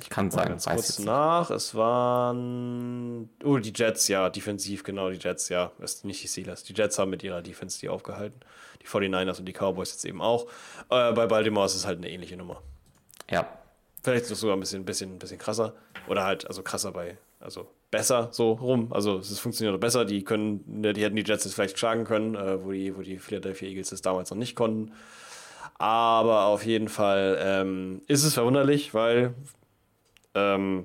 Ich 0.00 0.10
kann 0.10 0.30
sagen, 0.30 0.50
ganz 0.50 0.66
weiß 0.66 0.74
kurz 0.74 0.88
jetzt 0.88 0.98
nicht. 1.00 1.06
nach. 1.06 1.50
Es 1.50 1.74
waren. 1.74 3.30
Oh, 3.44 3.58
die 3.58 3.72
Jets, 3.74 4.08
ja, 4.08 4.28
defensiv, 4.28 4.82
genau, 4.82 5.10
die 5.10 5.18
Jets, 5.18 5.48
ja. 5.48 5.70
Ist 5.78 6.04
nicht 6.04 6.22
die 6.22 6.28
Steelers. 6.28 6.64
Die 6.64 6.72
Jets 6.74 6.98
haben 6.98 7.10
mit 7.10 7.22
ihrer 7.22 7.42
Defense 7.42 7.78
die 7.78 7.88
aufgehalten. 7.88 8.40
Die 8.82 8.86
49ers 8.86 9.38
und 9.38 9.46
die 9.46 9.52
Cowboys 9.52 9.92
jetzt 9.92 10.04
eben 10.04 10.20
auch. 10.20 10.46
Äh, 10.90 11.12
bei 11.12 11.26
Baltimore 11.26 11.66
ist 11.66 11.74
es 11.76 11.86
halt 11.86 11.98
eine 11.98 12.10
ähnliche 12.10 12.36
Nummer. 12.36 12.60
Ja, 13.30 13.46
Vielleicht 14.04 14.26
sogar 14.26 14.54
ein 14.54 14.60
bisschen, 14.60 14.84
bisschen, 14.84 15.18
bisschen 15.18 15.38
krasser. 15.38 15.72
Oder 16.08 16.24
halt, 16.24 16.46
also 16.46 16.62
krasser 16.62 16.92
bei, 16.92 17.16
also 17.40 17.66
besser 17.90 18.28
so 18.32 18.52
rum. 18.52 18.92
Also 18.92 19.16
es 19.16 19.38
funktioniert 19.38 19.80
besser. 19.80 20.04
Die 20.04 20.22
können, 20.22 20.62
ne, 20.66 20.92
die 20.92 21.02
hätten 21.02 21.16
die 21.16 21.24
Jets 21.24 21.44
jetzt 21.44 21.54
vielleicht 21.54 21.78
schlagen 21.78 22.04
können, 22.04 22.34
äh, 22.34 22.62
wo 22.62 22.72
die, 22.72 22.94
wo 22.94 23.00
die 23.00 23.18
Philadelphia 23.18 23.66
Eagles 23.66 23.88
das 23.88 24.02
damals 24.02 24.30
noch 24.30 24.36
nicht 24.36 24.56
konnten. 24.56 24.92
Aber 25.78 26.44
auf 26.44 26.66
jeden 26.66 26.90
Fall 26.90 27.38
ähm, 27.40 28.02
ist 28.06 28.24
es 28.24 28.34
verwunderlich, 28.34 28.92
weil 28.92 29.32
ähm, 30.34 30.84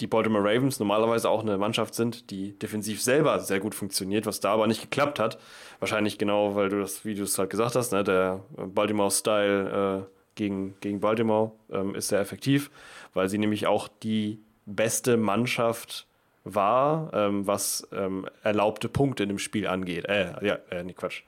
die 0.00 0.06
Baltimore 0.06 0.42
Ravens 0.42 0.78
normalerweise 0.78 1.28
auch 1.28 1.42
eine 1.42 1.58
Mannschaft 1.58 1.94
sind, 1.94 2.30
die 2.30 2.58
defensiv 2.58 3.02
selber 3.02 3.38
sehr 3.40 3.60
gut 3.60 3.74
funktioniert, 3.74 4.24
was 4.24 4.40
da 4.40 4.54
aber 4.54 4.66
nicht 4.66 4.80
geklappt 4.80 5.18
hat. 5.18 5.38
Wahrscheinlich 5.78 6.16
genau, 6.16 6.54
weil 6.54 6.70
du 6.70 6.80
das, 6.80 7.04
wie 7.04 7.14
du 7.14 7.24
es 7.24 7.38
halt 7.38 7.50
gesagt 7.50 7.74
hast, 7.74 7.92
ne, 7.92 8.02
der 8.02 8.40
Baltimore-Style 8.56 10.06
äh, 10.08 10.17
gegen, 10.38 10.76
gegen 10.80 11.00
Baltimore 11.00 11.52
ähm, 11.70 11.94
ist 11.94 12.08
sehr 12.08 12.20
effektiv, 12.20 12.70
weil 13.12 13.28
sie 13.28 13.36
nämlich 13.36 13.66
auch 13.66 13.88
die 14.02 14.40
beste 14.64 15.18
Mannschaft 15.18 16.06
war, 16.44 17.12
ähm, 17.12 17.46
was 17.46 17.86
ähm, 17.92 18.26
erlaubte 18.42 18.88
Punkte 18.88 19.24
in 19.24 19.28
dem 19.28 19.38
Spiel 19.38 19.66
angeht. 19.66 20.06
Äh, 20.06 20.46
ja, 20.46 20.58
äh, 20.70 20.82
nee, 20.84 20.94
Quatsch. 20.94 21.22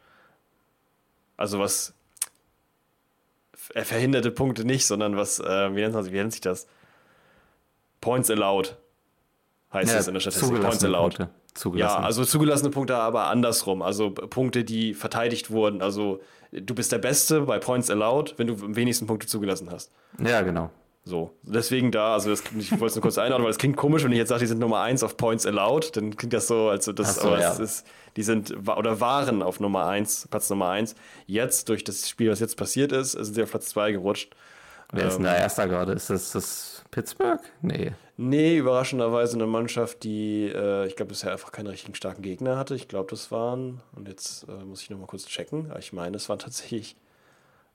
Also 1.36 1.58
was 1.58 1.94
er 3.74 3.84
verhinderte 3.84 4.30
Punkte 4.30 4.64
nicht, 4.64 4.86
sondern 4.86 5.16
was, 5.16 5.40
äh, 5.40 5.74
wie, 5.74 5.80
nennt 5.80 5.94
man, 5.94 6.06
wie 6.06 6.16
nennt 6.16 6.32
sich 6.32 6.40
das? 6.40 6.66
Points 8.00 8.30
allowed 8.30 8.76
heißt 9.72 9.92
Ja, 9.92 9.98
es 9.98 10.08
in 10.08 10.14
der 10.14 10.20
Statistik. 10.20 10.48
Points 10.48 10.78
zugelassene 10.78 10.96
allowed. 10.96 11.16
Punkte. 11.18 11.78
Ja, 11.78 11.98
also 11.98 12.24
zugelassene 12.24 12.70
Punkte, 12.70 12.96
aber 12.96 13.24
andersrum. 13.24 13.82
Also 13.82 14.10
Punkte, 14.10 14.64
die 14.64 14.94
verteidigt 14.94 15.50
wurden. 15.50 15.82
Also 15.82 16.20
du 16.52 16.74
bist 16.74 16.92
der 16.92 16.98
Beste 16.98 17.42
bei 17.42 17.58
Points 17.58 17.90
allowed, 17.90 18.34
wenn 18.38 18.46
du 18.46 18.54
am 18.54 18.76
wenigsten 18.76 19.06
Punkte 19.06 19.26
zugelassen 19.26 19.70
hast. 19.70 19.90
ja, 20.18 20.42
genau. 20.42 20.70
So, 21.02 21.34
deswegen 21.42 21.90
da, 21.90 22.12
also 22.12 22.28
das, 22.28 22.42
ich 22.58 22.72
wollte 22.72 22.86
es 22.86 22.94
nur 22.94 23.02
kurz 23.02 23.16
einordnen, 23.16 23.44
weil 23.44 23.50
es 23.50 23.58
klingt 23.58 23.76
komisch, 23.76 24.04
wenn 24.04 24.12
ich 24.12 24.18
jetzt 24.18 24.28
sage, 24.28 24.40
die 24.40 24.46
sind 24.46 24.58
Nummer 24.58 24.80
1 24.82 25.02
auf 25.02 25.16
Points 25.16 25.46
allowed, 25.46 25.96
dann 25.96 26.14
klingt 26.14 26.34
das 26.34 26.46
so, 26.46 26.68
als 26.68 26.84
das, 26.84 27.16
so, 27.16 27.28
aber 27.28 27.40
ja. 27.40 27.52
ist, 27.54 27.86
die 28.16 28.22
sind 28.22 28.54
oder 28.68 29.00
waren 29.00 29.42
auf 29.42 29.60
Nummer 29.60 29.86
1, 29.86 30.28
Platz 30.30 30.50
Nummer 30.50 30.68
1. 30.68 30.94
Jetzt, 31.26 31.70
durch 31.70 31.84
das 31.84 32.06
Spiel, 32.06 32.30
was 32.30 32.38
jetzt 32.40 32.56
passiert 32.58 32.92
ist, 32.92 33.12
sind 33.12 33.32
sie 33.34 33.42
auf 33.42 33.50
Platz 33.50 33.70
2 33.70 33.92
gerutscht. 33.92 34.36
Wer 34.92 35.06
ist 35.06 35.14
denn 35.14 35.24
Ähm. 35.24 35.32
da 35.32 35.38
Erster 35.38 35.68
gerade? 35.68 35.92
Ist 35.92 36.10
das, 36.10 36.32
das 36.32 36.79
Pittsburgh? 36.90 37.40
Nee. 37.62 37.92
Nee, 38.16 38.58
überraschenderweise 38.58 39.36
eine 39.36 39.46
Mannschaft, 39.46 40.02
die, 40.02 40.46
äh, 40.54 40.86
ich 40.86 40.96
glaube, 40.96 41.10
bisher 41.10 41.32
einfach 41.32 41.52
keine 41.52 41.70
richtigen 41.70 41.94
starken 41.94 42.22
Gegner 42.22 42.56
hatte. 42.56 42.74
Ich 42.74 42.88
glaube, 42.88 43.10
das 43.10 43.30
waren, 43.30 43.80
und 43.94 44.08
jetzt 44.08 44.46
äh, 44.48 44.64
muss 44.64 44.82
ich 44.82 44.90
nochmal 44.90 45.06
kurz 45.06 45.26
checken, 45.26 45.72
ich 45.78 45.92
meine, 45.92 46.16
es 46.16 46.28
waren 46.28 46.38
tatsächlich, 46.38 46.96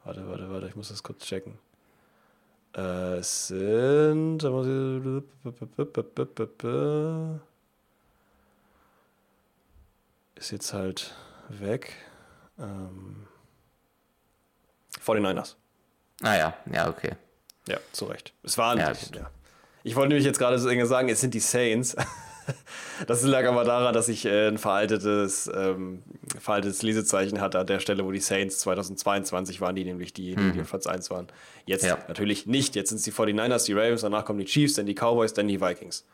warte, 0.03 0.27
warte, 0.27 0.51
warte, 0.51 0.67
ich 0.67 0.75
muss 0.75 0.89
das 0.89 1.03
kurz 1.03 1.25
checken. 1.25 1.57
Äh, 2.75 3.17
es 3.17 3.47
sind, 3.47 4.43
ist 10.35 10.51
jetzt 10.51 10.73
halt 10.73 11.15
weg. 11.49 11.93
Ähm, 12.59 13.27
49ers. 15.03 15.55
Ah 16.21 16.35
ja, 16.35 16.53
ja, 16.71 16.89
okay. 16.89 17.15
Ja, 17.67 17.77
zu 17.91 18.05
Recht. 18.05 18.33
Es 18.43 18.57
waren, 18.57 18.77
Ja, 18.77 18.91
ja. 18.91 19.29
Ich 19.83 19.95
wollte 19.95 20.09
nämlich 20.09 20.25
jetzt 20.25 20.39
gerade 20.39 20.57
so 20.59 20.69
sagen, 20.85 21.09
es 21.09 21.21
sind 21.21 21.33
die 21.33 21.39
Saints. 21.39 21.95
Das 23.07 23.23
lag 23.23 23.43
aber 23.47 23.63
daran, 23.63 23.93
dass 23.95 24.07
ich 24.07 24.23
äh, 24.25 24.47
ein 24.49 24.59
veraltetes, 24.59 25.49
ähm, 25.51 26.03
veraltetes 26.39 26.83
Lesezeichen 26.83 27.41
hatte 27.41 27.57
an 27.57 27.65
der 27.65 27.79
Stelle, 27.79 28.05
wo 28.05 28.11
die 28.11 28.19
Saints 28.19 28.59
2022 28.59 29.61
waren, 29.61 29.75
die 29.75 29.83
nämlich 29.83 30.13
die, 30.13 30.35
die, 30.35 30.51
die 30.51 30.61
auf 30.61 30.69
Platz 30.69 30.85
1 30.85 31.09
waren. 31.09 31.25
Jetzt 31.65 31.83
Ja. 31.85 31.97
natürlich 32.07 32.45
nicht. 32.45 32.75
Jetzt 32.75 32.89
sind 32.89 32.97
es 32.97 33.03
die 33.03 33.11
49ers, 33.11 33.65
die 33.65 33.73
Ravens, 33.73 34.01
danach 34.01 34.25
kommen 34.25 34.37
die 34.37 34.45
Chiefs, 34.45 34.75
dann 34.75 34.85
die 34.85 34.93
Cowboys, 34.93 35.33
dann 35.33 35.47
die 35.47 35.59
Vikings. 35.59 36.05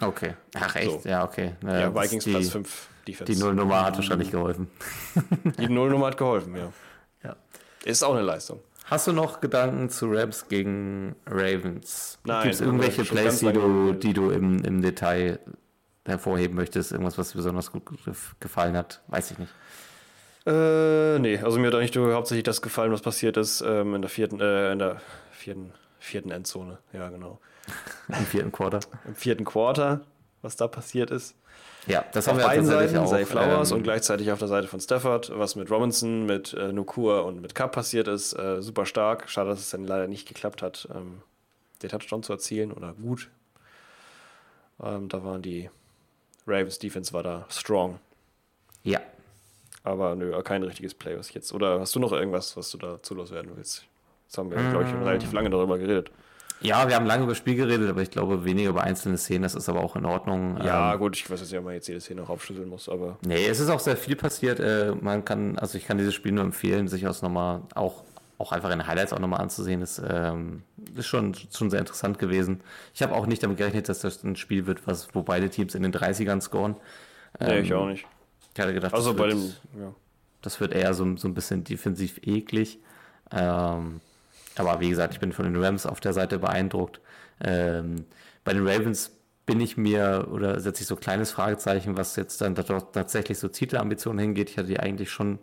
Okay. 0.00 0.34
Ach, 0.56 0.76
echt? 0.76 0.90
So. 1.02 1.08
Ja, 1.08 1.24
okay. 1.24 1.54
Naja, 1.62 1.80
Ja, 1.88 1.94
Vikings 1.94 2.24
die, 2.24 2.30
Platz 2.32 2.50
5 2.50 2.88
Defense. 3.06 3.32
Die 3.32 3.38
Nullnummer 3.38 3.84
hat 3.86 3.96
wahrscheinlich 3.96 4.30
geholfen. 4.30 4.70
Die 5.58 5.68
Nullnummer 5.68 6.08
hat 6.08 6.18
geholfen, 6.18 6.54
ja. 6.54 6.70
Ja. 7.24 7.36
Ist 7.84 8.02
auch 8.04 8.12
eine 8.12 8.22
Leistung. 8.22 8.60
Hast 8.90 9.06
du 9.06 9.12
noch 9.12 9.40
Gedanken 9.40 9.90
zu 9.90 10.06
Rams 10.10 10.48
gegen 10.48 11.14
Ravens? 11.26 12.18
Nein, 12.24 12.42
Gibt 12.44 12.54
es 12.54 12.60
irgendwelche 12.60 13.04
Plays, 13.04 13.40
die 13.40 13.52
du, 13.52 13.92
die 13.92 14.12
du 14.12 14.30
im, 14.30 14.64
im 14.64 14.80
Detail 14.82 15.40
hervorheben 16.06 16.56
möchtest? 16.56 16.92
Irgendwas, 16.92 17.18
was 17.18 17.30
dir 17.32 17.36
besonders 17.38 17.70
gut 17.70 17.82
gef- 18.06 18.32
gefallen 18.40 18.76
hat? 18.76 19.02
Weiß 19.08 19.30
ich 19.30 19.38
nicht. 19.38 19.52
Äh, 20.46 21.18
nee, 21.18 21.38
also 21.38 21.58
mir 21.58 21.66
hat 21.66 21.74
eigentlich 21.74 21.94
hauptsächlich 21.96 22.44
das 22.44 22.62
gefallen, 22.62 22.90
was 22.92 23.02
passiert 23.02 23.36
ist 23.36 23.60
ähm, 23.60 23.94
in 23.94 24.00
der 24.02 24.08
vierten, 24.08 24.40
äh, 24.40 24.72
in 24.72 24.78
der 24.78 25.02
vierten, 25.30 25.72
vierten 25.98 26.30
Endzone. 26.30 26.78
Ja, 26.94 27.10
genau. 27.10 27.38
Im 28.08 28.24
vierten 28.24 28.52
Quarter. 28.52 28.80
Im 29.06 29.14
vierten 29.14 29.44
Quarter, 29.44 30.00
was 30.40 30.56
da 30.56 30.66
passiert 30.66 31.10
ist. 31.10 31.34
Ja, 31.86 32.04
das 32.12 32.26
Auf 32.26 32.34
haben 32.34 32.40
wir 32.40 32.46
beiden 32.46 32.66
tatsächlich 32.66 32.90
Seiten, 32.92 33.04
auch. 33.04 33.10
Zay 33.10 33.24
Flowers 33.24 33.70
ähm, 33.70 33.76
und 33.78 33.82
gleichzeitig 33.82 34.30
auf 34.30 34.38
der 34.38 34.48
Seite 34.48 34.68
von 34.68 34.80
Stafford, 34.80 35.30
was 35.38 35.56
mit 35.56 35.70
Robinson, 35.70 36.26
mit 36.26 36.52
äh, 36.54 36.72
Nukur 36.72 37.24
und 37.24 37.40
mit 37.40 37.54
Cup 37.54 37.72
passiert 37.72 38.08
ist, 38.08 38.34
äh, 38.34 38.60
super 38.60 38.84
stark. 38.84 39.30
Schade, 39.30 39.50
dass 39.50 39.60
es 39.60 39.70
dann 39.70 39.84
leider 39.84 40.06
nicht 40.06 40.28
geklappt 40.28 40.62
hat, 40.62 40.88
ähm, 40.94 41.22
den 41.82 41.90
Touchdown 41.90 42.22
zu 42.22 42.32
erzielen 42.32 42.72
oder 42.72 42.92
gut. 42.92 43.30
Ähm, 44.82 45.08
da 45.08 45.24
waren 45.24 45.42
die 45.42 45.70
Ravens 46.46 46.78
Defense 46.78 47.12
war 47.12 47.22
da 47.22 47.46
strong. 47.48 47.98
Ja. 48.82 49.00
Aber 49.84 50.14
nö, 50.16 50.40
kein 50.42 50.62
richtiges 50.62 50.94
Play, 50.94 51.16
was 51.16 51.28
ich 51.28 51.34
jetzt. 51.34 51.52
Oder 51.52 51.80
hast 51.80 51.94
du 51.94 52.00
noch 52.00 52.12
irgendwas, 52.12 52.56
was 52.56 52.70
du 52.70 52.78
dazu 52.78 53.14
loswerden 53.14 53.52
willst? 53.54 53.84
Jetzt 54.26 54.38
haben 54.38 54.50
wir, 54.50 54.58
glaube 54.70 54.84
ich, 54.84 54.90
schon 54.90 55.02
relativ 55.02 55.32
lange 55.32 55.48
darüber 55.50 55.78
geredet. 55.78 56.10
Ja, 56.60 56.88
wir 56.88 56.96
haben 56.96 57.06
lange 57.06 57.22
über 57.24 57.32
das 57.32 57.38
Spiel 57.38 57.54
geredet, 57.56 57.88
aber 57.88 58.02
ich 58.02 58.10
glaube 58.10 58.44
weniger 58.44 58.70
über 58.70 58.82
einzelne 58.82 59.16
Szenen. 59.18 59.42
Das 59.42 59.54
ist 59.54 59.68
aber 59.68 59.80
auch 59.80 59.96
in 59.96 60.04
Ordnung. 60.04 60.58
Ja, 60.62 60.92
Ähm, 60.94 60.98
gut, 60.98 61.16
ich 61.16 61.30
weiß 61.30 61.40
jetzt 61.40 61.50
nicht, 61.50 61.58
ob 61.58 61.64
man 61.64 61.74
jetzt 61.74 61.86
jede 61.88 62.00
Szene 62.00 62.20
noch 62.22 62.30
aufschlüsseln 62.30 62.68
muss, 62.68 62.88
aber. 62.88 63.18
Nee, 63.24 63.46
es 63.46 63.60
ist 63.60 63.68
auch 63.70 63.80
sehr 63.80 63.96
viel 63.96 64.16
passiert. 64.16 64.58
Äh, 64.60 64.94
man 65.00 65.24
kann, 65.24 65.58
also 65.58 65.78
ich 65.78 65.86
kann 65.86 65.98
dieses 65.98 66.14
Spiel 66.14 66.32
nur 66.32 66.44
empfehlen, 66.44 66.88
sich 66.88 67.06
aus 67.06 67.22
nochmal 67.22 67.62
auch, 67.74 68.02
auch 68.38 68.52
einfach 68.52 68.70
in 68.70 68.86
Highlights 68.86 69.12
auch 69.12 69.18
nochmal 69.18 69.40
anzusehen. 69.40 69.80
Das 69.80 70.00
ähm, 70.04 70.62
ist 70.96 71.06
schon, 71.06 71.34
schon 71.34 71.70
sehr 71.70 71.80
interessant 71.80 72.18
gewesen. 72.18 72.60
Ich 72.94 73.02
habe 73.02 73.14
auch 73.14 73.26
nicht 73.26 73.42
damit 73.42 73.56
gerechnet, 73.56 73.88
dass 73.88 74.00
das 74.00 74.22
ein 74.24 74.36
Spiel 74.36 74.66
wird, 74.66 74.86
was, 74.86 75.08
wo 75.14 75.22
beide 75.22 75.50
Teams 75.50 75.74
in 75.74 75.82
den 75.82 75.92
30ern 75.92 76.40
scoren. 76.40 76.76
Nee, 77.40 77.58
Ähm, 77.58 77.64
ich 77.64 77.74
auch 77.74 77.86
nicht. 77.86 78.06
Ich 78.54 78.60
hatte 78.60 78.74
gedacht, 78.74 78.94
Also 78.94 79.12
das, 79.12 79.18
bei 79.18 79.26
wird, 79.28 79.34
dem. 79.74 79.80
Ja. 79.80 79.94
das 80.42 80.60
wird 80.60 80.72
eher 80.72 80.92
so, 80.94 81.16
so 81.16 81.28
ein 81.28 81.34
bisschen 81.34 81.62
defensiv 81.62 82.18
eklig. 82.24 82.80
Ähm, 83.30 84.00
aber 84.60 84.80
wie 84.80 84.90
gesagt, 84.90 85.14
ich 85.14 85.20
bin 85.20 85.32
von 85.32 85.44
den 85.44 85.62
Rams 85.62 85.86
auf 85.86 86.00
der 86.00 86.12
Seite 86.12 86.38
beeindruckt. 86.38 87.00
Ähm, 87.40 88.06
bei 88.44 88.52
den 88.52 88.66
Ravens 88.66 89.12
bin 89.46 89.60
ich 89.60 89.76
mir 89.76 90.28
oder 90.32 90.60
setze 90.60 90.82
ich 90.82 90.88
so 90.88 90.94
ein 90.96 91.00
kleines 91.00 91.30
Fragezeichen, 91.32 91.96
was 91.96 92.16
jetzt 92.16 92.40
dann 92.40 92.54
tatsächlich 92.54 93.38
so 93.38 93.48
Titelambitionen 93.48 94.18
hingeht. 94.18 94.50
Ich 94.50 94.58
hatte 94.58 94.68
die 94.68 94.80
eigentlich 94.80 95.10
schon 95.10 95.38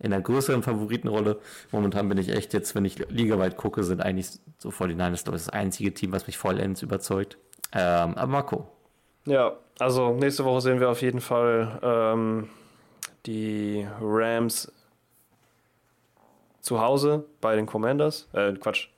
in 0.00 0.12
einer 0.12 0.22
größeren 0.22 0.62
Favoritenrolle. 0.62 1.40
Momentan 1.72 2.08
bin 2.08 2.18
ich 2.18 2.28
echt 2.30 2.52
jetzt, 2.54 2.74
wenn 2.74 2.84
ich 2.84 2.98
ligaweit 3.10 3.56
gucke, 3.56 3.82
sind 3.84 4.00
eigentlich 4.02 4.28
so 4.58 4.70
49ers, 4.70 5.24
glaube 5.24 5.38
ich, 5.38 5.44
das 5.44 5.50
einzige 5.50 5.92
Team, 5.94 6.12
was 6.12 6.26
mich 6.26 6.38
vollends 6.38 6.82
überzeugt. 6.82 7.38
Ähm, 7.72 8.14
aber 8.14 8.26
Marco, 8.26 8.68
Ja, 9.26 9.56
also 9.78 10.14
nächste 10.14 10.44
Woche 10.44 10.60
sehen 10.62 10.80
wir 10.80 10.90
auf 10.90 11.02
jeden 11.02 11.20
Fall 11.20 11.78
ähm, 11.82 12.48
die 13.26 13.86
Rams 14.00 14.72
zu 16.60 16.80
Hause 16.80 17.24
bei 17.40 17.56
den 17.56 17.66
Commanders. 17.66 18.28
Äh, 18.32 18.52
Quatsch. 18.54 18.88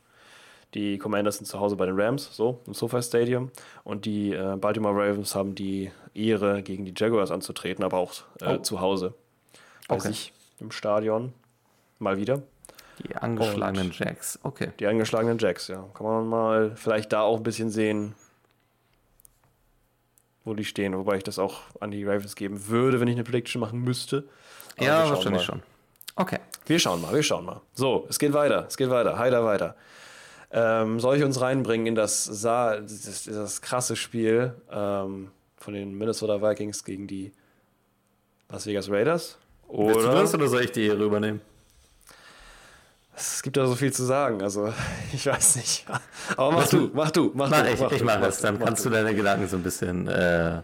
Die 0.75 0.99
Commanders 0.99 1.39
sind 1.39 1.47
zu 1.47 1.59
Hause 1.59 1.75
bei 1.75 1.85
den 1.87 2.01
Rams, 2.01 2.29
so, 2.37 2.61
im 2.67 2.75
SoFi 2.75 3.03
Stadium. 3.03 3.51
Und 3.83 4.05
die 4.05 4.33
äh, 4.33 4.57
Baltimore 4.57 4.95
Ravens 4.95 5.35
haben 5.35 5.55
die 5.57 5.91
Ehre, 6.15 6.63
gegen 6.63 6.85
die 6.85 6.95
Jaguars 6.97 7.31
anzutreten, 7.33 7.85
aber 7.85 7.99
auch 7.99 8.13
äh, 8.41 8.55
Oh. 8.55 8.59
zu 8.59 8.81
Hause. 8.81 9.15
Bei 9.89 9.97
Okay. 9.97 10.09
sich 10.09 10.33
im 10.61 10.71
Stadion. 10.71 11.33
Mal 11.99 12.17
wieder. 12.19 12.43
die 13.05 13.17
angeschlagenen 13.17 13.91
Jacks. 13.93 14.39
Okay. 14.45 14.71
Die 14.79 14.87
angeschlagenen 14.87 15.39
Jacks, 15.39 15.67
ja. 15.69 15.85
Kann 15.95 16.07
man 16.07 16.29
mal 16.29 16.77
vielleicht 16.77 17.13
da 17.13 17.23
auch 17.23 17.39
ein 17.39 17.43
bisschen 17.43 17.71
sehen, 17.71 18.15
wo 20.45 20.55
die 20.55 20.65
stehen. 20.65 20.97
Wobei 20.97 21.17
ich 21.17 21.25
das 21.25 21.39
auch 21.39 21.63
an 21.81 21.91
die 21.91 22.05
Ravens 22.05 22.37
geben 22.37 22.69
würde, 22.69 23.01
wenn 23.01 23.09
ich 23.09 23.15
eine 23.17 23.25
Prediction 23.25 23.61
machen 23.61 23.81
müsste. 23.81 24.25
Aber 24.77 24.87
Ja, 24.87 25.09
wahrscheinlich 25.11 25.43
mal. 25.43 25.45
schon. 25.45 25.63
Okay. 26.21 26.39
Wir 26.67 26.79
schauen 26.79 27.01
mal, 27.01 27.15
wir 27.15 27.23
schauen 27.23 27.45
mal. 27.47 27.61
So, 27.75 28.07
es 28.11 28.19
geht 28.19 28.33
weiter, 28.33 28.67
es 28.69 28.77
geht 28.77 28.91
weiter, 28.91 29.19
heider 29.19 29.45
weiter. 29.45 29.75
Ähm, 30.53 31.01
soll 31.01 31.17
ich 31.17 31.25
uns 31.25 31.41
reinbringen 31.41 31.87
in 31.87 31.95
das, 31.95 32.25
Sa 32.25 32.77
das, 32.81 33.25
das 33.25 33.61
krasse 33.63 33.97
Spiel 33.97 34.55
ähm, 34.71 35.31
von 35.57 35.75
den 35.75 35.97
Minnesota 35.97 36.43
Vikings 36.43 36.85
gegen 36.85 37.07
die 37.07 37.33
Las 38.51 38.67
Vegas 38.67 38.91
Raiders? 38.91 39.39
Willst 39.69 40.01
du 40.01 40.09
Oder? 40.09 40.15
das 40.21 40.35
oder 40.35 40.49
soll 40.49 40.63
ich 40.65 40.73
die 40.73 40.87
Ehre 40.87 41.05
übernehmen? 41.05 41.41
Es 43.17 43.43
gibt 43.43 43.57
da 43.57 43.67
so 43.67 43.75
viel 43.75 43.93
zu 43.93 44.05
sagen, 44.05 44.43
also 44.43 44.73
ich 45.13 45.27
weiß 45.27 45.57
nicht. 45.57 45.87
Aber 46.37 46.53
mach 46.53 46.63
Was 46.63 46.71
du, 46.71 46.89
du- 46.89 46.91
mach 46.97 47.11
du, 47.11 47.31
mach, 47.35 47.49
Mach 47.51 47.63
du. 47.63 47.73
ich, 47.73 47.81
mach 47.81 47.93
ich 47.93 47.99
du, 47.99 48.05
mache 48.05 48.19
mach 48.21 48.29
es. 48.29 48.37
du, 48.39 48.43
Dann 48.43 48.59
mach 48.59 48.67
kannst 48.67 48.85
du 48.85 48.91
deine 48.91 49.15
Gedanken 49.15 49.49
so 49.49 49.57
ein 49.57 49.63
bisschen, 49.63 50.09
äh, 50.09 50.63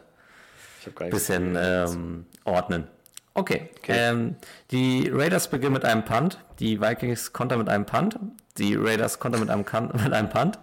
bisschen 1.10 1.56
ähm, 1.58 2.26
ordnen. 2.44 2.88
Okay. 3.36 3.68
Ähm, 3.88 4.36
die 4.70 5.08
Raiders 5.12 5.48
beginnen 5.48 5.74
mit 5.74 5.84
einem 5.84 6.04
Punt. 6.04 6.38
Die 6.58 6.80
Vikings 6.80 7.32
kontern 7.32 7.58
mit 7.58 7.68
einem 7.68 7.84
Punt. 7.86 8.18
Die 8.58 8.74
Raiders 8.74 9.18
kontern 9.18 9.40
mit 9.40 9.50
einem, 9.50 9.64
Kan 9.64 9.90
mit 10.02 10.12
einem 10.12 10.28
Punt. 10.28 10.58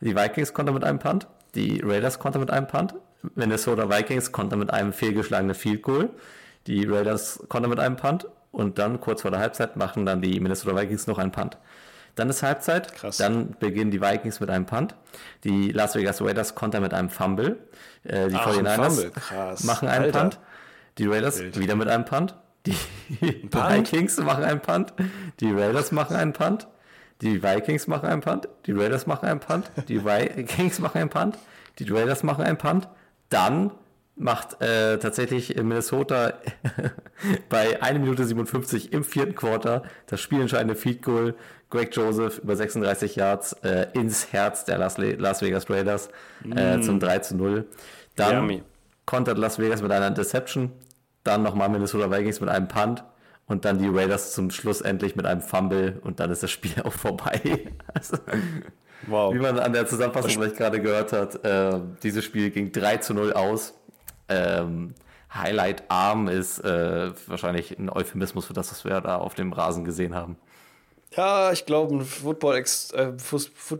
Die 0.00 0.16
Vikings 0.16 0.52
kontern 0.54 0.74
mit 0.74 0.84
einem 0.84 0.98
Punt. 0.98 1.26
Die 1.54 1.80
Raiders 1.84 2.18
kontern 2.18 2.40
mit 2.40 2.50
einem 2.50 2.66
Punt. 2.66 2.94
Minnesota 3.34 3.88
Vikings 3.88 4.32
kontern 4.32 4.58
mit 4.58 4.70
einem 4.72 4.92
fehlgeschlagenen 4.92 5.54
Field 5.54 5.82
Goal. 5.82 6.10
Die 6.66 6.84
Raiders 6.86 7.40
kontern 7.48 7.70
mit 7.70 7.78
einem 7.80 7.96
Punt. 7.96 8.26
und 8.50 8.78
dann 8.78 9.00
kurz 9.00 9.22
vor 9.22 9.30
der 9.32 9.40
Halbzeit 9.40 9.76
machen 9.76 10.06
dann 10.06 10.20
die 10.22 10.38
Minnesota 10.40 10.76
Vikings 10.80 11.06
noch 11.08 11.18
einen 11.18 11.32
Punt. 11.32 11.58
Dann 12.14 12.30
ist 12.30 12.44
Halbzeit, 12.44 12.94
Krass. 12.94 13.16
dann 13.16 13.56
beginnen 13.58 13.90
die 13.90 14.00
Vikings 14.00 14.38
mit 14.38 14.48
einem 14.48 14.64
Punt, 14.66 14.94
die 15.42 15.72
Las 15.72 15.96
Vegas 15.96 16.22
Raiders 16.22 16.54
kontern 16.54 16.82
mit 16.82 16.94
einem 16.94 17.10
Fumble, 17.10 17.58
äh, 18.04 18.28
die 18.28 18.36
Ach, 18.36 18.46
ein 18.46 18.64
49ers 18.64 18.84
Fumble, 18.86 19.10
krass. 19.10 19.64
machen 19.64 19.88
einen 19.88 20.04
Alter. 20.04 20.20
Punt, 20.20 20.38
die 20.98 21.06
Raiders 21.06 21.40
Wild. 21.40 21.58
wieder 21.58 21.76
mit 21.76 21.88
einem 21.88 22.04
Punt, 22.04 22.36
die 22.66 22.72
Punt? 23.50 23.92
Vikings 23.92 24.18
machen 24.18 24.44
einen 24.44 24.60
Punt, 24.60 24.92
die 25.40 25.52
Raiders 25.52 25.92
machen 25.92 26.16
einen 26.16 26.32
Punt, 26.32 26.68
die 27.20 27.42
Vikings 27.42 27.86
machen 27.86 28.08
einen 28.08 28.20
Punt, 28.20 28.48
die 28.66 28.72
Raiders 28.72 29.06
machen 29.06 29.26
einen 29.26 29.40
Punt, 29.40 29.70
die 29.88 30.04
Vikings 30.04 30.78
machen 30.78 30.98
einen 30.98 31.10
Punt, 31.10 31.38
die 31.78 31.90
Raiders 31.90 32.22
machen 32.22 32.44
einen 32.44 32.58
Punt, 32.58 32.88
dann 33.28 33.70
macht 34.16 34.60
äh, 34.62 34.98
tatsächlich 34.98 35.56
in 35.56 35.66
Minnesota 35.66 36.34
bei 37.48 37.82
1 37.82 37.98
Minute 37.98 38.24
57 38.24 38.92
im 38.92 39.02
vierten 39.02 39.34
Quarter 39.34 39.82
das 40.06 40.20
spielentscheidende 40.20 40.76
Feed 40.76 41.02
Goal. 41.02 41.34
Greg 41.70 41.94
Joseph 41.96 42.38
über 42.38 42.54
36 42.54 43.16
Yards 43.16 43.54
äh, 43.64 43.88
ins 43.94 44.32
Herz 44.32 44.64
der 44.64 44.78
Las, 44.78 44.96
Las 44.96 45.42
Vegas 45.42 45.68
Raiders 45.68 46.08
äh, 46.54 46.80
zum 46.80 47.00
3 47.00 47.18
zu 47.20 47.36
0. 47.36 47.66
Dann 48.14 48.36
Yummy. 48.36 48.62
Kontert 49.06 49.38
Las 49.38 49.58
Vegas 49.58 49.82
mit 49.82 49.92
einer 49.92 50.06
Interception, 50.06 50.72
dann 51.24 51.42
nochmal 51.42 51.68
Minnesota 51.68 52.10
Vikings 52.10 52.40
mit 52.40 52.50
einem 52.50 52.68
Punt 52.68 53.04
und 53.46 53.64
dann 53.64 53.78
die 53.78 53.88
Raiders 53.88 54.32
zum 54.32 54.50
Schluss 54.50 54.80
endlich 54.80 55.16
mit 55.16 55.26
einem 55.26 55.40
Fumble 55.42 56.00
und 56.02 56.20
dann 56.20 56.30
ist 56.30 56.42
das 56.42 56.50
Spiel 56.50 56.82
auch 56.84 56.92
vorbei. 56.92 57.40
Also, 57.92 58.16
Wow. 59.06 59.34
wie 59.34 59.38
man 59.38 59.58
an 59.58 59.74
der 59.74 59.86
Zusammenfassung 59.86 60.30
vielleicht 60.30 60.56
gerade 60.56 60.80
gehört 60.80 61.12
hat, 61.12 61.44
äh, 61.44 61.78
dieses 62.02 62.24
Spiel 62.24 62.50
ging 62.50 62.72
3 62.72 62.96
zu 62.98 63.12
0 63.12 63.34
aus. 63.34 63.74
Ähm, 64.30 64.94
Highlight 65.34 65.84
Arm 65.88 66.28
ist 66.28 66.60
äh, 66.60 67.10
wahrscheinlich 67.26 67.78
ein 67.78 67.90
Euphemismus 67.90 68.46
für 68.46 68.54
das, 68.54 68.70
was 68.70 68.84
wir 68.84 68.98
da 69.02 69.16
auf 69.16 69.34
dem 69.34 69.52
Rasen 69.52 69.84
gesehen 69.84 70.14
haben. 70.14 70.36
Ja, 71.16 71.52
ich 71.52 71.64
glaube, 71.64 71.94
ein 71.94 72.04
Football-Ex- 72.04 72.92
äh, 72.92 73.12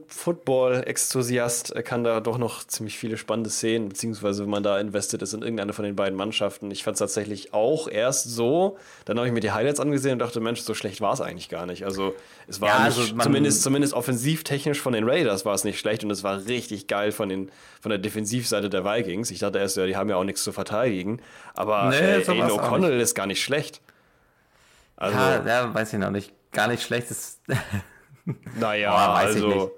Football-Exthusiast 0.07 1.75
äh, 1.75 1.83
kann 1.83 2.05
da 2.05 2.21
doch 2.21 2.39
noch 2.39 2.65
ziemlich 2.65 2.97
viele 2.99 3.17
spannende 3.17 3.51
Szenen, 3.51 3.89
beziehungsweise 3.89 4.45
wenn 4.45 4.51
man 4.51 4.63
da 4.63 4.79
invested 4.79 5.21
ist 5.23 5.35
in 5.35 5.43
irgendeine 5.43 5.73
von 5.73 5.85
den 5.85 5.97
beiden 5.97 6.17
Mannschaften. 6.17 6.71
Ich 6.71 6.85
fand 6.85 6.95
es 6.95 6.99
tatsächlich 7.01 7.53
auch 7.53 7.89
erst 7.89 8.31
so. 8.31 8.79
Dann 9.05 9.17
habe 9.19 9.27
ich 9.27 9.33
mir 9.35 9.41
die 9.41 9.51
Highlights 9.51 9.81
angesehen 9.81 10.13
und 10.15 10.19
dachte, 10.21 10.39
Mensch, 10.41 10.61
so 10.61 10.75
schlecht 10.75 11.01
war 11.01 11.13
es 11.13 11.21
eigentlich 11.21 11.49
gar 11.49 11.67
nicht. 11.67 11.85
Also 11.85 12.15
es 12.47 12.61
war 12.61 12.69
Ja, 12.69 12.85
nicht, 12.87 12.99
also 12.99 13.15
man- 13.15 13.25
zumindest, 13.25 13.63
zumindest 13.63 13.95
offensivtechnisch 13.95 14.81
von 14.81 14.93
den 14.93 15.09
Raiders 15.09 15.45
war 15.45 15.55
es 15.55 15.65
nicht 15.65 15.79
schlecht 15.81 16.05
und 16.05 16.11
es 16.11 16.23
war 16.23 16.47
richtig 16.47 16.87
geil 16.87 17.11
von, 17.11 17.29
den, 17.29 17.51
von 17.81 17.91
der 17.91 17.99
Defensivseite 17.99 18.71
der 18.71 18.85
Vikings. 18.85 19.31
Ich 19.31 19.41
dachte 19.41 19.59
erst, 19.59 19.77
ja, 19.77 19.87
die 19.87 19.97
haben 19.97 20.09
ja 20.09 20.17
auch 20.17 20.25
nichts 20.25 20.45
zu 20.45 20.53
verteidigen. 20.53 21.21
Aber 21.55 21.91
Nee, 21.91 21.97
äh, 21.97 22.29
Aiden 22.29 22.51
O'Connell 22.51 22.99
ist 23.01 23.15
gar 23.15 23.27
nicht 23.27 23.43
schlecht. 23.43 23.81
Also, 24.97 25.17
ja, 25.19 25.45
ja, 25.45 25.75
weiß 25.75 25.93
ich 25.93 25.99
noch 25.99 26.11
nicht. 26.11 26.33
Gar 26.55 26.69
nicht 26.69 26.83
schlecht 26.83 27.11
ist. 27.11 27.41
naja, 28.59 28.93
Oh, 28.93 29.13
also. 29.13 29.73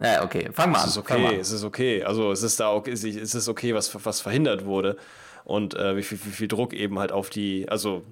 ja, 0.00 0.22
okay, 0.24 0.50
fang 0.52 0.70
mal 0.72 0.78
an. 0.80 0.84
Es 0.84 0.90
ist 0.90 0.98
okay, 0.98 1.36
es 1.40 1.50
ist 1.50 1.64
okay. 1.64 2.02
Also 2.04 2.30
es 2.32 2.42
ist 2.42 2.60
da 2.60 2.72
okay, 2.72 2.90
es 2.92 3.02
ist 3.04 3.48
okay, 3.48 3.74
was, 3.74 4.04
was 4.04 4.20
verhindert 4.20 4.64
wurde 4.66 4.96
und 5.44 5.74
äh, 5.74 5.96
wie, 5.96 6.02
viel, 6.02 6.18
wie 6.24 6.30
viel 6.30 6.48
Druck 6.48 6.72
eben 6.74 6.98
halt 6.98 7.12
auf 7.12 7.30
die, 7.30 7.68
also 7.68 8.02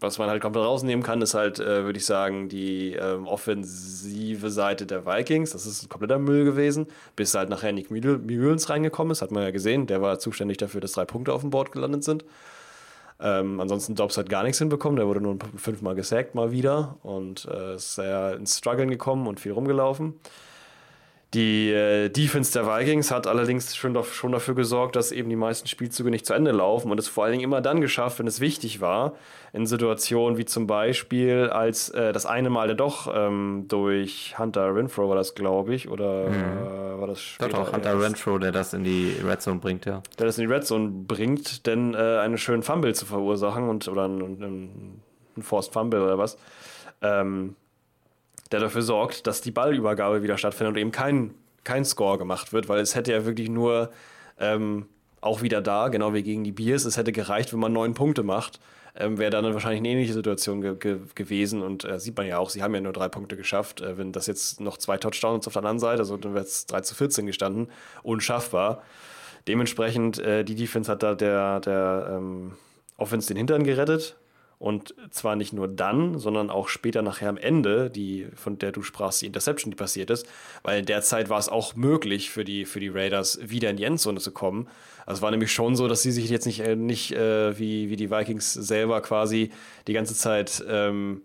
was 0.00 0.16
man 0.18 0.28
halt 0.30 0.40
komplett 0.40 0.64
rausnehmen 0.64 1.02
kann, 1.02 1.20
ist 1.22 1.34
halt, 1.34 1.58
äh, 1.58 1.82
würde 1.82 1.98
ich 1.98 2.06
sagen, 2.06 2.48
die 2.48 2.92
ähm, 2.92 3.26
offensive 3.26 4.48
Seite 4.48 4.86
der 4.86 5.04
Vikings. 5.06 5.50
Das 5.50 5.66
ist 5.66 5.82
ein 5.82 5.88
kompletter 5.88 6.20
Müll 6.20 6.44
gewesen, 6.44 6.86
bis 7.16 7.34
halt 7.34 7.48
nachher 7.48 7.72
Nick 7.72 7.90
Mühl- 7.90 8.18
Mullens 8.18 8.70
reingekommen 8.70 9.10
ist, 9.10 9.22
hat 9.22 9.32
man 9.32 9.42
ja 9.42 9.50
gesehen. 9.50 9.88
Der 9.88 10.00
war 10.00 10.20
zuständig 10.20 10.58
dafür, 10.58 10.80
dass 10.80 10.92
drei 10.92 11.04
Punkte 11.04 11.32
auf 11.32 11.40
dem 11.40 11.50
Board 11.50 11.72
gelandet 11.72 12.04
sind. 12.04 12.24
Ähm, 13.20 13.60
ansonsten 13.60 13.94
Dobbs 13.94 14.16
hat 14.16 14.28
gar 14.28 14.44
nichts 14.44 14.58
hinbekommen, 14.58 14.96
der 14.96 15.06
wurde 15.06 15.20
nur 15.20 15.38
fünfmal 15.56 15.94
gesackt 15.96 16.34
mal 16.34 16.52
wieder 16.52 16.98
und 17.02 17.46
äh, 17.50 17.74
ist 17.74 17.96
sehr 17.96 18.34
ins 18.36 18.58
Struggeln 18.58 18.90
gekommen 18.90 19.26
und 19.26 19.40
viel 19.40 19.52
rumgelaufen. 19.52 20.14
Die 21.34 21.70
äh, 21.70 22.08
Defense 22.08 22.52
der 22.54 22.66
Vikings 22.66 23.10
hat 23.10 23.26
allerdings 23.26 23.76
schon, 23.76 23.92
doch- 23.92 24.06
schon 24.06 24.32
dafür 24.32 24.54
gesorgt, 24.54 24.96
dass 24.96 25.12
eben 25.12 25.28
die 25.28 25.36
meisten 25.36 25.68
Spielzüge 25.68 26.10
nicht 26.10 26.24
zu 26.24 26.32
Ende 26.32 26.52
laufen 26.52 26.90
und 26.90 26.98
es 26.98 27.06
vor 27.06 27.24
allen 27.24 27.32
Dingen 27.32 27.44
immer 27.44 27.60
dann 27.60 27.82
geschafft, 27.82 28.18
wenn 28.18 28.26
es 28.26 28.40
wichtig 28.40 28.80
war. 28.80 29.12
In 29.52 29.66
Situationen 29.66 30.38
wie 30.38 30.46
zum 30.46 30.66
Beispiel, 30.66 31.50
als 31.50 31.90
äh, 31.90 32.14
das 32.14 32.24
eine 32.24 32.48
Mal 32.48 32.74
doch 32.76 33.12
ähm, 33.14 33.66
durch 33.68 34.38
Hunter 34.38 34.74
Renfro 34.74 35.08
war 35.10 35.16
das, 35.16 35.34
glaube 35.34 35.74
ich, 35.74 35.90
oder 35.90 36.28
äh, 36.28 36.98
war 36.98 37.06
das 37.06 37.18
Doch, 37.18 37.24
später? 37.46 37.56
doch, 37.58 37.72
Hunter 37.74 37.92
erst? 37.92 38.02
Renfro, 38.04 38.38
der 38.38 38.52
das 38.52 38.72
in 38.72 38.84
die 38.84 39.14
Red 39.22 39.42
Zone 39.42 39.58
bringt, 39.60 39.84
ja. 39.84 40.02
der 40.18 40.26
das 40.26 40.38
in 40.38 40.48
die 40.48 40.52
Red 40.54 40.64
Zone 40.64 40.88
bringt, 40.88 41.66
denn 41.66 41.92
äh, 41.92 41.98
einen 41.98 42.38
schönen 42.38 42.62
Fumble 42.62 42.94
zu 42.94 43.04
verursachen 43.04 43.68
und 43.68 43.86
oder 43.88 44.04
einen, 44.04 44.22
einen, 44.22 45.02
einen 45.36 45.42
Forced 45.42 45.74
Fumble 45.74 46.02
oder 46.02 46.16
was, 46.16 46.38
ähm, 47.02 47.54
der 48.52 48.60
dafür 48.60 48.82
sorgt, 48.82 49.26
dass 49.26 49.40
die 49.40 49.50
Ballübergabe 49.50 50.22
wieder 50.22 50.38
stattfindet 50.38 50.74
und 50.74 50.80
eben 50.80 50.92
kein, 50.92 51.34
kein 51.64 51.84
Score 51.84 52.18
gemacht 52.18 52.52
wird, 52.52 52.68
weil 52.68 52.80
es 52.80 52.94
hätte 52.94 53.12
ja 53.12 53.24
wirklich 53.24 53.48
nur 53.48 53.90
ähm, 54.38 54.86
auch 55.20 55.42
wieder 55.42 55.60
da, 55.60 55.88
genau 55.88 56.14
wie 56.14 56.22
gegen 56.22 56.44
die 56.44 56.52
Bears, 56.52 56.84
es 56.84 56.96
hätte 56.96 57.12
gereicht, 57.12 57.52
wenn 57.52 57.60
man 57.60 57.72
neun 57.72 57.94
Punkte 57.94 58.22
macht, 58.22 58.60
ähm, 58.96 59.18
wäre 59.18 59.30
dann 59.30 59.44
wahrscheinlich 59.52 59.80
eine 59.80 59.88
ähnliche 59.88 60.12
Situation 60.12 60.60
ge 60.60 60.76
ge 60.76 60.98
gewesen 61.14 61.62
und 61.62 61.84
äh, 61.84 62.00
sieht 62.00 62.16
man 62.16 62.26
ja 62.26 62.38
auch, 62.38 62.50
sie 62.50 62.62
haben 62.62 62.74
ja 62.74 62.80
nur 62.80 62.92
drei 62.92 63.08
Punkte 63.08 63.36
geschafft, 63.36 63.80
äh, 63.80 63.98
wenn 63.98 64.12
das 64.12 64.26
jetzt 64.26 64.60
noch 64.60 64.76
zwei 64.76 64.96
Touchdowns 64.96 65.46
auf 65.46 65.52
der 65.52 65.60
anderen 65.60 65.78
Seite, 65.78 66.00
also 66.00 66.16
dann 66.16 66.34
wäre 66.34 66.44
es 66.44 66.66
3 66.66 66.80
zu 66.82 66.94
14 66.94 67.26
gestanden, 67.26 67.68
unschaffbar. 68.02 68.82
Dementsprechend, 69.46 70.18
äh, 70.18 70.44
die 70.44 70.54
Defense 70.54 70.90
hat 70.90 71.02
da 71.02 71.14
der, 71.14 71.60
der 71.60 72.10
ähm, 72.12 72.52
Offense 72.96 73.28
den 73.28 73.36
Hintern 73.36 73.64
gerettet. 73.64 74.16
Und 74.58 74.94
zwar 75.10 75.36
nicht 75.36 75.52
nur 75.52 75.68
dann, 75.68 76.18
sondern 76.18 76.50
auch 76.50 76.68
später 76.68 77.00
nachher 77.00 77.28
am 77.28 77.36
Ende, 77.36 77.90
die, 77.90 78.26
von 78.34 78.58
der 78.58 78.72
du 78.72 78.82
sprachst, 78.82 79.22
die 79.22 79.26
Interception, 79.26 79.70
die 79.70 79.76
passiert 79.76 80.10
ist. 80.10 80.26
Weil 80.64 80.80
in 80.80 80.86
der 80.86 81.02
Zeit 81.02 81.28
war 81.28 81.38
es 81.38 81.48
auch 81.48 81.76
möglich 81.76 82.30
für 82.30 82.44
die, 82.44 82.64
für 82.64 82.80
die 82.80 82.88
Raiders, 82.88 83.38
wieder 83.40 83.70
in 83.70 83.76
die 83.76 83.84
Endzone 83.84 84.18
zu 84.18 84.32
kommen. 84.32 84.68
Also 85.06 85.20
es 85.20 85.22
war 85.22 85.30
nämlich 85.30 85.52
schon 85.52 85.76
so, 85.76 85.86
dass 85.86 86.02
sie 86.02 86.10
sich 86.10 86.28
jetzt 86.28 86.44
nicht, 86.44 86.60
äh, 86.60 86.74
nicht 86.74 87.12
äh, 87.12 87.56
wie, 87.56 87.88
wie 87.88 87.96
die 87.96 88.10
Vikings 88.10 88.52
selber 88.52 89.00
quasi 89.00 89.52
die 89.86 89.92
ganze 89.92 90.14
Zeit 90.14 90.64
ähm, 90.68 91.22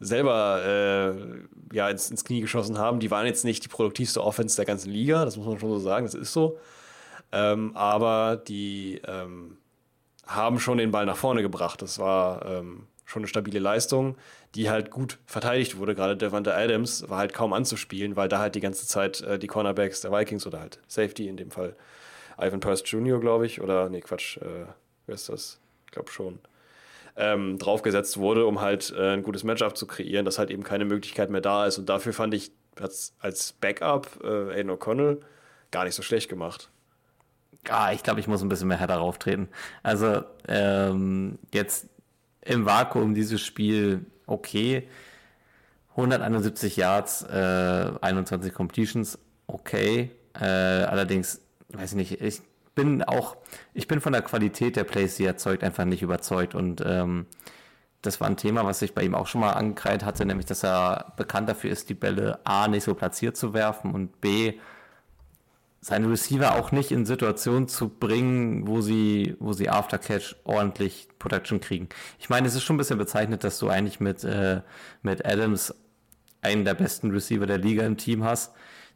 selber 0.00 1.14
äh, 1.72 1.76
ja, 1.76 1.88
ins, 1.88 2.10
ins 2.10 2.24
Knie 2.24 2.40
geschossen 2.40 2.78
haben. 2.78 2.98
Die 2.98 3.10
waren 3.10 3.26
jetzt 3.26 3.44
nicht 3.44 3.64
die 3.64 3.68
produktivste 3.68 4.22
Offense 4.22 4.56
der 4.56 4.64
ganzen 4.64 4.90
Liga, 4.90 5.24
das 5.24 5.36
muss 5.36 5.46
man 5.46 5.58
schon 5.60 5.70
so 5.70 5.78
sagen, 5.78 6.06
das 6.06 6.14
ist 6.14 6.32
so. 6.32 6.58
Ähm, 7.30 7.76
aber 7.76 8.36
die 8.36 9.00
ähm, 9.06 9.58
haben 10.28 10.60
schon 10.60 10.78
den 10.78 10.90
Ball 10.90 11.06
nach 11.06 11.16
vorne 11.16 11.42
gebracht. 11.42 11.82
Das 11.82 11.98
war 11.98 12.44
ähm, 12.46 12.86
schon 13.04 13.20
eine 13.20 13.28
stabile 13.28 13.58
Leistung, 13.58 14.16
die 14.54 14.70
halt 14.70 14.90
gut 14.90 15.18
verteidigt 15.26 15.78
wurde. 15.78 15.94
Gerade 15.94 16.16
Devante 16.16 16.54
Adams 16.54 17.08
war 17.08 17.18
halt 17.18 17.32
kaum 17.32 17.52
anzuspielen, 17.52 18.14
weil 18.14 18.28
da 18.28 18.38
halt 18.38 18.54
die 18.54 18.60
ganze 18.60 18.86
Zeit 18.86 19.22
äh, 19.22 19.38
die 19.38 19.46
Cornerbacks 19.46 20.02
der 20.02 20.12
Vikings 20.12 20.46
oder 20.46 20.60
halt 20.60 20.80
Safety 20.86 21.28
in 21.28 21.36
dem 21.36 21.50
Fall 21.50 21.74
Ivan 22.38 22.60
Purse 22.60 22.84
Jr., 22.84 23.18
glaube 23.18 23.46
ich, 23.46 23.60
oder 23.60 23.88
nee, 23.88 24.00
Quatsch, 24.00 24.36
äh, 24.36 24.66
wer 25.06 25.14
ist 25.14 25.28
das? 25.28 25.58
Ich 25.86 25.92
glaube 25.92 26.10
schon. 26.10 26.38
Ähm, 27.16 27.58
draufgesetzt 27.58 28.18
wurde, 28.18 28.46
um 28.46 28.60
halt 28.60 28.94
äh, 28.96 29.14
ein 29.14 29.24
gutes 29.24 29.42
Matchup 29.42 29.76
zu 29.76 29.86
kreieren, 29.88 30.24
dass 30.24 30.38
halt 30.38 30.50
eben 30.50 30.62
keine 30.62 30.84
Möglichkeit 30.84 31.30
mehr 31.30 31.40
da 31.40 31.66
ist. 31.66 31.78
Und 31.78 31.88
dafür 31.88 32.12
fand 32.12 32.32
ich 32.34 32.52
als, 32.78 33.14
als 33.18 33.54
Backup 33.54 34.20
äh, 34.22 34.52
Aiden 34.52 34.70
O'Connell 34.70 35.20
gar 35.72 35.84
nicht 35.84 35.94
so 35.94 36.02
schlecht 36.02 36.28
gemacht. 36.28 36.70
Ah, 37.70 37.92
ich 37.92 38.02
glaube, 38.02 38.20
ich 38.20 38.28
muss 38.28 38.42
ein 38.42 38.48
bisschen 38.48 38.68
mehr 38.68 38.78
härter 38.78 38.94
darauf 38.94 39.18
treten. 39.18 39.48
Also, 39.82 40.22
ähm, 40.46 41.38
jetzt 41.52 41.86
im 42.42 42.66
Vakuum 42.66 43.14
dieses 43.14 43.40
Spiel, 43.40 44.06
okay. 44.26 44.88
171 45.90 46.76
Yards, 46.76 47.22
äh, 47.24 47.90
21 48.00 48.54
Completions, 48.54 49.18
okay. 49.46 50.10
Äh, 50.38 50.44
allerdings, 50.44 51.40
weiß 51.70 51.92
ich 51.92 51.96
nicht, 51.96 52.20
ich 52.20 52.40
bin 52.74 53.02
auch, 53.02 53.36
ich 53.74 53.88
bin 53.88 54.00
von 54.00 54.12
der 54.12 54.22
Qualität 54.22 54.76
der 54.76 54.84
Plays, 54.84 55.16
die 55.16 55.24
er 55.24 55.30
erzeugt, 55.32 55.64
einfach 55.64 55.84
nicht 55.84 56.02
überzeugt. 56.02 56.54
Und 56.54 56.82
ähm, 56.86 57.26
das 58.02 58.20
war 58.20 58.28
ein 58.28 58.36
Thema, 58.36 58.64
was 58.64 58.80
ich 58.82 58.94
bei 58.94 59.02
ihm 59.02 59.14
auch 59.14 59.26
schon 59.26 59.40
mal 59.40 59.52
angekreidet 59.52 60.04
hatte, 60.04 60.24
nämlich, 60.24 60.46
dass 60.46 60.62
er 60.62 61.12
bekannt 61.16 61.48
dafür 61.48 61.70
ist, 61.70 61.88
die 61.88 61.94
Bälle 61.94 62.38
A 62.44 62.68
nicht 62.68 62.84
so 62.84 62.94
platziert 62.94 63.36
zu 63.36 63.52
werfen 63.52 63.92
und 63.92 64.20
B 64.20 64.54
seine 65.80 66.10
Receiver 66.10 66.56
auch 66.56 66.72
nicht 66.72 66.90
in 66.90 67.06
Situationen 67.06 67.68
zu 67.68 67.88
bringen, 67.88 68.66
wo 68.66 68.80
sie, 68.80 69.36
wo 69.38 69.52
sie 69.52 69.68
Aftercatch 69.68 70.36
ordentlich 70.44 71.08
Protection 71.18 71.60
kriegen. 71.60 71.88
Ich 72.18 72.28
meine, 72.28 72.48
es 72.48 72.54
ist 72.54 72.64
schon 72.64 72.76
ein 72.76 72.78
bisschen 72.78 72.98
bezeichnet, 72.98 73.44
dass 73.44 73.58
du 73.58 73.68
eigentlich 73.68 74.00
mit, 74.00 74.24
äh, 74.24 74.60
mit 75.02 75.24
Adams 75.24 75.74
einen 76.42 76.64
der 76.64 76.74
besten 76.74 77.10
Receiver 77.10 77.46
der 77.46 77.58
Liga 77.58 77.84
im 77.84 77.96
Team 77.96 78.24
hast, 78.24 78.52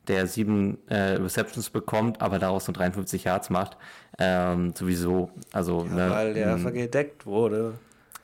der 0.08 0.26
sieben 0.26 0.78
äh, 0.88 1.14
Receptions 1.14 1.70
bekommt, 1.70 2.20
aber 2.20 2.38
daraus 2.38 2.66
nur 2.66 2.74
53 2.74 3.24
Yards 3.24 3.50
macht. 3.50 3.76
Ähm, 4.18 4.74
sowieso, 4.74 5.30
also 5.52 5.84
ne, 5.84 6.10
Weil 6.10 6.34
der 6.34 6.58
vergedeckt 6.58 7.26
wurde. 7.26 7.74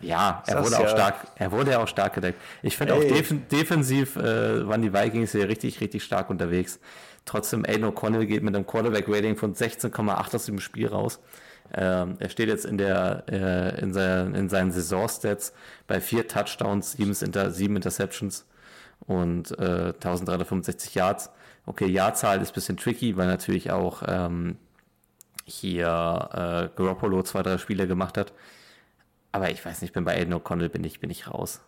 ja, 0.01 0.43
er 0.47 0.64
wurde 0.64 0.78
auch 0.78 0.82
ja. 0.82 0.89
stark, 0.89 1.14
er 1.36 1.52
wurde 1.52 1.72
ja 1.72 1.78
auch 1.78 1.89
stark 1.89 2.14
gedeckt. 2.14 2.40
Ich 2.62 2.76
finde 2.76 2.94
auch 2.94 3.05
def 3.05 3.32
defensiv 3.51 4.16
äh, 4.16 4.66
waren 4.66 4.82
die 4.82 4.93
Vikings 4.93 5.32
hier 5.32 5.48
richtig, 5.48 5.80
richtig 5.80 6.02
stark 6.02 6.30
unterwegs. 6.30 6.80
Trotzdem, 7.29 7.67
Aiden 7.67 7.85
O'Connell 7.85 8.25
geht 8.25 8.43
mit 8.43 8.57
einem 8.57 8.67
Quarterback-Rating 8.67 9.37
von 9.37 9.55
16,8 9.55 10.35
aus 10.35 10.47
dem 10.47 10.61
Spiel 10.61 10.89
raus. 10.89 11.21
Ähm, 11.75 12.17
er 12.21 12.31
steht 12.31 12.49
jetzt 12.49 12.65
in, 12.65 12.79
der, 12.79 13.25
äh, 13.29 13.81
in, 13.83 13.93
seinen, 13.93 14.35
in 14.35 14.49
seinen 14.49 14.73
Saisonstats 14.73 15.53
bei 15.87 16.01
vier 16.01 16.27
Touchdowns, 16.27 16.93
sieben, 16.93 17.15
Inter 17.21 17.51
sieben 17.51 17.77
Interceptions 17.77 18.47
und 19.01 19.51
äh, 19.59 19.93
1365 19.93 20.95
Yards. 20.95 21.31
Okay, 21.67 21.85
Jahrzahl 21.85 22.41
ist 22.41 22.53
ein 22.53 22.55
bisschen 22.55 22.79
tricky, 22.79 23.19
weil 23.19 23.27
natürlich 23.27 23.71
auch 23.71 24.03
ähm, 24.07 24.57
hier 25.45 25.87
äh, 26.33 26.77
Garoppolo 26.77 27.23
zwei, 27.25 27.43
drei 27.43 27.59
Spiele 27.59 27.87
gemacht 27.87 28.17
hat. 28.17 28.33
Aber 29.33 29.51
ich 29.51 29.63
weiß 29.63 29.83
nicht, 29.83 29.93
bin 29.93 30.05
bei 30.05 30.17
Aiden 30.17 30.33
O'Connell 30.33 30.71
bin 30.71 30.83
ich, 30.83 30.99
bin 30.99 31.11
ich 31.11 31.29
raus. 31.29 31.61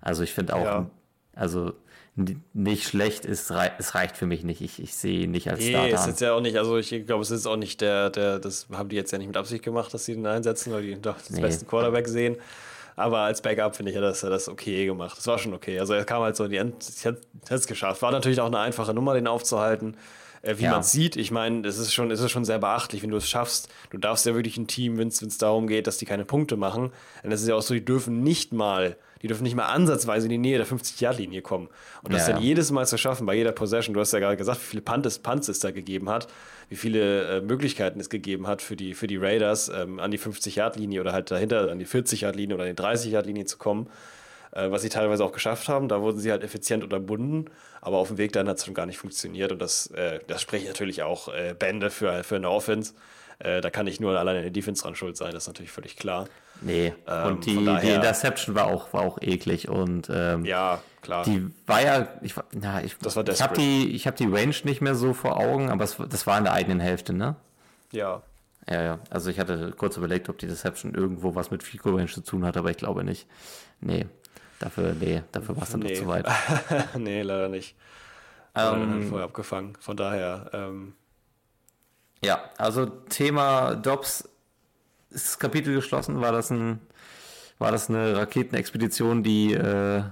Also 0.00 0.24
ich 0.24 0.34
finde 0.34 0.56
auch, 0.56 0.64
ja. 0.64 0.90
also 1.36 1.74
nicht 2.14 2.86
schlecht 2.86 3.24
ist, 3.24 3.50
es 3.50 3.94
reicht 3.94 4.18
für 4.18 4.26
mich 4.26 4.44
nicht. 4.44 4.60
Ich, 4.60 4.82
ich 4.82 4.94
sehe 4.94 5.20
ihn 5.20 5.30
nicht 5.30 5.48
als 5.48 5.60
nee, 5.60 5.70
Starter. 5.70 5.86
Nee, 5.88 5.94
ist 5.94 6.06
jetzt 6.06 6.20
ja 6.20 6.34
auch 6.34 6.40
nicht, 6.40 6.58
also 6.58 6.76
ich 6.76 7.06
glaube, 7.06 7.22
es 7.22 7.30
ist 7.30 7.46
auch 7.46 7.56
nicht 7.56 7.80
der, 7.80 8.10
der, 8.10 8.38
das 8.38 8.66
haben 8.70 8.90
die 8.90 8.96
jetzt 8.96 9.12
ja 9.12 9.18
nicht 9.18 9.28
mit 9.28 9.36
Absicht 9.36 9.64
gemacht, 9.64 9.94
dass 9.94 10.04
sie 10.04 10.14
den 10.14 10.26
einsetzen, 10.26 10.72
weil 10.72 10.82
die 10.82 11.00
doch 11.00 11.20
den 11.22 11.36
nee. 11.36 11.42
besten 11.42 11.66
Quarterback 11.66 12.06
sehen. 12.08 12.36
Aber 12.96 13.20
als 13.20 13.40
Backup 13.40 13.74
finde 13.74 13.90
ich, 13.90 13.96
hat 13.96 14.04
er 14.04 14.30
das 14.30 14.48
okay 14.48 14.84
gemacht. 14.84 15.16
Das 15.16 15.26
war 15.26 15.38
schon 15.38 15.54
okay. 15.54 15.80
Also 15.80 15.94
er 15.94 16.04
kam 16.04 16.22
halt 16.22 16.36
so 16.36 16.44
in 16.44 16.50
die 16.50 16.58
End, 16.58 16.74
hat 17.04 17.16
es 17.48 17.66
geschafft. 17.66 18.02
War 18.02 18.10
natürlich 18.10 18.40
auch 18.40 18.46
eine 18.46 18.58
einfache 18.58 18.92
Nummer, 18.92 19.14
den 19.14 19.26
aufzuhalten. 19.26 19.96
Äh, 20.42 20.58
wie 20.58 20.64
ja. 20.64 20.72
man 20.72 20.82
sieht, 20.82 21.16
ich 21.16 21.30
meine, 21.30 21.66
es 21.66 21.78
ist 21.78 21.94
schon, 21.94 22.10
es 22.10 22.20
ist 22.20 22.30
schon 22.30 22.44
sehr 22.44 22.58
beachtlich, 22.58 23.02
wenn 23.02 23.10
du 23.10 23.16
es 23.16 23.28
schaffst. 23.28 23.68
Du 23.90 23.96
darfst 23.96 24.26
ja 24.26 24.34
wirklich 24.34 24.58
ein 24.58 24.66
Team, 24.66 24.98
wenn 24.98 25.08
es 25.08 25.38
darum 25.38 25.66
geht, 25.66 25.86
dass 25.86 25.96
die 25.96 26.04
keine 26.04 26.26
Punkte 26.26 26.56
machen. 26.56 26.92
Denn 27.22 27.32
es 27.32 27.40
ist 27.40 27.48
ja 27.48 27.54
auch 27.54 27.62
so, 27.62 27.72
die 27.72 27.84
dürfen 27.84 28.22
nicht 28.22 28.52
mal 28.52 28.96
die 29.22 29.28
dürfen 29.28 29.44
nicht 29.44 29.54
mal 29.54 29.66
ansatzweise 29.66 30.26
in 30.26 30.30
die 30.30 30.38
Nähe 30.38 30.58
der 30.58 30.66
50-Yard-Linie 30.66 31.42
kommen. 31.42 31.68
Und 32.02 32.12
das 32.12 32.26
ja, 32.26 32.34
dann 32.34 32.42
ja. 32.42 32.48
jedes 32.48 32.70
Mal 32.70 32.86
zu 32.86 32.98
schaffen, 32.98 33.24
bei 33.24 33.34
jeder 33.34 33.52
Possession, 33.52 33.94
du 33.94 34.00
hast 34.00 34.12
ja 34.12 34.18
gerade 34.18 34.36
gesagt, 34.36 34.60
wie 34.60 34.66
viele 34.66 34.82
Punts, 34.82 35.18
Punts 35.20 35.48
es 35.48 35.60
da 35.60 35.70
gegeben 35.70 36.10
hat, 36.10 36.26
wie 36.68 36.76
viele 36.76 37.38
äh, 37.38 37.40
Möglichkeiten 37.40 38.00
es 38.00 38.10
gegeben 38.10 38.46
hat 38.46 38.62
für 38.62 38.76
die, 38.76 38.94
für 38.94 39.06
die 39.06 39.16
Raiders, 39.16 39.68
ähm, 39.68 40.00
an 40.00 40.10
die 40.10 40.18
50-Yard-Linie 40.18 41.00
oder 41.00 41.12
halt 41.12 41.30
dahinter 41.30 41.70
an 41.70 41.78
die 41.78 41.86
40-Yard-Linie 41.86 42.56
oder 42.56 42.64
an 42.64 42.74
die 42.74 42.82
30-Yard-Linie 42.82 43.44
zu 43.44 43.58
kommen. 43.58 43.88
Äh, 44.52 44.70
was 44.70 44.82
sie 44.82 44.88
teilweise 44.88 45.24
auch 45.24 45.32
geschafft 45.32 45.68
haben, 45.68 45.88
da 45.88 46.00
wurden 46.02 46.18
sie 46.18 46.30
halt 46.30 46.44
effizient 46.44 46.84
unterbunden, 46.84 47.46
aber 47.80 47.96
auf 47.96 48.08
dem 48.08 48.18
Weg 48.18 48.32
dann 48.32 48.48
hat 48.48 48.58
es 48.58 48.66
schon 48.66 48.74
gar 48.74 48.86
nicht 48.86 48.98
funktioniert 48.98 49.50
und 49.50 49.60
das, 49.60 49.86
äh, 49.92 50.20
das 50.26 50.42
spricht 50.42 50.66
natürlich 50.66 51.02
auch 51.02 51.28
äh, 51.28 51.54
Bände 51.58 51.90
für, 51.90 52.22
für 52.22 52.36
eine 52.36 52.50
Offense. 52.50 52.92
Äh, 53.38 53.60
da 53.60 53.70
kann 53.70 53.86
nicht 53.86 54.00
nur 54.00 54.18
alleine 54.18 54.40
eine 54.40 54.50
Defense 54.50 54.82
dran 54.82 54.94
schuld 54.94 55.16
sein, 55.16 55.32
das 55.32 55.44
ist 55.44 55.48
natürlich 55.48 55.72
völlig 55.72 55.96
klar. 55.96 56.28
Nee, 56.60 56.94
ähm, 57.08 57.26
und 57.26 57.46
die, 57.46 57.64
daher, 57.64 57.80
die 57.80 57.90
Interception 57.90 58.54
war 58.54 58.66
auch, 58.66 58.92
war 58.92 59.02
auch 59.02 59.20
eklig 59.20 59.68
und 59.68 60.08
ähm, 60.12 60.44
ja, 60.44 60.80
klar. 61.00 61.24
Die 61.24 61.50
war 61.66 61.82
ja, 61.82 62.08
ich, 62.22 62.34
na, 62.52 62.82
ich, 62.82 62.96
das 62.98 63.16
war 63.16 63.26
ich 63.28 63.42
habe 63.42 63.56
die, 63.56 63.98
hab 63.98 64.16
die 64.16 64.26
Range 64.26 64.54
nicht 64.64 64.80
mehr 64.80 64.94
so 64.94 65.12
vor 65.12 65.38
Augen, 65.38 65.70
aber 65.70 65.84
es, 65.84 65.96
das 66.08 66.26
war 66.26 66.38
in 66.38 66.44
der 66.44 66.52
eigenen 66.52 66.80
Hälfte, 66.80 67.12
ne? 67.12 67.36
Ja. 67.90 68.22
Ja, 68.70 68.82
ja. 68.82 68.98
Also 69.10 69.30
ich 69.30 69.40
hatte 69.40 69.72
kurz 69.76 69.96
überlegt, 69.96 70.28
ob 70.28 70.38
die 70.38 70.46
Deception 70.46 70.94
irgendwo 70.94 71.34
was 71.34 71.50
mit 71.50 71.62
Fico 71.62 71.90
Range 71.90 72.06
zu 72.06 72.20
tun 72.20 72.44
hat, 72.44 72.56
aber 72.56 72.70
ich 72.70 72.76
glaube 72.76 73.02
nicht. 73.02 73.26
Nee, 73.80 74.06
dafür, 74.60 74.94
nee, 74.98 75.22
dafür 75.32 75.56
war 75.56 75.64
es 75.64 75.70
dann 75.70 75.80
nee. 75.80 75.94
doch 75.94 76.02
zu 76.02 76.06
weit. 76.06 76.26
nee, 76.96 77.22
leider 77.22 77.48
nicht. 77.48 77.74
Ähm, 78.54 79.08
vorher 79.08 79.24
abgefangen. 79.26 79.74
Von 79.80 79.96
daher, 79.96 80.50
ähm, 80.52 80.94
ja, 82.24 82.50
also 82.58 82.86
Thema 82.86 83.74
Dobbs 83.74 84.28
ist 85.10 85.26
das 85.26 85.38
Kapitel 85.38 85.74
geschlossen? 85.74 86.20
War 86.20 86.32
das 86.32 86.50
ein, 86.50 86.80
war 87.58 87.72
das 87.72 87.88
eine 87.88 88.16
Raketenexpedition, 88.16 89.22
die, 89.22 89.54
äh, 89.54 90.02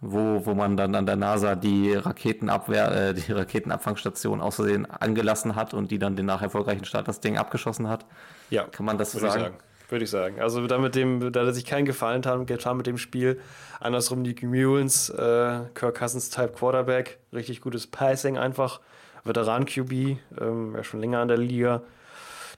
wo, 0.00 0.44
wo 0.44 0.54
man 0.54 0.76
dann 0.76 0.94
an 0.94 1.06
der 1.06 1.16
NASA 1.16 1.54
die 1.54 1.94
Raketenabwehr, 1.94 3.10
äh, 3.10 3.14
die 3.14 3.32
Raketenabfangstation 3.32 4.40
außerdem 4.40 4.86
angelassen 4.98 5.54
hat 5.54 5.74
und 5.74 5.90
die 5.90 5.98
dann 5.98 6.16
den 6.16 6.26
nach 6.26 6.42
erfolgreichen 6.42 6.84
Start 6.84 7.08
das 7.08 7.20
Ding 7.20 7.38
abgeschossen 7.38 7.88
hat? 7.88 8.04
Ja. 8.50 8.64
Kann 8.64 8.86
man 8.86 8.98
das 8.98 9.12
so 9.12 9.18
sagen? 9.18 9.40
sagen? 9.40 9.56
Würde 9.88 10.04
ich 10.04 10.10
sagen. 10.10 10.40
Also 10.40 10.64
da 10.68 10.78
mit 10.78 10.94
dem, 10.94 11.32
da 11.32 11.52
sich 11.52 11.64
keinen 11.64 11.84
Gefallen 11.84 12.22
getan 12.46 12.76
mit 12.76 12.86
dem 12.86 12.96
Spiel. 12.96 13.40
Andersrum 13.80 14.22
die 14.22 14.36
Mules, 14.46 15.10
äh, 15.10 15.60
Kirk 15.74 15.98
Cousins 15.98 16.30
Type 16.30 16.52
Quarterback, 16.52 17.18
richtig 17.32 17.60
gutes 17.60 17.88
Passing 17.88 18.38
einfach. 18.38 18.80
Veteran 19.24 19.66
QB, 19.66 19.92
ähm, 20.40 20.74
ja 20.76 20.84
schon 20.84 21.00
länger 21.00 21.20
an 21.20 21.28
der 21.28 21.38
Liga. 21.38 21.82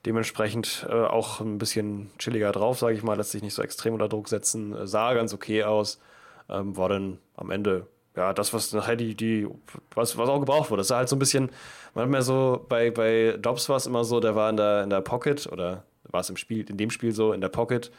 Dementsprechend 0.04 0.86
äh, 0.88 0.92
auch 0.92 1.40
ein 1.40 1.58
bisschen 1.58 2.10
chilliger 2.18 2.50
drauf, 2.50 2.78
sage 2.78 2.94
ich 2.94 3.02
mal, 3.02 3.16
lässt 3.16 3.30
sich 3.30 3.42
nicht 3.42 3.54
so 3.54 3.62
extrem 3.62 3.94
unter 3.94 4.08
Druck 4.08 4.28
setzen. 4.28 4.74
Äh, 4.74 4.86
sah 4.86 5.14
ganz 5.14 5.32
okay 5.32 5.64
aus. 5.64 6.00
Ähm, 6.48 6.76
war 6.76 6.88
dann 6.88 7.18
am 7.36 7.50
Ende 7.50 7.86
ja, 8.16 8.32
das, 8.32 8.52
was 8.52 8.72
nachher 8.72 8.96
die, 8.96 9.14
die, 9.14 9.48
was, 9.94 10.18
was 10.18 10.28
auch 10.28 10.40
gebraucht 10.40 10.70
wurde. 10.70 10.80
Das 10.80 10.90
war 10.90 10.98
halt 10.98 11.08
so 11.08 11.16
ein 11.16 11.18
bisschen, 11.18 11.50
man 11.94 12.04
hat 12.04 12.10
mir 12.10 12.22
so, 12.22 12.64
bei, 12.68 12.90
bei 12.90 13.36
Dobbs 13.40 13.68
war 13.68 13.76
es 13.76 13.86
immer 13.86 14.04
so, 14.04 14.20
der 14.20 14.34
war 14.34 14.50
in 14.50 14.56
der, 14.56 14.82
in 14.82 14.90
der 14.90 15.00
Pocket 15.00 15.46
oder 15.50 15.84
war 16.04 16.20
es 16.20 16.30
im 16.30 16.36
Spiel, 16.36 16.68
in 16.68 16.76
dem 16.76 16.90
Spiel 16.90 17.12
so, 17.12 17.32
in 17.32 17.40
der 17.40 17.48
Pocket, 17.48 17.90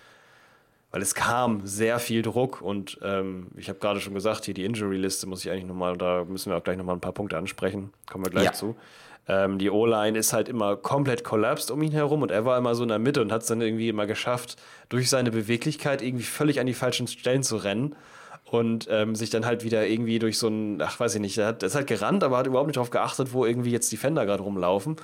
weil 0.94 1.02
es 1.02 1.16
kam 1.16 1.66
sehr 1.66 1.98
viel 1.98 2.22
Druck 2.22 2.62
und 2.62 3.00
ähm, 3.02 3.48
ich 3.58 3.68
habe 3.68 3.80
gerade 3.80 4.00
schon 4.00 4.14
gesagt, 4.14 4.46
hier 4.46 4.54
die 4.54 4.64
Injury-Liste 4.64 5.26
muss 5.26 5.44
ich 5.44 5.50
eigentlich 5.50 5.66
nochmal, 5.66 5.98
da 5.98 6.24
müssen 6.24 6.52
wir 6.52 6.58
auch 6.58 6.64
gleich 6.64 6.78
nochmal 6.78 6.96
ein 6.96 7.02
paar 7.02 7.14
Punkte 7.14 7.36
ansprechen, 7.36 7.92
kommen 8.10 8.24
wir 8.24 8.30
gleich 8.30 8.46
ja. 8.46 8.54
zu. 8.54 8.76
Ähm, 9.28 9.58
die 9.58 9.72
O-Line 9.72 10.16
ist 10.16 10.34
halt 10.34 10.50
immer 10.50 10.76
komplett 10.76 11.24
kollapst 11.24 11.72
um 11.72 11.82
ihn 11.82 11.94
herum 11.94 12.22
und 12.22 12.30
er 12.30 12.46
war 12.46 12.60
immer 12.60 12.76
so 12.76 12.84
in 12.84 12.90
der 12.90 13.00
Mitte 13.00 13.24
und 13.24 13.32
hat 13.32 13.42
es 13.42 13.48
dann 13.48 13.60
irgendwie 13.60 13.90
immer 13.90 14.06
geschafft, 14.06 14.58
durch 14.90 15.10
seine 15.10 15.32
Beweglichkeit 15.32 16.04
irgendwie 16.04 16.26
völlig 16.26 16.60
an 16.60 16.68
die 16.68 16.76
falschen 16.76 17.08
Stellen 17.08 17.42
zu 17.42 17.56
rennen 17.58 17.96
und 18.52 18.88
ähm, 18.92 19.16
sich 19.16 19.32
dann 19.32 19.48
halt 19.48 19.64
wieder 19.64 19.88
irgendwie 19.88 20.20
durch 20.20 20.38
so 20.38 20.48
ein, 20.48 20.80
ach 20.80 21.00
weiß 21.00 21.16
ich 21.16 21.22
nicht, 21.22 21.40
er 21.40 21.48
hat, 21.48 21.64
er 21.64 21.68
ist 21.68 21.76
halt 21.76 21.88
gerannt, 21.88 22.24
aber 22.24 22.38
hat 22.38 22.46
überhaupt 22.46 22.68
nicht 22.68 22.78
darauf 22.78 22.92
geachtet, 22.92 23.34
wo 23.34 23.48
irgendwie 23.48 23.72
jetzt 23.72 23.92
die 23.92 23.98
Fender 23.98 24.28
gerade 24.28 24.44
rumlaufen 24.44 24.98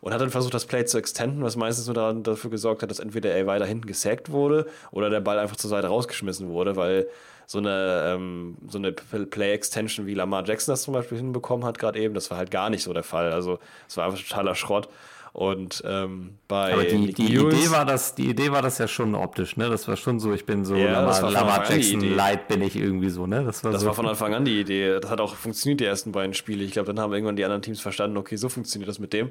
und 0.00 0.12
hat 0.12 0.20
dann 0.20 0.30
versucht, 0.30 0.54
das 0.54 0.66
Play 0.66 0.84
zu 0.84 0.98
extenden, 0.98 1.42
was 1.42 1.56
meistens 1.56 1.86
nur 1.86 1.94
daran, 1.94 2.22
dafür 2.22 2.50
gesorgt 2.50 2.82
hat, 2.82 2.90
dass 2.90 2.98
entweder 2.98 3.32
er 3.32 3.46
weiter 3.46 3.66
hinten 3.66 3.86
gesackt 3.86 4.30
wurde 4.30 4.66
oder 4.90 5.10
der 5.10 5.20
Ball 5.20 5.38
einfach 5.38 5.56
zur 5.56 5.70
Seite 5.70 5.88
rausgeschmissen 5.88 6.48
wurde, 6.48 6.76
weil 6.76 7.06
so 7.46 7.58
eine, 7.58 8.14
ähm, 8.14 8.56
so 8.68 8.78
eine 8.78 8.92
Play-Extension 8.92 10.06
wie 10.06 10.14
Lamar 10.14 10.44
Jackson 10.44 10.72
das 10.72 10.82
zum 10.82 10.94
Beispiel 10.94 11.18
hinbekommen 11.18 11.64
hat, 11.64 11.78
gerade 11.78 11.98
eben, 12.00 12.14
das 12.14 12.30
war 12.30 12.38
halt 12.38 12.50
gar 12.50 12.70
nicht 12.70 12.82
so 12.82 12.92
der 12.92 13.04
Fall. 13.04 13.32
Also 13.32 13.58
es 13.88 13.96
war 13.96 14.06
einfach 14.06 14.20
totaler 14.20 14.54
Schrott. 14.54 14.88
Und 15.36 15.82
ähm, 15.86 16.38
bei 16.48 16.72
Aber 16.72 16.84
die, 16.84 17.12
die 17.12 17.34
Idee 17.34 17.70
war 17.70 17.84
das, 17.84 18.14
die 18.14 18.30
Idee 18.30 18.52
war 18.52 18.62
das 18.62 18.78
ja 18.78 18.88
schon 18.88 19.14
optisch, 19.14 19.58
ne? 19.58 19.68
Das 19.68 19.86
war 19.86 19.94
schon 19.98 20.18
so, 20.18 20.32
ich 20.32 20.46
bin 20.46 20.64
so 20.64 20.74
ja, 20.74 20.92
Lamar, 20.92 21.30
Lamar 21.30 21.70
Jackson 21.70 22.00
Light 22.00 22.48
bin 22.48 22.62
ich 22.62 22.74
irgendwie 22.74 23.10
so, 23.10 23.26
ne? 23.26 23.44
Das 23.44 23.62
war, 23.62 23.70
das 23.70 23.82
so 23.82 23.86
war 23.86 23.92
von 23.92 24.06
Anfang 24.08 24.32
an 24.32 24.46
die 24.46 24.58
Idee. 24.58 24.98
Das 24.98 25.10
hat 25.10 25.20
auch 25.20 25.34
funktioniert 25.34 25.80
die 25.80 25.84
ersten 25.84 26.10
beiden 26.10 26.32
Spiele. 26.32 26.64
Ich 26.64 26.70
glaube, 26.70 26.86
dann 26.86 26.98
haben 26.98 27.12
irgendwann 27.12 27.36
die 27.36 27.44
anderen 27.44 27.60
Teams 27.60 27.82
verstanden, 27.82 28.16
okay, 28.16 28.36
so 28.36 28.48
funktioniert 28.48 28.88
das 28.88 28.98
mit 28.98 29.12
dem. 29.12 29.28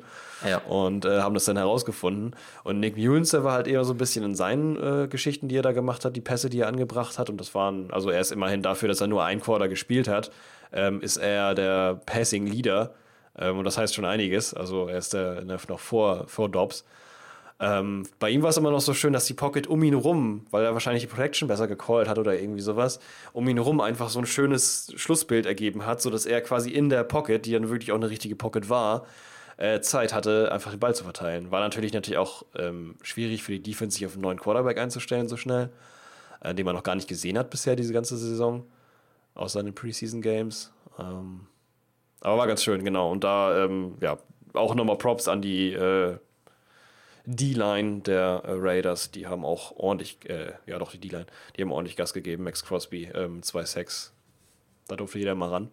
Ja. 0.48 0.60
Und 0.60 1.06
äh, 1.06 1.22
haben 1.22 1.34
das 1.34 1.46
dann 1.46 1.58
herausgefunden. 1.58 2.36
Und 2.64 2.80
Nick 2.80 2.98
Mullins, 2.98 3.32
der 3.32 3.44
war 3.44 3.54
halt 3.54 3.66
eher 3.66 3.84
so 3.84 3.96
ein 3.96 3.98
bisschen 3.98 4.24
in 4.24 4.36
seinen 4.36 4.76
äh, 4.76 5.08
Geschichten, 5.08 5.48
die 5.48 5.58
er 5.58 5.64
da 5.64 5.72
gemacht 5.72 6.06
hat, 6.06 6.16
die 6.16 6.22
Pässe, 6.22 6.52
die 6.52 6.60
er 6.60 6.68
angebracht 6.68 7.18
hat. 7.18 7.32
Und 7.32 7.42
das 7.42 7.56
waren, 7.56 7.90
also 7.90 8.12
er 8.12 8.22
ist 8.22 8.32
immerhin 8.32 8.62
dafür, 8.62 8.90
dass 8.90 9.02
er 9.02 9.08
nur 9.08 9.24
ein 9.24 9.42
Quarter 9.42 9.68
gespielt 9.68 10.08
hat, 10.08 10.30
ähm, 10.72 11.02
ist 11.02 11.18
er 11.18 11.56
der 11.56 12.00
Passing 12.06 12.46
Leader 12.46 12.94
ähm, 13.38 13.60
und 13.60 13.66
das 13.66 13.78
heißt 13.78 13.94
schon 13.94 14.06
einiges. 14.06 14.54
Also 14.54 14.88
er 14.88 14.98
ist 14.98 15.14
der, 15.14 15.44
noch 15.44 15.80
vor, 15.80 16.28
vor 16.28 16.50
Dobbs. 16.50 16.86
Ähm, 17.60 18.04
bei 18.20 18.30
ihm 18.30 18.42
war 18.42 18.50
es 18.50 18.58
immer 18.58 18.72
noch 18.72 18.82
so 18.82 18.94
schön, 18.94 19.14
dass 19.14 19.26
die 19.26 19.34
Pocket 19.34 19.68
um 19.68 19.82
ihn 19.84 19.94
rum, 19.94 20.46
weil 20.52 20.66
er 20.66 20.74
wahrscheinlich 20.74 21.04
die 21.04 21.08
Protection 21.08 21.48
besser 21.48 21.68
gecallt 21.68 22.10
hat 22.10 22.18
oder 22.18 22.38
irgendwie 22.38 22.62
sowas, 22.62 23.00
um 23.32 23.48
ihn 23.48 23.60
rum 23.60 23.80
einfach 23.80 24.10
so 24.10 24.20
ein 24.20 24.26
schönes 24.26 24.92
Schlussbild 24.98 25.46
ergeben 25.46 25.86
hat, 25.86 26.02
sodass 26.02 26.26
er 26.26 26.42
quasi 26.42 26.72
in 26.72 26.90
der 26.90 27.06
Pocket, 27.06 27.46
die 27.46 27.54
dann 27.54 27.70
wirklich 27.70 27.94
auch 27.94 27.96
eine 27.96 28.10
richtige 28.10 28.36
Pocket 28.36 28.70
war, 28.70 29.06
äh, 29.56 29.80
Zeit 29.80 30.14
hatte, 30.14 30.52
einfach 30.52 30.72
den 30.72 30.82
Ball 30.82 30.94
zu 30.96 31.06
verteilen. 31.06 31.50
War 31.50 31.62
natürlich 31.62 31.94
natürlich 31.94 32.18
auch 32.18 32.44
ähm, 32.58 32.96
schwierig 33.02 33.44
für 33.44 33.54
die 33.54 33.62
Defense, 33.62 33.98
sich 33.98 34.06
auf 34.06 34.14
einen 34.14 34.24
neuen 34.24 34.40
Quarterback 34.40 34.78
einzustellen 34.78 35.30
so 35.30 35.38
schnell, 35.38 35.70
äh, 36.42 36.54
den 36.54 36.66
man 36.66 36.76
noch 36.76 36.84
gar 36.84 36.96
nicht 36.96 37.08
gesehen 37.08 37.38
hat 37.38 37.50
bisher 37.52 37.78
diese 37.78 37.94
ganze 37.94 38.18
Saison, 38.18 38.66
außer 39.34 39.62
in 39.62 39.68
den 39.68 39.76
Preseason 39.76 40.22
Games. 40.22 40.74
Ähm, 41.00 41.48
aber 42.26 42.40
war 42.40 42.48
ganz 42.48 42.64
schön, 42.64 42.84
genau. 42.84 43.12
Und 43.12 43.24
da, 43.24 43.66
ähm, 43.66 43.98
ja, 44.02 44.18
auch 44.54 44.74
nochmal 44.74 44.98
Props 44.98 45.28
an 45.28 45.44
die 45.44 45.74
äh, 45.74 46.18
D-Line 47.26 48.02
der 48.02 48.42
äh, 48.46 48.52
Raiders. 48.52 49.12
Die 49.12 49.28
haben 49.28 49.46
auch 49.46 49.74
ordentlich, 49.78 50.28
äh, 50.28 50.54
ja 50.66 50.80
doch, 50.80 50.92
die 50.92 50.98
D-Line, 50.98 51.28
die 51.56 51.62
haben 51.62 51.72
ordentlich 51.72 51.96
Gas 51.96 52.14
gegeben. 52.14 52.44
Max 52.44 52.66
Crosby, 52.66 53.12
ähm, 53.14 53.44
zwei 53.44 53.64
Sacks. 53.64 54.12
Da 54.88 54.96
durfte 54.96 55.20
jeder 55.20 55.36
mal 55.36 55.50
ran. 55.50 55.70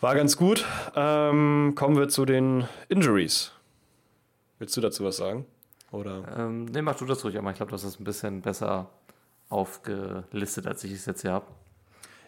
War 0.00 0.16
ganz 0.16 0.36
gut. 0.36 0.64
Ähm, 0.96 1.74
kommen 1.76 1.96
wir 1.96 2.08
zu 2.08 2.24
den 2.24 2.68
Injuries. 2.88 3.52
Willst 4.58 4.76
du 4.76 4.80
dazu 4.80 5.04
was 5.04 5.18
sagen? 5.18 5.46
Oder? 5.92 6.24
Ähm, 6.36 6.64
ne, 6.64 6.82
mach 6.82 6.96
du 6.96 7.06
das 7.06 7.24
ruhig, 7.24 7.38
aber 7.38 7.50
ich 7.50 7.56
glaube, 7.56 7.70
das 7.70 7.84
ist 7.84 8.00
ein 8.00 8.04
bisschen 8.04 8.42
besser 8.42 8.90
aufgelistet, 9.50 10.66
als 10.66 10.82
ich 10.82 10.92
es 10.92 11.06
jetzt 11.06 11.22
hier 11.22 11.32
habe. 11.32 11.46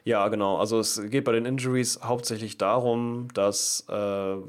Ja, 0.08 0.26
genau. 0.28 0.56
Also 0.56 0.78
es 0.78 1.02
geht 1.10 1.24
bei 1.24 1.32
den 1.32 1.44
Injuries 1.44 2.00
hauptsächlich 2.02 2.56
darum, 2.56 3.28
dass 3.34 3.84
äh, 3.90 3.92
wir 3.92 4.42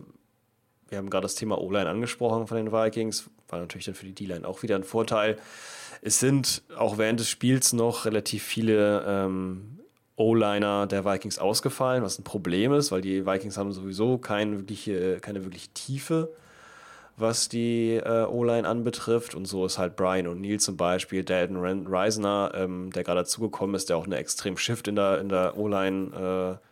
haben 0.94 1.10
gerade 1.10 1.24
das 1.24 1.36
Thema 1.36 1.60
O-Line 1.60 1.90
angesprochen 1.90 2.48
von 2.48 2.56
den 2.56 2.72
Vikings, 2.72 3.30
war 3.50 3.60
natürlich 3.60 3.84
dann 3.86 3.94
für 3.94 4.06
die 4.06 4.14
D-Line 4.14 4.48
auch 4.48 4.64
wieder 4.64 4.78
ein 4.78 4.86
Vorteil. 4.86 5.36
Es 6.02 6.22
sind 6.22 6.62
auch 6.78 6.98
während 6.98 7.20
des 7.20 7.28
Spiels 7.28 7.74
noch 7.74 8.06
relativ 8.06 8.42
viele 8.42 9.04
ähm, 9.06 9.80
O-Liner 10.16 10.88
der 10.88 11.04
Vikings 11.04 11.40
ausgefallen, 11.40 12.04
was 12.04 12.18
ein 12.18 12.24
Problem 12.24 12.72
ist, 12.72 12.94
weil 12.94 13.02
die 13.02 13.26
Vikings 13.26 13.58
haben 13.58 13.74
sowieso 13.74 14.18
keine 14.18 14.60
wirkliche, 14.60 15.20
keine 15.20 15.44
wirkliche 15.44 15.74
Tiefe, 15.74 16.32
was 17.20 17.50
die 17.50 17.96
äh, 17.96 18.26
O-Line 18.26 18.68
anbetrifft. 18.68 19.36
Und 19.36 19.46
so 19.46 19.66
ist 19.66 19.78
halt 19.78 19.96
Brian 19.96 20.28
O'Neill 20.28 20.60
zum 20.60 20.78
Beispiel, 20.78 21.24
Dalton 21.24 21.88
Reisner, 21.88 22.52
ähm, 22.56 22.92
der 22.92 23.04
gerade 23.04 23.22
dazugekommen 23.22 23.76
ist, 23.76 23.90
der 23.90 23.98
auch 23.98 24.06
eine 24.06 24.18
extrem 24.18 24.58
Shift 24.58 24.88
in 24.88 24.96
der, 24.96 25.20
in 25.20 25.30
der 25.30 25.58
O-Line 25.58 26.60
äh, 26.62 26.66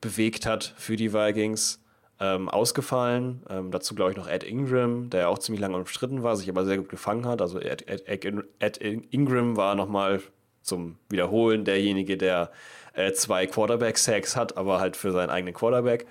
bewegt 0.00 0.46
hat 0.46 0.74
für 0.76 0.96
die 0.96 1.12
Vikings. 1.12 1.82
Ähm, 2.20 2.48
ausgefallen. 2.48 3.44
Ähm, 3.48 3.70
dazu 3.70 3.94
glaube 3.94 4.10
ich 4.10 4.16
noch 4.16 4.26
Ed 4.26 4.42
Ingram, 4.42 5.08
der 5.08 5.28
auch 5.28 5.38
ziemlich 5.38 5.60
lange 5.60 5.76
umstritten 5.76 6.24
war, 6.24 6.34
sich 6.34 6.48
aber 6.48 6.64
sehr 6.64 6.76
gut 6.76 6.88
gefangen 6.88 7.26
hat. 7.26 7.40
Also 7.40 7.60
Ed, 7.60 7.86
Ed, 7.86 8.08
Ed, 8.08 8.42
Ed 8.58 8.78
Ingram 9.12 9.56
war 9.56 9.76
nochmal 9.76 10.20
zum 10.62 10.96
Wiederholen 11.08 11.64
derjenige, 11.64 12.16
der 12.16 12.50
äh, 12.94 13.12
zwei 13.12 13.46
Quarterback-Sacks 13.46 14.34
hat, 14.34 14.56
aber 14.56 14.80
halt 14.80 14.96
für 14.96 15.12
seinen 15.12 15.30
eigenen 15.30 15.54
Quarterback, 15.54 16.06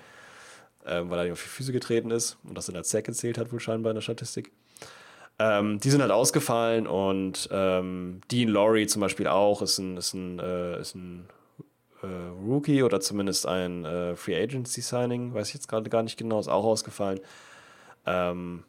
äh, 0.88 1.08
weil 1.08 1.20
er 1.20 1.26
ihm 1.26 1.32
auf 1.32 1.42
die 1.42 1.48
Füße 1.48 1.72
getreten 1.72 2.10
ist 2.10 2.38
und 2.44 2.56
das 2.56 2.66
dann 2.66 2.76
als 2.76 2.90
Sack 2.90 3.04
gezählt 3.04 3.38
hat, 3.38 3.52
wohl 3.52 3.60
scheinbar 3.60 3.90
in 3.90 3.96
der 3.96 4.02
Statistik. 4.02 4.50
Ähm, 5.38 5.78
die 5.78 5.90
sind 5.90 6.00
halt 6.02 6.10
ausgefallen 6.10 6.86
und 6.86 7.48
ähm, 7.52 8.20
Dean 8.30 8.48
Laurie 8.48 8.86
zum 8.86 9.00
Beispiel 9.00 9.28
auch 9.28 9.62
ist 9.62 9.78
ein, 9.78 9.96
ist 9.96 10.14
ein, 10.14 10.40
äh, 10.40 10.80
ist 10.80 10.96
ein 10.96 11.28
äh, 12.02 12.06
Rookie 12.44 12.82
oder 12.82 13.00
zumindest 13.00 13.46
ein 13.46 13.84
äh, 13.84 14.16
Free 14.16 14.40
Agency 14.40 14.80
Signing, 14.80 15.34
weiß 15.34 15.48
ich 15.48 15.54
jetzt 15.54 15.68
gerade 15.68 15.88
gar 15.90 16.02
nicht 16.02 16.16
genau, 16.16 16.40
ist 16.40 16.48
auch 16.48 16.64
ausgefallen. 16.64 17.20
Ähm, 18.04 18.64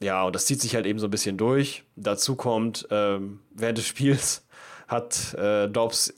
ja, 0.00 0.24
und 0.24 0.34
das 0.34 0.46
zieht 0.46 0.60
sich 0.60 0.74
halt 0.74 0.86
eben 0.86 0.98
so 0.98 1.06
ein 1.08 1.10
bisschen 1.10 1.36
durch. 1.36 1.82
Dazu 1.96 2.36
kommt, 2.36 2.86
ähm, 2.90 3.40
während 3.52 3.78
des 3.78 3.86
Spiels 3.86 4.46
hat 4.86 5.34
äh, 5.34 5.68
Dobbs 5.68 6.14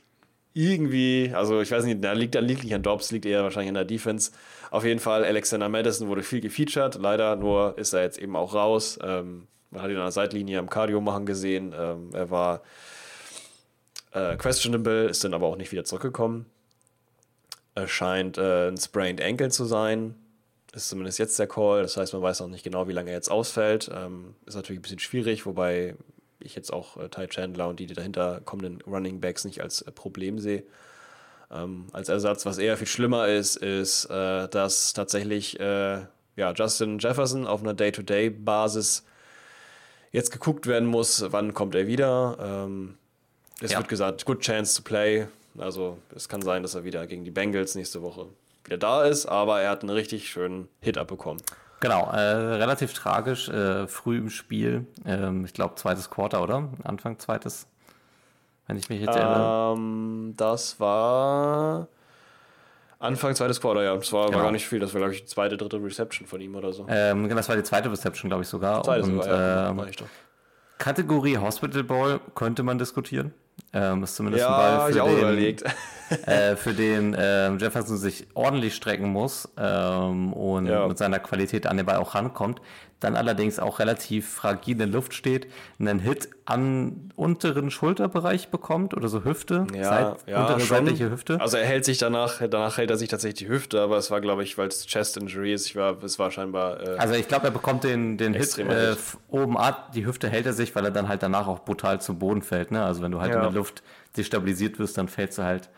irgendwie, 0.57 1.33
also 1.35 1.61
ich 1.61 1.71
weiß 1.71 1.85
nicht, 1.85 2.03
da 2.03 2.13
liegt, 2.13 2.35
da 2.35 2.41
liegt 2.41 2.65
nicht 2.65 2.75
an 2.75 2.83
Dobbs, 2.83 3.11
liegt 3.13 3.27
eher 3.27 3.43
wahrscheinlich 3.43 3.69
an 3.69 3.75
der 3.75 3.85
Defense. 3.85 4.33
Auf 4.71 4.85
jeden 4.85 5.01
Fall, 5.01 5.23
Alexander 5.23 5.69
Madison 5.69 6.09
wurde 6.09 6.23
viel 6.23 6.41
gefeatured. 6.41 6.95
Leider 6.95 7.37
nur 7.37 7.77
ist 7.77 7.93
er 7.93 8.03
jetzt 8.03 8.19
eben 8.19 8.35
auch 8.37 8.55
raus. 8.55 8.99
Ähm, 9.03 9.49
man 9.71 9.83
hat 9.83 9.91
ihn 9.91 9.97
an 9.97 10.05
der 10.05 10.13
Seitlinie 10.13 10.59
am 10.59 10.71
Cardio 10.71 11.03
machen 11.03 11.27
gesehen. 11.27 11.75
Ähm, 11.79 12.09
er 12.15 12.31
war 12.31 12.63
äh, 14.13 14.37
questionable, 14.37 15.09
ist 15.09 15.23
dann 15.25 15.35
aber 15.35 15.47
auch 15.47 15.57
nicht 15.57 15.73
wieder 15.73 15.85
zurückgekommen. 15.85 16.47
Er 17.75 17.87
scheint 17.87 18.39
äh, 18.39 18.69
ein 18.69 18.79
sprained 18.79 19.21
Ankle 19.21 19.51
zu 19.51 19.67
sein. 19.67 20.15
Ist 20.73 20.89
zumindest 20.89 21.19
jetzt 21.19 21.39
der 21.39 21.49
Call. 21.49 21.83
Das 21.83 21.99
heißt, 21.99 22.15
man 22.15 22.23
weiß 22.23 22.41
noch 22.41 22.49
nicht 22.49 22.65
genau, 22.65 22.89
wie 22.89 22.93
lange 22.93 23.11
er 23.11 23.17
jetzt 23.17 23.31
ausfällt. 23.31 23.91
Ähm, 23.95 24.35
ist 24.47 24.55
natürlich 24.55 24.79
ein 24.79 24.83
bisschen 24.83 25.01
schwierig, 25.01 25.45
wobei 25.45 25.97
ich 26.47 26.55
jetzt 26.55 26.73
auch 26.73 26.97
äh, 26.97 27.09
Ty 27.09 27.29
Chandler 27.29 27.69
und 27.69 27.81
die, 27.81 27.87
die 27.87 27.95
dahinter 27.95 28.41
kommenden 28.45 28.81
Running 28.83 29.21
Backs 29.21 29.45
nicht 29.45 29.61
als 29.61 29.83
äh, 29.83 29.93
Problem 29.93 30.39
sehe. 30.39 30.65
Ähm, 31.51 31.87
als 31.93 32.09
Ersatz, 32.09 32.45
was 32.47 32.59
eher 32.59 32.77
viel 32.77 32.87
schlimmer 32.87 33.29
ist, 33.29 33.57
ist, 33.57 34.07
äh, 34.07 34.49
dass 34.49 34.93
tatsächlich 34.93 35.61
äh, 35.61 36.01
ja, 36.37 36.53
Justin 36.53 36.99
Jefferson 36.99 37.47
auf 37.47 37.63
einer 37.63 37.75
Day-to-Day-Basis 37.75 39.05
jetzt 40.13 40.33
geguckt 40.33 40.67
werden 40.67 40.89
muss, 40.89 41.25
wann 41.31 41.55
kommt 41.55 41.75
er 41.75 41.87
wieder. 41.87 42.37
Ähm, 42.41 42.97
es 43.61 43.73
ja. 43.73 43.79
wird 43.79 43.89
gesagt, 43.89 44.25
good 44.25 44.41
chance 44.41 44.77
to 44.77 44.83
play. 44.83 45.27
Also 45.59 45.99
es 46.15 46.29
kann 46.29 46.43
sein, 46.43 46.63
dass 46.63 46.75
er 46.75 46.85
wieder 46.85 47.07
gegen 47.07 47.25
die 47.25 47.31
Bengals 47.31 47.75
nächste 47.75 48.03
Woche 48.03 48.27
wieder 48.65 48.79
da 48.79 49.05
ist, 49.05 49.27
aber 49.27 49.61
er 49.61 49.71
hat 49.71 49.83
einen 49.83 49.91
richtig 49.91 50.29
schönen 50.29 50.69
Hit 50.81 50.99
abbekommen. 50.99 51.43
Genau, 51.81 52.11
äh, 52.11 52.19
relativ 52.19 52.95
tragisch, 52.95 53.49
äh, 53.49 53.87
früh 53.87 54.19
im 54.19 54.31
Spiel. 54.31 54.87
Ähm, 55.05 55.45
ich 55.45 55.53
glaube, 55.53 55.75
zweites 55.75 56.09
Quarter, 56.11 56.43
oder? 56.43 56.69
Anfang 56.85 57.19
zweites, 57.19 57.67
wenn 58.67 58.77
ich 58.77 58.89
mich 58.89 59.01
jetzt 59.01 59.15
erinnere. 59.15 59.75
Ähm, 59.77 60.35
das 60.37 60.81
war 60.81 61.89
Anfang 62.99 63.35
zweites 63.35 63.61
Quarter, 63.61 63.83
ja. 63.83 63.95
Das 63.95 64.13
war, 64.13 64.27
genau. 64.27 64.39
war 64.39 64.45
gar 64.45 64.53
nicht 64.53 64.67
viel. 64.67 64.81
Das 64.81 64.95
war, 64.95 65.01
glaube 65.01 65.15
ich, 65.15 65.23
die 65.23 65.27
zweite, 65.27 65.57
dritte 65.57 65.83
Reception 65.83 66.27
von 66.27 66.41
ihm 66.41 66.55
oder 66.55 66.73
so. 66.73 66.87
Ähm, 66.89 67.25
genau, 67.25 67.37
das 67.37 67.49
war 67.49 67.57
die 67.57 67.63
zweite 67.63 67.91
Reception, 67.91 68.31
glaube 68.31 68.43
ich, 68.43 68.49
sogar. 68.49 68.83
Zweite 68.83 69.05
Und, 69.05 69.23
sogar, 69.23 69.29
ja. 69.29 69.71
Ähm, 69.71 69.87
Kategorie 70.79 71.39
Hospital 71.39 71.85
Ball 71.85 72.21
könnte 72.35 72.63
man 72.63 72.79
diskutieren. 72.79 73.35
Ähm, 73.73 74.03
ist 74.03 74.17
zumindest 74.17 74.43
ja, 74.43 74.49
ein 74.49 74.79
Ball, 74.79 74.93
für 74.93 74.99
den, 75.01 75.19
überlegt. 75.19 75.65
äh, 76.27 76.57
für 76.57 76.73
den 76.73 77.15
äh, 77.15 77.55
Jefferson 77.57 77.97
sich 77.97 78.27
ordentlich 78.35 78.75
strecken 78.75 79.11
muss 79.11 79.49
ähm, 79.57 80.33
und 80.33 80.67
ja. 80.67 80.87
mit 80.87 80.99
seiner 80.99 81.19
Qualität 81.19 81.67
an 81.67 81.77
den 81.77 81.87
Ball 81.87 81.97
auch 81.97 82.15
rankommt 82.15 82.61
dann 83.01 83.15
allerdings 83.15 83.59
auch 83.59 83.79
relativ 83.79 84.29
fragil 84.29 84.73
in 84.73 84.79
der 84.79 84.87
Luft 84.87 85.13
steht, 85.13 85.49
einen 85.79 85.99
Hit 85.99 86.31
an 86.47 87.11
unteren 87.15 87.71
Schulterbereich 87.71 88.49
bekommt 88.49 88.95
oder 88.95 89.09
so 89.09 89.25
Hüfte, 89.25 89.67
ja, 89.75 89.85
Seit, 89.85 90.29
ja, 90.29 90.41
untere 90.41 90.61
schon. 90.61 90.87
seitliche 90.87 91.11
Hüfte. 91.11 91.41
Also 91.41 91.59
er 91.59 91.67
hält 91.67 91.85
sich 91.85 91.99
danach, 91.99 92.41
danach 92.49 92.79
hält 92.79 92.91
er 92.91 92.97
sich 92.97 93.09
tatsächlich 93.09 93.47
die 93.47 93.49
Hüfte, 93.49 93.83
aber 93.83 93.99
es 93.99 94.11
war, 94.11 94.21
glaube 94.21 94.45
ich, 94.45 94.57
weil 94.57 94.69
es 94.69 94.87
Chest 94.87 95.19
Injury 95.19 95.53
ist, 95.53 95.67
ich 95.67 95.77
war, 95.77 96.03
es 96.03 96.19
war 96.19 96.31
scheinbar. 96.31 96.81
Äh, 96.81 96.97
also 96.97 97.15
ich 97.15 97.29
glaube, 97.29 97.47
er 97.47 97.51
bekommt 97.51 97.85
den, 97.85 98.17
den 98.17 98.33
Hit 98.33 98.59
äh, 98.59 98.97
oben 99.29 99.59
ab, 99.59 99.93
die 99.93 100.07
Hüfte 100.07 100.31
hält 100.31 100.47
er 100.47 100.55
sich, 100.55 100.75
weil 100.75 100.85
er 100.85 100.91
dann 100.91 101.09
halt 101.09 101.23
danach 101.23 101.49
auch 101.49 101.61
brutal 101.61 102.01
zum 102.01 102.19
Boden 102.19 102.43
fällt. 102.43 102.71
Ne? 102.71 102.83
Also 102.83 103.03
wenn 103.03 103.13
du 103.13 103.21
halt 103.21 103.33
ja. 103.33 103.37
in 103.37 103.43
der 103.43 103.53
Luft 103.53 103.83
destabilisiert 104.17 104.79
wirst, 104.79 104.97
dann 104.97 105.09
fällst 105.09 105.37
du 105.37 105.43
halt 105.43 105.69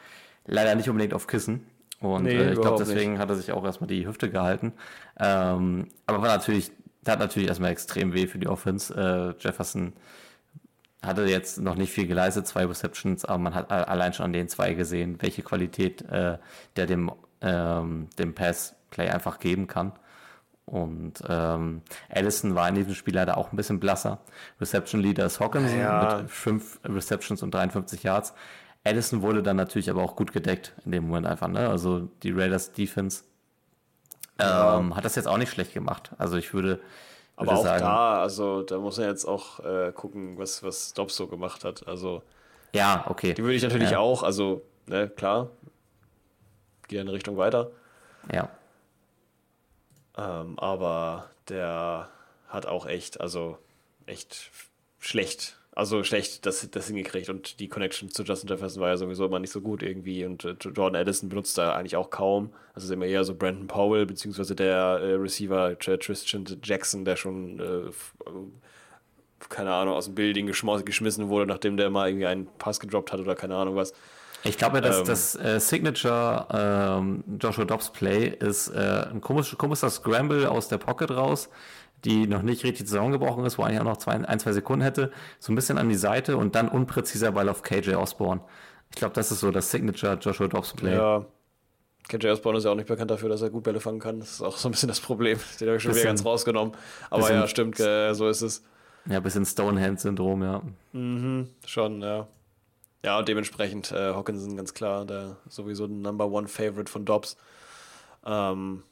leider 0.46 0.74
nicht 0.76 0.88
unbedingt 0.88 1.14
auf 1.14 1.26
Kissen. 1.26 1.66
Und 2.00 2.24
nee, 2.24 2.36
äh, 2.36 2.52
ich 2.52 2.60
glaube, 2.60 2.78
deswegen 2.78 3.12
nicht. 3.12 3.20
hat 3.20 3.28
er 3.28 3.34
sich 3.34 3.50
auch 3.52 3.64
erstmal 3.64 3.88
die 3.88 4.06
Hüfte 4.06 4.30
gehalten. 4.30 4.72
Ähm, 5.18 5.88
aber 6.06 6.22
war 6.22 6.28
natürlich 6.28 6.70
tat 7.08 7.18
natürlich 7.20 7.48
erstmal 7.48 7.70
extrem 7.70 8.12
weh 8.12 8.26
für 8.26 8.38
die 8.38 8.48
Offense. 8.48 8.94
Äh, 8.94 9.42
Jefferson 9.42 9.94
hatte 11.02 11.24
jetzt 11.24 11.58
noch 11.58 11.74
nicht 11.74 11.90
viel 11.90 12.06
geleistet, 12.06 12.46
zwei 12.46 12.66
Receptions, 12.66 13.24
aber 13.24 13.38
man 13.38 13.54
hat 13.54 13.70
allein 13.70 14.12
schon 14.12 14.26
an 14.26 14.32
den 14.32 14.48
zwei 14.48 14.74
gesehen, 14.74 15.16
welche 15.20 15.42
Qualität 15.42 16.02
äh, 16.02 16.38
der 16.76 16.86
dem, 16.86 17.10
ähm, 17.40 18.08
dem 18.18 18.34
Pass-Play 18.34 19.08
einfach 19.08 19.38
geben 19.38 19.68
kann. 19.68 19.92
Und 20.66 21.22
ähm, 21.26 21.80
Allison 22.10 22.54
war 22.54 22.68
in 22.68 22.74
diesem 22.74 22.94
Spiel 22.94 23.14
leider 23.14 23.38
auch 23.38 23.52
ein 23.52 23.56
bisschen 23.56 23.80
blasser. 23.80 24.20
Reception 24.60 25.00
Leader 25.00 25.24
ist 25.24 25.40
Hawkinson 25.40 25.78
ja. 25.78 26.18
mit 26.20 26.30
fünf 26.30 26.78
Receptions 26.84 27.42
und 27.42 27.54
53 27.54 28.02
Yards. 28.02 28.34
Allison 28.84 29.22
wurde 29.22 29.42
dann 29.42 29.56
natürlich 29.56 29.88
aber 29.88 30.02
auch 30.02 30.14
gut 30.14 30.32
gedeckt 30.32 30.74
in 30.84 30.92
dem 30.92 31.06
Moment 31.06 31.26
einfach. 31.26 31.48
Ne? 31.48 31.70
Also 31.70 32.10
die 32.22 32.32
Raiders 32.32 32.72
Defense 32.72 33.24
ähm, 34.38 34.96
hat 34.96 35.04
das 35.04 35.16
jetzt 35.16 35.26
auch 35.26 35.38
nicht 35.38 35.50
schlecht 35.50 35.74
gemacht. 35.74 36.10
Also 36.18 36.36
ich 36.36 36.52
würde, 36.54 36.80
aber 37.36 37.52
auch 37.52 37.62
sagen, 37.62 37.82
da, 37.82 38.22
also 38.22 38.62
da 38.62 38.78
muss 38.78 38.98
man 38.98 39.08
jetzt 39.08 39.24
auch 39.24 39.60
äh, 39.60 39.92
gucken, 39.92 40.38
was, 40.38 40.62
was 40.62 40.92
Dobbs 40.94 41.16
so 41.16 41.26
gemacht 41.26 41.64
hat. 41.64 41.86
Also 41.86 42.22
ja, 42.72 43.04
okay. 43.08 43.34
Die 43.34 43.42
würde 43.42 43.54
ich 43.54 43.62
natürlich 43.62 43.90
ja. 43.90 43.98
auch, 43.98 44.22
also, 44.22 44.62
ne, 44.86 45.08
klar, 45.08 45.48
gehe 46.86 47.00
in 47.00 47.08
Richtung 47.08 47.36
weiter. 47.36 47.70
Ja. 48.32 48.48
Ähm, 50.16 50.58
aber 50.58 51.30
der 51.48 52.08
hat 52.48 52.66
auch 52.66 52.86
echt, 52.86 53.20
also 53.20 53.58
echt 54.06 54.50
schlecht 54.98 55.57
also 55.78 56.02
schlecht 56.02 56.44
das, 56.44 56.68
das 56.72 56.88
hingekriegt 56.88 57.28
und 57.28 57.60
die 57.60 57.68
Connection 57.68 58.10
zu 58.10 58.24
Justin 58.24 58.48
Jefferson 58.48 58.82
war 58.82 58.88
ja 58.88 58.96
sowieso 58.96 59.26
immer 59.26 59.38
nicht 59.38 59.52
so 59.52 59.60
gut 59.60 59.84
irgendwie 59.84 60.24
und 60.24 60.44
äh, 60.44 60.56
Jordan 60.60 60.96
Addison 60.96 61.28
benutzt 61.28 61.56
da 61.56 61.72
eigentlich 61.72 61.94
auch 61.94 62.10
kaum. 62.10 62.50
Also 62.74 62.86
ist 62.86 62.90
immer 62.90 63.06
eher 63.06 63.22
so 63.22 63.32
Brandon 63.32 63.68
Powell, 63.68 64.04
beziehungsweise 64.04 64.56
der 64.56 64.98
äh, 65.00 65.14
Receiver 65.14 65.78
Tristan 65.78 66.44
Jackson, 66.64 67.04
der 67.04 67.14
schon, 67.14 67.60
äh, 67.60 68.28
keine 69.48 69.72
Ahnung, 69.72 69.94
aus 69.94 70.06
dem 70.06 70.16
Building 70.16 70.46
geschmissen 70.48 71.28
wurde, 71.28 71.46
nachdem 71.46 71.76
der 71.76 71.90
mal 71.90 72.08
irgendwie 72.08 72.26
einen 72.26 72.48
Pass 72.58 72.80
gedroppt 72.80 73.12
hat 73.12 73.20
oder 73.20 73.36
keine 73.36 73.54
Ahnung 73.54 73.76
was. 73.76 73.92
Ich 74.42 74.58
glaube, 74.58 74.80
dass 74.80 74.98
ähm, 74.98 75.04
das 75.06 75.36
äh, 75.36 75.60
Signature 75.60 76.46
ähm, 76.52 77.22
Joshua 77.40 77.64
Dobbs 77.64 77.90
Play 77.90 78.28
ist 78.28 78.68
äh, 78.68 79.06
ein 79.12 79.20
komisch, 79.20 79.56
komischer 79.56 79.90
Scramble 79.90 80.50
aus 80.50 80.66
der 80.66 80.78
Pocket 80.78 81.12
raus 81.12 81.48
die 82.04 82.26
noch 82.26 82.42
nicht 82.42 82.64
richtig 82.64 82.86
zusammengebrochen 82.86 83.44
ist, 83.44 83.58
wo 83.58 83.62
eigentlich 83.62 83.80
auch 83.80 83.84
noch 83.84 83.96
zwei, 83.96 84.12
ein, 84.12 84.40
zwei 84.40 84.52
Sekunden 84.52 84.82
hätte, 84.82 85.10
so 85.38 85.52
ein 85.52 85.56
bisschen 85.56 85.78
an 85.78 85.88
die 85.88 85.96
Seite 85.96 86.36
und 86.36 86.54
dann 86.54 86.68
unpräziser 86.68 87.32
Ball 87.32 87.48
auf 87.48 87.62
KJ 87.62 87.94
Osborne. 87.94 88.40
Ich 88.90 88.96
glaube, 88.96 89.14
das 89.14 89.30
ist 89.32 89.40
so 89.40 89.50
das 89.50 89.70
Signature 89.70 90.14
Joshua 90.14 90.48
Dobbs 90.48 90.72
Play. 90.74 90.94
Ja. 90.94 91.26
KJ 92.08 92.28
Osborne 92.28 92.58
ist 92.58 92.64
ja 92.64 92.70
auch 92.70 92.76
nicht 92.76 92.88
bekannt 92.88 93.10
dafür, 93.10 93.28
dass 93.28 93.42
er 93.42 93.50
gut 93.50 93.64
Bälle 93.64 93.80
fangen 93.80 94.00
kann. 94.00 94.20
Das 94.20 94.32
ist 94.32 94.42
auch 94.42 94.56
so 94.56 94.68
ein 94.68 94.72
bisschen 94.72 94.88
das 94.88 95.00
Problem. 95.00 95.38
Den 95.60 95.68
habe 95.68 95.76
ich 95.76 95.82
schon 95.82 95.90
bisschen, 95.90 96.04
wieder 96.04 96.10
ganz 96.10 96.24
rausgenommen. 96.24 96.74
Aber 97.10 97.30
ja, 97.30 97.46
stimmt, 97.46 97.78
äh, 97.80 98.14
so 98.14 98.28
ist 98.28 98.40
es. 98.42 98.64
Ja, 99.06 99.18
ein 99.18 99.22
bisschen 99.22 99.44
Stonehand-Syndrom, 99.44 100.42
ja. 100.42 100.62
Mhm, 100.92 101.48
schon, 101.66 102.00
ja. 102.00 102.26
Ja, 103.04 103.18
und 103.18 103.28
dementsprechend 103.28 103.92
äh, 103.92 104.12
Hawkinson 104.12 104.56
ganz 104.56 104.74
klar, 104.74 105.04
der 105.04 105.36
sowieso 105.48 105.84
ein 105.84 106.02
Number 106.02 106.30
One 106.30 106.48
Favorite 106.48 106.90
von 106.90 107.04
Dobbs. 107.04 107.36
Ähm, 108.26 108.82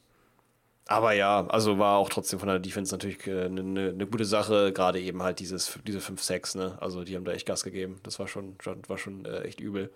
aber 0.88 1.12
ja, 1.12 1.46
also 1.48 1.78
war 1.78 1.96
auch 1.98 2.08
trotzdem 2.08 2.38
von 2.38 2.48
der 2.48 2.60
Defense 2.60 2.94
natürlich 2.94 3.26
eine, 3.26 3.40
äh, 3.40 3.44
eine, 3.46 3.88
eine 3.90 4.06
gute 4.06 4.24
Sache, 4.24 4.72
gerade 4.72 5.00
eben 5.00 5.22
halt 5.22 5.40
dieses, 5.40 5.78
diese 5.84 5.98
5-6, 5.98 6.56
ne? 6.56 6.78
Also 6.80 7.02
die 7.02 7.16
haben 7.16 7.24
da 7.24 7.32
echt 7.32 7.46
Gas 7.46 7.64
gegeben. 7.64 7.98
Das 8.04 8.18
war 8.20 8.28
schon, 8.28 8.56
war 8.86 8.96
schon 8.96 9.24
äh, 9.24 9.40
echt 9.42 9.60
übel. 9.60 9.90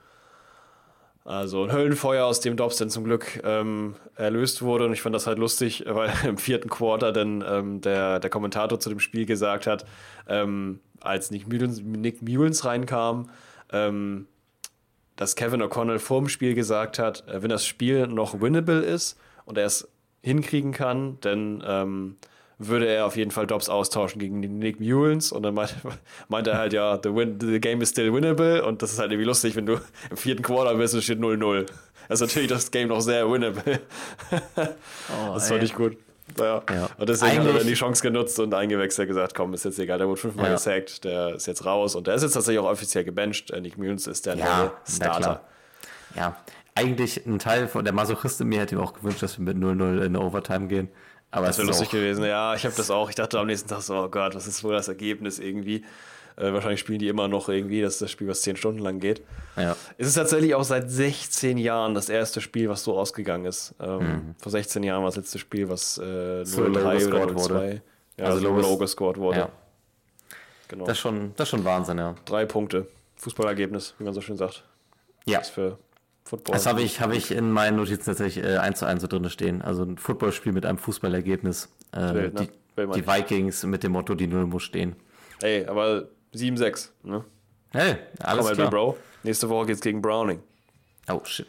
Also 1.24 1.62
ein 1.62 1.72
Höllenfeuer, 1.72 2.24
aus 2.24 2.40
dem 2.40 2.56
Dobbs 2.56 2.78
dann 2.78 2.90
zum 2.90 3.04
Glück 3.04 3.40
ähm, 3.44 3.94
erlöst 4.16 4.62
wurde. 4.62 4.86
Und 4.86 4.92
ich 4.92 5.02
fand 5.02 5.14
das 5.14 5.28
halt 5.28 5.38
lustig, 5.38 5.84
weil 5.88 6.12
im 6.24 6.38
vierten 6.38 6.68
Quarter 6.68 7.12
dann 7.12 7.44
ähm, 7.46 7.80
der, 7.80 8.18
der 8.18 8.30
Kommentator 8.30 8.80
zu 8.80 8.88
dem 8.88 8.98
Spiel 8.98 9.26
gesagt 9.26 9.68
hat, 9.68 9.84
ähm, 10.28 10.80
als 11.00 11.30
Nick 11.30 11.46
Mullins, 11.46 11.80
Nick 11.82 12.20
Mullins 12.20 12.64
reinkam, 12.64 13.30
ähm, 13.72 14.26
dass 15.14 15.36
Kevin 15.36 15.62
O'Connell 15.62 16.00
vor 16.00 16.20
dem 16.20 16.28
Spiel 16.28 16.54
gesagt 16.54 16.98
hat, 16.98 17.28
äh, 17.28 17.42
wenn 17.42 17.50
das 17.50 17.64
Spiel 17.64 18.08
noch 18.08 18.40
winnable 18.40 18.80
ist 18.80 19.16
und 19.44 19.56
er 19.56 19.66
ist 19.66 19.88
hinkriegen 20.22 20.72
kann, 20.72 21.18
denn 21.20 21.62
ähm, 21.66 22.16
würde 22.59 22.86
er 22.86 23.06
auf 23.06 23.16
jeden 23.16 23.30
Fall 23.30 23.47
Dobbs 23.47 23.68
austauschen 23.70 24.18
gegen 24.20 24.42
den 24.42 24.59
Nick 24.59 24.80
Mullens 24.80 25.32
und 25.32 25.42
dann 25.42 25.55
meinte, 25.55 25.74
meinte 26.28 26.51
er 26.51 26.59
halt, 26.59 26.72
ja, 26.74 26.98
the, 27.02 27.14
win, 27.14 27.38
the 27.40 27.59
game 27.60 27.80
is 27.80 27.90
still 27.90 28.12
winnable 28.12 28.62
und 28.64 28.82
das 28.82 28.92
ist 28.92 28.98
halt 28.98 29.10
irgendwie 29.12 29.26
lustig, 29.26 29.56
wenn 29.56 29.66
du 29.66 29.80
im 30.10 30.16
vierten 30.16 30.42
Quarter 30.42 30.74
bist 30.74 30.92
und 30.94 30.98
es 30.98 31.05
steht 31.05 31.20
0-0. 31.20 31.66
Das 32.09 32.20
ist 32.20 32.28
natürlich 32.28 32.48
das 32.51 32.70
Game 32.70 32.88
noch 32.88 33.01
sehr 33.01 33.30
winnable. 33.30 33.80
Oh, 34.59 35.34
das 35.34 35.48
fand 35.48 35.60
ey. 35.60 35.66
ich 35.66 35.74
gut. 35.74 35.97
Ja. 36.38 36.62
Ja. 36.70 36.88
Und 36.98 37.09
deswegen 37.09 37.30
hat 37.32 37.38
er 37.38 37.42
Eigentlich- 37.44 37.59
dann 37.59 37.66
die 37.66 37.74
Chance 37.74 38.02
genutzt 38.02 38.38
und 38.38 38.55
eingewechselt 38.55 39.09
gesagt, 39.09 39.34
komm, 39.34 39.52
ist 39.55 39.64
jetzt 39.64 39.78
egal, 39.80 39.98
der 39.98 40.06
wurde 40.09 40.20
fünfmal 40.20 40.47
Ja. 40.47 40.52
gesackt, 40.52 41.02
der 41.05 41.34
ist 41.34 41.47
jetzt 41.47 41.64
raus 41.64 41.94
und 41.97 42.06
der 42.06 42.14
ist 42.14 42.22
jetzt 42.22 42.32
tatsächlich 42.34 42.60
auch 42.60 42.70
offiziell 42.70 43.02
gebencht. 43.05 43.51
Äh, 43.51 43.60
Nick 43.60 43.76
Mullens 43.78 44.06
ist 44.06 44.26
der 44.26 44.36
Ja, 44.36 44.72
Starter. 44.88 45.40
Ja, 46.14 46.36
eigentlich 46.74 47.26
ein 47.26 47.38
Teil 47.38 47.68
von 47.68 47.84
der 47.84 47.92
Masochist 47.92 48.40
in 48.40 48.48
mir 48.48 48.60
hätte 48.60 48.76
mir 48.76 48.82
auch 48.82 48.92
gewünscht, 48.94 49.22
dass 49.22 49.38
wir 49.38 49.44
mit 49.44 49.56
0-0 49.56 50.02
in 50.05 50.16
Overtime 50.16 50.66
gehen. 50.68 50.88
Aber 51.30 51.47
Das 51.47 51.56
es 51.56 51.59
wäre 51.59 51.68
lustig 51.68 51.88
auch, 51.88 51.92
gewesen. 51.92 52.24
Ja, 52.24 52.55
ich 52.55 52.64
habe 52.64 52.74
das 52.76 52.90
auch. 52.90 53.09
Ich 53.09 53.14
dachte 53.14 53.38
am 53.38 53.47
nächsten 53.47 53.68
Tag 53.68 53.82
so, 53.82 53.94
oh 53.97 54.09
Gott, 54.09 54.34
was 54.34 54.47
ist 54.47 54.64
wohl 54.64 54.72
das 54.72 54.88
Ergebnis 54.88 55.38
irgendwie? 55.38 55.84
Äh, 56.36 56.52
wahrscheinlich 56.52 56.80
spielen 56.80 56.98
die 56.98 57.09
immer 57.09 57.28
noch 57.28 57.48
irgendwie, 57.48 57.82
das 57.82 57.94
ist 57.94 58.02
das 58.02 58.10
Spiel, 58.10 58.26
was 58.28 58.40
10 58.42 58.56
Stunden 58.56 58.78
lang 58.80 58.98
geht. 58.98 59.22
ja. 59.56 59.76
Es 59.98 60.06
ist 60.09 60.14
tatsächlich 60.14 60.55
auch 60.55 60.64
seit 60.64 60.90
16 60.90 61.59
Jahren 61.59 61.94
das 61.94 62.09
erste 62.09 62.40
Spiel, 62.40 62.68
was 62.68 62.82
so 62.82 62.98
ausgegangen 62.98 63.44
ist. 63.44 63.74
Ähm, 63.80 64.34
Vor 64.40 64.51
16 64.51 64.82
Jahren 64.82 65.02
war 65.02 65.09
das 65.09 65.16
letzte 65.16 65.38
Spiel, 65.38 65.68
was 65.68 65.98
äh, 65.98 66.44
So 66.44 66.64
low 66.64 66.80
0-3 66.80 66.94
gescored 66.94 67.22
oder 67.30 67.34
wurde. 67.34 67.55
0-2. 67.55 67.80
Ja, 68.16 68.24
Also 68.24 68.40
low 68.48 68.56
low 68.60 68.74
ges- 68.74 68.78
gescored 68.78 69.16
wurde. 69.18 69.38
ja. 69.40 69.48
Genau. 70.68 70.84
Das, 70.86 70.97
ist 70.97 71.01
schon, 71.01 71.32
das 71.36 71.47
ist 71.47 71.51
schon 71.51 71.64
Wahnsinn, 71.64 71.98
ja. 71.98 72.14
Drei 72.24 72.47
Punkte. 72.47 72.86
Fußballergebnis, 73.16 73.94
wie 73.98 74.05
man 74.05 74.14
so 74.14 74.20
schön 74.20 74.36
sagt. 74.36 74.64
Ja, 75.26 75.38
Das 75.38 75.48
ist 75.48 75.55
für 75.55 75.78
Football. 76.31 76.52
das 76.55 76.66
habe 76.66 76.81
ich, 76.82 77.01
hab 77.01 77.12
ich 77.12 77.32
in 77.32 77.51
meinen 77.51 77.77
Notizen 77.77 78.05
tatsächlich 78.05 78.44
äh, 78.44 78.57
1 78.59 78.78
zu 78.78 78.86
1 78.86 79.02
so 79.02 79.09
drin 79.09 79.28
stehen. 79.31 79.62
Also 79.62 79.82
ein 79.82 79.98
Footballspiel 79.98 80.52
mit 80.52 80.65
einem 80.65 80.78
Fußballergebnis. 80.78 81.69
Äh, 81.93 82.15
Wild, 82.15 82.35
ne? 82.35 82.47
die, 82.47 82.77
Will 82.77 82.89
die 82.94 83.07
Vikings 83.07 83.65
mit 83.65 83.82
dem 83.82 83.93
Motto, 83.93 84.15
die 84.15 84.28
Null 84.28 84.47
muss 84.47 84.62
stehen. 84.62 84.94
Ey, 85.43 85.66
aber 85.66 86.05
7-6. 86.32 86.90
Ne? 87.02 87.24
Hey, 87.73 87.97
alles 88.20 88.47
Komm, 88.47 88.55
klar. 88.55 88.70
Bro. 88.70 88.97
Nächste 89.24 89.48
Woche 89.48 89.66
geht's 89.66 89.81
gegen 89.81 90.01
Browning. 90.01 90.40
Oh, 91.11 91.20
shit. 91.24 91.48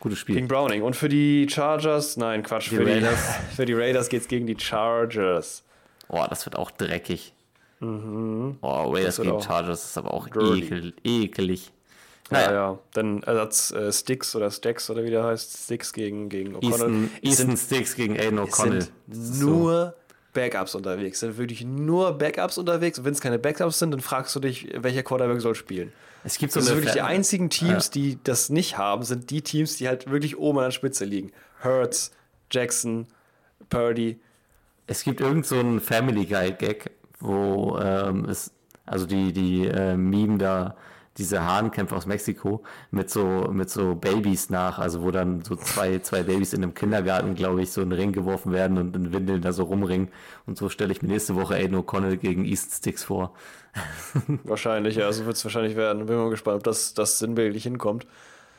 Gutes 0.00 0.18
Spiel. 0.18 0.34
Gegen 0.34 0.48
Browning. 0.48 0.82
Und 0.82 0.96
für 0.96 1.08
die 1.08 1.46
Chargers, 1.48 2.16
nein, 2.16 2.42
Quatsch, 2.42 2.70
Die 2.72 2.76
für, 2.76 2.84
die, 2.84 2.90
Raiders. 2.90 3.36
für 3.54 3.66
die 3.66 3.72
Raiders 3.74 4.08
geht's 4.08 4.26
gegen 4.26 4.48
die 4.48 4.58
Chargers. 4.58 5.62
Boah, 6.08 6.26
das 6.26 6.44
wird 6.44 6.56
auch 6.56 6.72
dreckig. 6.72 7.34
Raiders 7.80 7.90
Mhm. 7.90 8.58
wird 8.60 9.16
gegen 9.16 9.30
auch 9.30 9.44
Chargers 9.44 9.84
ist 9.84 9.98
aber 9.98 10.12
auch 10.12 10.26
ekel, 10.26 10.92
ekelig. 11.04 11.70
Ja, 12.32 12.46
Naja, 12.46 12.52
ja. 12.52 12.78
Dann 12.94 13.22
Ersatz 13.22 13.70
äh, 13.72 13.92
Sticks 13.92 14.34
oder 14.36 14.50
Stacks 14.50 14.88
oder 14.90 15.04
wie 15.04 15.10
der 15.10 15.24
heißt. 15.24 15.64
Sticks 15.64 15.92
gegen, 15.92 16.28
gegen 16.28 16.56
O'Connell. 16.56 17.08
Easton, 17.22 17.56
Sticks 17.56 17.94
gegen 17.94 18.18
Aiden 18.18 18.38
es 18.38 18.48
O'Connell. 18.50 18.88
sind 19.10 19.40
nur 19.40 19.94
Backups 20.32 20.74
unterwegs. 20.74 21.20
Sind 21.20 21.36
wirklich 21.38 21.64
nur 21.64 22.12
Backups 22.16 22.58
unterwegs. 22.58 22.98
Und 22.98 23.04
wenn 23.04 23.12
es 23.12 23.20
keine 23.20 23.38
Backups 23.38 23.78
sind, 23.78 23.90
dann 23.90 24.00
fragst 24.00 24.34
du 24.34 24.40
dich, 24.40 24.68
welcher 24.76 25.02
Quarterback 25.02 25.40
soll 25.40 25.54
spielen. 25.54 25.92
Es 26.24 26.38
gibt 26.38 26.52
so 26.52 26.60
Das 26.60 26.68
sind 26.68 26.76
wirklich 26.76 26.92
die 26.92 27.00
Fan- 27.00 27.08
einzigen 27.08 27.50
Teams, 27.50 27.90
die 27.90 28.16
das 28.22 28.48
nicht 28.48 28.78
haben, 28.78 29.02
sind 29.02 29.30
die 29.30 29.42
Teams, 29.42 29.76
die 29.76 29.88
halt 29.88 30.10
wirklich 30.10 30.38
oben 30.38 30.58
an 30.58 30.64
der 30.66 30.70
Spitze 30.70 31.04
liegen. 31.04 31.32
Hurts, 31.64 32.12
Jackson, 32.50 33.06
Purdy. 33.68 34.20
Es 34.86 35.02
gibt 35.04 35.20
irgend 35.20 35.46
so 35.46 35.58
einen 35.58 35.80
Family 35.80 36.26
Guy 36.26 36.52
Gag, 36.52 36.90
wo 37.18 37.78
ähm, 37.78 38.26
es, 38.28 38.52
also 38.86 39.06
die, 39.06 39.32
die 39.32 39.66
äh, 39.66 39.96
Meme 39.96 40.38
da, 40.38 40.76
diese 41.18 41.44
Hahnkämpfe 41.44 41.94
aus 41.94 42.06
Mexiko 42.06 42.62
mit 42.90 43.10
so, 43.10 43.48
mit 43.52 43.68
so 43.68 43.94
Babys 43.94 44.50
nach, 44.50 44.78
also 44.78 45.02
wo 45.02 45.10
dann 45.10 45.42
so 45.42 45.56
zwei, 45.56 45.98
zwei 45.98 46.22
Babys 46.22 46.52
in 46.52 46.62
einem 46.62 46.74
Kindergarten, 46.74 47.34
glaube 47.34 47.62
ich, 47.62 47.70
so 47.70 47.82
in 47.82 47.90
den 47.90 47.98
Ring 47.98 48.12
geworfen 48.12 48.52
werden 48.52 48.78
und 48.78 48.96
in 48.96 49.12
Windeln 49.12 49.42
da 49.42 49.52
so 49.52 49.64
rumringen. 49.64 50.08
Und 50.46 50.56
so 50.56 50.68
stelle 50.68 50.92
ich 50.92 51.02
mir 51.02 51.08
nächste 51.08 51.34
Woche 51.34 51.54
Aiden 51.54 51.76
O'Connell 51.76 52.16
gegen 52.16 52.44
Easton 52.44 52.72
Sticks 52.72 53.04
vor. 53.04 53.34
Wahrscheinlich, 54.44 54.96
ja, 54.96 55.12
so 55.12 55.26
wird 55.26 55.36
es 55.36 55.44
wahrscheinlich 55.44 55.76
werden. 55.76 56.06
Bin 56.06 56.16
mal 56.16 56.30
gespannt, 56.30 56.58
ob 56.58 56.64
das, 56.64 56.94
das 56.94 57.18
sinnbildlich 57.18 57.62
hinkommt. 57.62 58.06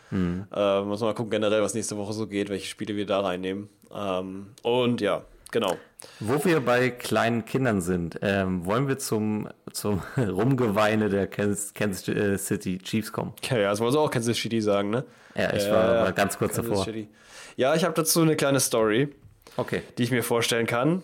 Hm. 0.09 0.45
Äh, 0.53 0.81
muss 0.81 1.01
mal 1.01 1.15
gucken, 1.15 1.31
generell, 1.31 1.63
was 1.63 1.73
nächste 1.73 1.97
Woche 1.97 2.13
so 2.13 2.27
geht, 2.27 2.49
welche 2.49 2.67
Spiele 2.67 2.95
wir 2.95 3.07
da 3.07 3.21
reinnehmen. 3.21 3.69
Ähm, 3.91 4.47
und 4.61 5.01
ja, 5.01 5.23
genau. 5.51 5.77
Wo 6.19 6.43
wir 6.45 6.59
bei 6.61 6.89
kleinen 6.89 7.45
Kindern 7.45 7.81
sind, 7.81 8.19
ähm, 8.21 8.65
wollen 8.65 8.88
wir 8.88 8.97
zum, 8.97 9.49
zum 9.71 10.01
Rumgeweine 10.17 11.09
der 11.09 11.27
Kansas, 11.27 11.73
Kansas 11.73 12.07
äh, 12.07 12.38
City 12.38 12.77
Chiefs 12.80 13.11
kommen. 13.11 13.34
Ja, 13.49 13.57
ja, 13.57 13.69
das 13.71 13.80
wollen 13.80 13.91
sie 13.91 13.99
auch 13.99 14.11
Kansas 14.11 14.38
City 14.38 14.61
sagen, 14.61 14.89
ne? 14.89 15.03
Ja, 15.35 15.53
ich 15.53 15.69
war, 15.69 15.95
ja. 15.95 16.03
war 16.03 16.11
ganz 16.13 16.38
kurz 16.38 16.55
Kansas 16.55 16.69
davor. 16.69 16.85
City. 16.85 17.07
Ja, 17.57 17.75
ich 17.75 17.84
habe 17.84 17.93
dazu 17.93 18.21
eine 18.21 18.35
kleine 18.35 18.59
Story, 18.59 19.09
Okay. 19.57 19.81
die 19.97 20.03
ich 20.03 20.11
mir 20.11 20.23
vorstellen 20.23 20.65
kann. 20.67 21.03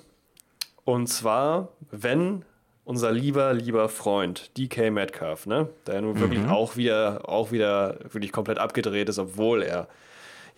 Und 0.85 1.07
zwar, 1.07 1.69
wenn 1.91 2.43
unser 2.85 3.11
lieber, 3.11 3.53
lieber 3.53 3.88
Freund 3.89 4.57
DK 4.57 4.89
Metcalf, 4.89 5.45
ne, 5.45 5.69
der 5.85 6.01
nun 6.01 6.19
wirklich 6.19 6.39
Mhm. 6.39 6.49
auch 6.49 6.76
wieder, 6.76 7.30
auch 7.30 7.51
wieder 7.51 7.99
wirklich 8.11 8.31
komplett 8.31 8.57
abgedreht 8.57 9.09
ist, 9.09 9.19
obwohl 9.19 9.61
er 9.61 9.88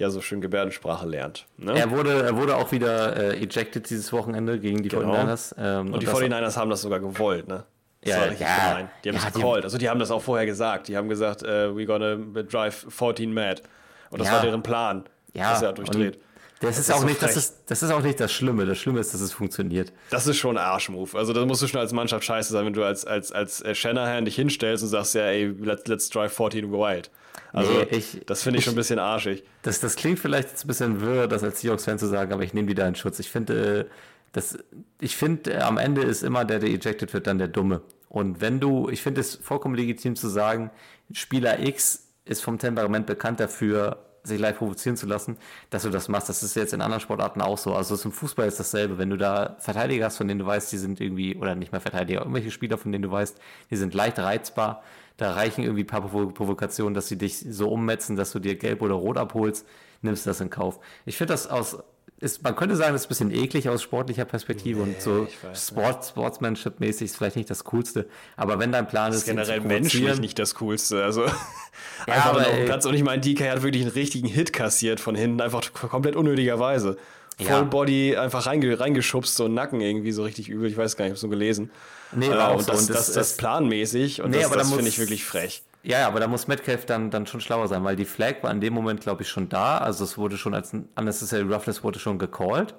ja 0.02 0.10
so 0.10 0.22
schön 0.22 0.42
Gebärdensprache 0.42 1.08
lernt. 1.08 1.46
Ne? 1.58 1.78
Er 1.78 1.90
wurde, 1.92 2.24
er 2.24 2.36
wurde 2.36 2.58
auch 2.58 2.72
wieder 2.72 3.16
äh, 3.16 3.38
ejected 3.44 3.90
dieses 3.90 4.12
Wochenende 4.12 4.60
gegen 4.60 4.84
die 4.84 4.90
Genau. 4.90 5.14
49ers. 5.14 5.56
Ähm, 5.58 5.94
Und 5.94 6.02
die 6.02 6.06
das- 6.06 6.16
49ers 6.16 6.58
haben 6.58 6.70
das 6.70 6.82
sogar 6.82 7.00
gewollt, 7.00 7.48
ne? 7.48 7.64
Das 8.04 8.10
Ja, 8.16 8.26
ja. 8.26 8.34
gemein. 8.34 8.90
Die 9.04 9.10
haben 9.10 9.16
Ja, 9.18 9.24
das 9.24 9.34
die- 9.34 9.40
gecallt. 9.42 9.64
Also 9.64 9.78
die 9.78 9.90
haben 9.90 10.00
das 10.00 10.12
auch 10.12 10.22
vorher 10.22 10.46
gesagt. 10.46 10.88
Die 10.88 10.98
haben 10.98 11.08
gesagt, 11.08 11.44
äh, 11.44 11.68
we're 11.70 11.86
gonna 11.86 12.16
drive 12.44 12.86
14 12.90 13.34
mad. 13.34 13.62
Und 14.10 14.20
das 14.20 14.28
Ja. 14.28 14.34
war 14.36 14.42
deren 14.42 14.64
Plan. 14.64 15.04
ja, 15.34 15.52
dass 15.52 15.62
er 15.62 15.72
durchdreht. 15.74 16.16
und 16.16 16.24
Das, 16.68 16.78
ist 16.78 16.90
ist 16.90 16.94
auch 16.96 17.00
so 17.00 17.06
nicht, 17.06 17.22
das 17.22 17.38
ist, 17.38 17.64
das 17.68 17.82
ist 17.84 17.90
auch 17.92 18.02
nicht 18.04 18.20
das 18.20 18.32
Schlimme. 18.32 18.66
Das 18.66 18.78
Schlimme 18.78 19.00
ist, 19.00 19.14
dass 19.14 19.22
es 19.22 19.32
funktioniert. 19.32 19.94
Das 20.10 20.28
ist 20.28 20.38
schon 20.38 20.58
ein 20.58 20.64
Arschmove. 20.64 21.16
Also 21.16 21.32
da 21.34 21.46
musst 21.46 21.62
du 21.62 21.68
schon 21.68 21.80
als 21.80 21.94
Mannschaft 21.94 22.24
scheiße 22.26 22.52
sein, 22.52 22.66
wenn 22.66 22.74
du 22.74 22.84
als, 22.84 23.06
als, 23.06 23.32
als 23.32 23.62
äh, 23.62 23.74
Shanahan 23.74 24.26
dich 24.26 24.36
hinstellst 24.36 24.84
und 24.84 24.90
sagst, 24.90 25.16
ja, 25.16 25.22
ey, 25.24 25.56
let's, 25.62 25.88
let's 25.88 26.10
drive 26.10 26.34
14 26.34 26.72
wild. 26.72 27.10
Also 27.54 27.72
Nee, 27.72 27.88
ich- 27.92 28.22
das 28.26 28.44
finde 28.44 28.58
ich 28.58 28.62
ich- 28.62 28.66
schon 28.66 28.74
ein 28.74 28.78
bisschen 28.78 29.00
arschig. 29.00 29.44
Das, 29.62 29.80
das 29.80 29.96
klingt 29.96 30.20
vielleicht 30.20 30.50
jetzt 30.50 30.64
ein 30.66 30.68
bisschen 30.68 31.02
wirr, 31.02 31.28
das 31.28 31.44
als 31.44 31.60
Seahawks-Fan 31.62 32.00
zu 32.00 32.08
sagen, 32.08 32.32
aber 32.34 32.44
ich 32.44 32.54
nehme 32.54 32.68
wieder 32.68 32.88
in 32.88 32.96
Schutz. 32.96 33.20
Ich 33.20 33.30
finde, 33.30 33.80
äh, 33.82 33.86
das, 34.32 34.58
ich 35.02 35.18
finde, 35.18 35.54
äh, 35.54 35.58
am 35.60 35.78
Ende 35.78 36.02
ist 36.04 36.24
immer 36.24 36.46
der, 36.46 36.60
der 36.60 36.70
ejected 36.70 37.14
wird, 37.14 37.28
dann 37.28 37.38
der 37.38 37.50
Dumme. 37.50 37.82
Und 38.08 38.40
wenn 38.42 38.60
du, 38.60 38.90
ich 38.90 39.02
finde 39.02 39.22
es 39.22 39.36
vollkommen 39.36 39.76
legitim 39.76 40.16
zu 40.16 40.28
sagen, 40.30 40.72
Spieler 41.14 41.60
X 41.60 42.08
ist 42.26 42.42
vom 42.42 42.58
Temperament 42.58 43.06
bekannt 43.08 43.40
dafür, 43.40 43.98
sich 44.24 44.40
live 44.40 44.60
provozieren 44.60 44.96
zu 44.96 45.08
lassen, 45.08 45.36
dass 45.72 45.82
du 45.84 45.90
das 45.90 46.08
machst. 46.08 46.30
Das 46.30 46.44
ist 46.44 46.56
jetzt 46.56 46.74
in 46.74 46.82
anderen 46.82 47.02
Sportarten 47.02 47.42
auch 47.42 47.58
so. 47.58 47.74
Also 47.74 47.98
zum 47.98 48.12
Fußball 48.12 48.48
ist 48.48 48.60
dasselbe. 48.60 48.98
Wenn 49.00 49.10
du 49.10 49.18
da 49.18 49.56
Verteidiger 49.60 50.06
hast, 50.06 50.18
von 50.18 50.28
denen 50.28 50.40
du 50.40 50.46
weißt, 50.46 50.72
die 50.72 50.78
sind 50.78 51.02
irgendwie, 51.02 51.36
oder 51.36 51.56
nicht 51.56 51.72
mehr 51.72 51.82
Verteidiger, 51.82 52.20
irgendwelche 52.20 52.52
Spieler, 52.52 52.78
von 52.78 52.92
denen 52.92 53.02
du 53.02 53.10
weißt, 53.12 53.38
die 53.72 53.76
sind 53.76 53.94
leicht 53.96 54.20
reizbar, 54.20 54.84
da 55.22 55.34
reichen 55.34 55.64
irgendwie 55.64 55.84
ein 55.84 55.88
paar 55.88 56.02
Provo- 56.02 56.32
Provokationen, 56.34 56.94
dass 56.94 57.08
sie 57.08 57.18
dich 57.18 57.38
so 57.50 57.70
ummetzen, 57.70 58.16
dass 58.16 58.32
du 58.32 58.40
dir 58.40 58.56
gelb 58.56 58.82
oder 58.82 58.96
rot 58.96 59.18
abholst, 59.18 59.66
nimmst 60.02 60.26
du 60.26 60.30
das 60.32 60.42
in 60.42 60.50
Kauf. 60.50 60.80
Ich 61.06 61.16
finde 61.18 61.34
das 61.34 61.48
aus, 61.48 61.78
ist, 62.20 62.44
man 62.44 62.56
könnte 62.56 62.76
sagen, 62.76 62.94
das 62.94 63.02
ist 63.02 63.08
ein 63.08 63.30
bisschen 63.30 63.44
eklig 63.44 63.70
aus 63.70 63.82
sportlicher 63.84 64.26
Perspektive 64.26 64.82
und 64.82 65.00
so 65.02 65.28
Sport, 65.54 66.06
Sportsmanship-mäßig 66.06 67.06
ist 67.06 67.18
vielleicht 67.18 67.36
nicht 67.36 67.50
das 67.50 67.64
Coolste. 67.66 68.08
Aber 68.36 68.58
wenn 68.60 68.72
dein 68.72 68.88
Plan 68.88 69.12
ist, 69.12 69.28
ihn 69.28 69.38
zu 69.38 69.44
Generell 69.44 69.62
menschlich 69.62 70.20
nicht 70.20 70.40
das 70.40 70.56
Coolste. 70.56 71.04
Also 71.04 71.26
Ja, 72.08 72.14
einfach 72.16 72.32
aber 72.32 72.48
ey- 72.48 72.66
Platz. 72.66 72.86
Und 72.86 72.94
ich 72.96 73.04
meine, 73.04 73.22
DK 73.22 73.50
hat 73.52 73.64
wirklich 73.64 73.84
einen 73.84 73.92
richtigen 73.92 74.28
Hit 74.28 74.54
kassiert 74.54 75.00
von 75.00 75.16
hinten, 75.16 75.42
einfach 75.42 75.72
komplett 75.74 76.16
unnötigerweise. 76.16 76.98
Ja. 77.48 78.22
Einfach 78.22 78.46
reinge 78.46 78.80
reingeschubst, 78.80 79.36
so 79.36 79.48
Nacken 79.48 79.82
irgendwie 79.82 80.12
so 80.12 80.24
richtig 80.24 80.50
übel. 80.50 80.70
Ich 80.70 80.78
weiß 80.78 80.96
gar 80.98 81.06
nicht, 81.06 81.12
ich 81.14 81.18
habe 81.18 81.20
so 81.20 81.30
gelesen. 81.30 81.72
Nee, 82.12 82.28
Äh, 82.28 82.54
und 82.54 82.62
so. 82.64 82.72
das, 82.72 82.82
Und 82.82 82.90
das, 82.90 83.06
das- 83.08 83.14
das, 83.14 83.38
planmäßig 83.38 84.22
und 84.22 84.32
Nee, 84.32 84.42
das, 84.42 84.52
das 84.52 84.72
finde 84.72 84.88
ich 84.90 85.00
wirklich 85.00 85.24
frech. 85.24 85.64
Ja, 85.84 86.08
aber 86.08 86.20
da 86.20 86.28
muss 86.28 86.48
Metcalf 86.48 86.86
dann, 86.86 87.10
dann 87.10 87.26
schon 87.26 87.42
schlauer 87.42 87.68
sein, 87.68 87.84
weil 87.84 87.96
die 87.96 88.06
Flag 88.06 88.44
war 88.44 88.52
in 88.52 88.62
dem 88.62 88.74
Moment, 88.74 89.02
glaube 89.02 89.24
ich, 89.24 89.30
schon 89.30 89.50
da. 89.50 89.80
Also 89.80 90.04
es 90.04 90.18
wurde 90.18 90.38
schon 90.38 90.54
als 90.54 90.74
unnecessary 90.96 91.42
roughness 91.42 91.84
wurde 91.84 91.98
schon 92.00 92.20
gecallt. 92.20 92.76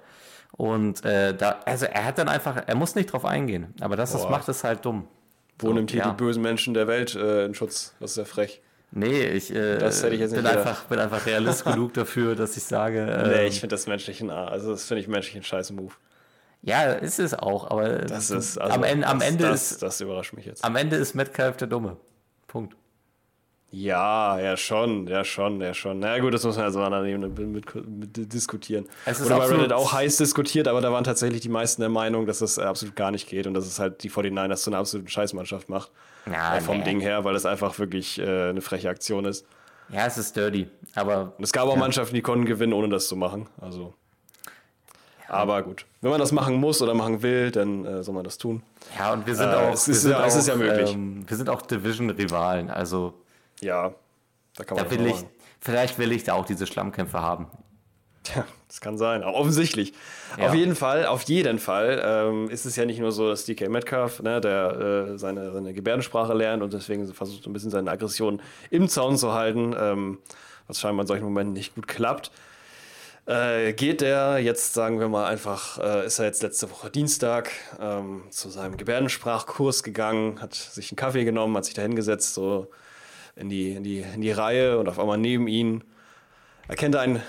Und 0.52 1.05
äh, 1.05 1.34
da, 1.34 1.60
also 1.64 1.86
er 1.86 2.05
hat 2.05 2.18
dann 2.18 2.28
einfach, 2.28 2.62
er 2.66 2.74
muss 2.76 2.94
nicht 2.94 3.06
drauf 3.12 3.24
eingehen. 3.24 3.74
Aber 3.80 3.97
das, 3.97 4.12
das 4.12 4.28
macht 4.28 4.48
es 4.48 4.62
halt 4.64 4.84
dumm. 4.84 5.09
Wo 5.59 5.72
nimmt 5.72 5.90
hier 5.90 6.01
ja. 6.01 6.10
die 6.10 6.16
bösen 6.16 6.43
Menschen 6.43 6.74
der 6.74 6.86
Welt 6.86 7.14
äh, 7.14 7.47
in 7.47 7.55
Schutz? 7.55 7.94
Das 8.01 8.12
ist 8.12 8.16
ja 8.18 8.24
frech. 8.24 8.60
Nee, 8.94 9.24
ich, 9.28 9.55
äh, 9.55 9.89
ich 9.89 10.31
bin, 10.31 10.47
einfach, 10.47 10.85
bin 10.85 10.98
einfach 10.98 11.24
realist 11.24 11.64
genug 11.64 11.94
dafür, 11.94 12.35
dass 12.36 12.56
ich 12.59 12.64
sage, 12.64 13.01
äh, 13.01 13.28
Nee, 13.28 13.47
ich 13.47 13.59
finde 13.60 13.74
das 13.74 13.86
menschlichen, 13.86 14.28
also 14.31 14.73
das 14.73 14.85
finde 14.85 15.01
ich 15.01 15.09
menschlichen 15.09 15.43
scheiß 15.43 15.70
Move. 15.73 15.94
ja, 16.60 16.93
ist 16.93 17.19
es 17.19 17.32
auch, 17.32 17.70
aber 17.70 17.89
Das 18.01 18.31
ist, 18.31 18.59
also, 18.59 18.74
am 18.74 18.85
Ende, 18.85 19.06
am 19.06 19.19
das, 19.20 19.28
Ende 19.28 19.44
das, 19.44 19.73
ist, 19.73 19.82
das 19.82 20.01
überrascht 20.02 20.35
mich 20.35 20.44
jetzt. 20.44 20.62
am 20.62 20.77
Ende 20.77 20.97
ist 20.97 21.14
Metcalf 21.14 21.56
der 21.56 21.69
Dumme. 21.69 21.97
Punkt. 22.47 22.77
Ja, 23.74 24.39
ja 24.39 24.55
schon, 24.59 25.07
ja 25.09 25.24
schon, 25.24 25.61
ja 25.62 25.73
schon. 25.73 25.99
Na 25.99 26.19
gut, 26.19 26.35
das 26.35 26.44
muss 26.44 26.57
man 26.57 26.66
ja 26.66 26.70
so 26.70 26.82
an 26.82 26.93
einer 26.93 27.07
Ebene 27.07 27.28
mit, 27.28 27.74
mit, 27.74 28.32
diskutieren. 28.35 28.86
Es 29.07 29.19
ist 29.19 29.31
Wurde 29.31 29.39
bei 29.40 29.47
Reddit 29.47 29.73
auch 29.73 29.93
heiß 29.94 30.19
diskutiert, 30.19 30.69
aber 30.69 30.82
da 30.82 30.93
waren 30.93 31.05
tatsächlich 31.05 31.40
die 31.40 31.49
meisten 31.49 31.81
der 31.81 31.89
Meinung, 31.89 32.27
dass 32.27 32.40
das 32.40 32.59
absolut 32.59 32.94
gar 32.97 33.11
nicht 33.11 33.27
geht 33.28 33.47
und 33.47 33.55
dass 33.55 33.65
es 33.66 33.78
halt 33.78 34.03
die 34.03 34.11
49ers 34.11 34.57
zu 34.57 34.70
einer 34.70 34.78
absoluten 34.78 35.09
Scheißmannschaft 35.09 35.70
macht. 35.70 35.90
Ja, 36.31 36.57
äh, 36.57 36.61
vom 36.61 36.78
nee. 36.78 36.85
Ding 36.85 37.01
her, 37.01 37.24
weil 37.24 37.32
das 37.32 37.47
einfach 37.47 37.78
wirklich 37.78 38.19
äh, 38.19 38.51
eine 38.51 38.61
freche 38.61 38.90
Aktion 38.90 39.24
ist. 39.24 39.47
Ja, 39.89 40.07
es 40.07 40.19
ist 40.19 40.36
dirty, 40.36 40.69
aber 40.94 41.32
Und 41.39 41.44
es 41.44 41.53
gab 41.53 41.66
auch 41.66 41.77
Mannschaften, 41.77 42.15
die 42.15 42.23
konnten 42.23 42.44
gewinnen, 42.44 42.74
ohne 42.74 42.90
das 42.90 43.09
zu 43.09 43.16
machen. 43.16 43.49
Also, 43.59 43.94
Aber 45.28 45.62
gut, 45.62 45.86
wenn 46.03 46.11
man 46.11 46.20
das 46.20 46.31
machen 46.31 46.57
muss 46.57 46.82
oder 46.82 46.93
machen 46.93 47.23
will, 47.23 47.51
dann 47.51 47.86
äh, 47.86 48.03
soll 48.03 48.15
man 48.15 48.24
das 48.24 48.36
tun. 48.36 48.62
Ja, 48.99 49.15
und 49.15 49.27
wir 49.27 49.35
sind 49.35 49.49
Äh, 49.51 49.55
auch, 49.55 49.73
es 49.73 49.89
ist 49.89 50.05
ja- 50.05 50.24
es 50.27 50.35
auch, 50.35 50.39
ist 50.40 50.49
ja 50.49 50.57
möglich. 50.57 50.93
Ähm, 50.93 51.24
wir 51.27 51.36
sind 51.39 51.49
auch 51.49 51.62
Division-Rivalen, 51.62 52.69
also 52.70 53.15
Ja, 53.62 53.94
da 54.56 54.64
kann 54.64 54.76
man 54.76 54.84
da 54.84 54.90
will 54.90 55.06
ich, 55.06 55.16
vielleicht 55.60 55.98
will 55.98 56.12
ich 56.12 56.24
da 56.24 56.34
auch 56.34 56.44
diese 56.44 56.66
Schlammkämpfe 56.66 57.20
haben. 57.20 57.47
Tja, 58.24 58.44
das 58.68 58.80
kann 58.80 58.97
sein, 58.98 59.22
aber 59.22 59.34
offensichtlich. 59.34 59.93
Ja. 60.39 60.48
Auf 60.48 60.55
jeden 60.55 60.76
Fall, 60.76 61.06
auf 61.06 61.22
jeden 61.22 61.59
Fall 61.59 62.01
ähm, 62.05 62.51
ist 62.51 62.64
es 62.64 62.76
ja 62.76 62.84
nicht 62.84 63.01
nur 63.01 63.10
so, 63.10 63.28
dass 63.28 63.44
DK 63.44 63.68
Metcalf, 63.68 64.22
ne, 64.22 64.40
der 64.40 65.12
äh, 65.14 65.18
seine, 65.18 65.52
seine 65.52 65.72
Gebärdensprache 65.72 66.32
lernt 66.32 66.62
und 66.62 66.72
deswegen 66.72 67.05
so 67.06 67.12
versucht, 67.12 67.47
ein 67.47 67.52
bisschen 67.52 67.70
seine 67.70 67.90
Aggression 67.90 68.40
im 68.70 68.89
Zaun 68.89 69.16
zu 69.16 69.32
halten, 69.32 69.74
ähm, 69.76 70.18
was 70.68 70.80
scheinbar 70.80 71.02
in 71.02 71.09
solchen 71.09 71.24
Momenten 71.24 71.52
nicht 71.55 71.74
gut 71.74 71.89
klappt. 71.89 72.30
Äh, 73.26 73.72
geht 73.72 74.02
er 74.02 74.39
jetzt, 74.39 74.74
sagen 74.74 75.01
wir 75.01 75.09
mal 75.09 75.26
einfach, 75.26 75.78
äh, 75.78 76.06
ist 76.06 76.18
er 76.18 76.26
jetzt 76.26 76.43
letzte 76.43 76.70
Woche 76.70 76.90
Dienstag 76.90 77.51
ähm, 77.80 78.22
zu 78.30 78.51
seinem 78.51 78.76
Gebärdensprachkurs 78.76 79.82
gegangen, 79.82 80.40
hat 80.40 80.55
sich 80.55 80.90
einen 80.90 80.97
Kaffee 80.97 81.24
genommen, 81.24 81.56
hat 81.56 81.64
sich 81.64 81.74
da 81.74 81.82
hingesetzt, 81.82 82.34
so 82.34 82.68
in 83.36 83.48
die, 83.48 83.72
in, 83.72 83.84
die, 83.84 84.00
in 84.00 84.20
die 84.20 84.30
Reihe 84.30 84.78
und 84.78 84.88
auf 84.88 84.98
einmal 84.98 85.18
neben 85.18 85.48
ihn 85.48 85.84
erkennt 86.68 86.94
er 86.94 87.02
ein 87.02 87.22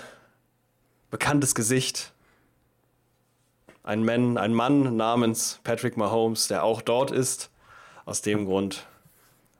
bekanntes 1.10 1.54
Gesicht. 1.54 2.12
Ein 3.82 4.04
Mann, 4.04 4.38
ein 4.38 4.54
Mann 4.54 4.96
namens 4.96 5.60
Patrick 5.62 5.96
Mahomes, 5.96 6.48
der 6.48 6.64
auch 6.64 6.80
dort 6.82 7.10
ist. 7.10 7.50
Aus 8.06 8.20
dem 8.20 8.44
Grund, 8.44 8.86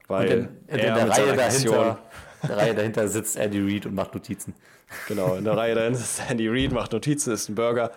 weil 0.06 0.30
in, 0.30 0.38
in, 0.68 0.78
er 0.78 0.94
der 0.94 1.04
mit 1.06 1.16
Reihe 1.16 1.34
dahinter, 1.34 1.98
in 2.42 2.48
der 2.48 2.56
Reihe 2.58 2.74
dahinter 2.74 3.08
sitzt 3.08 3.36
Andy 3.36 3.58
Reid 3.58 3.86
und 3.86 3.94
macht 3.94 4.14
Notizen. 4.14 4.54
Genau, 5.08 5.36
in 5.36 5.44
der 5.44 5.56
Reihe 5.56 5.74
dahin 5.74 5.94
ist 5.94 6.20
Andy 6.28 6.46
Reid, 6.46 6.72
macht 6.72 6.92
Notizen, 6.92 7.32
isst 7.32 7.48
einen 7.48 7.56
Burger 7.56 7.90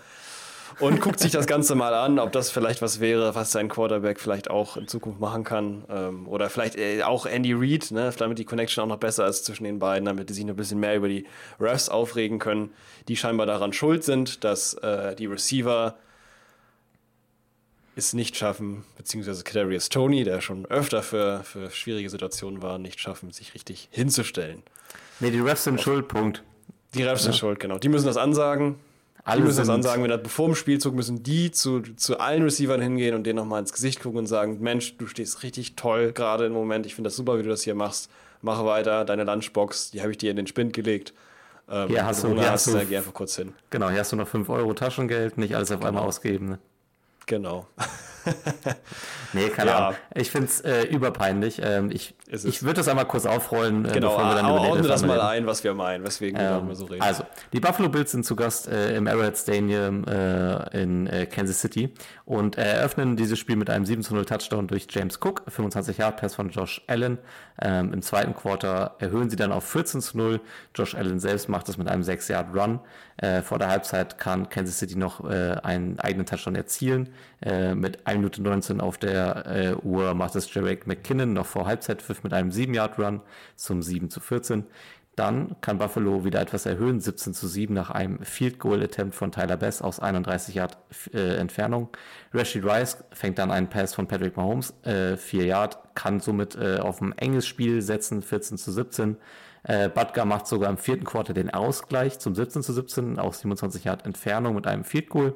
und 0.80 1.02
guckt 1.02 1.20
sich 1.20 1.32
das 1.32 1.48
Ganze 1.48 1.76
mal 1.76 1.94
an, 1.94 2.20
ob 2.20 2.32
das 2.32 2.52
vielleicht 2.52 2.82
was 2.82 3.00
wäre, 3.00 3.36
was 3.36 3.52
sein 3.52 3.70
Quarterback 3.70 4.20
vielleicht 4.20 4.50
auch 4.50 4.78
in 4.78 4.88
Zukunft 4.88 5.20
machen 5.20 5.44
kann. 5.44 5.84
Ähm, 5.90 6.28
oder 6.28 6.50
vielleicht 6.50 6.76
äh, 6.78 7.04
auch 7.04 7.26
Andy 7.26 7.54
Reid, 7.54 7.92
ne, 7.92 8.14
damit 8.18 8.38
die 8.38 8.46
Connection 8.46 8.84
auch 8.84 8.88
noch 8.88 8.98
besser 8.98 9.28
ist 9.28 9.46
zwischen 9.46 9.64
den 9.64 9.80
beiden, 9.80 10.06
damit 10.06 10.30
die 10.30 10.34
sich 10.34 10.46
noch 10.46 10.54
ein 10.54 10.58
bisschen 10.58 10.80
mehr 10.80 10.96
über 10.96 11.10
die 11.10 11.26
Refs 11.60 11.90
aufregen 11.90 12.40
können, 12.40 12.72
die 13.08 13.16
scheinbar 13.16 13.46
daran 13.46 13.74
schuld 13.74 14.04
sind, 14.04 14.44
dass 14.44 14.76
äh, 14.76 15.16
die 15.16 15.26
Receiver 15.26 15.98
es 17.96 18.14
nicht 18.14 18.38
schaffen, 18.38 18.84
beziehungsweise 18.96 19.44
Kadarius 19.44 19.90
Tony, 19.90 20.24
der 20.24 20.42
schon 20.42 20.68
öfter 20.68 21.02
für, 21.02 21.44
für 21.44 21.72
schwierige 21.72 22.10
Situationen 22.10 22.62
war, 22.62 22.78
nicht 22.78 23.00
schaffen, 23.00 23.32
sich 23.32 23.56
richtig 23.56 23.90
hinzustellen. 23.92 24.62
Nee, 25.20 25.32
die 25.32 25.40
Refs 25.40 25.64
sind 25.64 25.82
schuld, 25.82 26.08
Punkt. 26.08 26.44
Die 26.94 27.02
Refs 27.02 27.24
sind 27.24 27.36
schuld, 27.36 27.60
genau. 27.60 27.80
Die 27.80 27.90
müssen 27.90 28.06
das 28.06 28.18
ansagen. 28.18 28.76
Alle 29.28 29.42
die 29.42 29.48
müssen 29.48 29.58
das 29.60 29.70
ansagen, 29.70 30.04
wenn 30.04 30.10
das 30.10 30.24
bevor 30.24 30.48
dem 30.48 30.56
Spielzug 30.56 30.96
müssen 30.96 31.22
die 31.24 31.52
zu, 31.52 31.82
zu 31.82 32.20
allen 32.20 32.44
Receivern 32.44 32.82
hingehen 32.82 33.14
und 33.16 33.24
denen 33.26 33.38
nochmal 33.38 33.60
ins 33.62 33.74
Gesicht 33.74 34.02
gucken 34.02 34.20
und 34.20 34.28
sagen, 34.28 34.60
Mensch, 34.62 34.98
du 34.98 35.08
stehst 35.08 35.44
richtig 35.44 35.76
toll 35.76 36.12
gerade 36.14 36.46
im 36.46 36.54
Moment. 36.54 36.86
Ich 36.86 36.96
finde 36.96 37.10
das 37.10 37.16
super, 37.16 37.38
wie 37.38 37.44
du 37.44 37.50
das 37.50 37.64
hier 37.64 37.76
machst. 37.76 38.10
Mach 38.42 38.64
weiter, 38.66 39.04
deine 39.06 39.24
Lunchbox, 39.24 39.92
die 39.92 40.02
habe 40.02 40.12
ich 40.12 40.18
dir 40.18 40.32
in 40.32 40.38
den 40.38 40.48
Spind 40.48 40.74
gelegt. 40.74 41.14
Ähm, 41.70 41.90
Hier 41.90 42.06
hast 42.06 42.24
du- 42.24 42.34
hier 42.34 42.50
hast, 42.52 42.68
du- 42.68 42.86
geh 42.86 42.96
einfach 42.98 43.14
kurz 43.14 43.36
hin. 43.36 43.54
Genau, 43.70 43.90
hier 43.90 44.00
hast 44.00 44.12
du 44.12 44.16
noch 44.16 44.28
5 44.28 44.48
Euro 44.50 44.74
Taschengeld, 44.74 45.38
nicht 45.38 45.56
alles 45.56 45.72
auf 45.72 45.84
einmal 45.84 46.04
ausgeben. 46.04 46.50
Ne? 46.50 46.60
Genau. 47.26 47.68
Nee, 49.34 49.50
keine 49.50 49.72
Ja. 49.72 49.78
Ahnung. 49.88 49.96
Ich 50.16 50.32
finde 50.32 50.48
es 50.48 50.62
äh, 50.62 50.84
überpeinlich. 50.84 51.62
Ähm, 51.62 51.92
ich 51.92 52.16
Ist 52.30 52.46
ich 52.46 52.64
würde 52.64 52.76
das 52.76 52.88
einmal 52.88 53.06
kurz 53.06 53.26
aufrollen, 53.26 53.84
äh, 53.86 53.92
Genau, 53.92 54.10
bevor 54.16 54.30
wir 54.30 54.36
dann 54.36 54.46
über 54.50 54.60
den 54.62 54.70
ordne 54.70 54.88
das 54.88 55.02
mal 55.06 55.14
reden. 55.20 55.28
ein, 55.44 55.46
was 55.48 55.64
wir 55.66 55.74
meinen, 55.74 56.04
weswegen 56.06 56.40
wir 56.40 56.46
Ähm, 56.48 56.54
darüber 56.54 56.76
so 56.76 56.86
reden. 56.86 57.02
Also, 57.02 57.24
die 57.52 57.60
Buffalo 57.60 57.90
Bills 57.90 58.12
sind 58.12 58.26
zu 58.26 58.36
Gast 58.38 58.68
äh, 58.70 58.96
im 58.96 59.06
Arrowhead 59.08 59.38
Stadium 59.38 60.06
äh, 60.06 60.82
in 60.82 61.08
äh, 61.08 61.26
Kansas 61.26 61.60
City 61.60 61.94
und 62.26 62.58
äh, 62.58 62.62
eröffnen 62.78 63.18
dieses 63.18 63.38
Spiel 63.38 63.58
mit 63.58 63.70
einem 63.70 63.86
7 63.86 64.02
0 64.10 64.26
Touchdown 64.26 64.68
durch 64.68 64.88
James 64.90 65.20
Cook, 65.22 65.44
25 65.50 65.98
Yard 65.98 66.18
Pass 66.22 66.36
von 66.36 66.50
Josh 66.50 66.82
Allen. 66.88 67.18
Ähm, 67.62 67.92
Im 67.94 68.02
zweiten 68.02 68.34
Quarter 68.34 68.96
erhöhen 69.00 69.30
sie 69.30 69.36
dann 69.36 69.52
auf 69.52 69.66
14 69.66 70.00
zu 70.02 70.18
0. 70.18 70.40
Josh 70.74 70.96
Allen 70.96 71.20
selbst 71.20 71.50
macht 71.50 71.68
es 71.68 71.78
mit 71.78 71.90
einem 71.90 72.04
6 72.04 72.30
Yard 72.30 72.56
Run. 72.56 72.80
Vor 73.44 73.58
der 73.58 73.70
Halbzeit 73.70 74.20
kann 74.20 74.48
Kansas 74.48 74.78
City 74.78 74.96
noch 74.96 75.24
einen 75.26 75.98
eigenen 76.00 76.28
Touchdown 76.28 76.54
erzielen. 76.54 77.10
Mit 77.74 78.06
1 78.18 78.22
Minute 78.22 78.42
19 78.42 78.82
auf 78.82 78.98
der 78.98 79.46
äh, 79.46 79.76
Uhr 79.76 80.14
macht 80.16 80.36
es 80.36 80.52
Jarek 80.54 80.88
McKinnon 80.88 81.34
noch 81.34 81.46
vor 81.46 81.68
Halbzeitpfiff 81.68 82.24
mit 82.24 82.34
einem 82.34 82.52
7 82.52 82.74
Yard 82.74 82.98
Run 82.98 83.22
zum 83.56 83.82
7 83.82 84.10
zu 84.10 84.20
14. 84.20 84.64
Dann 85.16 85.56
kann 85.62 85.80
Buffalo 85.80 86.26
wieder 86.26 86.42
etwas 86.42 86.66
erhöhen, 86.66 87.00
17 87.00 87.34
zu 87.34 87.48
7 87.48 87.74
nach 87.74 87.90
einem 87.90 88.20
Field 88.24 88.60
Goal 88.60 88.84
Attempt 88.84 89.16
von 89.16 89.32
Tyler 89.32 89.58
Bass 89.58 89.82
aus 89.82 90.00
31 90.00 90.56
Yard 90.56 90.78
äh, 91.14 91.38
Entfernung. 91.38 91.90
Rashid 92.34 92.64
Rice 92.64 93.04
fängt 93.12 93.40
dann 93.40 93.52
einen 93.52 93.68
Pass 93.68 93.96
von 93.96 94.08
Patrick 94.08 94.38
Mahomes, 94.38 94.74
äh, 94.84 95.16
4 95.16 95.46
Yard, 95.46 95.78
kann 95.96 96.20
somit 96.20 96.56
äh, 96.56 96.78
auf 96.78 97.02
ein 97.02 97.18
enges 97.18 97.48
Spiel 97.48 97.82
setzen, 97.82 98.22
14 98.22 98.58
zu 98.58 98.72
17. 98.72 99.18
Äh, 99.64 99.90
Butker 99.90 100.26
macht 100.26 100.48
sogar 100.48 100.70
im 100.70 100.78
vierten 100.78 101.04
Quarter 101.04 101.34
den 101.34 101.52
Ausgleich 101.52 102.20
zum 102.20 102.36
17 102.36 102.62
zu 102.64 102.74
17 102.74 103.20
aus 103.20 103.40
27 103.40 103.84
Yard 103.84 104.06
Entfernung 104.06 104.56
mit 104.56 104.68
einem 104.68 104.84
Field 104.84 105.10
Goal. 105.10 105.36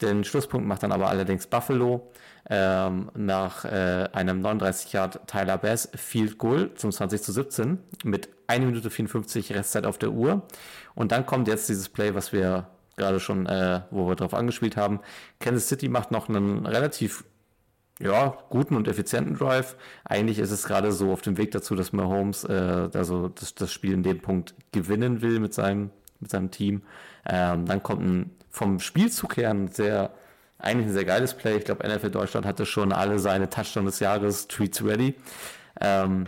Den 0.00 0.22
Schlusspunkt 0.24 0.66
macht 0.66 0.82
dann 0.82 0.92
aber 0.92 1.08
allerdings 1.08 1.46
Buffalo 1.46 2.10
ähm, 2.48 3.10
nach 3.14 3.64
äh, 3.64 4.08
einem 4.12 4.40
39 4.40 4.92
Yard 4.92 5.26
Tyler 5.26 5.58
Bass 5.58 5.88
Field 5.94 6.38
Goal 6.38 6.72
zum 6.74 6.92
20 6.92 7.22
zu 7.22 7.32
17 7.32 7.78
mit 8.04 8.28
1 8.46 8.64
Minute 8.64 8.90
54 8.90 9.54
Restzeit 9.54 9.86
auf 9.86 9.98
der 9.98 10.10
Uhr. 10.12 10.42
Und 10.94 11.12
dann 11.12 11.26
kommt 11.26 11.48
jetzt 11.48 11.68
dieses 11.68 11.88
Play, 11.88 12.14
was 12.14 12.32
wir 12.32 12.68
gerade 12.96 13.20
schon, 13.20 13.46
äh, 13.46 13.82
wo 13.90 14.08
wir 14.08 14.16
drauf 14.16 14.34
angespielt 14.34 14.76
haben. 14.76 15.00
Kansas 15.40 15.68
City 15.68 15.88
macht 15.88 16.10
noch 16.10 16.28
einen 16.28 16.66
relativ 16.66 17.24
ja, 18.00 18.38
guten 18.50 18.76
und 18.76 18.86
effizienten 18.86 19.36
Drive. 19.36 19.76
Eigentlich 20.04 20.38
ist 20.38 20.50
es 20.50 20.64
gerade 20.64 20.92
so 20.92 21.12
auf 21.12 21.22
dem 21.22 21.36
Weg 21.36 21.50
dazu, 21.50 21.74
dass 21.74 21.92
Mahomes 21.92 22.44
äh, 22.44 22.88
also 22.92 23.28
das, 23.28 23.54
das 23.54 23.72
Spiel 23.72 23.92
in 23.92 24.02
dem 24.02 24.20
Punkt 24.20 24.54
gewinnen 24.72 25.22
will 25.22 25.40
mit 25.40 25.54
seinem, 25.54 25.90
mit 26.20 26.30
seinem 26.30 26.50
Team. 26.50 26.82
Ähm, 27.28 27.66
dann 27.66 27.82
kommt 27.82 28.02
ein, 28.02 28.30
vom 28.50 28.80
Spielzug 28.80 29.36
her 29.36 29.50
ein 29.50 29.68
sehr, 29.68 30.12
eigentlich 30.58 30.88
ein 30.88 30.92
sehr 30.92 31.04
geiles 31.04 31.34
Play. 31.34 31.56
Ich 31.56 31.64
glaube, 31.64 31.86
NFL 31.86 32.10
Deutschland 32.10 32.46
hatte 32.46 32.66
schon 32.66 32.92
alle 32.92 33.18
seine 33.18 33.48
Touchdown 33.50 33.86
des 33.86 34.00
Jahres 34.00 34.48
Tweets 34.48 34.84
ready. 34.84 35.14
Ähm, 35.80 36.26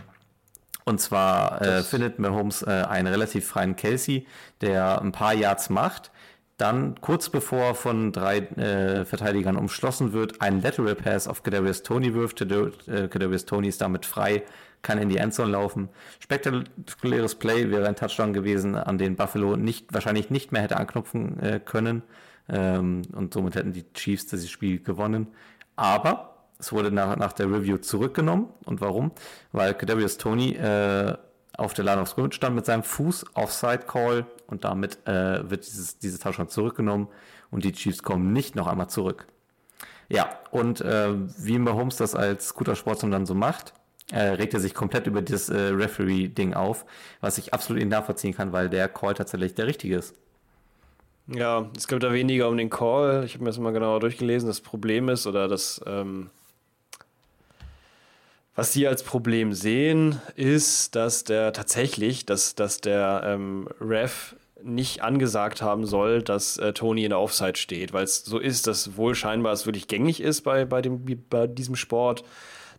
und 0.85 0.99
zwar 0.99 1.61
äh, 1.61 1.83
findet 1.83 2.19
Mahomes 2.19 2.63
äh, 2.63 2.69
einen 2.69 3.07
relativ 3.07 3.47
freien 3.47 3.75
Kelsey, 3.75 4.25
der 4.61 5.01
ein 5.01 5.11
paar 5.11 5.33
Yards 5.33 5.69
macht. 5.69 6.11
Dann 6.57 6.99
kurz 7.01 7.29
bevor 7.29 7.75
von 7.75 8.11
drei 8.11 8.37
äh, 8.37 9.05
Verteidigern 9.05 9.57
umschlossen 9.57 10.13
wird, 10.13 10.41
einen 10.41 10.61
Lateral 10.61 10.95
Pass 10.95 11.27
auf 11.27 11.43
Kadarius 11.43 11.83
Tony 11.83 12.13
wirft. 12.13 12.41
Äh, 12.41 13.07
Kadarius 13.07 13.45
Tony 13.45 13.67
ist 13.67 13.81
damit 13.81 14.05
frei, 14.05 14.43
kann 14.81 14.97
in 14.97 15.09
die 15.09 15.17
Endzone 15.17 15.51
laufen. 15.51 15.89
Spektakuläres 16.19 17.35
Play 17.35 17.69
wäre 17.69 17.87
ein 17.87 17.95
Touchdown 17.95 18.33
gewesen, 18.33 18.75
an 18.75 18.97
den 18.97 19.15
Buffalo 19.15 19.55
nicht, 19.55 19.93
wahrscheinlich 19.93 20.29
nicht 20.29 20.51
mehr 20.51 20.61
hätte 20.61 20.77
anknüpfen 20.77 21.39
äh, 21.39 21.59
können. 21.63 22.03
Ähm, 22.49 23.03
und 23.13 23.33
somit 23.33 23.55
hätten 23.55 23.73
die 23.73 23.91
Chiefs 23.93 24.27
dieses 24.27 24.49
Spiel 24.49 24.81
gewonnen. 24.81 25.27
Aber 25.75 26.35
es 26.59 26.71
wurde 26.71 26.91
nach, 26.91 27.15
nach 27.15 27.33
der 27.33 27.47
Review 27.47 27.77
zurückgenommen. 27.77 28.49
Und 28.65 28.81
warum? 28.81 29.11
Weil 29.51 29.73
Kadarius 29.73 30.17
Tony 30.17 30.53
äh, 30.53 31.15
auf 31.57 31.73
der 31.73 31.85
Line 31.85 32.01
of 32.01 32.09
Scrimmage 32.09 32.35
stand 32.35 32.55
mit 32.55 32.65
seinem 32.65 32.83
Fuß, 32.83 33.25
Offside 33.33 33.83
Call 33.87 34.25
und 34.47 34.63
damit 34.63 35.05
äh, 35.07 35.49
wird 35.49 35.65
dieses, 35.65 35.99
diese 35.99 36.19
Touchdown 36.19 36.49
zurückgenommen 36.49 37.07
und 37.51 37.63
die 37.63 37.71
Chiefs 37.71 38.03
kommen 38.03 38.33
nicht 38.33 38.55
noch 38.55 38.67
einmal 38.67 38.89
zurück. 38.89 39.27
Ja, 40.09 40.29
und 40.51 40.81
äh, 40.81 41.13
wie 41.37 41.57
Mahomes 41.57 41.97
das 41.97 42.15
als 42.15 42.53
guter 42.53 42.75
Sportsmann 42.75 43.11
dann 43.11 43.25
so 43.25 43.33
macht, 43.33 43.73
äh, 44.11 44.21
regt 44.21 44.53
er 44.53 44.59
sich 44.59 44.73
komplett 44.73 45.07
über 45.07 45.21
das 45.21 45.49
äh, 45.49 45.57
Referee-Ding 45.57 46.53
auf, 46.53 46.85
was 47.19 47.37
ich 47.37 47.53
absolut 47.53 47.81
nicht 47.81 47.91
nachvollziehen 47.91 48.33
kann, 48.33 48.51
weil 48.51 48.69
der 48.69 48.87
Call 48.87 49.13
tatsächlich 49.13 49.55
der 49.55 49.67
richtige 49.67 49.97
ist. 49.97 50.15
Ja, 51.27 51.69
es 51.77 51.87
geht 51.87 52.03
da 52.03 52.11
weniger 52.11 52.49
um 52.49 52.57
den 52.57 52.69
Call. 52.69 53.23
Ich 53.25 53.35
habe 53.35 53.43
mir 53.43 53.49
das 53.51 53.59
mal 53.59 53.71
genauer 53.71 53.99
durchgelesen. 53.99 54.47
Das 54.47 54.59
Problem 54.59 55.07
ist, 55.07 55.27
oder 55.27 55.47
das, 55.47 55.81
ähm, 55.85 56.29
was 58.55 58.73
sie 58.73 58.87
als 58.87 59.03
Problem 59.03 59.53
sehen, 59.53 60.19
ist, 60.35 60.95
dass 60.95 61.23
der 61.23 61.53
tatsächlich, 61.53 62.25
dass, 62.25 62.55
dass 62.55 62.81
der 62.81 63.21
ähm, 63.25 63.69
Ref 63.79 64.35
nicht 64.63 65.01
angesagt 65.01 65.61
haben 65.61 65.85
soll, 65.85 66.21
dass 66.21 66.57
äh, 66.57 66.73
Tony 66.73 67.03
in 67.03 67.09
der 67.09 67.19
Offside 67.19 67.55
steht, 67.55 67.93
weil 67.93 68.03
es 68.03 68.23
so 68.23 68.37
ist, 68.37 68.67
dass 68.67 68.97
wohl 68.97 69.15
scheinbar 69.15 69.53
es 69.53 69.65
wirklich 69.65 69.87
gängig 69.87 70.21
ist 70.21 70.41
bei, 70.41 70.65
bei, 70.65 70.81
dem, 70.81 71.03
bei 71.29 71.47
diesem 71.47 71.75
Sport, 71.75 72.23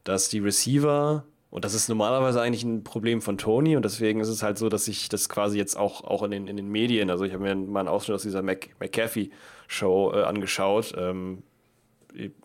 dass 0.05 0.29
die 0.29 0.39
Receiver, 0.41 1.25
und 1.51 1.65
das 1.65 1.75
ist 1.75 1.89
normalerweise 1.89 2.41
eigentlich 2.41 2.65
ein 2.65 2.83
Problem 2.85 3.21
von 3.23 3.39
Tony, 3.39 3.77
und 3.77 3.85
deswegen 3.85 4.21
ist 4.21 4.29
es 4.29 4.43
halt 4.43 4.59
so, 4.59 4.69
dass 4.69 4.87
sich 4.87 5.09
das 5.09 5.29
quasi 5.29 5.59
jetzt 5.59 5.77
auch, 5.77 6.03
auch 6.05 6.23
in, 6.23 6.31
den, 6.31 6.47
in 6.49 6.57
den 6.57 6.69
Medien, 6.69 7.11
also 7.11 7.25
ich 7.25 7.33
habe 7.33 7.43
mir 7.45 7.55
mal 7.55 7.81
einen 7.81 7.89
Ausschnitt 7.89 8.15
aus 8.17 8.23
dieser 8.23 8.43
Mac, 8.43 8.69
McAfee-Show 8.81 10.13
äh, 10.15 10.23
angeschaut. 10.25 10.93
Ähm, 10.97 11.43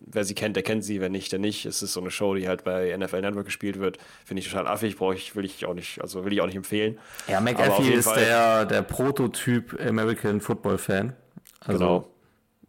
wer 0.00 0.24
sie 0.24 0.34
kennt, 0.34 0.56
der 0.56 0.62
kennt 0.62 0.82
sie, 0.84 1.00
wer 1.00 1.08
nicht, 1.10 1.30
der 1.32 1.38
nicht. 1.38 1.66
Es 1.66 1.82
ist 1.82 1.92
so 1.92 2.00
eine 2.00 2.10
Show, 2.10 2.34
die 2.34 2.48
halt 2.48 2.64
bei 2.64 2.96
NFL 2.96 3.20
Network 3.20 3.44
gespielt 3.46 3.78
wird. 3.78 3.98
Finde 4.24 4.40
ich 4.40 4.48
total 4.48 4.66
affig, 4.66 4.96
brauche 4.96 5.14
ich, 5.14 5.36
will 5.36 5.44
ich 5.44 5.66
auch 5.66 5.74
nicht, 5.74 6.00
also 6.00 6.24
will 6.24 6.32
ich 6.32 6.40
auch 6.40 6.46
nicht 6.46 6.56
empfehlen. 6.56 6.98
Ja, 7.28 7.40
McAfee 7.40 7.92
ist 7.92 8.06
Fall- 8.06 8.24
der, 8.24 8.64
der 8.66 8.82
Prototyp 8.82 9.78
American 9.86 10.40
Football 10.40 10.78
Fan. 10.78 11.12
Also, 11.60 11.78
Genau. 11.78 12.08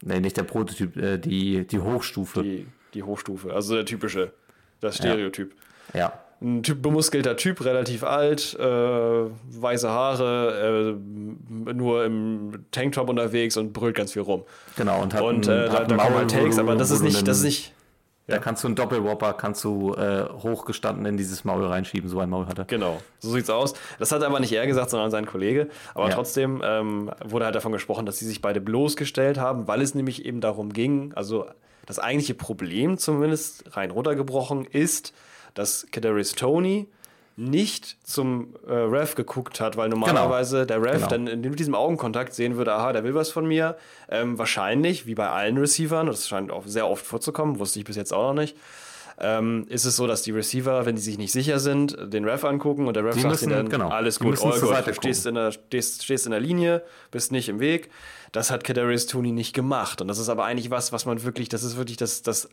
nee, 0.03 0.19
nicht 0.19 0.35
der 0.35 0.43
Prototyp, 0.43 0.97
äh, 0.97 1.17
die, 1.17 1.65
die 1.65 1.79
Hochstufe. 1.79 2.43
Die, 2.43 2.67
die 2.93 3.03
Hochstufe, 3.03 3.53
also 3.53 3.75
der 3.75 3.85
typische, 3.85 4.33
das 4.81 4.95
Stereotyp. 4.97 5.53
ja. 5.93 6.13
Ein 6.41 6.63
typ, 6.63 6.81
bemuskelter 6.81 7.35
Typ, 7.35 7.65
relativ 7.65 8.01
alt, 8.05 8.57
äh, 8.57 8.63
weiße 8.63 9.89
Haare, 9.89 10.95
äh, 11.67 11.73
nur 11.73 12.05
im 12.05 12.63
Tanktop 12.71 13.09
unterwegs 13.09 13.57
und 13.57 13.73
brüllt 13.73 13.95
ganz 13.97 14.13
viel 14.13 14.21
rum. 14.21 14.43
Genau, 14.77 15.01
und 15.01 15.13
hat 15.13 15.21
Und 15.21 15.49
ein- 15.49 15.53
äh, 15.53 15.65
da, 15.67 15.73
hat 15.73 15.91
da 15.91 15.97
kommen 15.97 16.15
wo 16.15 16.25
Takes, 16.27 16.57
aber 16.57 16.75
das 16.77 16.91
ist 16.91 17.01
nicht, 17.01 17.27
das 17.27 17.39
ist 17.39 17.43
einen- 17.43 17.49
nicht, 17.49 17.73
Da 18.27 18.35
Ja. 18.35 18.41
kannst 18.41 18.63
du 18.63 18.67
einen 18.67 18.75
Doppelwhopper, 18.75 19.33
kannst 19.33 19.63
du 19.63 19.95
äh, 19.95 20.23
hochgestanden 20.43 21.03
in 21.07 21.17
dieses 21.17 21.43
Maul 21.45 21.65
reinschieben, 21.65 22.07
so 22.09 22.19
ein 22.19 22.29
Maul 22.29 22.45
hat 22.45 22.59
er. 22.59 22.65
Genau, 22.65 23.01
so 23.17 23.31
sieht's 23.31 23.49
aus. 23.49 23.73
Das 23.97 24.11
hat 24.11 24.21
aber 24.23 24.39
nicht 24.39 24.53
er 24.53 24.65
gesagt, 24.67 24.91
sondern 24.91 25.09
sein 25.11 25.25
Kollege. 25.25 25.67
Aber 25.95 26.09
Ja. 26.09 26.13
trotzdem 26.15 26.61
ähm, 26.63 27.09
wurde 27.25 27.45
halt 27.45 27.55
davon 27.55 27.71
gesprochen, 27.71 28.05
dass 28.05 28.17
sie 28.19 28.25
sich 28.27 28.39
beide 28.39 28.61
bloßgestellt 28.61 29.39
haben, 29.39 29.67
weil 29.67 29.81
es 29.81 29.95
nämlich 29.95 30.25
eben 30.25 30.41
darum 30.41 30.71
ging, 30.73 31.11
also 31.15 31.47
das 31.89 31.97
eigentliche 31.97 32.35
Problem 32.35 32.99
zumindest 32.99 33.75
rein 33.75 33.89
runtergebrochen 33.89 34.63
ist, 34.65 35.11
dass 35.55 35.87
Kadarius 35.91 36.33
Tony 36.33 36.87
nicht 37.35 37.97
zum 38.03 38.53
äh, 38.67 38.71
Ref 38.73 39.15
geguckt 39.15 39.59
hat, 39.59 39.75
weil 39.75 39.89
normalerweise 39.89 40.67
der 40.67 40.83
Ref 40.83 40.97
Genau. 40.97 41.07
dann 41.07 41.27
in, 41.27 41.41
mit 41.41 41.57
diesem 41.57 41.73
Augenkontakt 41.73 42.33
sehen 42.35 42.57
würde, 42.57 42.73
aha, 42.73 42.93
der 42.93 43.03
will 43.03 43.15
was 43.15 43.31
von 43.31 43.47
mir. 43.47 43.75
Ähm, 44.07 44.37
wahrscheinlich, 44.37 45.07
wie 45.07 45.15
bei 45.15 45.29
allen 45.29 45.57
Receivern, 45.57 46.05
das 46.07 46.27
scheint 46.27 46.51
auch 46.51 46.67
sehr 46.67 46.87
oft 46.87 47.03
vorzukommen, 47.05 47.57
wusste 47.57 47.79
ich 47.79 47.85
bis 47.85 47.95
jetzt 47.95 48.13
auch 48.13 48.33
noch 48.33 48.39
nicht, 48.41 48.55
ähm, 49.21 49.65
ist 49.69 49.85
es 49.85 49.95
so, 49.95 50.07
dass 50.07 50.21
die 50.21 50.31
Receiver, 50.31 50.85
wenn 50.85 50.95
die 50.95 51.01
sich 51.01 51.17
nicht 51.17 51.31
sicher 51.31 51.59
sind, 51.59 51.97
den 52.13 52.23
Ref 52.25 52.43
angucken 52.45 52.87
und 52.87 52.95
der 52.95 53.03
Ref 53.05 53.15
Die 53.15 53.21
sagt 53.21 53.31
müssen- 53.33 53.51
ihnen 53.51 53.69
genau, 53.69 53.89
alles 53.89 54.19
gut, 54.19 54.37
Gott, 54.37 54.55
Seite 54.59 54.91
du 54.91 54.95
stehst 54.95 55.25
in, 55.25 55.35
der, 55.35 55.51
stehst, 55.51 56.03
stehst 56.05 56.25
in 56.25 56.31
der 56.31 56.39
Linie, 56.39 56.83
bist 57.11 57.31
nicht 57.31 57.49
im 57.49 57.59
Weg. 57.59 57.89
Das 58.31 58.49
hat 58.51 58.63
Kadarius 58.63 59.07
Tooney 59.07 59.31
nicht 59.31 59.53
gemacht. 59.53 60.01
Und 60.01 60.07
das 60.07 60.19
ist 60.19 60.29
aber 60.29 60.45
eigentlich 60.45 60.69
was, 60.71 60.91
was 60.93 61.05
man 61.05 61.23
wirklich, 61.23 61.49
das 61.49 61.63
ist 61.63 61.75
wirklich 61.77 61.97
das, 61.97 62.21
das 62.21 62.49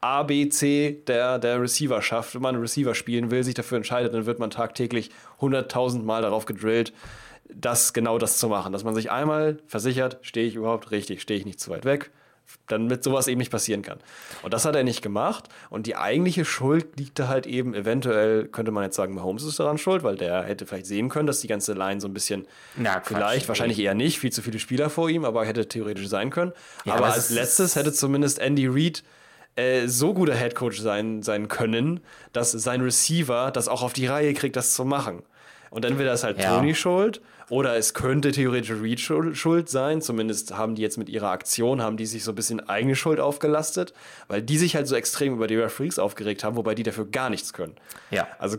ABC 0.00 1.02
der, 1.06 1.38
der 1.38 1.60
Receiver 1.60 2.00
schafft. 2.02 2.34
Wenn 2.34 2.42
man 2.42 2.54
einen 2.54 2.62
Receiver 2.62 2.94
spielen 2.94 3.30
will, 3.30 3.42
sich 3.42 3.54
dafür 3.54 3.76
entscheidet, 3.78 4.14
dann 4.14 4.26
wird 4.26 4.38
man 4.38 4.50
tagtäglich 4.50 5.10
100.000 5.40 6.02
Mal 6.04 6.22
darauf 6.22 6.44
gedrillt, 6.46 6.92
das 7.52 7.92
genau 7.92 8.18
das 8.18 8.38
zu 8.38 8.48
machen. 8.48 8.72
Dass 8.72 8.84
man 8.84 8.94
sich 8.94 9.10
einmal 9.10 9.58
versichert, 9.66 10.18
stehe 10.22 10.46
ich 10.46 10.54
überhaupt 10.54 10.90
richtig, 10.90 11.22
stehe 11.22 11.38
ich 11.40 11.46
nicht 11.46 11.58
zu 11.60 11.70
weit 11.70 11.84
weg, 11.84 12.10
damit 12.66 13.02
sowas 13.02 13.28
eben 13.28 13.38
nicht 13.38 13.50
passieren 13.50 13.82
kann. 13.82 13.98
Und 14.42 14.52
das 14.52 14.64
hat 14.64 14.76
er 14.76 14.84
nicht 14.84 15.00
gemacht. 15.02 15.48
Und 15.70 15.86
die 15.86 15.96
eigentliche 15.96 16.44
Schuld 16.44 16.98
liegt 16.98 17.18
da 17.18 17.28
halt 17.28 17.46
eben 17.46 17.74
eventuell, 17.74 18.46
könnte 18.46 18.70
man 18.72 18.84
jetzt 18.84 18.96
sagen, 18.96 19.14
Mahomes 19.14 19.42
ist 19.44 19.58
daran 19.58 19.78
schuld, 19.78 20.02
weil 20.02 20.16
der 20.16 20.42
hätte 20.42 20.66
vielleicht 20.66 20.86
sehen 20.86 21.08
können, 21.08 21.26
dass 21.26 21.40
die 21.40 21.46
ganze 21.48 21.72
Line 21.72 22.00
so 22.00 22.08
ein 22.08 22.14
bisschen, 22.14 22.46
Na, 22.76 23.00
Quatsch, 23.00 23.06
vielleicht, 23.08 23.42
ey. 23.44 23.48
wahrscheinlich 23.48 23.78
eher 23.78 23.94
nicht, 23.94 24.18
viel 24.18 24.32
zu 24.32 24.42
viele 24.42 24.58
Spieler 24.58 24.90
vor 24.90 25.08
ihm, 25.08 25.24
aber 25.24 25.44
hätte 25.46 25.66
theoretisch 25.68 26.08
sein 26.08 26.30
können. 26.30 26.52
Ja, 26.84 26.94
aber 26.94 27.06
als 27.06 27.16
es- 27.16 27.30
letztes 27.30 27.74
hätte 27.76 27.92
zumindest 27.92 28.38
Andy 28.38 28.66
Reid 28.66 29.02
äh, 29.56 29.88
so 29.88 30.14
guter 30.14 30.34
Headcoach 30.34 30.80
sein, 30.80 31.22
sein 31.22 31.48
können, 31.48 32.00
dass 32.32 32.52
sein 32.52 32.80
Receiver 32.80 33.50
das 33.50 33.66
auch 33.66 33.82
auf 33.82 33.92
die 33.92 34.06
Reihe 34.06 34.32
kriegt, 34.34 34.54
das 34.56 34.74
zu 34.74 34.84
machen. 34.84 35.22
Und 35.70 35.84
dann 35.84 35.98
wäre 35.98 36.08
das 36.08 36.22
halt 36.22 36.38
Ja. 36.40 36.54
Tony 36.56 36.74
schuld 36.74 37.20
oder 37.50 37.76
es 37.76 37.94
könnte 37.94 38.32
theoretisch 38.32 38.70
Reed 38.80 39.00
schuld, 39.00 39.68
sein. 39.68 40.02
Zumindest 40.02 40.56
haben 40.56 40.74
die 40.74 40.82
jetzt 40.82 40.98
mit 40.98 41.08
ihrer 41.08 41.30
Aktion, 41.30 41.80
haben 41.82 41.96
die 41.96 42.06
sich 42.06 42.24
so 42.24 42.32
ein 42.32 42.34
bisschen 42.34 42.66
eigene 42.68 42.94
Schuld 42.94 43.20
aufgelastet, 43.20 43.94
weil 44.28 44.42
die 44.42 44.58
sich 44.58 44.76
halt 44.76 44.86
so 44.86 44.94
extrem 44.96 45.34
über 45.34 45.46
die 45.46 45.56
Referees 45.56 45.98
aufgeregt 45.98 46.44
haben, 46.44 46.56
wobei 46.56 46.74
die 46.74 46.82
dafür 46.82 47.06
gar 47.06 47.30
nichts 47.30 47.52
können. 47.52 47.74
Ja. 48.10 48.26
Also 48.38 48.58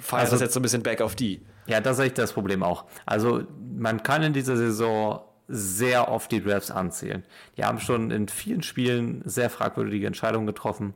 feiert 0.00 0.22
Also- 0.24 0.32
das 0.36 0.40
jetzt 0.42 0.54
so 0.54 0.60
ein 0.60 0.62
bisschen 0.62 0.82
back 0.82 1.00
auf 1.00 1.14
die. 1.14 1.40
Ja, 1.66 1.80
da 1.80 1.94
sehe 1.94 2.06
ich 2.06 2.14
das 2.14 2.32
Problem 2.32 2.62
auch. 2.62 2.84
Also 3.06 3.42
man 3.78 4.02
kann 4.02 4.22
in 4.22 4.32
dieser 4.32 4.56
Saison 4.56 5.20
sehr 5.48 6.08
oft 6.10 6.30
die 6.30 6.42
Drafts 6.42 6.70
anzählen. 6.70 7.24
Die 7.56 7.64
haben 7.64 7.80
schon 7.80 8.10
in 8.10 8.28
vielen 8.28 8.62
Spielen 8.62 9.22
sehr 9.24 9.50
fragwürdige 9.50 10.06
Entscheidungen 10.06 10.46
getroffen. 10.46 10.94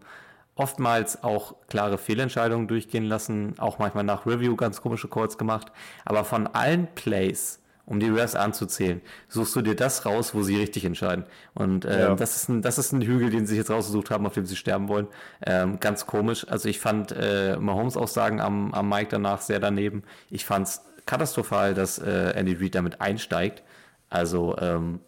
Oftmals 0.56 1.24
auch 1.24 1.56
klare 1.68 1.98
Fehlentscheidungen 1.98 2.68
durchgehen 2.68 3.05
lassen, 3.05 3.55
auch 3.59 3.78
manchmal 3.81 4.05
nach 4.05 4.24
Review 4.24 4.55
ganz 4.55 4.81
komische 4.81 5.09
Calls 5.09 5.36
gemacht. 5.36 5.72
Aber 6.05 6.24
von 6.24 6.47
allen 6.47 6.86
Plays, 6.94 7.59
um 7.86 7.98
die 7.98 8.09
Refs 8.09 8.36
anzuzählen, 8.36 9.01
suchst 9.28 9.56
du 9.56 9.62
dir 9.62 9.74
das 9.74 10.06
raus, 10.06 10.32
wo 10.32 10.43
sie 10.43 10.56
richtig 10.56 10.85
entscheiden. 10.85 11.24
Und 11.55 11.85
äh, 11.85 12.01
Ja. 12.02 12.14
das, 12.14 12.36
ist 12.36 12.48
ein, 12.48 12.62
das 12.62 12.78
ist 12.78 12.93
ein 12.93 13.02
Hügel, 13.02 13.31
den 13.31 13.40
sie 13.40 13.51
sich 13.51 13.59
jetzt 13.59 13.70
rausgesucht 13.70 14.10
haben, 14.12 14.26
auf 14.26 14.35
dem 14.35 14.47
sie 14.47 14.55
sterben 14.56 14.89
wollen. 14.89 15.09
Ähm, 15.44 15.81
ganz 15.81 16.06
komisch. 16.06 16.47
Also 16.48 16.68
ich 16.68 16.78
fand 16.78 17.10
äh, 17.12 17.56
Mahomes 17.56 17.97
Aussagen 17.97 18.40
am, 18.40 18.72
am 18.72 18.89
Mike 18.89 19.09
danach 19.10 19.40
sehr 19.40 19.59
daneben. 19.59 20.05
Ich 20.31 20.44
fand 20.44 20.68
es 20.68 20.82
katastrophal, 21.05 21.74
dass 21.74 21.98
äh, 21.98 22.32
Andy 22.36 22.55
Reid 22.55 22.76
damit 22.76 23.01
einsteigt. 23.01 23.64
Also 24.09 24.56
ähm, 24.59 25.01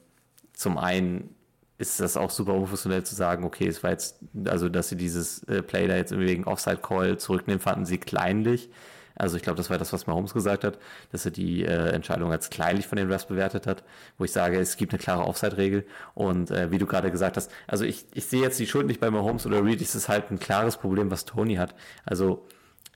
zum 0.54 0.76
einen 0.76 1.35
ist 1.78 2.00
das 2.00 2.16
auch 2.16 2.30
super 2.30 2.54
unprofessionell 2.54 3.04
zu 3.04 3.14
sagen, 3.14 3.44
okay, 3.44 3.66
es 3.66 3.82
war 3.82 3.90
jetzt, 3.90 4.18
also 4.46 4.68
dass 4.68 4.88
sie 4.88 4.96
dieses 4.96 5.42
äh, 5.44 5.62
Play 5.62 5.86
da 5.88 5.96
jetzt 5.96 6.12
irgendwie 6.12 6.30
wegen 6.30 6.44
Offside 6.44 6.78
Call 6.78 7.18
zurücknehmen, 7.18 7.60
fanden 7.60 7.84
sie 7.84 7.98
kleinlich. 7.98 8.70
Also 9.14 9.36
ich 9.36 9.42
glaube, 9.42 9.56
das 9.56 9.70
war 9.70 9.78
das, 9.78 9.92
was 9.92 10.06
Mahomes 10.06 10.34
gesagt 10.34 10.62
hat, 10.62 10.78
dass 11.10 11.24
er 11.24 11.30
die 11.30 11.64
äh, 11.64 11.88
Entscheidung 11.90 12.30
als 12.32 12.50
kleinlich 12.50 12.86
von 12.86 12.96
den 12.96 13.10
Refs 13.10 13.26
bewertet 13.26 13.66
hat, 13.66 13.82
wo 14.18 14.24
ich 14.24 14.32
sage, 14.32 14.58
es 14.58 14.76
gibt 14.76 14.92
eine 14.92 14.98
klare 14.98 15.24
Offside-Regel 15.24 15.86
und 16.14 16.50
äh, 16.50 16.70
wie 16.70 16.78
du 16.78 16.86
gerade 16.86 17.10
gesagt 17.10 17.36
hast, 17.38 17.50
also 17.66 17.84
ich, 17.84 18.04
ich 18.12 18.26
sehe 18.26 18.42
jetzt 18.42 18.58
die 18.58 18.66
Schuld 18.66 18.86
nicht 18.86 19.00
bei 19.00 19.10
Mahomes 19.10 19.46
oder 19.46 19.64
Reed, 19.64 19.80
es 19.80 19.94
ist 19.94 20.08
halt 20.08 20.30
ein 20.30 20.38
klares 20.38 20.76
Problem, 20.76 21.10
was 21.10 21.24
Tony 21.24 21.54
hat. 21.54 21.74
Also 22.04 22.46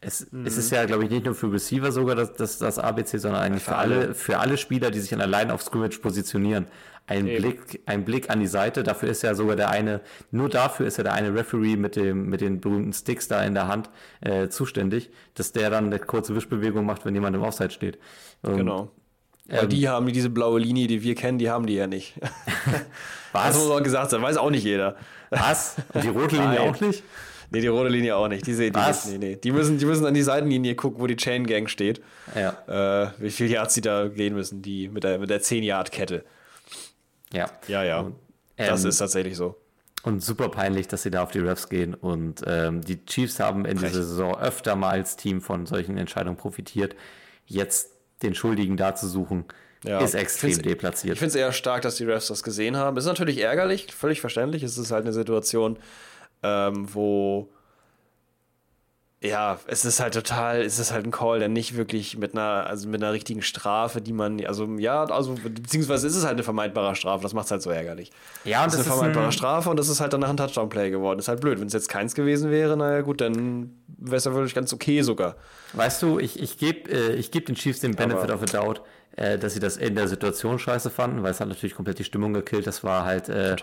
es, 0.02 0.27
es 0.44 0.57
ist 0.57 0.70
ja, 0.70 0.85
glaube 0.86 1.05
ich, 1.05 1.11
nicht 1.11 1.27
nur 1.27 1.35
für 1.35 1.52
Receiver 1.52 1.93
sogar 1.93 2.16
das, 2.16 2.35
das, 2.35 2.59
das 2.59 2.78
ABC, 2.78 3.19
sondern 3.19 3.43
eigentlich 3.43 3.62
für 3.62 3.77
alle, 3.77 4.15
für 4.15 4.39
alle 4.39 4.57
Spieler, 4.57 4.90
die 4.90 5.01
sich 5.01 5.12
an 5.12 5.20
allein 5.20 5.51
auf 5.51 5.62
Scrimmage 5.62 5.98
positionieren. 6.01 6.66
Ein 7.11 7.27
Eben. 7.27 7.43
Blick, 7.43 7.81
ein 7.87 8.05
Blick 8.05 8.31
an 8.31 8.39
die 8.39 8.47
Seite, 8.47 8.85
dafür 8.85 9.09
ist 9.09 9.23
ja 9.23 9.35
sogar 9.35 9.57
der 9.57 9.69
eine, 9.70 10.01
nur 10.31 10.49
dafür 10.49 10.87
ist 10.87 10.97
ja 10.97 11.03
der 11.03 11.12
eine 11.15 11.35
Referee 11.35 11.77
mit 11.77 11.97
dem, 11.97 12.28
mit 12.28 12.41
den 12.41 12.61
berühmten 12.61 12.93
Sticks 12.93 13.27
da 13.27 13.43
in 13.43 13.55
der 13.55 13.66
Hand 13.66 13.91
äh, 14.20 14.49
zuständig, 14.49 15.11
dass 15.35 15.51
der 15.51 15.70
dann 15.70 15.87
eine 15.87 15.99
kurze 15.99 16.37
Wischbewegung 16.37 16.87
macht, 16.87 17.05
wenn 17.05 17.15
jemand 17.15 17.35
im 17.35 17.43
Offside 17.43 17.70
steht. 17.70 17.99
Und, 18.43 18.57
Genau. 18.57 18.93
Weil 19.49 19.65
Ähm, 19.65 19.69
die 19.69 19.89
haben 19.89 20.07
diese 20.07 20.31
blaue 20.31 20.61
Linie, 20.61 20.87
die 20.87 21.03
wir 21.03 21.16
kennen, 21.16 21.39
die 21.39 21.51
haben 21.51 21.66
die 21.66 21.74
ja 21.74 21.89
nicht. 21.89 22.15
Was? 23.32 23.49
Das 23.49 23.59
muss 23.59 23.70
auch 23.70 23.82
gesagt 23.82 24.11
sein, 24.11 24.23
weiß 24.23 24.37
auch 24.37 24.51
nicht 24.51 24.65
jeder. 24.65 24.97
Was? 25.31 25.77
Und 25.93 26.05
die 26.05 26.09
rote 26.09 26.37
Linie 26.37 26.61
auch 26.61 26.81
nicht? 26.81 27.03
Nee, 27.51 27.61
die 27.61 27.66
rote 27.66 27.89
Linie 27.89 28.15
auch 28.15 28.28
nicht. 28.28 28.47
Die 28.47 28.55
sehen 28.55 28.73
die. 28.73 29.11
Nee, 29.11 29.19
nee. 29.19 29.37
Die 29.37 29.51
müssen, 29.51 29.78
die 29.78 29.85
müssen 29.85 30.07
an 30.07 30.15
die 30.15 30.23
Seitenlinie 30.23 30.77
gucken, 30.77 31.01
wo 31.01 31.09
die 31.09 31.16
Chain 31.16 31.47
Gang 31.47 31.69
steht. 31.69 32.01
Ja. 32.37 33.07
Äh, 33.07 33.11
wie 33.19 33.31
viel 33.31 33.51
Yards 33.51 33.74
sie 33.74 33.81
da 33.81 34.07
gehen 34.07 34.35
müssen, 34.35 34.62
die 34.62 34.89
mit 34.89 35.03
der, 35.03 35.19
mit 35.19 35.31
der 35.31 35.41
10-Yard-Kette. 35.43 36.24
Ja. 37.32 37.51
Ja, 37.69 37.82
ja. 37.85 38.01
Und, 38.01 38.16
das 38.57 38.82
ähm, 38.85 38.90
ist 38.90 38.98
tatsächlich 38.98 39.36
so. 39.36 39.57
Und 40.02 40.23
super 40.23 40.48
peinlich, 40.48 40.89
dass 40.89 41.02
sie 41.02 41.11
da 41.11 41.23
auf 41.23 41.31
die 41.31 41.40
Refs 41.40 41.69
gehen. 41.69 41.94
Und 41.94 42.43
ähm, 42.47 42.81
die 42.81 43.05
Chiefs 43.05 43.39
haben 43.39 43.65
in 43.66 43.77
dieser 43.78 44.02
Saison 44.02 44.39
öfter 44.39 44.74
mal 44.74 44.90
als 44.90 45.16
Team 45.16 45.40
von 45.43 45.66
solchen 45.66 45.98
Entscheidungen 45.98 46.36
profitiert. 46.36 46.97
Jetzt 47.47 47.90
den 48.23 48.35
Schuldigen 48.35 48.77
da 48.77 48.94
zu 48.94 49.07
suchen, 49.09 49.44
Ja. 49.85 50.01
ist 50.01 50.15
extrem 50.15 50.51
Ich 50.51 50.62
deplatziert. 50.62 51.15
Ich 51.15 51.19
finde 51.19 51.31
es 51.31 51.35
eher 51.36 51.52
stark, 51.52 51.82
dass 51.82 51.97
die 51.97 52.05
Refs 52.05 52.28
das 52.28 52.43
gesehen 52.43 52.77
haben. 52.77 52.97
Ist 52.97 53.05
natürlich 53.07 53.39
ärgerlich, 53.39 53.93
völlig 53.94 54.20
verständlich. 54.20 54.62
Es 54.62 54.78
ist 54.78 54.90
halt 54.90 55.05
eine 55.05 55.12
Situation, 55.12 55.78
ähm, 56.43 56.86
wo 56.94 57.51
ja, 59.22 59.59
es 59.66 59.84
ist 59.84 60.01
halt 60.01 60.14
total, 60.14 60.62
es 60.62 60.78
ist 60.78 60.92
halt 60.92 61.05
ein 61.05 61.10
Call, 61.10 61.40
der 61.40 61.48
nicht 61.48 61.76
wirklich 61.76 62.16
mit 62.16 62.32
einer, 62.32 62.66
also 62.66 62.88
mit 62.88 63.02
einer 63.02 63.12
richtigen 63.12 63.42
Strafe, 63.42 64.01
die 64.01 64.14
man, 64.14 64.42
also 64.47 64.64
ja, 64.78 65.05
also 65.05 65.34
beziehungsweise 65.34 66.06
ist 66.06 66.16
es 66.16 66.24
halt 66.24 66.34
eine 66.34 66.42
vermeidbare 66.42 66.94
Strafe, 66.97 67.22
das 67.22 67.34
macht 67.34 67.44
es 67.44 67.51
halt 67.51 67.60
so 67.60 67.68
ärgerlich. 67.70 68.10
ja, 68.44 68.64
und 68.64 68.72
Das 68.72 68.80
ist 68.80 68.86
das 68.86 68.86
eine 68.86 68.94
ist 68.94 68.98
vermeidbare 68.98 69.26
ein, 69.26 69.32
Strafe 69.32 69.68
und 69.68 69.76
das 69.78 69.88
ist 69.88 70.01
halt 70.01 70.14
danach 70.14 70.30
ein 70.30 70.38
Touchdown-Play 70.38 70.90
geworden. 70.90 71.18
Ist 71.18 71.28
halt 71.28 71.40
blöd. 71.42 71.60
Wenn 71.60 71.66
es 71.66 71.74
jetzt 71.74 71.90
keins 71.90 72.14
gewesen 72.14 72.51
wäre, 72.51 72.78
naja 72.78 73.02
gut, 73.02 73.20
dann 73.20 73.74
wäre 73.98 74.16
es 74.16 74.24
ja 74.24 74.32
wirklich 74.32 74.55
ganz 74.55 74.72
okay 74.72 75.02
sogar. 75.02 75.36
weißt 75.74 76.01
du, 76.02 76.18
ich, 76.18 76.40
ich 76.40 76.56
gebe 76.56 76.90
äh, 76.90 77.12
ich 77.16 77.30
geb 77.30 77.44
den 77.44 77.56
Chiefs 77.56 77.80
den 77.80 77.94
Benefit 77.94 78.30
Aber- 78.30 78.36
of 78.36 78.42
a 78.42 78.47
Doubt, 78.47 78.80
äh, 79.16 79.39
dass 79.39 79.55
sie 79.55 79.61
das 79.61 79.77
in 79.77 79.95
der 79.97 80.09
Situation 80.09 80.59
scheiße 80.59 80.89
fanden, 80.91 81.23
weil 81.23 81.32
es 81.32 81.41
hat 81.41 81.49
natürlich 81.49 81.74
komplett 81.74 81.99
die 81.99 82.05
Stimmung 82.05 82.32
gekillt. 82.32 82.66
Das 82.66 82.85
war 82.85 83.05
halt 83.05 83.28
äh, 83.28 83.57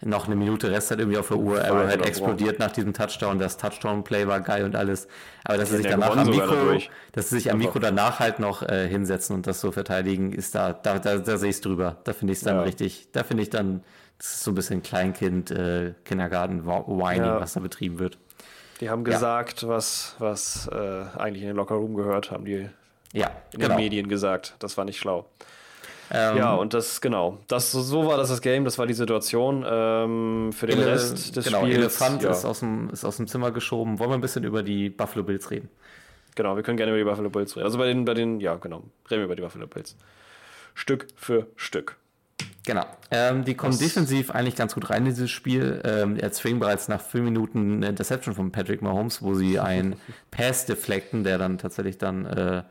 noch 0.00 0.26
eine 0.26 0.36
Minute 0.36 0.70
Restzeit 0.70 0.98
irgendwie 1.00 1.18
auf 1.18 1.28
der 1.28 1.38
Uhr. 1.38 1.62
Arrowhead 1.62 2.06
explodiert 2.06 2.58
nach 2.58 2.70
diesem 2.70 2.92
Touchdown. 2.92 3.38
Das 3.38 3.56
Touchdown-Play 3.56 4.26
war 4.26 4.40
geil 4.40 4.64
und 4.64 4.76
alles. 4.76 5.08
Aber 5.44 5.58
dass 5.58 5.70
sie 5.70 5.76
sich 5.78 5.86
ja 5.86 5.92
danach 5.92 6.16
am 6.16 6.28
Mikro, 6.28 6.78
dass 7.12 7.30
sie 7.30 7.36
sich 7.36 7.50
am 7.50 7.58
Mikro 7.58 7.78
danach 7.78 8.20
halt 8.20 8.38
noch 8.38 8.62
äh, 8.62 8.88
hinsetzen 8.88 9.34
und 9.34 9.46
das 9.46 9.60
so 9.60 9.72
verteidigen, 9.72 10.32
ist 10.32 10.54
da, 10.54 10.72
da, 10.72 10.98
da, 10.98 11.18
da 11.18 11.36
sehe 11.36 11.50
ich 11.50 11.56
es 11.56 11.60
drüber. 11.62 11.96
Da 12.04 12.12
finde 12.12 12.32
ich 12.32 12.38
es 12.38 12.44
dann 12.44 12.56
Ja. 12.56 12.62
richtig, 12.62 13.08
da 13.12 13.24
finde 13.24 13.42
ich 13.42 13.50
dann, 13.50 13.82
das 14.18 14.34
ist 14.34 14.44
so 14.44 14.52
ein 14.52 14.54
bisschen 14.54 14.82
Kleinkind, 14.82 15.50
äh, 15.50 15.94
Kindergarten, 16.04 16.64
Whining, 16.64 17.24
Ja. 17.24 17.40
was 17.40 17.54
da 17.54 17.60
betrieben 17.60 17.98
wird. 17.98 18.18
Die 18.80 18.88
haben 18.90 19.04
gesagt, 19.04 19.66
was, 19.66 20.16
was 20.18 20.68
äh, 20.72 21.04
eigentlich 21.16 21.42
in 21.42 21.48
den 21.48 21.56
Lockerroom 21.56 21.94
gehört, 21.94 22.30
haben 22.30 22.44
die 22.44 22.68
Ja, 23.12 23.30
in 23.52 23.60
genau. 23.60 23.74
den 23.74 23.84
Medien 23.84 24.08
gesagt. 24.08 24.54
Das 24.58 24.76
war 24.76 24.84
nicht 24.84 24.98
schlau. 24.98 25.26
Ähm, 26.10 26.36
Ja, 26.36 26.54
und 26.54 26.74
das, 26.74 27.00
genau. 27.00 27.38
Das, 27.48 27.72
so 27.72 28.06
war 28.06 28.16
das 28.16 28.28
das 28.28 28.40
Game, 28.42 28.64
das 28.64 28.78
war 28.78 28.86
die 28.86 28.94
Situation. 28.94 29.64
Ähm, 29.66 30.52
für 30.52 30.66
den 30.66 30.78
Ele 30.78 30.92
Rest 30.92 31.36
des 31.36 31.44
genau, 31.46 31.60
Spiels. 31.60 31.76
Elefant 31.76 32.22
ja, 32.22 32.30
ist, 32.30 32.44
aus 32.44 32.60
dem, 32.60 32.90
ist 32.90 33.04
aus 33.04 33.16
dem 33.16 33.26
Zimmer 33.28 33.50
geschoben. 33.50 33.98
Wollen 33.98 34.10
wir 34.10 34.14
ein 34.14 34.20
bisschen 34.20 34.44
über 34.44 34.62
die 34.62 34.90
Buffalo 34.90 35.24
Bills 35.24 35.50
reden? 35.50 35.68
genau, 36.34 36.56
wir 36.56 36.62
können 36.62 36.78
gerne 36.78 36.92
über 36.92 36.98
die 36.98 37.04
Buffalo 37.04 37.28
Bills 37.28 37.54
reden. 37.56 37.66
Also 37.66 37.76
bei 37.78 37.86
den, 37.86 38.04
bei 38.06 38.14
den, 38.14 38.40
ja, 38.40 38.54
genau. 38.56 38.78
Reden 39.10 39.20
wir 39.20 39.24
über 39.24 39.36
die 39.36 39.42
Buffalo 39.42 39.66
Bills. 39.66 39.96
Stück 40.74 41.08
für 41.16 41.46
Stück. 41.56 41.96
Genau. 42.64 42.86
Ähm, 43.10 43.44
die 43.44 43.54
kommen 43.54 43.72
Was- 43.72 43.80
defensiv 43.80 44.30
eigentlich 44.30 44.56
ganz 44.56 44.74
gut 44.74 44.88
rein 44.88 45.04
in 45.04 45.10
dieses 45.12 45.30
Spiel. 45.30 45.82
Ähm, 45.84 46.16
er 46.16 46.32
zwingt 46.32 46.60
bereits 46.60 46.88
nach 46.88 47.00
fünf 47.02 47.24
Minuten 47.24 47.76
eine 47.76 47.88
Interception 47.88 48.34
von 48.34 48.50
Patrick 48.52 48.80
Mahomes, 48.82 49.20
wo 49.20 49.34
sie 49.34 49.58
einen 49.58 49.96
Pass 50.30 50.64
deflecten, 50.64 51.24
der 51.24 51.38
dann 51.38 51.58
tatsächlich 51.58 51.98
dann 51.98 52.24
äh, 52.24 52.62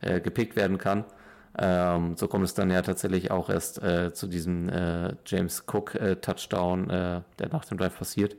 äh, 0.00 0.20
gepickt 0.20 0.56
werden 0.56 0.78
kann. 0.78 1.04
Ähm, 1.58 2.16
so 2.16 2.28
kommt 2.28 2.44
es 2.44 2.54
dann 2.54 2.70
ja 2.70 2.80
tatsächlich 2.82 3.30
auch 3.30 3.50
erst 3.50 3.82
äh, 3.82 4.12
zu 4.12 4.28
diesem 4.28 4.68
äh, 4.68 5.14
James 5.26 5.64
Cook 5.66 5.94
äh, 5.96 6.16
Touchdown, 6.16 6.88
äh, 6.90 7.22
der 7.38 7.48
nach 7.50 7.64
dem 7.64 7.78
Drive 7.78 7.98
passiert. 7.98 8.36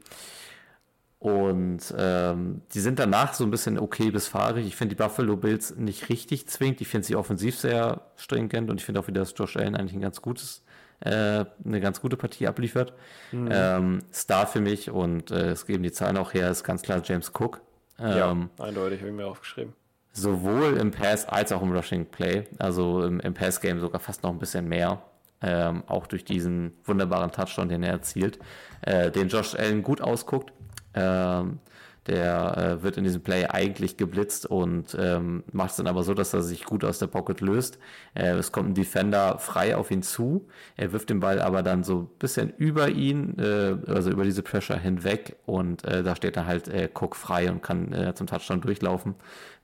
Und 1.20 1.94
ähm, 1.96 2.64
die 2.74 2.80
sind 2.80 2.98
danach 2.98 3.36
so 3.36 3.44
ein 3.44 3.52
bisschen 3.52 3.78
okay 3.78 4.10
bis 4.10 4.28
fahrig. 4.28 4.66
Ich 4.66 4.76
finde 4.76 4.96
die 4.96 5.04
Buffalo 5.04 5.38
Bills 5.38 5.76
nicht 5.76 6.10
richtig 6.10 6.48
zwingend. 6.48 6.82
Ich 6.82 6.88
finde 6.88 7.06
sie 7.06 7.16
offensiv 7.16 7.60
sehr 7.60 8.02
stringent 8.16 8.72
und 8.72 8.80
ich 8.80 8.86
finde 8.86 9.00
auch 9.00 9.08
wieder, 9.08 9.22
dass 9.22 9.36
Josh 9.38 9.56
Allen 9.56 9.76
eigentlich 9.76 9.94
ein 9.94 10.02
ganz 10.02 10.24
gutes, 10.24 10.64
äh, 11.02 11.46
eine 11.64 11.80
ganz 11.80 12.02
gute 12.02 12.18
Partie 12.18 12.48
abliefert. 12.48 12.94
Ähm, 13.32 14.00
Star 14.12 14.48
für 14.48 14.62
mich 14.62 14.90
und 14.90 15.30
äh, 15.30 15.52
es 15.52 15.68
geben 15.68 15.84
die 15.84 15.92
Zahlen 15.92 16.18
auch 16.18 16.34
her, 16.34 16.50
ist 16.50 16.64
ganz 16.64 16.82
klar 16.82 17.04
James 17.04 17.32
Cook. 17.38 17.62
Ähm, 18.00 18.50
ja, 18.58 18.66
eindeutig, 18.66 19.02
habe 19.02 19.12
ich 19.12 19.16
mir 19.16 19.28
aufgeschrieben. 19.28 19.74
Sowohl 20.14 20.78
im 20.78 20.92
Pass 20.92 21.28
als 21.28 21.52
auch 21.52 21.62
im 21.62 21.72
Rushing 21.72 22.06
Play, 22.06 22.44
also 22.60 23.04
im, 23.04 23.20
im 23.20 23.34
Pass-Game 23.34 23.80
sogar 23.80 24.00
fast 24.00 24.24
noch 24.24 24.32
ein 24.32 24.40
bisschen 24.40 24.68
mehr. 24.68 25.02
Ähm, 25.44 25.84
auch 25.88 26.06
durch 26.06 26.24
diesen 26.24 26.74
wunderbaren 26.84 27.32
Touchdown, 27.32 27.68
den 27.68 27.82
er 27.82 27.94
erzielt, 27.94 28.38
äh, 28.82 29.10
den 29.10 29.28
Josh 29.28 29.56
Allen 29.56 29.82
gut 29.82 30.00
ausguckt. 30.00 30.54
Ähm, 30.94 31.60
der 32.08 32.58
äh, 32.58 32.84
wird 32.84 32.98
in 32.98 33.04
diesem 33.04 33.22
Play 33.22 33.46
eigentlich 33.46 33.96
geblitzt 33.96 34.48
und 34.48 34.98
ähm, 35.00 35.44
macht 35.52 35.72
es 35.72 35.76
dann 35.78 35.88
aber 35.88 36.04
so, 36.04 36.14
dass 36.14 36.34
er 36.34 36.42
sich 36.42 36.66
gut 36.66 36.84
aus 36.84 36.98
der 36.98 37.08
Pocket 37.08 37.42
löst. 37.42 37.78
Äh, 38.16 38.32
es 38.32 38.52
kommt 38.52 38.70
ein 38.70 38.74
Defender 38.74 39.38
frei 39.38 39.76
auf 39.76 39.92
ihn 39.92 40.02
zu. 40.02 40.48
Er 40.78 40.94
wirft 40.94 41.10
den 41.12 41.20
Ball 41.20 41.40
aber 41.40 41.62
dann 41.62 41.84
so 41.84 42.00
ein 42.00 42.10
bisschen 42.18 42.54
über 42.58 42.90
ihn, 42.90 43.38
äh, 43.38 43.78
also 43.88 44.10
über 44.10 44.24
diese 44.24 44.42
Pressure 44.42 44.78
hinweg 44.78 45.36
und 45.46 45.86
äh, 45.86 46.02
da 46.02 46.16
steht 46.16 46.38
dann 46.38 46.48
halt 46.48 46.68
äh, 46.70 46.90
Cook 46.94 47.16
frei 47.16 47.52
und 47.52 47.62
kann 47.62 47.94
äh, 47.94 48.16
zum 48.16 48.26
Touchdown 48.26 48.62
durchlaufen. 48.62 49.16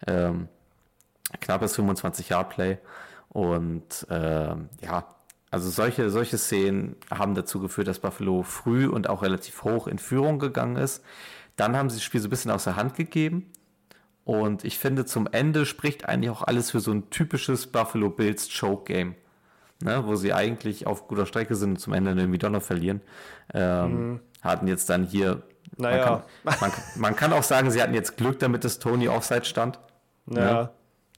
Ähm, 0.06 0.48
knappes 1.42 1.78
25-Yard-Play 1.78 2.78
und 3.30 4.06
ähm, 4.10 4.70
ja, 4.82 5.06
also 5.50 5.70
solche, 5.70 6.10
solche 6.10 6.38
Szenen 6.38 6.98
haben 7.10 7.34
dazu 7.34 7.60
geführt, 7.60 7.88
dass 7.88 8.00
Buffalo 8.00 8.44
früh 8.44 8.88
und 8.88 9.10
auch 9.10 9.24
relativ 9.24 9.64
hoch 9.64 9.88
in 9.88 9.98
Führung 9.98 10.40
gegangen 10.40 10.76
ist. 10.76 11.04
Dann 11.58 11.76
haben 11.76 11.90
sie 11.90 11.98
das 11.98 12.04
Spiel 12.04 12.22
so 12.22 12.28
ein 12.28 12.30
bisschen 12.30 12.52
aus 12.52 12.64
der 12.64 12.78
Hand 12.78 12.96
gegeben. 12.96 13.52
Und 14.24 14.64
ich 14.64 14.78
finde, 14.78 15.06
zum 15.06 15.28
Ende 15.32 15.66
spricht 15.66 16.08
eigentlich 16.08 16.30
auch 16.30 16.44
alles 16.44 16.72
für 16.72 16.80
so 16.80 16.92
ein 16.92 17.10
typisches 17.10 17.68
Buffalo 17.68 18.10
Bills 18.10 18.50
Choke 18.58 18.92
Game. 18.94 19.16
Ne, 19.84 20.04
wo 20.08 20.16
sie 20.16 20.34
eigentlich 20.34 20.88
auf 20.88 21.08
guter 21.08 21.28
Strecke 21.28 21.54
sind 21.54 21.72
und 21.72 21.78
zum 21.78 21.94
Ende 21.94 22.10
irgendwie 22.12 22.40
noch 22.50 22.64
verlieren. 22.64 23.02
Ähm, 23.54 24.22
Hatten 24.42 24.68
jetzt 24.68 24.90
dann 24.90 25.04
hier. 25.04 25.44
Naja. 25.78 26.24
Man 26.44 26.56
kann, 26.56 26.60
man, 26.60 26.72
man 26.96 27.16
kann 27.16 27.34
auch 27.34 27.44
sagen, 27.44 27.70
sie 27.70 27.80
hatten 27.82 27.94
jetzt 27.94 28.18
Glück 28.18 28.40
damit, 28.40 28.64
dass 28.64 28.80
Tony 28.80 29.08
Offside 29.08 29.46
stand. 29.46 29.80
Ja, 30.32 30.72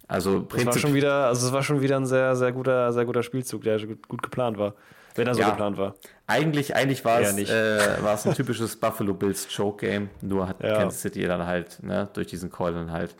Also 0.09 0.41
das 0.41 0.65
war 0.65 0.77
schon 0.77 0.93
wieder, 0.93 1.27
also 1.27 1.47
es 1.47 1.53
war 1.53 1.63
schon 1.63 1.81
wieder 1.81 1.95
ein 1.95 2.05
sehr, 2.05 2.35
sehr 2.35 2.51
guter, 2.51 2.91
sehr 2.91 3.05
guter 3.05 3.23
Spielzug, 3.23 3.63
der 3.63 3.79
gut, 3.85 4.07
gut 4.07 4.23
geplant 4.23 4.57
war. 4.57 4.73
Wenn 5.15 5.27
er 5.27 5.33
so 5.35 5.41
Ja. 5.41 5.49
geplant 5.51 5.77
war. 5.77 5.95
Eigentlich, 6.27 6.75
eigentlich 6.75 7.03
war, 7.05 7.21
es, 7.21 7.35
äh, 7.37 8.03
war 8.03 8.13
es 8.13 8.25
ein 8.27 8.33
typisches 8.35 8.75
Buffalo 8.75 9.13
Bills 9.13 9.47
Choke 9.53 9.85
Game. 9.87 10.09
Nur 10.21 10.47
hat 10.47 10.61
Ja. 10.63 10.77
Kansas 10.77 11.01
City 11.01 11.25
dann 11.25 11.45
halt 11.45 11.81
ne, 11.83 12.07
durch 12.13 12.27
diesen 12.27 12.51
Call 12.51 12.73
dann 12.73 12.91
halt 12.91 13.15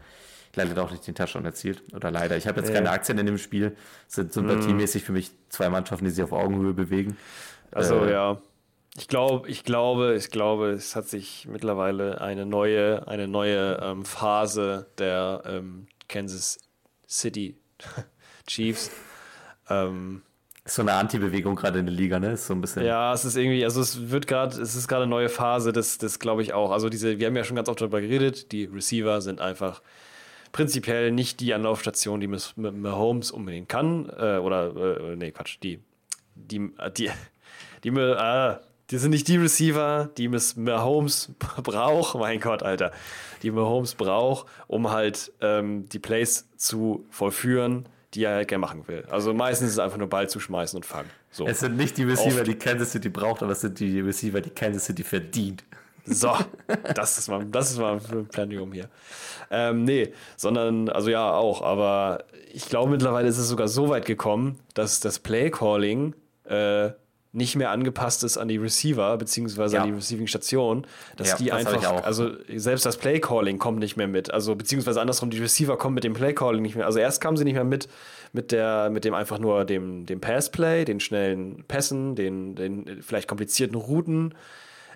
leider 0.56 0.74
doch 0.74 0.92
nicht 0.92 1.06
den 1.08 1.16
Touchdown 1.16 1.46
erzielt. 1.46 1.82
Oder 1.96 2.12
leider. 2.12 2.38
Ich 2.38 2.48
habe 2.48 2.60
jetzt. 2.60 2.70
Mhm. 2.70 2.74
keine 2.76 2.92
Aktien 2.92 3.18
in 3.18 3.26
dem 3.26 3.38
Spiel. 3.38 3.76
Sind 4.08 4.34
sympathiemäßig 4.34 5.04
für 5.04 5.12
mich 5.12 5.32
zwei 5.50 5.70
Mannschaften, 5.70 6.06
die 6.06 6.12
sich 6.12 6.24
auf 6.24 6.32
Augenhöhe 6.32 6.74
bewegen. 6.74 7.18
Also 7.72 8.04
Äh, 8.06 8.12
ja. 8.12 8.38
Ich 8.98 9.08
glaube, 9.08 9.48
ich 9.48 9.64
glaube, 9.64 10.16
ich 10.16 10.32
glaube, 10.32 10.72
es 10.72 10.96
hat 10.96 11.08
sich 11.08 11.48
mittlerweile 11.50 12.20
eine 12.22 12.46
neue, 12.46 13.08
eine 13.08 13.28
neue 13.28 13.80
ähm, 13.82 14.04
Phase 14.04 14.88
der 14.98 15.44
ähm, 15.46 15.88
Kansas 16.08 16.58
City 17.08 17.56
Chiefs. 18.48 18.90
Ähm, 19.70 20.24
So 20.70 20.82
eine 20.82 20.94
Anti-Bewegung 20.94 21.56
gerade 21.56 21.80
in 21.80 21.86
der 21.86 21.96
Liga, 21.96 22.20
ne? 22.20 22.34
Ist 22.34 22.48
so 22.48 22.54
ein 22.54 22.62
bisschen. 22.62 22.86
ja, 22.86 23.14
es 23.14 23.26
ist 23.26 23.36
irgendwie, 23.36 23.64
also 23.64 23.82
es 23.82 24.10
wird 24.10 24.28
gerade, 24.28 24.62
es 24.62 24.76
ist 24.76 24.88
gerade 24.88 25.04
eine 25.04 25.10
neue 25.10 25.30
Phase, 25.30 25.74
das, 25.74 25.98
das 25.98 26.20
glaube 26.20 26.42
ich 26.42 26.54
auch. 26.54 26.72
Also 26.72 26.90
diese, 26.90 27.20
wir 27.20 27.28
haben 27.28 27.36
ja 27.36 27.44
schon 27.44 27.56
ganz 27.56 27.70
oft 27.70 27.82
darüber 27.82 28.02
geredet, 28.02 28.52
die 28.52 28.66
Receiver 28.66 29.22
sind 29.22 29.42
einfach 29.42 29.82
prinzipiell 30.52 31.12
nicht 31.12 31.40
die 31.40 31.54
Anlaufstation, 31.54 32.20
die 32.20 32.28
Mahomes 32.28 33.32
unbedingt 33.32 33.70
kann. 33.70 34.10
Äh, 34.10 34.38
oder, 34.38 34.76
äh, 34.76 35.16
nee, 35.16 35.32
Quatsch, 35.32 35.58
die, 35.62 35.80
die, 36.36 36.72
die, 36.98 37.10
die, 37.84 37.92
die, 37.92 38.00
äh, 38.00 38.56
die 38.90 38.98
sind 38.98 39.12
nicht 39.12 39.28
die 39.28 39.38
Receiver, 39.38 40.10
die 40.18 40.28
Miss 40.28 40.56
Mahomes 40.56 41.32
braucht, 41.64 42.16
mein 42.16 42.40
Gott, 42.40 42.64
Alter, 42.64 42.92
die 43.44 43.52
Mahomes 43.52 43.96
braucht, 43.96 44.48
um 44.68 44.90
halt 44.90 45.32
ähm, 45.42 45.88
die 45.90 46.00
Plays 46.00 46.50
zu 46.58 47.06
vollführen, 47.10 47.88
die 48.14 48.24
er 48.24 48.36
halt 48.36 48.48
gerne 48.48 48.62
machen 48.62 48.88
will. 48.88 49.06
Also 49.10 49.34
meistens 49.34 49.68
ist 49.70 49.74
es 49.74 49.80
einfach 49.80 49.98
nur 49.98 50.10
Ball 50.10 50.30
zu 50.30 50.40
schmeißen 50.40 50.78
und 50.78 50.86
fangen. 50.86 51.10
So. 51.32 51.46
Es 51.46 51.60
sind 51.60 51.78
nicht 51.78 51.98
die 51.98 52.04
Receiver, 52.04 52.40
Oft. 52.40 52.48
die 52.48 52.56
Kansas 52.56 52.92
City 52.92 53.10
braucht, 53.10 53.44
aber 53.44 53.52
es 53.52 53.62
sind 53.62 53.80
die 53.80 54.00
Receiver, 54.00 54.42
die 54.42 54.50
Kansas 54.50 54.86
City 54.86 55.04
verdient. 55.04 55.64
So, 56.06 56.34
das 56.96 57.18
ist 57.20 57.28
mal, 57.28 57.46
das 57.46 57.72
ist 57.72 57.78
mal 57.78 58.00
ein 58.12 58.28
Planium 58.28 58.74
hier. 58.74 58.90
Ähm, 59.52 59.84
nee, 59.84 60.12
sondern, 60.38 60.90
also 60.90 61.10
ja, 61.10 61.34
auch, 61.34 61.62
aber 61.62 62.24
ich 62.52 62.68
glaube, 62.68 62.92
mittlerweile 62.92 63.28
ist 63.28 63.38
es 63.38 63.48
sogar 63.48 63.68
so 63.68 63.90
weit 63.90 64.06
gekommen, 64.06 64.60
dass 64.74 65.00
das 65.00 65.20
Play-Calling 65.20 66.16
äh, 66.46 66.90
nicht 67.32 67.56
mehr 67.56 67.70
angepasst 67.70 68.24
ist 68.24 68.38
an 68.38 68.48
die 68.48 68.58
Receiver, 68.58 69.16
beziehungsweise 69.18 69.76
Ja. 69.76 69.84
an 69.84 69.90
die 69.90 69.96
Receiving-Station, 69.96 70.88
dass 71.16 71.30
Ja, 71.30 71.36
die 71.38 71.46
das 71.48 71.66
einfach, 71.68 72.04
also 72.04 72.32
selbst 72.56 72.86
das 72.88 72.98
Play-Calling 72.98 73.60
kommt 73.60 73.80
nicht 73.80 73.98
mehr 73.98 74.08
mit, 74.08 74.32
also 74.34 74.56
beziehungsweise 74.56 75.00
andersrum, 75.00 75.30
die 75.30 75.38
Receiver 75.38 75.78
kommen 75.78 75.94
mit 75.94 76.04
dem 76.04 76.14
Play-Calling 76.14 76.62
nicht 76.62 76.76
mehr, 76.76 76.88
also 76.88 76.98
erst 76.98 77.22
kamen 77.22 77.38
sie 77.38 77.44
nicht 77.44 77.54
mehr 77.54 77.64
mit, 77.64 77.88
mit 78.34 78.52
der, 78.52 78.90
mit 78.90 79.06
dem 79.06 79.14
einfach 79.14 79.38
nur 79.38 79.64
dem, 79.66 80.08
dem 80.08 80.20
Pass-Play, 80.20 80.86
den 80.86 81.00
schnellen 81.00 81.64
Pässen, 81.68 82.16
den, 82.16 82.56
den 82.56 83.04
vielleicht 83.04 83.28
komplizierten 83.28 83.76
Routen, 83.76 84.34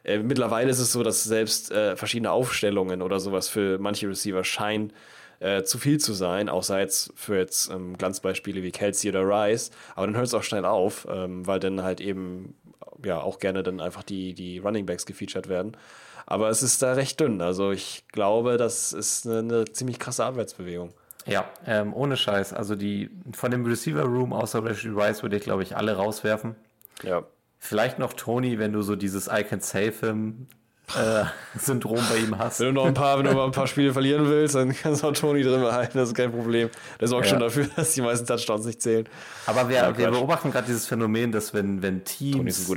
äh, 0.04 0.18
mittlerweile 0.18 0.72
ist 0.72 0.80
es 0.80 0.92
so, 0.92 1.04
dass 1.04 1.24
selbst 1.24 1.72
äh, 1.72 1.96
verschiedene 1.96 2.32
Aufstellungen 2.32 3.02
oder 3.04 3.20
sowas 3.20 3.48
für 3.48 3.78
manche 3.78 4.10
Receiver 4.10 4.44
scheinen 4.44 4.92
äh, 5.40 5.64
zu 5.64 5.78
viel 5.78 6.00
zu 6.00 6.14
sein, 6.14 6.50
außer 6.50 6.80
jetzt 6.80 7.14
für 7.16 7.38
jetzt 7.38 7.70
ähm, 7.70 7.98
Glanzbeispiele 7.98 8.64
wie 8.64 8.72
Kelsey 8.72 9.10
oder 9.10 9.22
Rice. 9.28 9.72
Aber 9.96 10.06
dann 10.06 10.16
hört 10.16 10.28
es 10.28 10.34
auch 10.34 10.44
schnell 10.44 10.66
auf, 10.66 11.08
ähm, 11.10 11.46
weil 11.46 11.60
dann 11.60 11.84
halt 11.84 12.02
eben 12.02 12.56
ja 13.04 13.20
auch 13.22 13.40
gerne 13.40 13.64
dann 13.64 13.80
einfach 13.80 14.04
die, 14.04 14.34
die 14.34 14.60
Running 14.60 14.86
Backs 14.86 15.06
gefeatured 15.06 15.50
werden. 15.50 15.78
Aber 16.26 16.50
es 16.50 16.64
ist 16.64 16.82
da 16.82 16.94
recht 16.94 17.20
dünn. 17.20 17.42
Also 17.42 17.72
ich 17.72 18.06
glaube, 18.12 18.58
das 18.58 18.94
ist 18.94 19.28
eine, 19.28 19.40
eine 19.40 19.66
ziemlich 19.66 20.00
krasse 20.00 20.24
Abwärtsbewegung. 20.26 20.94
Ja, 21.26 21.50
ähm, 21.66 21.94
ohne 21.94 22.18
Scheiß. 22.18 22.54
Also 22.54 22.76
die 22.76 23.10
von 23.34 23.52
dem 23.52 23.66
Receiver 23.66 24.04
Room 24.04 24.34
außer 24.34 24.64
Rashid 24.64 24.96
Rice 24.96 25.24
würde 25.24 25.38
ich, 25.38 25.44
glaube 25.44 25.64
ich, 25.64 25.76
alle 25.76 25.96
rauswerfen. 25.96 26.56
Ja. 27.04 27.24
Vielleicht 27.60 27.98
noch 27.98 28.14
Tony, 28.14 28.60
wenn 28.60 28.74
du 28.74 28.82
so 28.82 28.96
dieses 28.96 29.28
I 29.28 29.44
can 29.44 29.62
save 29.62 29.94
him 30.02 30.48
äh, 30.96 31.24
Syndrom 31.58 32.00
bei 32.10 32.18
ihm 32.18 32.38
hast. 32.38 32.60
Wenn 32.60 32.68
du 32.68 32.74
noch 32.74 32.86
ein 32.86 32.94
paar, 32.94 33.18
wenn 33.18 33.26
du 33.26 33.34
mal 33.34 33.46
ein 33.46 33.52
paar 33.52 33.68
Spiele 33.68 33.94
verlieren 33.94 34.28
willst, 34.28 34.56
dann 34.56 34.76
kannst 34.76 35.04
du 35.04 35.08
auch 35.08 35.14
Tony 35.14 35.42
drin 35.44 35.62
behalten, 35.62 35.98
das 35.98 36.10
ist 36.10 36.16
kein 36.16 36.32
Problem. 36.32 36.70
Der 37.00 37.08
sorgt 37.08 37.26
Ja. 37.26 37.32
schon 37.32 37.40
dafür, 37.40 37.68
dass 37.76 37.94
die 37.94 38.02
meisten 38.02 38.26
Touchdowns 38.28 38.66
nicht 38.66 38.82
zählen. 38.82 39.08
Aber 39.46 39.70
wir, 39.70 39.78
Ja, 39.78 39.98
wir 39.98 40.12
beobachten 40.12 40.52
gerade 40.52 40.68
dieses 40.68 40.86
Phänomen, 40.86 41.32
dass 41.32 41.54
wenn, 41.54 41.82
wenn 41.82 42.04
Teams 42.04 42.72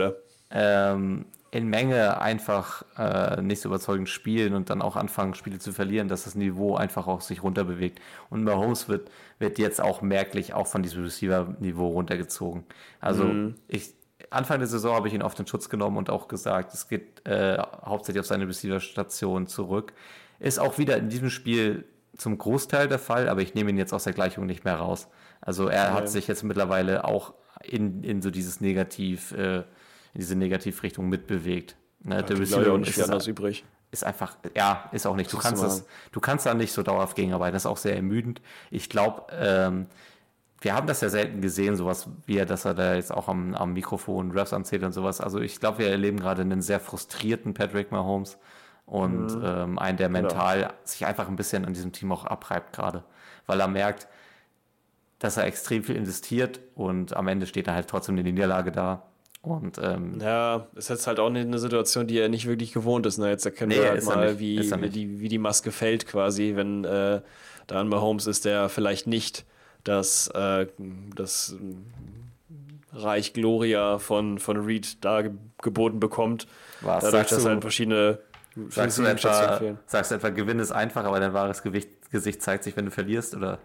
ähm, 0.50 1.26
in 1.50 1.68
Menge 1.68 2.20
einfach 2.20 2.84
äh, 2.98 3.40
nicht 3.40 3.60
so 3.62 3.68
überzeugend 3.68 4.08
spielen 4.08 4.54
und 4.54 4.68
dann 4.68 4.82
auch 4.82 4.96
anfangen, 4.96 5.34
Spiele 5.34 5.58
zu 5.58 5.72
verlieren, 5.72 6.08
dass 6.08 6.24
das 6.24 6.34
Niveau 6.34 6.76
einfach 6.76 7.06
auch 7.06 7.20
sich 7.22 7.42
runterbewegt. 7.42 8.00
Und 8.30 8.44
Mahomes 8.44 8.88
wird, 8.88 9.10
wird 9.38 9.58
jetzt 9.58 9.80
auch 9.80 10.02
merklich 10.02 10.54
auch 10.54 10.66
von 10.66 10.82
diesem 10.82 11.04
Receiver-Niveau 11.04 11.88
runtergezogen. 11.88 12.64
Also 13.00 13.24
Mhm. 13.24 13.54
ich, 13.68 13.94
Anfang 14.30 14.58
der 14.58 14.68
Saison 14.68 14.94
habe 14.94 15.08
ich 15.08 15.14
ihn 15.14 15.22
auf 15.22 15.34
den 15.34 15.46
Schutz 15.46 15.68
genommen 15.68 15.96
und 15.96 16.10
auch 16.10 16.28
gesagt, 16.28 16.74
es 16.74 16.88
geht 16.88 17.26
äh, 17.26 17.58
hauptsächlich 17.84 18.20
auf 18.20 18.26
seine 18.26 18.46
Receiver-Station 18.48 19.46
zurück. 19.46 19.92
Ist 20.38 20.58
auch 20.58 20.78
wieder 20.78 20.96
in 20.96 21.08
diesem 21.08 21.30
Spiel 21.30 21.84
zum 22.16 22.38
Großteil 22.38 22.88
der 22.88 22.98
Fall, 22.98 23.28
aber 23.28 23.42
ich 23.42 23.54
nehme 23.54 23.70
ihn 23.70 23.78
jetzt 23.78 23.92
aus 23.92 24.04
der 24.04 24.12
Gleichung 24.12 24.46
nicht 24.46 24.64
mehr 24.64 24.76
raus. 24.76 25.08
Also 25.40 25.68
er 25.68 25.92
hat 25.92 26.04
Ja. 26.04 26.06
sich 26.06 26.26
jetzt 26.28 26.42
mittlerweile 26.44 27.04
auch 27.04 27.34
in, 27.62 28.02
in 28.02 28.22
so 28.22 28.30
dieses 28.30 28.60
Negativ, 28.60 29.32
äh, 29.32 29.58
in 29.58 29.64
diese 30.20 30.34
Negativrichtung 30.36 31.08
mitbewegt. 31.08 31.76
Ne, 32.00 32.22
der 32.22 32.38
Receiver 32.38 32.78
viel 32.84 32.88
ist, 32.88 33.02
anders 33.02 33.26
übrig. 33.26 33.64
ist 33.90 34.04
einfach, 34.04 34.36
ja, 34.54 34.88
ist 34.92 35.06
auch 35.06 35.16
nicht. 35.16 35.32
Du 35.32 35.38
kannst 35.38 35.62
du 35.62 35.66
das, 35.66 35.86
du 36.12 36.20
kannst 36.20 36.46
da 36.46 36.54
nicht 36.54 36.72
so 36.72 36.82
dauerhaft 36.82 37.16
gegenarbeiten. 37.16 37.54
Das 37.54 37.62
ist 37.62 37.66
auch 37.66 37.76
sehr 37.76 37.96
ermüdend. 37.96 38.40
Ich 38.70 38.88
glaube, 38.88 39.26
ähm, 39.32 39.86
wir 40.60 40.74
haben 40.74 40.86
das 40.86 41.00
ja 41.02 41.08
selten 41.10 41.40
gesehen, 41.42 41.76
sowas 41.76 42.08
wie 42.26 42.38
er, 42.38 42.46
dass 42.46 42.64
er 42.64 42.74
da 42.74 42.94
jetzt 42.94 43.12
auch 43.12 43.28
am, 43.28 43.54
am 43.54 43.72
Mikrofon 43.74 44.32
Raps 44.32 44.52
anzählt 44.52 44.82
und 44.84 44.92
sowas. 44.92 45.20
Also 45.20 45.40
ich 45.40 45.60
glaube, 45.60 45.78
wir 45.80 45.88
erleben 45.88 46.18
gerade 46.18 46.42
einen 46.42 46.62
sehr 46.62 46.80
frustrierten 46.80 47.54
Patrick 47.54 47.92
Mahomes 47.92 48.38
und 48.86 49.36
ähm, 49.42 49.78
einen, 49.78 49.98
der 49.98 50.08
mental 50.08 50.72
sich 50.84 51.04
einfach 51.06 51.28
ein 51.28 51.36
bisschen 51.36 51.64
an 51.64 51.74
diesem 51.74 51.92
Team 51.92 52.10
auch 52.12 52.24
abreibt 52.24 52.72
gerade, 52.74 53.04
weil 53.46 53.60
er 53.60 53.68
merkt, 53.68 54.08
dass 55.18 55.36
er 55.36 55.44
extrem 55.44 55.82
viel 55.82 55.96
investiert 55.96 56.60
und 56.74 57.16
am 57.16 57.28
Ende 57.28 57.46
steht 57.46 57.66
er 57.68 57.74
halt 57.74 57.88
trotzdem 57.88 58.16
in 58.18 58.24
die 58.24 58.32
Niederlage 58.32 58.70
da. 58.72 59.02
Und 59.42 59.78
ähm, 59.82 60.18
Ja, 60.20 60.66
ist 60.74 60.88
jetzt 60.90 61.06
halt 61.06 61.20
auch 61.20 61.28
eine 61.28 61.58
Situation, 61.58 62.06
die 62.06 62.18
er 62.18 62.28
nicht 62.28 62.46
wirklich 62.46 62.72
gewohnt 62.72 63.06
ist. 63.06 63.18
Ne? 63.18 63.28
Jetzt 63.30 63.46
erkennen 63.46 63.68
Nee, 63.70 63.76
wir 63.76 63.90
halt 63.90 64.04
mal, 64.04 64.30
nicht. 64.32 64.40
wie, 64.40 64.58
wie, 64.82 64.90
die, 64.90 65.20
wie 65.20 65.28
die 65.28 65.38
Maske 65.38 65.70
fällt 65.70 66.06
quasi, 66.06 66.54
wenn 66.56 66.84
äh, 66.84 67.20
da 67.68 67.80
ein 67.80 67.88
Mahomes 67.88 68.26
ist, 68.26 68.44
der 68.44 68.68
vielleicht 68.68 69.06
nicht 69.06 69.44
das, 69.88 70.28
äh, 70.28 70.66
das 71.14 71.54
Reich 72.92 73.32
Gloria 73.32 73.98
von, 73.98 74.38
von 74.38 74.56
Reed 74.64 75.04
da 75.04 75.22
ge 75.22 75.32
geboten 75.62 76.00
bekommt. 76.00 76.46
Was 76.80 77.04
Dadurch, 77.04 77.28
sagst 77.28 77.32
dass 77.32 77.44
halt 77.46 77.62
verschiedene 77.62 78.18
sagst, 78.68 78.98
du 78.98 79.04
etwa, 79.04 79.60
sagst 79.86 80.10
du 80.10 80.14
etwa, 80.16 80.30
Gewinn 80.30 80.58
ist 80.58 80.72
einfach, 80.72 81.04
aber 81.04 81.20
dein 81.20 81.32
wahres 81.32 81.62
Gewicht, 81.62 81.88
Gesicht 82.10 82.42
zeigt 82.42 82.64
sich, 82.64 82.76
wenn 82.76 82.86
du 82.86 82.90
verlierst? 82.90 83.34
Oder? 83.34 83.58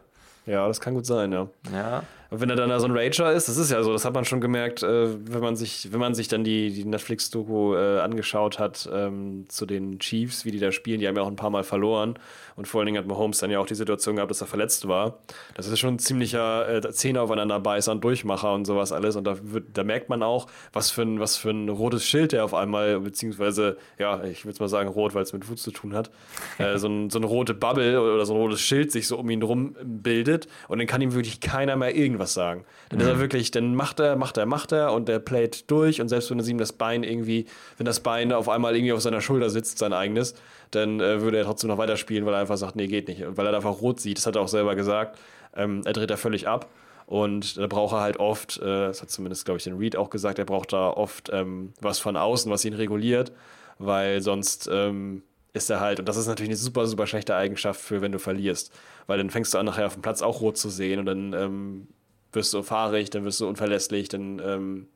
Ja, 0.45 0.67
das 0.67 0.79
kann 0.81 0.93
gut 0.93 1.05
sein, 1.05 1.31
ja. 1.31 1.47
Ja. 1.71 2.03
Und 2.31 2.39
wenn 2.39 2.49
er 2.49 2.55
dann 2.55 2.69
da 2.69 2.79
so 2.79 2.87
ein 2.87 2.97
Rager 2.97 3.33
ist, 3.33 3.49
das 3.49 3.57
ist 3.57 3.71
ja 3.71 3.83
so, 3.83 3.91
das 3.91 4.05
hat 4.05 4.13
man 4.13 4.23
schon 4.23 4.39
gemerkt, 4.39 4.83
äh, 4.83 5.09
wenn 5.29 5.41
man 5.41 5.57
sich, 5.57 5.91
wenn 5.91 5.99
man 5.99 6.13
sich 6.13 6.29
dann 6.29 6.45
die, 6.45 6.71
die 6.71 6.85
Netflix-Doku 6.85 7.75
äh, 7.75 7.99
angeschaut 7.99 8.57
hat 8.57 8.89
ähm, 8.91 9.47
zu 9.49 9.65
den 9.65 9.99
Chiefs, 9.99 10.45
wie 10.45 10.51
die 10.51 10.59
da 10.59 10.71
spielen, 10.71 11.01
die 11.01 11.09
haben 11.09 11.17
ja 11.17 11.23
auch 11.23 11.27
ein 11.27 11.35
paar 11.35 11.49
Mal 11.49 11.65
verloren. 11.65 12.17
Und 12.55 12.69
vor 12.69 12.79
allen 12.79 12.85
Dingen 12.85 12.99
hat 12.99 13.05
Mahomes 13.05 13.39
dann 13.39 13.51
ja 13.51 13.59
auch 13.59 13.65
die 13.65 13.75
Situation 13.75 14.15
gehabt, 14.15 14.31
dass 14.31 14.39
er 14.39 14.47
verletzt 14.47 14.87
war. 14.87 15.19
Das 15.55 15.67
ist 15.67 15.77
schon 15.77 15.95
ein 15.95 15.99
ziemlicher 15.99 16.69
äh, 16.69 16.91
Zähne 16.91 17.19
aufeinander 17.19 17.59
beißer 17.59 17.91
und 17.91 18.01
Durchmacher 18.01 18.53
und 18.53 18.63
sowas 18.63 18.93
alles. 18.93 19.17
Und 19.17 19.25
da, 19.25 19.35
wird, 19.41 19.65
da 19.73 19.83
merkt 19.83 20.07
man 20.07 20.23
auch, 20.23 20.47
was 20.71 20.89
für, 20.89 21.01
ein, 21.01 21.19
was 21.19 21.35
für 21.35 21.49
ein 21.49 21.67
rotes 21.67 22.05
Schild 22.05 22.31
der 22.31 22.45
auf 22.45 22.53
einmal, 22.53 23.01
beziehungsweise, 23.01 23.75
ja, 23.99 24.23
ich 24.23 24.45
würde 24.45 24.57
mal 24.61 24.69
sagen 24.69 24.87
rot, 24.87 25.13
weil 25.15 25.23
es 25.23 25.33
mit 25.33 25.43
Fuß 25.43 25.61
zu 25.61 25.71
tun 25.71 25.93
hat, 25.93 26.11
äh, 26.59 26.77
so, 26.77 26.87
ein, 26.87 27.09
so 27.09 27.19
eine 27.19 27.25
rote 27.25 27.53
Bubble 27.53 27.99
oder 28.01 28.25
so 28.25 28.33
ein 28.35 28.39
rotes 28.39 28.61
Schild 28.61 28.93
sich 28.93 29.05
so 29.05 29.17
um 29.17 29.29
ihn 29.29 29.41
rum 29.41 29.75
bildet. 29.83 30.47
Und 30.69 30.77
dann 30.77 30.87
kann 30.87 31.01
ihm 31.01 31.13
wirklich 31.13 31.41
keiner 31.41 31.75
mehr 31.75 31.93
irgendwas 31.93 32.20
sagen. 32.27 32.65
Dann 32.89 32.99
ist 32.99 33.07
er 33.07 33.19
wirklich, 33.19 33.51
dann 33.51 33.75
macht 33.75 33.99
er, 33.99 34.15
macht 34.15 34.37
er, 34.37 34.45
macht 34.45 34.71
er 34.71 34.93
und 34.93 35.07
der 35.07 35.19
playt 35.19 35.69
durch. 35.69 36.01
Und 36.01 36.09
selbst 36.09 36.31
wenn 36.31 36.39
es 36.39 36.47
ihm 36.47 36.57
das 36.57 36.73
Bein 36.73 37.03
irgendwie, 37.03 37.45
wenn 37.77 37.85
das 37.85 37.99
Bein 37.99 38.31
auf 38.31 38.49
einmal 38.49 38.75
irgendwie 38.75 38.93
auf 38.93 39.01
seiner 39.01 39.21
Schulter 39.21 39.49
sitzt, 39.49 39.77
sein 39.77 39.93
eigenes, 39.93 40.35
dann 40.71 40.99
äh, 40.99 41.21
würde 41.21 41.37
er 41.37 41.45
trotzdem 41.45 41.69
noch 41.69 41.77
weiterspielen, 41.77 42.25
weil 42.25 42.33
er 42.33 42.41
einfach 42.41 42.57
sagt, 42.57 42.75
nee, 42.75 42.87
geht 42.87 43.07
nicht. 43.07 43.23
Und 43.23 43.37
weil 43.37 43.45
er 43.45 43.51
da 43.51 43.57
einfach 43.57 43.81
rot 43.81 43.99
sieht, 43.99 44.17
das 44.17 44.25
hat 44.25 44.35
er 44.35 44.41
auch 44.41 44.47
selber 44.47 44.75
gesagt, 44.75 45.19
ähm, 45.55 45.81
er 45.85 45.93
dreht 45.93 46.09
da 46.09 46.17
völlig 46.17 46.47
ab. 46.47 46.69
Und 47.05 47.57
da 47.57 47.67
braucht 47.67 47.93
er 47.93 47.99
halt 47.99 48.17
oft, 48.17 48.57
äh, 48.59 48.87
das 48.87 49.01
hat 49.01 49.09
zumindest, 49.09 49.43
glaube 49.43 49.57
ich, 49.57 49.65
den 49.65 49.77
Reed 49.77 49.97
auch 49.97 50.09
gesagt, 50.09 50.39
er 50.39 50.45
braucht 50.45 50.71
da 50.71 50.89
oft 50.89 51.29
ähm, 51.33 51.73
was 51.81 51.99
von 51.99 52.15
außen, 52.15 52.49
was 52.49 52.63
ihn 52.63 52.73
reguliert, 52.73 53.33
weil 53.79 54.21
sonst 54.21 54.69
ähm, 54.71 55.23
ist 55.53 55.69
er 55.69 55.81
halt, 55.81 55.99
und 55.99 56.07
das 56.07 56.17
ist 56.17 56.27
natürlich 56.27 56.49
eine 56.49 56.57
super, 56.57 56.85
super 56.87 57.07
schlechte 57.07 57.35
Eigenschaft 57.35 57.81
für, 57.81 58.01
wenn 58.01 58.11
du 58.11 58.19
verlierst, 58.19 58.71
weil 59.07 59.17
dann 59.17 59.29
fängst 59.29 59.53
du 59.53 59.57
an, 59.57 59.65
nachher 59.65 59.87
auf 59.87 59.93
dem 59.93 60.01
Platz 60.01 60.21
auch 60.21 60.41
rot 60.41 60.57
zu 60.57 60.69
sehen 60.69 60.99
und 60.99 61.05
dann 61.05 61.33
ähm, 61.33 61.87
wirst 62.33 62.53
du 62.53 62.63
fahrig, 62.63 63.09
dann 63.09 63.23
wirst 63.25 63.39
du 63.41 63.47
unverlässlich, 63.47 64.09
dann, 64.09 64.39
ähm, 64.39 64.87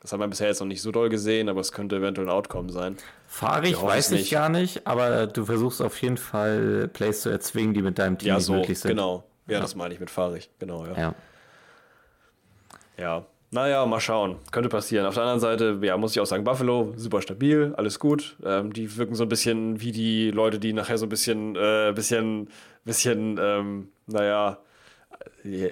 das 0.00 0.12
haben 0.12 0.20
wir 0.20 0.28
bisher 0.28 0.48
jetzt 0.48 0.60
noch 0.60 0.66
nicht 0.66 0.80
so 0.82 0.92
doll 0.92 1.08
gesehen, 1.08 1.48
aber 1.48 1.60
es 1.60 1.72
könnte 1.72 1.96
eventuell 1.96 2.28
ein 2.28 2.30
Outcome 2.32 2.70
sein. 2.72 2.96
Fahrig 3.26 3.72
Ja, 3.72 3.76
hoffe 3.78 3.86
weiß 3.88 4.12
ich 4.12 4.30
gar 4.30 4.48
nicht, 4.48 4.86
aber 4.86 5.26
du 5.26 5.44
versuchst 5.44 5.82
auf 5.82 6.00
jeden 6.00 6.16
Fall 6.16 6.88
Plays 6.92 7.22
zu 7.22 7.30
erzwingen, 7.30 7.74
die 7.74 7.82
mit 7.82 7.98
deinem 7.98 8.16
Team 8.18 8.28
Ja, 8.28 8.40
so, 8.40 8.54
möglich 8.54 8.78
sind. 8.78 8.90
genau. 8.90 9.24
Ja, 9.48 9.60
das 9.60 9.74
meine 9.74 9.94
ich 9.94 10.00
mit 10.00 10.10
fahrig, 10.10 10.50
genau, 10.58 10.84
ja. 10.86 10.96
Ja. 10.98 11.14
Ja, 12.98 13.26
naja, 13.50 13.86
mal 13.86 14.00
schauen. 14.00 14.36
Könnte 14.50 14.68
passieren. 14.68 15.06
Auf 15.06 15.14
der 15.14 15.22
anderen 15.22 15.40
Seite, 15.40 15.78
ja, 15.82 15.96
muss 15.96 16.12
ich 16.12 16.20
auch 16.20 16.26
sagen, 16.26 16.44
Buffalo, 16.44 16.92
super 16.96 17.22
stabil, 17.22 17.72
alles 17.76 17.98
gut. 17.98 18.36
Ähm, 18.44 18.72
die 18.72 18.94
wirken 18.98 19.14
so 19.14 19.22
ein 19.22 19.28
bisschen 19.28 19.80
wie 19.80 19.92
die 19.92 20.30
Leute, 20.30 20.58
die 20.58 20.72
nachher 20.74 20.98
so 20.98 21.06
ein 21.06 21.08
bisschen, 21.08 21.56
äh, 21.56 21.92
bisschen, 21.94 22.50
bisschen, 22.84 23.38
ähm, 23.40 23.88
naja, 24.06 24.58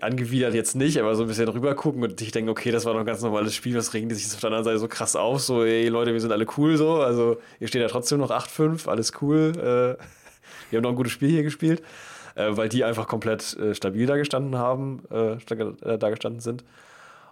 angewidert 0.00 0.54
jetzt 0.54 0.76
nicht, 0.76 0.98
aber 0.98 1.14
so 1.14 1.22
ein 1.22 1.28
bisschen 1.28 1.48
rüber 1.48 1.74
gucken 1.74 2.02
und 2.02 2.20
ich 2.20 2.30
denke, 2.32 2.50
okay, 2.50 2.70
das 2.70 2.84
war 2.84 2.92
doch 2.92 3.00
ein 3.00 3.06
ganz 3.06 3.22
normales 3.22 3.54
Spiel, 3.54 3.76
was 3.76 3.94
regen 3.94 4.08
die 4.08 4.14
sich 4.14 4.24
jetzt 4.24 4.34
auf 4.34 4.40
der 4.40 4.48
anderen 4.48 4.64
Seite 4.64 4.78
so 4.78 4.88
krass 4.88 5.16
auf, 5.16 5.40
so, 5.40 5.64
ey 5.64 5.88
Leute, 5.88 6.12
wir 6.12 6.20
sind 6.20 6.32
alle 6.32 6.46
cool 6.56 6.76
so, 6.76 6.96
also 6.96 7.38
ihr 7.60 7.68
steht 7.68 7.82
ja 7.82 7.88
trotzdem 7.88 8.18
noch 8.18 8.30
8-5, 8.30 8.88
alles 8.88 9.12
cool, 9.20 9.52
äh, 9.56 10.02
wir 10.70 10.76
haben 10.78 10.82
noch 10.82 10.90
ein 10.90 10.96
gutes 10.96 11.12
Spiel 11.12 11.30
hier 11.30 11.42
gespielt, 11.42 11.82
äh, 12.34 12.48
weil 12.50 12.68
die 12.68 12.84
einfach 12.84 13.06
komplett 13.06 13.56
äh, 13.58 13.74
stabil 13.74 14.06
da 14.06 14.16
gestanden 14.16 14.56
haben, 14.56 15.02
äh, 15.10 15.32
äh, 15.34 15.98
da 15.98 16.10
gestanden 16.10 16.40
sind 16.40 16.64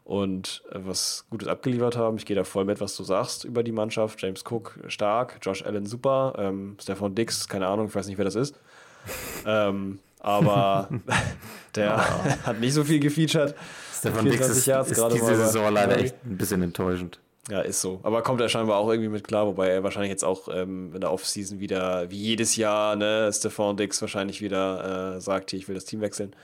und 0.04 0.62
äh, 0.70 0.78
was 0.84 1.24
Gutes 1.30 1.48
abgeliefert 1.48 1.96
haben. 1.96 2.18
Ich 2.18 2.26
gehe 2.26 2.36
da 2.36 2.44
voll 2.44 2.64
mit, 2.64 2.80
was 2.80 2.96
du 2.96 3.04
sagst 3.04 3.44
über 3.44 3.62
die 3.62 3.72
Mannschaft. 3.72 4.22
James 4.22 4.44
Cook 4.48 4.78
stark, 4.88 5.38
Josh 5.42 5.64
Allen 5.64 5.86
super, 5.86 6.34
ähm, 6.38 6.76
Stefan 6.80 7.14
Dix, 7.14 7.48
keine 7.48 7.66
Ahnung, 7.66 7.86
ich 7.86 7.94
weiß 7.94 8.06
nicht, 8.06 8.18
wer 8.18 8.24
das 8.24 8.34
ist. 8.34 8.60
ähm, 9.46 9.98
aber 10.24 10.88
der 11.74 12.44
hat 12.46 12.60
nicht 12.60 12.72
so 12.72 12.82
viel 12.84 12.98
gefeatured. 12.98 13.54
Stefan 13.92 14.24
Dix 14.24 14.36
24 14.36 14.58
ist, 14.58 14.66
Yards 14.66 14.90
ist 14.90 14.96
gerade 14.98 15.14
diese 15.14 15.26
mal 15.26 15.36
Saison 15.36 15.72
leider 15.72 15.98
echt 15.98 16.16
ein 16.24 16.36
bisschen 16.36 16.62
enttäuschend. 16.62 17.18
Ja, 17.50 17.60
ist 17.60 17.82
so. 17.82 18.00
Aber 18.02 18.22
kommt 18.22 18.40
er 18.40 18.48
scheinbar 18.48 18.78
auch 18.78 18.88
irgendwie 18.88 19.10
mit 19.10 19.26
klar, 19.26 19.46
wobei 19.46 19.68
er 19.68 19.82
wahrscheinlich 19.82 20.10
jetzt 20.10 20.24
auch 20.24 20.48
ähm, 20.50 20.94
in 20.94 21.00
der 21.00 21.12
Offseason 21.12 21.60
wieder, 21.60 22.10
wie 22.10 22.16
jedes 22.16 22.56
Jahr, 22.56 22.96
ne, 22.96 23.30
Stefan 23.32 23.76
Dix 23.76 24.00
wahrscheinlich 24.00 24.40
wieder 24.40 25.16
äh, 25.16 25.20
sagt, 25.20 25.50
hier, 25.50 25.58
ich 25.58 25.68
will 25.68 25.74
das 25.74 25.84
Team 25.84 26.00
wechseln. 26.00 26.34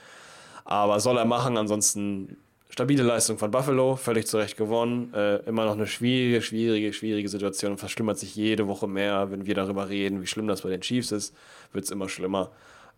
Aber 0.63 0.99
soll 0.99 1.17
er 1.17 1.25
machen, 1.25 1.57
ansonsten 1.57 2.37
stabile 2.69 3.01
Leistung 3.01 3.39
von 3.39 3.49
Buffalo, 3.49 3.95
völlig 3.95 4.27
zu 4.27 4.37
Recht 4.37 4.57
gewonnen. 4.57 5.11
Äh, 5.15 5.37
immer 5.47 5.65
noch 5.65 5.73
eine 5.73 5.87
schwierige, 5.87 6.41
schwierige, 6.41 6.93
schwierige 6.93 7.29
Situation 7.29 7.71
und 7.71 7.77
verschlimmert 7.79 8.19
sich 8.19 8.35
jede 8.35 8.67
Woche 8.67 8.87
mehr, 8.87 9.31
wenn 9.31 9.47
wir 9.47 9.55
darüber 9.55 9.89
reden, 9.89 10.21
wie 10.21 10.27
schlimm 10.27 10.47
das 10.47 10.61
bei 10.61 10.69
den 10.69 10.81
Chiefs 10.81 11.11
ist, 11.11 11.35
wird 11.73 11.85
es 11.85 11.91
immer 11.91 12.09
schlimmer. 12.09 12.51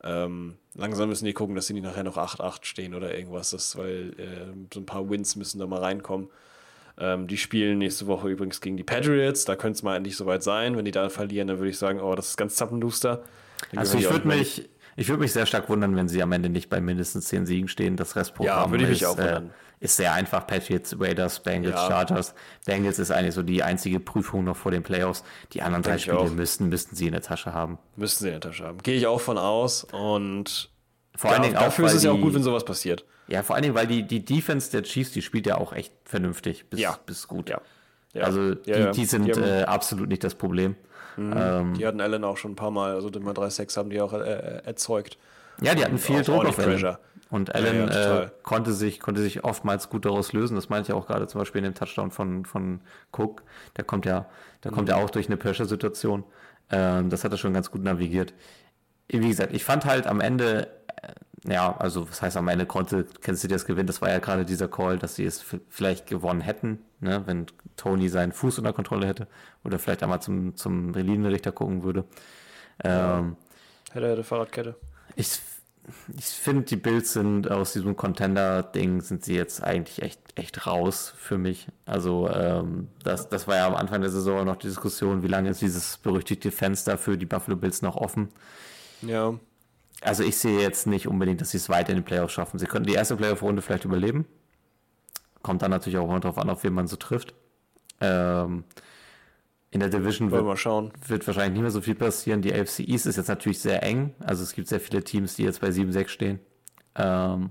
Ähm, 0.03 0.57
langsam 0.75 1.09
müssen 1.09 1.25
die 1.25 1.33
gucken, 1.33 1.55
dass 1.55 1.67
sie 1.67 1.73
nicht 1.73 1.83
nachher 1.83 2.03
noch 2.03 2.17
8-8 2.17 2.65
stehen 2.65 2.93
oder 2.93 3.17
irgendwas, 3.17 3.51
das, 3.51 3.77
weil 3.77 4.13
äh, 4.17 4.53
so 4.73 4.79
ein 4.81 4.85
paar 4.85 5.09
Wins 5.09 5.35
müssen 5.35 5.59
da 5.59 5.67
mal 5.67 5.79
reinkommen. 5.79 6.29
Ähm, 6.97 7.27
die 7.27 7.37
spielen 7.37 7.79
nächste 7.79 8.05
Woche 8.07 8.29
übrigens 8.29 8.61
gegen 8.61 8.77
die 8.77 8.83
Patriots. 8.83 9.45
Da 9.45 9.55
könnte 9.55 9.77
es 9.77 9.83
mal 9.83 9.95
endlich 9.95 10.15
soweit 10.15 10.43
sein. 10.43 10.77
Wenn 10.77 10.85
die 10.85 10.91
da 10.91 11.09
verlieren, 11.09 11.47
dann 11.47 11.57
würde 11.57 11.69
ich 11.69 11.77
sagen, 11.77 11.99
oh, 11.99 12.15
das 12.15 12.29
ist 12.29 12.37
ganz 12.37 12.55
zappenduster. 12.55 13.23
Dann 13.71 13.79
Also 13.79 13.97
ich 13.97 14.09
würde 14.09 14.27
mich, 14.27 14.69
ich 14.95 15.07
würde 15.09 15.21
mich 15.21 15.31
sehr 15.33 15.45
stark 15.45 15.69
wundern, 15.69 15.95
wenn 15.95 16.07
sie 16.07 16.21
am 16.23 16.31
Ende 16.31 16.49
nicht 16.49 16.69
bei 16.69 16.79
mindestens 16.81 17.25
10 17.27 17.45
Siegen 17.45 17.67
stehen. 17.67 17.97
Das 17.97 18.15
Restprogramm 18.15 18.65
Ja, 18.65 18.71
würde 18.71 18.83
ich 18.83 18.89
mich 18.91 19.01
ist, 19.01 19.07
auch 19.07 19.17
äh, 19.17 19.21
wundern. 19.23 19.53
ist 19.79 19.95
sehr 19.97 20.13
einfach. 20.13 20.45
Patriots, 20.47 20.95
Raiders, 20.99 21.41
Bengals, 21.41 21.75
Ja. 21.75 21.87
Chargers. 21.87 22.35
Bengals 22.65 22.99
ist 22.99 23.11
eigentlich 23.11 23.33
so 23.35 23.43
die 23.43 23.63
einzige 23.63 23.99
Prüfung 23.99 24.43
noch 24.43 24.55
vor 24.57 24.71
den 24.71 24.83
Playoffs. 24.83 25.23
Die 25.53 25.61
anderen 25.61 25.83
drei 25.83 25.91
Denke 25.91 25.97
ich 25.97 26.03
Spiele 26.05 26.19
auch. 26.19 26.29
müssten, 26.31 26.69
müssten 26.69 26.95
sie 26.95 27.05
in 27.07 27.13
der 27.13 27.21
Tasche 27.21 27.53
haben. 27.53 27.77
Müssten 27.95 28.23
sie 28.23 28.29
in 28.29 28.33
der 28.39 28.41
Tasche 28.41 28.65
haben. 28.65 28.77
Gehe 28.83 28.95
ich 28.97 29.07
auch 29.07 29.21
von 29.21 29.37
aus. 29.37 29.83
Und 29.91 30.69
Vor 31.15 31.29
ja, 31.31 31.35
allen 31.37 31.43
Dingen 31.43 31.57
auch, 31.57 31.63
dafür 31.63 31.85
ist 31.87 31.93
es 31.95 32.03
ja 32.03 32.11
auch 32.11 32.19
gut, 32.21 32.33
wenn 32.33 32.43
sowas 32.43 32.65
passiert. 32.65 33.05
Ja, 33.27 33.41
vor 33.41 33.55
allen 33.55 33.63
Dingen, 33.63 33.75
weil 33.75 33.87
die, 33.87 34.03
die 34.03 34.23
Defense 34.25 34.69
der 34.71 34.83
Chiefs, 34.83 35.11
die 35.11 35.21
spielt 35.21 35.47
ja 35.47 35.57
auch 35.57 35.71
echt 35.73 35.93
vernünftig 36.05 36.69
bis, 36.69 36.79
Ja. 36.79 36.97
bis 37.05 37.27
gut. 37.27 37.49
Ja. 37.49 37.61
Also 38.21 38.53
die, 38.53 38.91
die 38.91 39.05
sind 39.05 39.27
äh, 39.37 39.63
absolut 39.63 40.07
nicht 40.09 40.23
das 40.23 40.35
Problem. 40.35 40.75
Ähm, 41.17 41.73
Die 41.75 41.85
hatten 41.85 42.01
Allen 42.01 42.23
auch 42.23 42.37
schon 42.37 42.51
ein 42.51 42.55
paar 42.55 42.71
Mal, 42.71 42.93
also 42.93 43.09
immer 43.09 43.31
3-6 43.31 43.77
haben 43.77 43.89
die 43.89 44.01
auch 44.01 44.13
äh, 44.13 44.61
erzeugt. 44.65 45.17
ja, 45.61 45.75
die 45.75 45.83
hatten 45.83 45.97
viel 45.97 46.21
auch 46.21 46.25
Druck 46.25 46.45
auf 46.45 46.59
Allen. 46.59 46.97
Und 47.29 47.55
Allen 47.55 47.75
ja, 47.77 47.83
äh, 47.85 47.87
total. 47.87 48.31
konnte, 48.43 48.73
sich, 48.73 48.99
konnte 48.99 49.21
sich 49.21 49.43
oftmals 49.43 49.89
gut 49.89 50.05
daraus 50.05 50.33
lösen. 50.33 50.55
Das 50.55 50.69
meinte 50.69 50.91
ich 50.91 50.95
auch 50.97 51.07
gerade 51.07 51.27
zum 51.27 51.39
Beispiel 51.39 51.59
in 51.59 51.63
dem 51.65 51.73
Touchdown 51.73 52.11
von, 52.11 52.45
von 52.45 52.81
Cook. 53.11 53.41
Der 53.75 53.83
kommt 53.83 54.05
ja, 54.05 54.27
der 54.63 54.71
kommt 54.71 54.87
Mhm. 54.87 54.95
ja 54.95 55.03
auch 55.03 55.09
durch 55.09 55.27
eine 55.27 55.37
Pressure-Situation. 55.37 56.23
Ähm, 56.71 57.09
das 57.09 57.23
hat 57.23 57.31
er 57.31 57.37
schon 57.37 57.53
ganz 57.53 57.71
gut 57.71 57.83
navigiert. 57.83 58.33
Wie 59.07 59.27
gesagt, 59.27 59.53
ich 59.53 59.63
fand 59.63 59.85
halt 59.85 60.05
am 60.07 60.21
Ende, 60.21 60.67
äh, 60.67 60.82
ja, 61.45 61.75
also 61.77 62.09
was 62.09 62.21
heißt 62.21 62.37
am 62.37 62.47
Ende 62.47 62.65
konnte 62.65 63.05
Kansas 63.21 63.41
City 63.41 63.53
das 63.53 63.65
gewinnen. 63.65 63.87
Das 63.87 64.01
war 64.01 64.09
ja 64.09 64.19
gerade 64.19 64.45
dieser 64.45 64.67
Call, 64.67 64.97
dass 64.97 65.15
sie 65.15 65.25
es 65.25 65.43
vielleicht 65.69 66.07
gewonnen 66.07 66.41
hätten, 66.41 66.79
ne, 67.01 67.23
wenn 67.25 67.47
Tony 67.75 68.09
seinen 68.09 68.31
Fuß 68.31 68.59
unter 68.59 68.73
Kontrolle 68.73 69.07
hätte 69.07 69.27
oder 69.63 69.79
vielleicht 69.79 70.03
einmal 70.03 70.21
zum, 70.21 70.55
zum 70.55 70.93
Linienrichter 70.93 71.51
gucken 71.51 71.83
würde. 71.83 72.05
Ähm, 72.83 73.37
Hätte, 73.91 74.09
hätte 74.09 74.23
Fahrradkette. 74.23 74.75
ich, 75.15 75.39
ich 76.17 76.25
finde, 76.25 76.63
die 76.63 76.77
Bills 76.77 77.13
sind 77.13 77.51
aus 77.51 77.73
diesem 77.73 77.95
Contender-Ding 77.95 79.01
sind 79.01 79.23
sie 79.25 79.35
jetzt 79.35 79.61
eigentlich 79.63 80.01
echt, 80.01 80.19
echt 80.35 80.65
raus 80.65 81.13
für 81.17 81.37
mich. 81.37 81.67
Also, 81.85 82.29
ähm, 82.29 82.87
das, 83.03 83.29
das 83.29 83.47
war 83.47 83.57
ja 83.57 83.67
am 83.67 83.75
Anfang 83.75 84.01
der 84.01 84.09
Saison 84.09 84.45
noch 84.45 84.55
die 84.55 84.67
Diskussion, 84.67 85.23
wie 85.23 85.27
lange 85.27 85.49
ist 85.49 85.61
dieses 85.61 85.97
berüchtigte 85.97 86.51
Fenster 86.51 86.97
für 86.97 87.17
die 87.17 87.25
Buffalo 87.25 87.57
Bills 87.57 87.81
noch 87.81 87.95
offen. 87.97 88.29
Ja. 89.01 89.37
Also, 90.03 90.23
ich 90.23 90.37
sehe 90.37 90.59
jetzt 90.59 90.87
nicht 90.87 91.07
unbedingt, 91.07 91.41
dass 91.41 91.51
sie 91.51 91.57
es 91.57 91.69
weiter 91.69 91.91
in 91.91 91.97
die 91.97 92.01
Playoffs 92.01 92.33
schaffen. 92.33 92.59
Sie 92.59 92.65
könnten 92.65 92.87
die 92.87 92.93
erste 92.93 93.15
Playoff-Runde 93.15 93.61
vielleicht 93.61 93.85
überleben. 93.85 94.25
Kommt 95.41 95.61
dann 95.61 95.71
natürlich 95.71 95.97
auch 95.97 96.07
immer 96.07 96.19
darauf 96.19 96.37
an, 96.37 96.49
auf 96.49 96.63
wen 96.63 96.73
man 96.73 96.87
so 96.87 96.95
trifft. 96.95 97.33
Ähm, 98.01 98.63
in 99.71 99.79
der 99.79 99.89
Division 99.89 100.29
wird, 100.29 101.09
wird 101.09 101.27
wahrscheinlich 101.27 101.53
nicht 101.53 101.61
mehr 101.61 101.71
so 101.71 101.81
viel 101.81 101.95
passieren. 101.95 102.41
Die 102.41 102.53
AFC 102.53 102.81
East 102.81 103.07
ist 103.07 103.17
jetzt 103.17 103.27
natürlich 103.27 103.59
sehr 103.59 103.81
eng. 103.81 104.13
Also 104.19 104.43
es 104.43 104.53
gibt 104.53 104.67
sehr 104.67 104.79
viele 104.79 105.03
Teams, 105.03 105.35
die 105.35 105.43
jetzt 105.43 105.61
bei 105.61 105.69
7-6 105.69 106.07
stehen. 106.09 106.39
Ähm, 106.95 107.49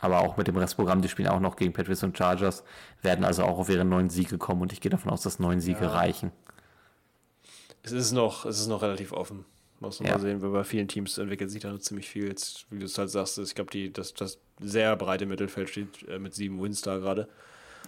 aber 0.00 0.20
auch 0.20 0.36
mit 0.36 0.46
dem 0.46 0.56
Restprogramm, 0.56 1.02
die 1.02 1.08
spielen 1.08 1.28
auch 1.28 1.40
noch 1.40 1.56
gegen 1.56 1.72
Patriots 1.72 2.02
und 2.02 2.16
Chargers, 2.16 2.64
werden 3.02 3.24
also 3.24 3.44
auch 3.44 3.58
auf 3.58 3.68
ihre 3.68 3.84
neun 3.84 4.10
Siege 4.10 4.38
kommen 4.38 4.62
und 4.62 4.72
ich 4.72 4.80
gehe 4.80 4.90
davon 4.90 5.10
aus, 5.10 5.22
dass 5.22 5.38
neun 5.38 5.60
Siege 5.60 5.92
reichen. 5.92 6.32
Es 7.82 7.92
ist 7.92 8.12
noch, 8.12 8.44
es 8.44 8.60
ist 8.60 8.66
noch 8.66 8.82
relativ 8.82 9.12
offen. 9.12 9.44
Muss 9.80 9.98
man 10.00 10.08
Ja. 10.08 10.14
mal 10.16 10.20
sehen, 10.20 10.42
weil 10.42 10.50
bei 10.50 10.64
vielen 10.64 10.88
Teams 10.88 11.16
entwickelt 11.18 11.50
sich 11.50 11.62
da 11.62 11.70
noch 11.72 11.78
ziemlich 11.80 12.08
viel. 12.08 12.28
Jetzt, 12.28 12.66
wie 12.70 12.78
du 12.78 12.84
es 12.84 12.96
halt 12.98 13.10
sagst, 13.10 13.38
ich 13.38 13.54
glaube, 13.54 13.70
die, 13.70 13.92
das, 13.92 14.12
das 14.14 14.38
sehr 14.60 14.94
breite 14.96 15.24
Mittelfeld 15.26 15.70
steht 15.70 16.06
äh, 16.08 16.18
mit 16.18 16.34
sieben 16.34 16.62
Wins 16.62 16.82
da 16.82 16.98
gerade. 16.98 17.28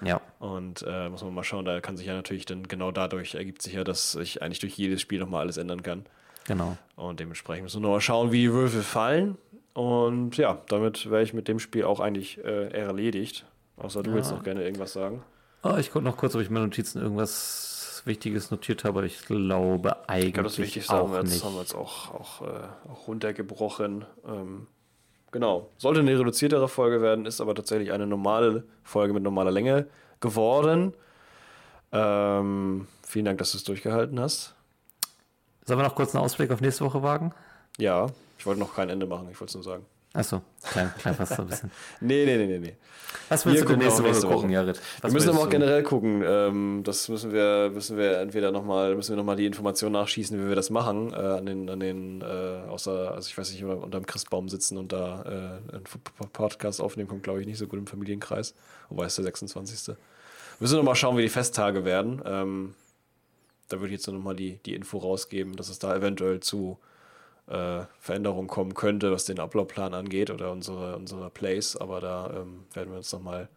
Ja. 0.04 0.20
Und 0.38 0.82
äh, 0.88 1.08
muss 1.10 1.22
man 1.22 1.34
mal 1.34 1.44
schauen, 1.44 1.64
da 1.66 1.80
kann 1.80 1.96
sich 1.96 2.06
ja 2.06 2.14
natürlich 2.14 2.46
dann 2.46 2.66
genau 2.66 2.90
dadurch 2.92 3.34
ergibt 3.34 3.62
sich 3.62 3.74
ja, 3.74 3.84
dass 3.84 4.12
sich 4.12 4.42
eigentlich 4.42 4.58
durch 4.58 4.74
jedes 4.76 5.00
Spiel 5.02 5.20
nochmal 5.20 5.42
alles 5.42 5.58
ändern 5.58 5.82
kann. 5.82 6.06
Genau. 6.46 6.76
Und 6.96 7.20
dementsprechend 7.20 7.64
müssen 7.64 7.76
wir 7.82 7.82
nochmal 7.82 8.00
schauen, 8.00 8.32
wie 8.32 8.40
die 8.40 8.52
Würfel 8.52 8.82
fallen. 8.82 9.36
Und 9.74 10.36
ja, 10.38 10.60
damit 10.68 11.08
wäre 11.10 11.22
ich 11.22 11.34
mit 11.34 11.46
dem 11.46 11.58
Spiel 11.58 11.84
auch 11.84 12.00
eigentlich 12.00 12.38
äh, 12.42 12.68
erledigt. 12.70 13.44
Außer 13.76 14.02
du 14.02 14.10
Ja. 14.10 14.16
willst 14.16 14.30
noch 14.32 14.42
gerne 14.42 14.64
irgendwas 14.64 14.92
sagen. 14.94 15.22
Oh, 15.62 15.76
ich 15.78 15.92
gucke 15.92 16.04
noch 16.04 16.16
kurz, 16.16 16.34
ob 16.34 16.40
ich 16.40 16.48
in 16.48 16.54
meinen 16.54 16.64
Notizen 16.64 17.00
irgendwas 17.00 17.81
Wichtiges 18.06 18.50
notiert 18.50 18.84
habe, 18.84 18.98
aber 18.98 19.06
ich 19.06 19.24
glaube 19.24 20.08
eigentlich 20.08 20.28
Ich 20.28 20.34
glaube, 20.34 20.48
das 20.48 20.58
Wichtigste 20.58 20.92
haben 20.92 21.08
auch 21.08 21.12
wir 21.12 21.20
jetzt, 21.20 21.32
nicht. 21.32 21.44
haben 21.44 21.54
wir 21.54 21.60
jetzt 21.60 21.74
auch, 21.74 22.14
auch, 22.14 22.42
äh, 22.42 22.90
auch 22.90 23.08
runtergebrochen. 23.08 24.04
Ähm, 24.26 24.66
genau. 25.30 25.68
Sollte 25.78 26.00
eine 26.00 26.18
reduziertere 26.18 26.68
Folge 26.68 27.02
werden, 27.02 27.26
ist 27.26 27.40
aber 27.40 27.54
tatsächlich 27.54 27.92
eine 27.92 28.06
normale 28.06 28.64
Folge 28.84 29.12
mit 29.14 29.22
normaler 29.22 29.50
Länge 29.50 29.86
geworden. 30.20 30.94
Ähm, 31.92 32.86
vielen 33.02 33.24
Dank, 33.26 33.38
dass 33.38 33.52
du 33.52 33.58
es 33.58 33.64
durchgehalten 33.64 34.18
hast. 34.18 34.54
Sollen 35.64 35.78
wir 35.78 35.84
noch 35.84 35.94
kurz 35.94 36.14
einen 36.14 36.24
Ausblick 36.24 36.50
auf 36.50 36.60
nächste 36.60 36.84
Woche 36.84 37.02
wagen? 37.02 37.32
Ja, 37.78 38.08
ich 38.38 38.46
wollte 38.46 38.60
noch 38.60 38.74
kein 38.74 38.88
Ende 38.88 39.06
machen, 39.06 39.28
ich 39.30 39.40
wollte 39.40 39.50
es 39.50 39.54
nur 39.54 39.62
sagen. 39.64 39.86
Achso, 40.14 40.42
klein, 40.62 40.92
klein 40.98 41.14
fast 41.14 41.36
so 41.36 41.42
ein 41.42 41.48
bisschen. 41.48 41.70
Nee, 42.00 42.26
nee, 42.26 42.36
nee, 42.36 42.46
nee, 42.46 42.58
nee. 42.58 42.76
Was 43.28 43.46
Wir 43.46 43.52
willst 43.52 43.64
du 43.64 43.68
denn 43.68 43.80
gucken 43.80 44.04
nächste 44.04 44.26
Woche 44.26 44.34
gucken. 44.34 44.50
Jared? 44.50 44.76
Wir 44.76 44.82
Was 45.02 45.12
müssen 45.12 45.30
aber 45.30 45.38
auch 45.38 45.44
du? 45.44 45.50
generell 45.50 45.82
gucken. 45.82 46.22
Ähm, 46.26 46.82
das 46.84 47.08
müssen 47.08 47.32
wir, 47.32 47.70
müssen 47.72 47.96
wir 47.96 48.18
entweder 48.18 48.52
nochmal, 48.52 48.94
müssen 48.94 49.10
wir 49.10 49.16
noch 49.16 49.24
mal 49.24 49.36
die 49.36 49.46
Information 49.46 49.92
nachschießen, 49.92 50.38
wie 50.42 50.48
wir 50.48 50.54
das 50.54 50.68
machen. 50.70 51.12
Äh, 51.12 51.16
an 51.16 51.46
den, 51.46 51.70
an 51.70 51.80
den, 51.80 52.20
äh, 52.20 52.24
außer, 52.68 53.12
also 53.12 53.26
ich 53.26 53.36
weiß 53.36 53.52
nicht, 53.52 53.64
unter, 53.64 53.82
unterm 53.82 54.04
Christbaum 54.06 54.48
sitzen 54.50 54.76
und 54.76 54.92
da 54.92 55.22
äh, 55.70 55.74
einen 55.74 55.84
Podcast 56.32 56.80
aufnehmen, 56.82 57.08
kommt, 57.08 57.22
glaube 57.22 57.40
ich, 57.40 57.46
nicht 57.46 57.58
so 57.58 57.66
gut 57.66 57.78
im 57.78 57.86
Familienkreis. 57.86 58.54
Wobei 58.90 59.06
es 59.06 59.14
der 59.14 59.24
26. 59.24 59.88
Wir 59.88 59.96
müssen 60.60 60.76
noch 60.76 60.84
mal 60.84 60.94
schauen, 60.94 61.16
wie 61.16 61.22
die 61.22 61.28
Festtage 61.30 61.84
werden. 61.86 62.20
Ähm, 62.26 62.74
da 63.68 63.78
würde 63.80 63.86
ich 63.94 64.00
jetzt 64.00 64.06
noch 64.08 64.22
mal 64.22 64.36
die, 64.36 64.58
die 64.66 64.74
Info 64.74 64.98
rausgeben, 64.98 65.56
dass 65.56 65.70
es 65.70 65.78
da 65.78 65.96
eventuell 65.96 66.40
zu 66.40 66.78
äh, 67.52 67.84
Veränderungen 68.00 68.48
kommen 68.48 68.74
könnte, 68.74 69.12
was 69.12 69.24
den 69.26 69.38
Uploadplan 69.38 69.94
angeht 69.94 70.30
oder 70.30 70.50
unsere, 70.50 70.96
unsere 70.96 71.30
Plays. 71.30 71.76
Aber 71.76 72.00
da 72.00 72.30
ähm, 72.34 72.64
werden 72.72 72.90
wir 72.90 72.96
uns 72.98 73.12
noch 73.12 73.22
mal 73.22 73.48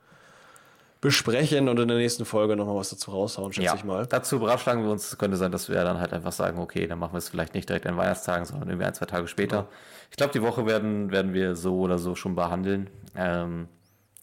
besprechen 1.02 1.70
und 1.70 1.80
in 1.80 1.88
der 1.88 1.98
nächsten 1.98 2.26
Folge 2.26 2.56
noch 2.56 2.66
mal 2.66 2.76
was 2.76 2.90
dazu 2.90 3.12
raushauen, 3.12 3.54
schätze 3.54 3.66
Ja, 3.68 3.76
ich 3.76 3.84
mal. 3.84 4.06
dazu 4.08 4.40
beratschlagen 4.40 4.84
wir 4.84 4.92
uns. 4.92 5.08
Es 5.12 5.18
könnte 5.18 5.38
sein, 5.38 5.52
dass 5.52 5.70
wir 5.70 5.76
dann 5.84 6.00
halt 6.00 6.14
einfach 6.14 6.32
sagen, 6.32 6.60
okay, 6.60 6.88
dann 6.88 6.98
machen 7.00 7.14
wir 7.14 7.20
es 7.20 7.30
vielleicht 7.30 7.54
nicht 7.54 7.70
direkt 7.70 7.86
an 7.86 7.96
Weihnachtstagen, 7.96 8.46
sondern 8.46 8.70
irgendwie 8.70 8.88
ein, 8.88 8.94
zwei 8.96 9.06
Tage 9.06 9.28
später. 9.28 9.68
Ich 10.10 10.18
glaube, 10.18 10.34
die 10.34 10.42
Woche 10.42 10.66
werden, 10.66 11.12
werden 11.12 11.34
wir 11.34 11.56
so 11.56 11.80
oder 11.80 12.00
so 12.00 12.16
schon 12.16 12.36
behandeln. 12.36 12.90
Ähm, 13.16 13.68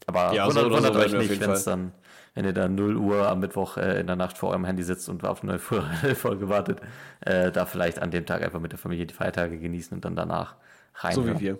aber 0.07 0.33
Ja, 0.35 0.51
so 0.51 0.57
wundert, 0.57 0.65
so 0.65 0.77
wundert 0.77 0.95
werden 0.97 1.17
euch 1.21 1.29
nicht, 1.29 1.41
wenn 1.41 1.51
es 1.51 1.65
dann, 1.65 1.93
wenn 2.35 2.45
ihr 2.45 2.53
dann 2.53 2.75
0 2.75 2.97
Uhr 2.97 3.29
am 3.29 3.41
Mittwoch 3.41 3.77
äh, 3.77 4.01
in 4.01 4.07
der 4.07 4.17
Nacht 4.17 4.39
vor 4.39 4.51
eurem 4.51 4.65
Handy 4.65 4.83
sitzt 4.83 5.09
und 5.09 5.25
auf 5.25 5.43
eine 5.43 5.61
neue 6.03 6.15
Folge 6.15 6.49
wartet, 6.49 6.81
äh, 7.21 7.53
da 7.53 7.67
vielleicht 7.67 8.01
an 8.01 8.11
dem 8.11 8.27
Tag 8.27 8.43
einfach 8.43 8.61
mit 8.61 8.73
der 8.73 8.79
Familie 8.79 9.07
die 9.07 9.15
Feiertage 9.15 9.59
genießen 9.59 9.95
und 9.95 10.05
dann 10.05 10.17
danach 10.17 10.57
rein. 10.97 11.15
So 11.15 11.27
wie 11.27 11.39
wir. 11.41 11.59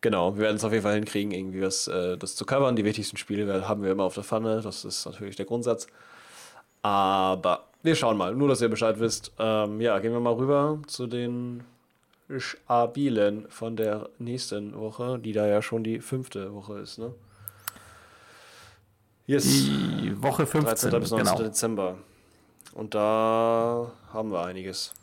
Genau, 0.00 0.36
wir 0.36 0.42
werden 0.42 0.56
es 0.56 0.64
auf 0.64 0.72
jeden 0.72 0.84
Fall 0.84 0.94
hinkriegen, 0.94 1.32
irgendwie 1.32 1.62
was, 1.62 1.88
äh, 1.88 2.16
das 2.16 2.36
zu 2.36 2.44
covern. 2.44 2.76
Die 2.76 2.84
wichtigsten 2.84 3.16
Spiele 3.16 3.68
haben 3.68 3.82
wir 3.82 3.90
immer 3.90 4.04
auf 4.04 4.14
der 4.14 4.22
Pfanne. 4.22 4.60
Das 4.60 4.84
ist 4.84 5.06
natürlich 5.06 5.36
der 5.36 5.46
Grundsatz. 5.46 5.88
Aber 6.82 7.64
wir 7.82 7.96
schauen 7.96 8.16
mal, 8.16 8.34
nur 8.34 8.48
dass 8.48 8.60
ihr 8.60 8.68
Bescheid 8.68 9.00
wisst. 9.00 9.32
Ähm, 9.38 9.80
ja, 9.80 9.98
gehen 9.98 10.12
wir 10.12 10.20
mal 10.20 10.34
rüber 10.34 10.80
zu 10.86 11.06
den 11.08 11.64
Spielen 12.38 13.46
von 13.48 13.76
der 13.76 14.08
nächsten 14.18 14.78
Woche, 14.78 15.18
die 15.18 15.32
da 15.32 15.46
ja 15.46 15.62
schon 15.62 15.82
die 15.82 16.00
fünfte 16.00 16.54
Woche 16.54 16.78
ist, 16.78 16.98
ne? 16.98 17.12
Yes. 19.28 19.44
Die 19.44 20.22
Woche 20.22 20.46
15, 20.46 20.90
13. 20.90 21.00
bis 21.00 21.10
19. 21.10 21.18
genau. 21.18 21.42
Dezember. 21.42 21.98
Und 22.72 22.94
da 22.94 23.92
haben 24.10 24.32
wir 24.32 24.42
einiges. 24.42 24.94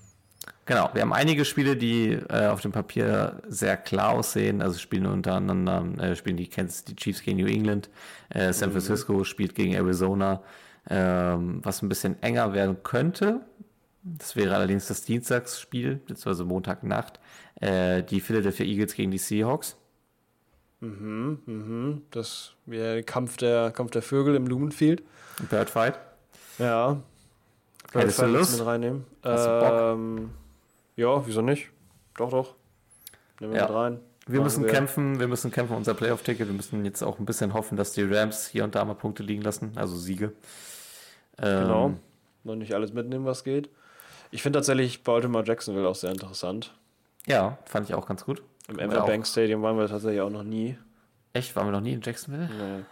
Genau, 0.65 0.89
wir 0.93 1.03
haben 1.03 1.13
einige 1.13 1.45
Spiele, 1.45 1.77
die 1.77 2.13
äh, 2.13 2.47
auf 2.47 2.61
dem 2.61 2.71
Papier 2.71 3.39
sehr 3.47 3.77
klar 3.77 4.13
aussehen. 4.13 4.63
Also 4.63 4.79
spielen 4.79 5.05
unter 5.05 5.33
anderem 5.33 5.99
äh, 5.99 6.15
spielen 6.15 6.37
die 6.37 6.47
Kansas 6.47 6.79
City 6.79 6.95
Chiefs 6.95 7.21
gegen 7.21 7.37
New 7.37 7.45
England, 7.45 7.91
äh, 8.29 8.51
San 8.51 8.71
Francisco 8.71 9.23
spielt 9.23 9.53
gegen 9.53 9.73
Arizona, 9.73 10.41
ähm, 10.89 11.59
was 11.61 11.83
ein 11.83 11.89
bisschen 11.89 12.21
enger 12.23 12.51
werden 12.53 12.77
könnte. 12.81 13.41
Das 14.01 14.35
wäre 14.35 14.55
allerdings 14.55 14.87
das 14.87 15.03
Dienstagsspiel, 15.03 15.97
beziehungsweise 15.97 16.45
Montagnacht. 16.45 17.19
Äh, 17.61 18.01
die 18.01 18.21
Philadelphia 18.21 18.65
Eagles 18.65 18.95
gegen 18.95 19.11
die 19.11 19.19
Seahawks. 19.19 19.77
Mhm, 20.81 22.03
das 22.11 22.53
wäre 22.65 23.01
Kampf 23.03 23.37
der, 23.37 23.71
Kampf 23.71 23.91
der 23.91 24.01
Vögel 24.01 24.35
im 24.35 24.45
Lumenfield. 24.47 25.03
Birdfight. 25.49 25.97
Ja. 26.59 26.97
Birdfight 27.91 28.29
Lust? 28.29 28.57
Mit 28.57 28.65
reinnehmen. 28.67 29.05
Hast? 29.23 29.47
Ähm, 29.47 30.31
ja, 30.95 31.25
wieso 31.25 31.41
nicht? 31.41 31.69
Doch, 32.17 32.29
doch. 32.29 32.55
Nehmen 33.39 33.53
wir 33.53 33.59
Ja. 33.61 33.67
mit 33.67 33.75
rein. 33.75 33.99
Wir 34.27 34.39
Machen 34.39 34.43
müssen 34.45 34.65
kämpfen, 34.67 35.19
wir 35.19 35.27
müssen 35.27 35.51
kämpfen 35.51 35.75
unser 35.77 35.93
Playoff-Ticket. 35.93 36.47
Wir 36.47 36.53
müssen 36.55 36.83
jetzt 36.83 37.03
auch 37.03 37.19
ein 37.19 37.25
bisschen 37.25 37.53
hoffen, 37.53 37.77
dass 37.77 37.91
die 37.91 38.01
Rams 38.03 38.47
hier 38.47 38.63
und 38.63 38.73
da 38.73 38.83
mal 38.83 38.95
Punkte 38.95 39.21
liegen 39.23 39.41
lassen, 39.43 39.73
also 39.75 39.95
Siege. 39.95 40.31
Ähm, 41.37 41.61
Genau. 41.63 41.93
Noch 42.43 42.55
nicht 42.55 42.73
alles 42.73 42.93
mitnehmen, 42.93 43.25
was 43.25 43.43
geht. 43.43 43.69
Ich 44.31 44.41
finde 44.41 44.57
tatsächlich 44.59 45.03
Baltimore 45.03 45.43
Jacksonville 45.45 45.87
auch 45.87 45.95
sehr 45.95 46.11
interessant. 46.11 46.73
Ja, 47.27 47.57
fand 47.65 47.87
ich 47.89 47.95
auch 47.95 48.07
ganz 48.07 48.25
gut. 48.25 48.41
Im 48.69 48.79
Ja, 48.79 48.87
ML 48.87 48.97
auch. 48.97 49.05
Bank 49.07 49.27
Stadium 49.27 49.61
waren 49.61 49.77
wir 49.77 49.87
tatsächlich 49.87 50.21
auch 50.21 50.29
noch 50.29 50.43
nie. 50.43 50.77
Echt? 51.33 51.55
Waren 51.55 51.67
wir 51.67 51.71
noch 51.71 51.81
nie 51.81 51.93
in 51.93 52.01
Jacksonville? 52.01 52.49
Nee, 52.49 52.83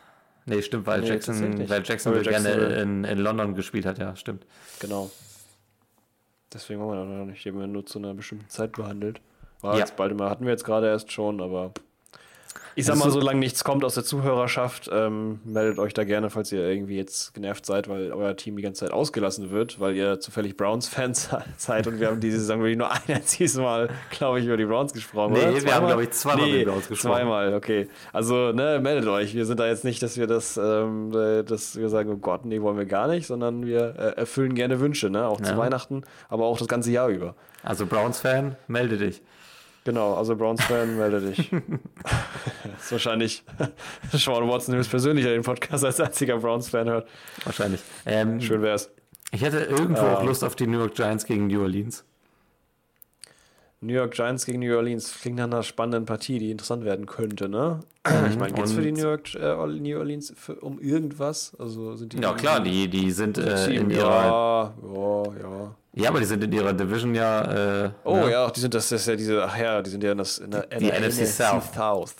Nee, 0.45 0.61
stimmt, 0.61 0.85
weil, 0.85 0.99
Nee, 1.01 1.07
Jackson, 1.07 1.69
weil 1.69 1.83
Jacksonville 1.83 2.25
Weil 2.25 2.33
Jacksonville- 2.33 2.67
gerne 2.67 2.81
in, 2.81 3.03
in 3.05 3.17
London 3.19 3.55
gespielt 3.55 3.85
hat, 3.85 3.97
ja, 3.97 4.13
stimmt. 4.17 4.45
genau. 4.81 5.09
Deswegen 6.53 6.81
waren 6.81 7.09
wir 7.09 7.15
noch 7.17 7.25
nicht. 7.25 7.43
Die 7.45 7.49
haben 7.49 7.59
wir 7.59 7.67
nur 7.67 7.85
zu 7.85 7.97
einer 7.99 8.13
bestimmten 8.13 8.49
Zeit 8.49 8.73
behandelt. 8.73 9.21
War 9.61 9.73
Ja. 9.75 9.79
jetzt 9.79 9.95
Baltimore 9.95 10.29
hatten 10.29 10.43
wir 10.43 10.51
jetzt 10.51 10.65
gerade 10.65 10.87
erst 10.87 11.11
schon, 11.13 11.39
aber 11.41 11.71
ich 12.75 12.85
sag 12.85 12.97
mal, 12.97 13.11
solange 13.11 13.39
nichts 13.39 13.63
kommt 13.63 13.83
aus 13.83 13.93
der 13.93 14.03
Zuhörerschaft, 14.03 14.89
ähm, 14.91 15.39
meldet 15.43 15.77
euch 15.77 15.93
da 15.93 16.03
gerne, 16.03 16.29
falls 16.29 16.51
ihr 16.51 16.67
irgendwie 16.67 16.97
jetzt 16.97 17.33
genervt 17.33 17.65
seid, 17.65 17.87
weil 17.87 18.11
euer 18.11 18.35
Team 18.35 18.55
die 18.55 18.63
ganze 18.63 18.85
Zeit 18.85 18.91
ausgelassen 18.91 19.51
wird, 19.51 19.79
weil 19.79 19.95
ihr 19.95 20.19
zufällig 20.19 20.57
Browns-Fans 20.57 21.29
seid 21.57 21.87
und 21.87 21.99
wir 21.99 22.07
haben 22.07 22.19
diese 22.19 22.39
Saison 22.39 22.59
wirklich 22.59 22.77
nur 22.77 22.91
ein 22.91 23.01
einziges 23.07 23.55
Mal, 23.55 23.89
glaube 24.09 24.39
ich, 24.39 24.45
über 24.45 24.57
die 24.57 24.65
Browns 24.65 24.93
gesprochen. 24.93 25.33
Nee, 25.33 25.47
oder? 25.47 25.63
wir 25.63 25.75
haben, 25.75 25.87
glaube 25.87 26.03
ich, 26.03 26.11
zweimal 26.11 26.47
über 26.49 26.57
die 26.57 26.65
Browns 26.65 26.87
gesprochen. 26.87 27.13
Zweimal, 27.13 27.53
okay. 27.53 27.87
Also, 28.11 28.51
ne, 28.51 28.79
meldet 28.81 29.07
euch. 29.07 29.35
Wir 29.35 29.45
sind 29.45 29.59
da 29.59 29.67
jetzt 29.67 29.83
nicht, 29.83 30.01
dass 30.01 30.17
wir 30.17 30.27
das, 30.27 30.57
ähm, 30.57 31.11
äh, 31.15 31.43
dass 31.43 31.75
wir 31.75 31.89
sagen, 31.89 32.09
oh 32.11 32.17
Gott, 32.17 32.45
nee, 32.45 32.61
wollen 32.61 32.77
wir 32.77 32.85
gar 32.85 33.07
nicht, 33.07 33.27
sondern 33.27 33.65
wir 33.65 33.95
äh, 33.97 34.19
erfüllen 34.19 34.55
gerne 34.55 34.79
Wünsche, 34.79 35.09
ne? 35.09 35.27
Auch 35.27 35.41
zu 35.41 35.51
Ja. 35.51 35.57
Weihnachten, 35.57 36.03
aber 36.29 36.45
auch 36.45 36.57
das 36.57 36.67
ganze 36.67 36.91
Jahr 36.91 37.09
über. 37.09 37.35
Also 37.61 37.85
Browns-Fan, 37.85 38.55
melde 38.67 38.97
dich. 38.97 39.21
Genau, 39.85 40.13
also 40.15 40.35
Browns-Fan, 40.35 40.97
melde 40.97 41.19
dich. 41.21 41.49
das 41.51 41.61
ist 42.85 42.91
wahrscheinlich 42.91 43.43
Sean 44.11 44.47
Watson 44.49 44.75
höchstpersönlich, 44.75 45.25
der 45.25 45.33
den 45.33 45.43
Podcast 45.43 45.83
als 45.83 45.99
einziger 45.99 46.37
Browns-Fan 46.37 46.87
hört. 46.89 47.07
Wahrscheinlich. 47.43 47.81
Ähm, 48.05 48.39
Schön 48.39 48.61
wär's. 48.61 48.89
Ich 49.31 49.41
hätte 49.41 49.57
irgendwo 49.59 50.01
Ah. 50.01 50.15
auch 50.15 50.23
Lust 50.23 50.43
auf 50.43 50.55
die 50.55 50.67
New 50.67 50.79
York 50.79 50.93
Giants 50.95 51.25
gegen 51.25 51.47
New 51.47 51.61
Orleans. 51.61 52.05
New 53.83 53.93
York 53.93 54.13
Giants 54.13 54.45
gegen 54.45 54.59
New 54.59 54.75
Orleans 54.75 55.13
klingt 55.21 55.37
nach 55.37 55.45
einer 55.45 55.63
spannenden 55.63 56.05
Partie, 56.05 56.39
die 56.39 56.51
interessant 56.51 56.85
werden 56.85 57.05
könnte, 57.05 57.49
ne? 57.49 57.81
Ich 58.29 58.37
meine, 58.37 58.53
geht's 58.53 58.73
für 58.73 58.81
die 58.81 58.91
New 58.91 59.01
York 59.01 59.33
äh, 59.35 59.55
New 59.67 59.97
Orleans 59.97 60.33
für, 60.35 60.55
um 60.55 60.79
irgendwas? 60.79 61.53
Also 61.59 61.95
sind 61.95 62.13
die 62.13 62.17
Ja, 62.17 62.33
klar, 62.33 62.61
die, 62.61 62.87
die 62.87 63.11
sind 63.11 63.37
äh, 63.37 63.73
in 63.73 63.89
ihrer. 63.89 64.03
ja, 64.03 64.73
ja, 64.93 65.23
ja. 65.41 65.75
Ja, 65.95 66.09
aber 66.09 66.19
die 66.19 66.25
sind 66.25 66.43
in 66.43 66.51
ihrer 66.51 66.73
Division 66.73 67.13
ja. 67.13 67.85
Äh, 67.85 67.91
Oh 68.03 68.15
ne? 68.15 68.31
ja, 68.31 68.49
die 68.49 68.59
sind 68.59 68.73
das, 68.73 68.89
das 68.89 69.01
ist 69.01 69.07
ja 69.07 69.15
diese, 69.15 69.43
ach 69.45 69.57
ja, 69.57 69.81
die 69.81 69.91
sind 69.91 70.03
ja 70.03 70.13
in, 70.13 70.17
das, 70.17 70.39
in 70.39 70.49
der, 70.49 70.71
in 70.71 70.79
Die 70.79 70.85
der 70.87 70.99
NFC 71.07 71.27
South. 71.27 72.15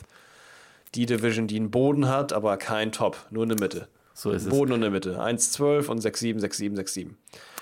Die 0.94 1.07
Division, 1.07 1.48
die 1.48 1.56
einen 1.56 1.72
Boden 1.72 2.07
hat, 2.07 2.34
aber 2.34 2.57
kein 2.57 2.91
Top, 2.91 3.18
nur 3.31 3.44
eine 3.44 3.56
Mitte. 3.56 3.88
So 4.14 4.30
ist 4.30 4.44
es. 4.44 4.49
Boden 4.49 4.73
und 4.73 4.84
eine 4.84 4.91
Mitte. 4.91 5.19
1-12 5.19 5.88
und 5.88 6.02
6-7, 6.03 6.40
6-7, 6.40 6.77
6-7. 6.77 7.07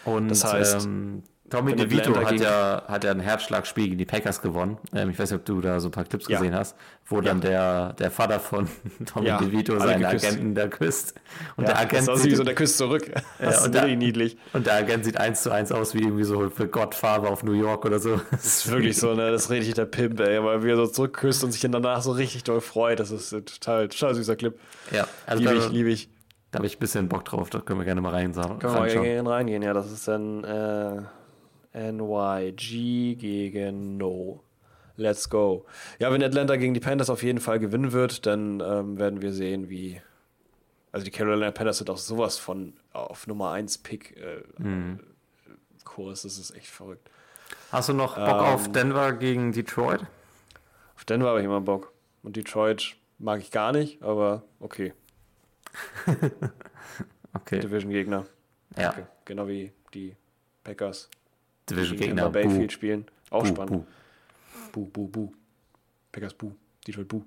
Und 0.04 0.28
Das 0.30 0.44
heißt, 0.44 0.86
ähm, 0.86 1.24
Tommy 1.52 1.76
DeVito 1.76 2.16
hat 2.16 2.40
ja, 2.40 2.84
hat 2.88 3.04
ja 3.04 3.12
ein 3.12 3.20
Herzschlagspiel 3.20 3.86
gegen 3.86 3.98
die 3.98 4.06
Packers 4.06 4.42
gewonnen. 4.42 4.78
Ähm, 4.96 5.10
ich 5.12 5.20
weiß 5.20 5.30
nicht, 5.32 5.40
ob 5.40 5.46
du 5.46 5.62
da 5.62 5.80
so 5.80 5.90
ein 5.90 5.92
paar 5.92 6.06
Clips 6.06 6.28
Ja. 6.28 6.40
gesehen 6.40 6.56
hast, 6.56 6.76
wo 7.06 7.22
dann 7.22 7.42
der, 7.42 7.94
der 7.94 8.10
Vater 8.10 8.40
von 8.40 8.68
Tommy 9.06 9.28
Ja, 9.28 9.38
DeVito 9.38 9.78
seinen 9.80 10.02
geküsst. 10.02 10.26
Agenten 10.26 10.56
da 10.56 10.68
küsst. 10.68 11.14
Und 11.58 11.66
Ja, 11.68 11.74
der 11.74 11.80
Agent 11.82 12.08
das 12.08 12.22
sieht, 12.24 12.32
wie 12.32 12.36
so, 12.36 12.44
der 12.44 12.56
küsst 12.56 12.78
zurück. 12.78 13.12
Das 13.40 13.58
ist 13.60 13.66
und 13.66 13.76
der- 13.76 13.82
wirklich 13.84 13.98
niedlich. 13.98 14.38
und 14.54 14.66
der 14.66 14.76
Agent 14.76 15.06
sieht 15.06 15.18
eins 15.18 15.44
zu 15.44 15.52
eins 15.52 15.72
aus 15.72 15.94
wie 15.94 16.00
irgendwie 16.02 16.24
so 16.24 16.50
für 16.50 16.68
Godfather 16.68 17.30
auf 17.30 17.44
New 17.44 17.52
York 17.54 17.86
oder 17.86 18.00
so. 18.00 18.20
Das 18.32 18.46
ist 18.46 18.72
wirklich 18.72 18.98
so, 18.98 19.14
ne? 19.14 19.30
Das 19.32 19.44
ist 19.44 19.50
richtig 19.52 19.74
der 19.76 19.86
Pimp, 19.86 20.20
ey. 20.20 20.44
Weil 20.44 20.64
wie 20.64 20.70
er 20.72 20.78
so 20.78 20.88
zurückküsst 20.88 21.44
und 21.44 21.52
sich 21.52 21.62
dann 21.62 21.72
danach 21.74 22.02
so 22.02 22.12
richtig 22.12 22.44
doll 22.44 22.62
freut. 22.62 23.00
Das 23.00 23.12
ist 23.12 23.34
ein 23.34 23.46
total, 23.46 23.90
total 23.90 24.16
süßer 24.16 24.36
Clip. 24.38 24.58
Ja, 24.92 25.06
also 25.28 25.44
Liebe 25.44 25.56
ich, 25.56 25.70
liebe 25.70 25.90
ich. 25.90 26.10
da 26.52 26.58
habe 26.60 26.68
ich 26.68 26.78
ein 26.78 26.80
bisschen 26.80 27.10
Bock 27.10 27.26
drauf. 27.26 27.50
Da 27.50 27.60
können 27.60 27.80
wir 27.80 27.86
gerne 27.86 28.00
mal 28.02 28.10
rein 28.14 28.34
Können 28.34 28.60
wir 28.62 28.70
reinschauen. 28.70 29.04
gegen 29.04 29.28
reingehen, 29.28 29.64
ja. 29.64 29.74
Das 29.74 29.92
ist 29.92 30.08
dann 30.08 30.44
äh, 30.44 31.02
NYG 31.74 33.16
gegen 33.18 33.98
No. 33.98 34.44
Let's 34.98 35.30
go. 35.30 35.66
Ja, 36.00 36.12
wenn 36.12 36.22
Atlanta 36.24 36.58
gegen 36.58 36.74
die 36.74 36.80
Panthers 36.80 37.10
auf 37.10 37.24
jeden 37.24 37.40
Fall 37.40 37.60
gewinnen 37.60 37.92
wird, 37.92 38.26
dann 38.26 38.60
ähm, 38.60 38.98
werden 39.00 39.22
wir 39.22 39.34
sehen, 39.34 39.70
wie 39.70 40.02
Also 40.92 41.06
die 41.06 41.12
Carolina 41.12 41.52
Panthers 41.52 41.78
sind 41.80 41.90
auch 41.90 41.98
sowas 41.98 42.38
von 42.38 42.74
auf 42.94 43.26
Nummer 43.28 43.52
1 43.52 43.80
Pick 43.80 44.18
äh, 44.18 44.44
Mhm. 44.58 45.00
Kurs. 45.86 46.22
Das 46.24 46.38
ist 46.38 46.52
echt 46.52 46.68
verrückt. 46.68 47.10
Hast 47.72 47.90
du 47.90 47.94
noch 47.94 48.16
Bock 48.16 48.28
auf 48.28 48.68
Ähm, 48.68 48.74
Denver 48.74 49.14
gegen 49.14 49.52
Detroit? 49.54 50.02
Auf 50.96 51.06
Denver 51.06 51.30
habe 51.30 51.40
ich 51.40 51.46
immer 51.46 51.62
Bock. 51.62 51.92
Und 52.22 52.36
Detroit 52.36 52.96
mag 53.18 53.40
ich 53.40 53.50
gar 53.52 53.72
nicht, 53.72 54.04
aber 54.04 54.44
okay. 54.60 54.94
Okay. 57.34 57.60
Division-Gegner. 57.60 58.26
Ja. 58.78 58.90
Okay. 58.90 59.04
Genau 59.24 59.48
wie 59.48 59.72
die 59.94 60.16
Packers. 60.66 61.10
Division 61.70 61.98
gegen 61.98 62.10
Gegner. 62.16 62.24
Tampa 62.24 62.40
Bayfield 62.40 62.68
Buh. 62.70 62.74
spielen. 62.74 63.06
Auch 63.30 63.44
Buh, 63.44 63.48
spannend. 63.50 63.72
buh. 63.72 63.86
Buh, 64.72 64.86
buh, 64.88 65.08
buh. 65.08 65.32
Packers, 66.12 66.34
buh. 66.34 66.52
Detroit, 66.88 67.08
buh. 67.08 67.22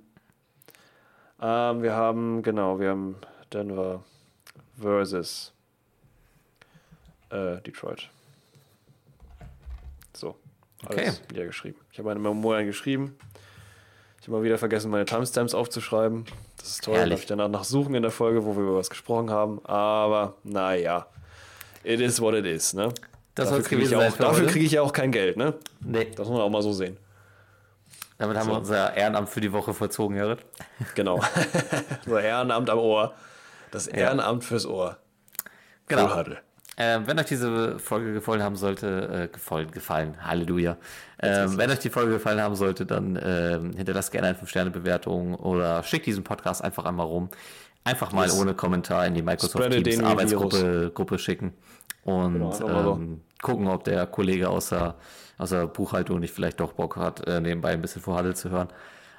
Ähm, 1.40 1.82
wir 1.82 1.92
haben, 1.94 2.42
genau, 2.42 2.78
wir 2.78 2.90
haben 2.90 3.16
Denver 3.52 4.02
versus 4.80 5.52
äh, 7.30 7.60
Detroit. 7.62 8.08
So. 10.14 10.36
Alles 10.86 10.98
Okay. 11.18 11.26
niedergeschrieben. 11.30 11.80
Ich 11.92 11.98
habe 11.98 12.10
eine 12.10 12.20
Memoiren 12.20 12.66
geschrieben. 12.66 13.16
Ich 14.20 14.28
habe 14.28 14.38
mal 14.38 14.42
wieder 14.44 14.58
vergessen, 14.58 14.90
meine 14.90 15.04
Timestamps 15.04 15.54
aufzuschreiben. 15.54 16.24
Das 16.56 16.68
ist 16.68 16.84
toll. 16.84 17.08
Darf 17.08 17.20
ich 17.20 17.26
danach 17.26 17.48
nachsuchen 17.48 17.94
in 17.94 18.02
der 18.02 18.10
Folge, 18.10 18.44
wo 18.44 18.54
wir 18.56 18.62
über 18.62 18.76
was 18.76 18.88
gesprochen 18.90 19.30
haben. 19.30 19.64
Aber, 19.66 20.34
naja. 20.44 21.06
It 21.82 22.00
is 22.00 22.20
what 22.20 22.34
it 22.34 22.46
is, 22.46 22.72
ne? 22.72 22.92
Das 23.34 23.48
kriege 23.50 23.60
ich, 23.62 23.68
gewesen 23.68 23.98
sein 23.98 24.12
auch- 24.12 24.16
für 24.16 24.22
dafür 24.22 24.46
kriege 24.46 24.64
ich 24.64 24.72
ja 24.72 24.82
auch 24.82 24.92
kein 24.92 25.10
Geld, 25.10 25.36
ne? 25.36 25.54
Nee, 25.80 26.06
Das 26.16 26.28
muss 26.28 26.36
man 26.36 26.40
auch 26.40 26.50
mal 26.50 26.62
so 26.62 26.72
sehen. 26.72 26.96
damit 28.18 28.36
haben 28.36 28.48
wir 28.48 28.56
unser 28.58 28.94
Ehrenamt 28.96 29.28
für 29.28 29.40
die 29.40 29.52
Woche 29.52 29.74
vollzogen, 29.74 30.16
Jared. 30.16 30.44
Genau. 30.94 31.20
so 32.06 32.16
Ehrenamt 32.18 32.70
am 32.70 32.78
Ohr. 32.78 33.14
Das 33.70 33.86
Ehrenamt 33.88 34.44
fürs 34.44 34.66
Ohr. 34.66 34.98
Genau. 35.88 36.08
Full 36.08 36.38
Ähm, 36.76 37.06
wenn 37.06 37.18
euch 37.18 37.26
diese 37.26 37.78
Folge 37.78 38.12
gefallen 38.14 38.42
haben 38.42 38.56
sollte, 38.56 39.24
äh, 39.24 39.28
gefallen, 39.32 39.70
gefallen, 39.70 40.16
Halleluja. 40.26 40.76
Ähm, 41.20 41.56
wenn 41.56 41.70
euch 41.70 41.78
die 41.80 41.90
Folge 41.90 42.12
gefallen 42.12 42.40
haben 42.40 42.54
sollte, 42.56 42.84
dann 42.86 43.18
ähm, 43.22 43.72
hinterlasst 43.76 44.10
gerne 44.12 44.28
eine 44.28 44.38
5-Sterne-Bewertung 44.38 45.34
oder 45.34 45.82
schickt 45.82 46.06
diesen 46.06 46.24
Podcast 46.24 46.62
einfach 46.64 46.84
einmal 46.84 47.06
rum. 47.06 47.28
Einfach 47.84 48.12
mal 48.12 48.26
Yes. 48.26 48.38
ohne 48.40 48.54
Kommentar 48.54 49.06
in 49.06 49.14
die 49.14 49.22
Microsoft 49.22 49.70
Teams 49.70 50.02
Arbeitsgruppe 50.02 50.90
Gruppe 50.94 51.18
schicken 51.18 51.52
und 52.04 52.58
Genau, 52.58 52.94
ähm, 52.94 53.20
gucken, 53.42 53.68
ob 53.68 53.84
der 53.84 54.06
Kollege 54.06 54.48
außer, 54.48 54.96
außer 55.38 55.66
Buchhaltung 55.66 56.20
nicht 56.20 56.32
vielleicht 56.34 56.60
doch 56.60 56.72
Bock 56.72 56.96
hat, 56.96 57.26
äh, 57.26 57.40
nebenbei 57.40 57.70
ein 57.72 57.82
bisschen 57.82 58.02
vor 58.02 58.16
Halle 58.16 58.34
zu 58.34 58.50
hören. 58.50 58.68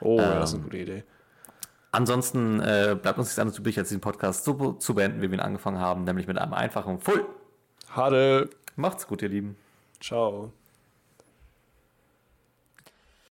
Oh, 0.01 0.19
ja, 0.19 0.39
das 0.39 0.49
ist 0.49 0.55
Ähm, 0.55 0.61
eine 0.61 0.63
gute 0.65 0.77
Idee. 0.77 1.03
Ansonsten 1.91 2.59
äh, 2.59 2.97
bleibt 3.01 3.17
uns 3.17 3.27
nichts 3.27 3.39
anderes 3.39 3.57
übrig, 3.59 3.77
als 3.79 3.87
diesen 3.89 4.01
Podcast 4.01 4.43
so 4.43 4.73
zu 4.73 4.95
beenden, 4.95 5.21
wie 5.21 5.29
wir 5.31 5.37
ihn 5.37 5.39
angefangen 5.39 5.79
haben, 5.79 6.03
nämlich 6.03 6.27
mit 6.27 6.37
einem 6.37 6.53
einfachen 6.53 6.99
Full. 6.99 7.25
Hadel. 7.89 8.49
Macht's 8.75 9.07
gut, 9.07 9.21
ihr 9.21 9.29
Lieben. 9.29 9.55
Ciao. 10.01 10.51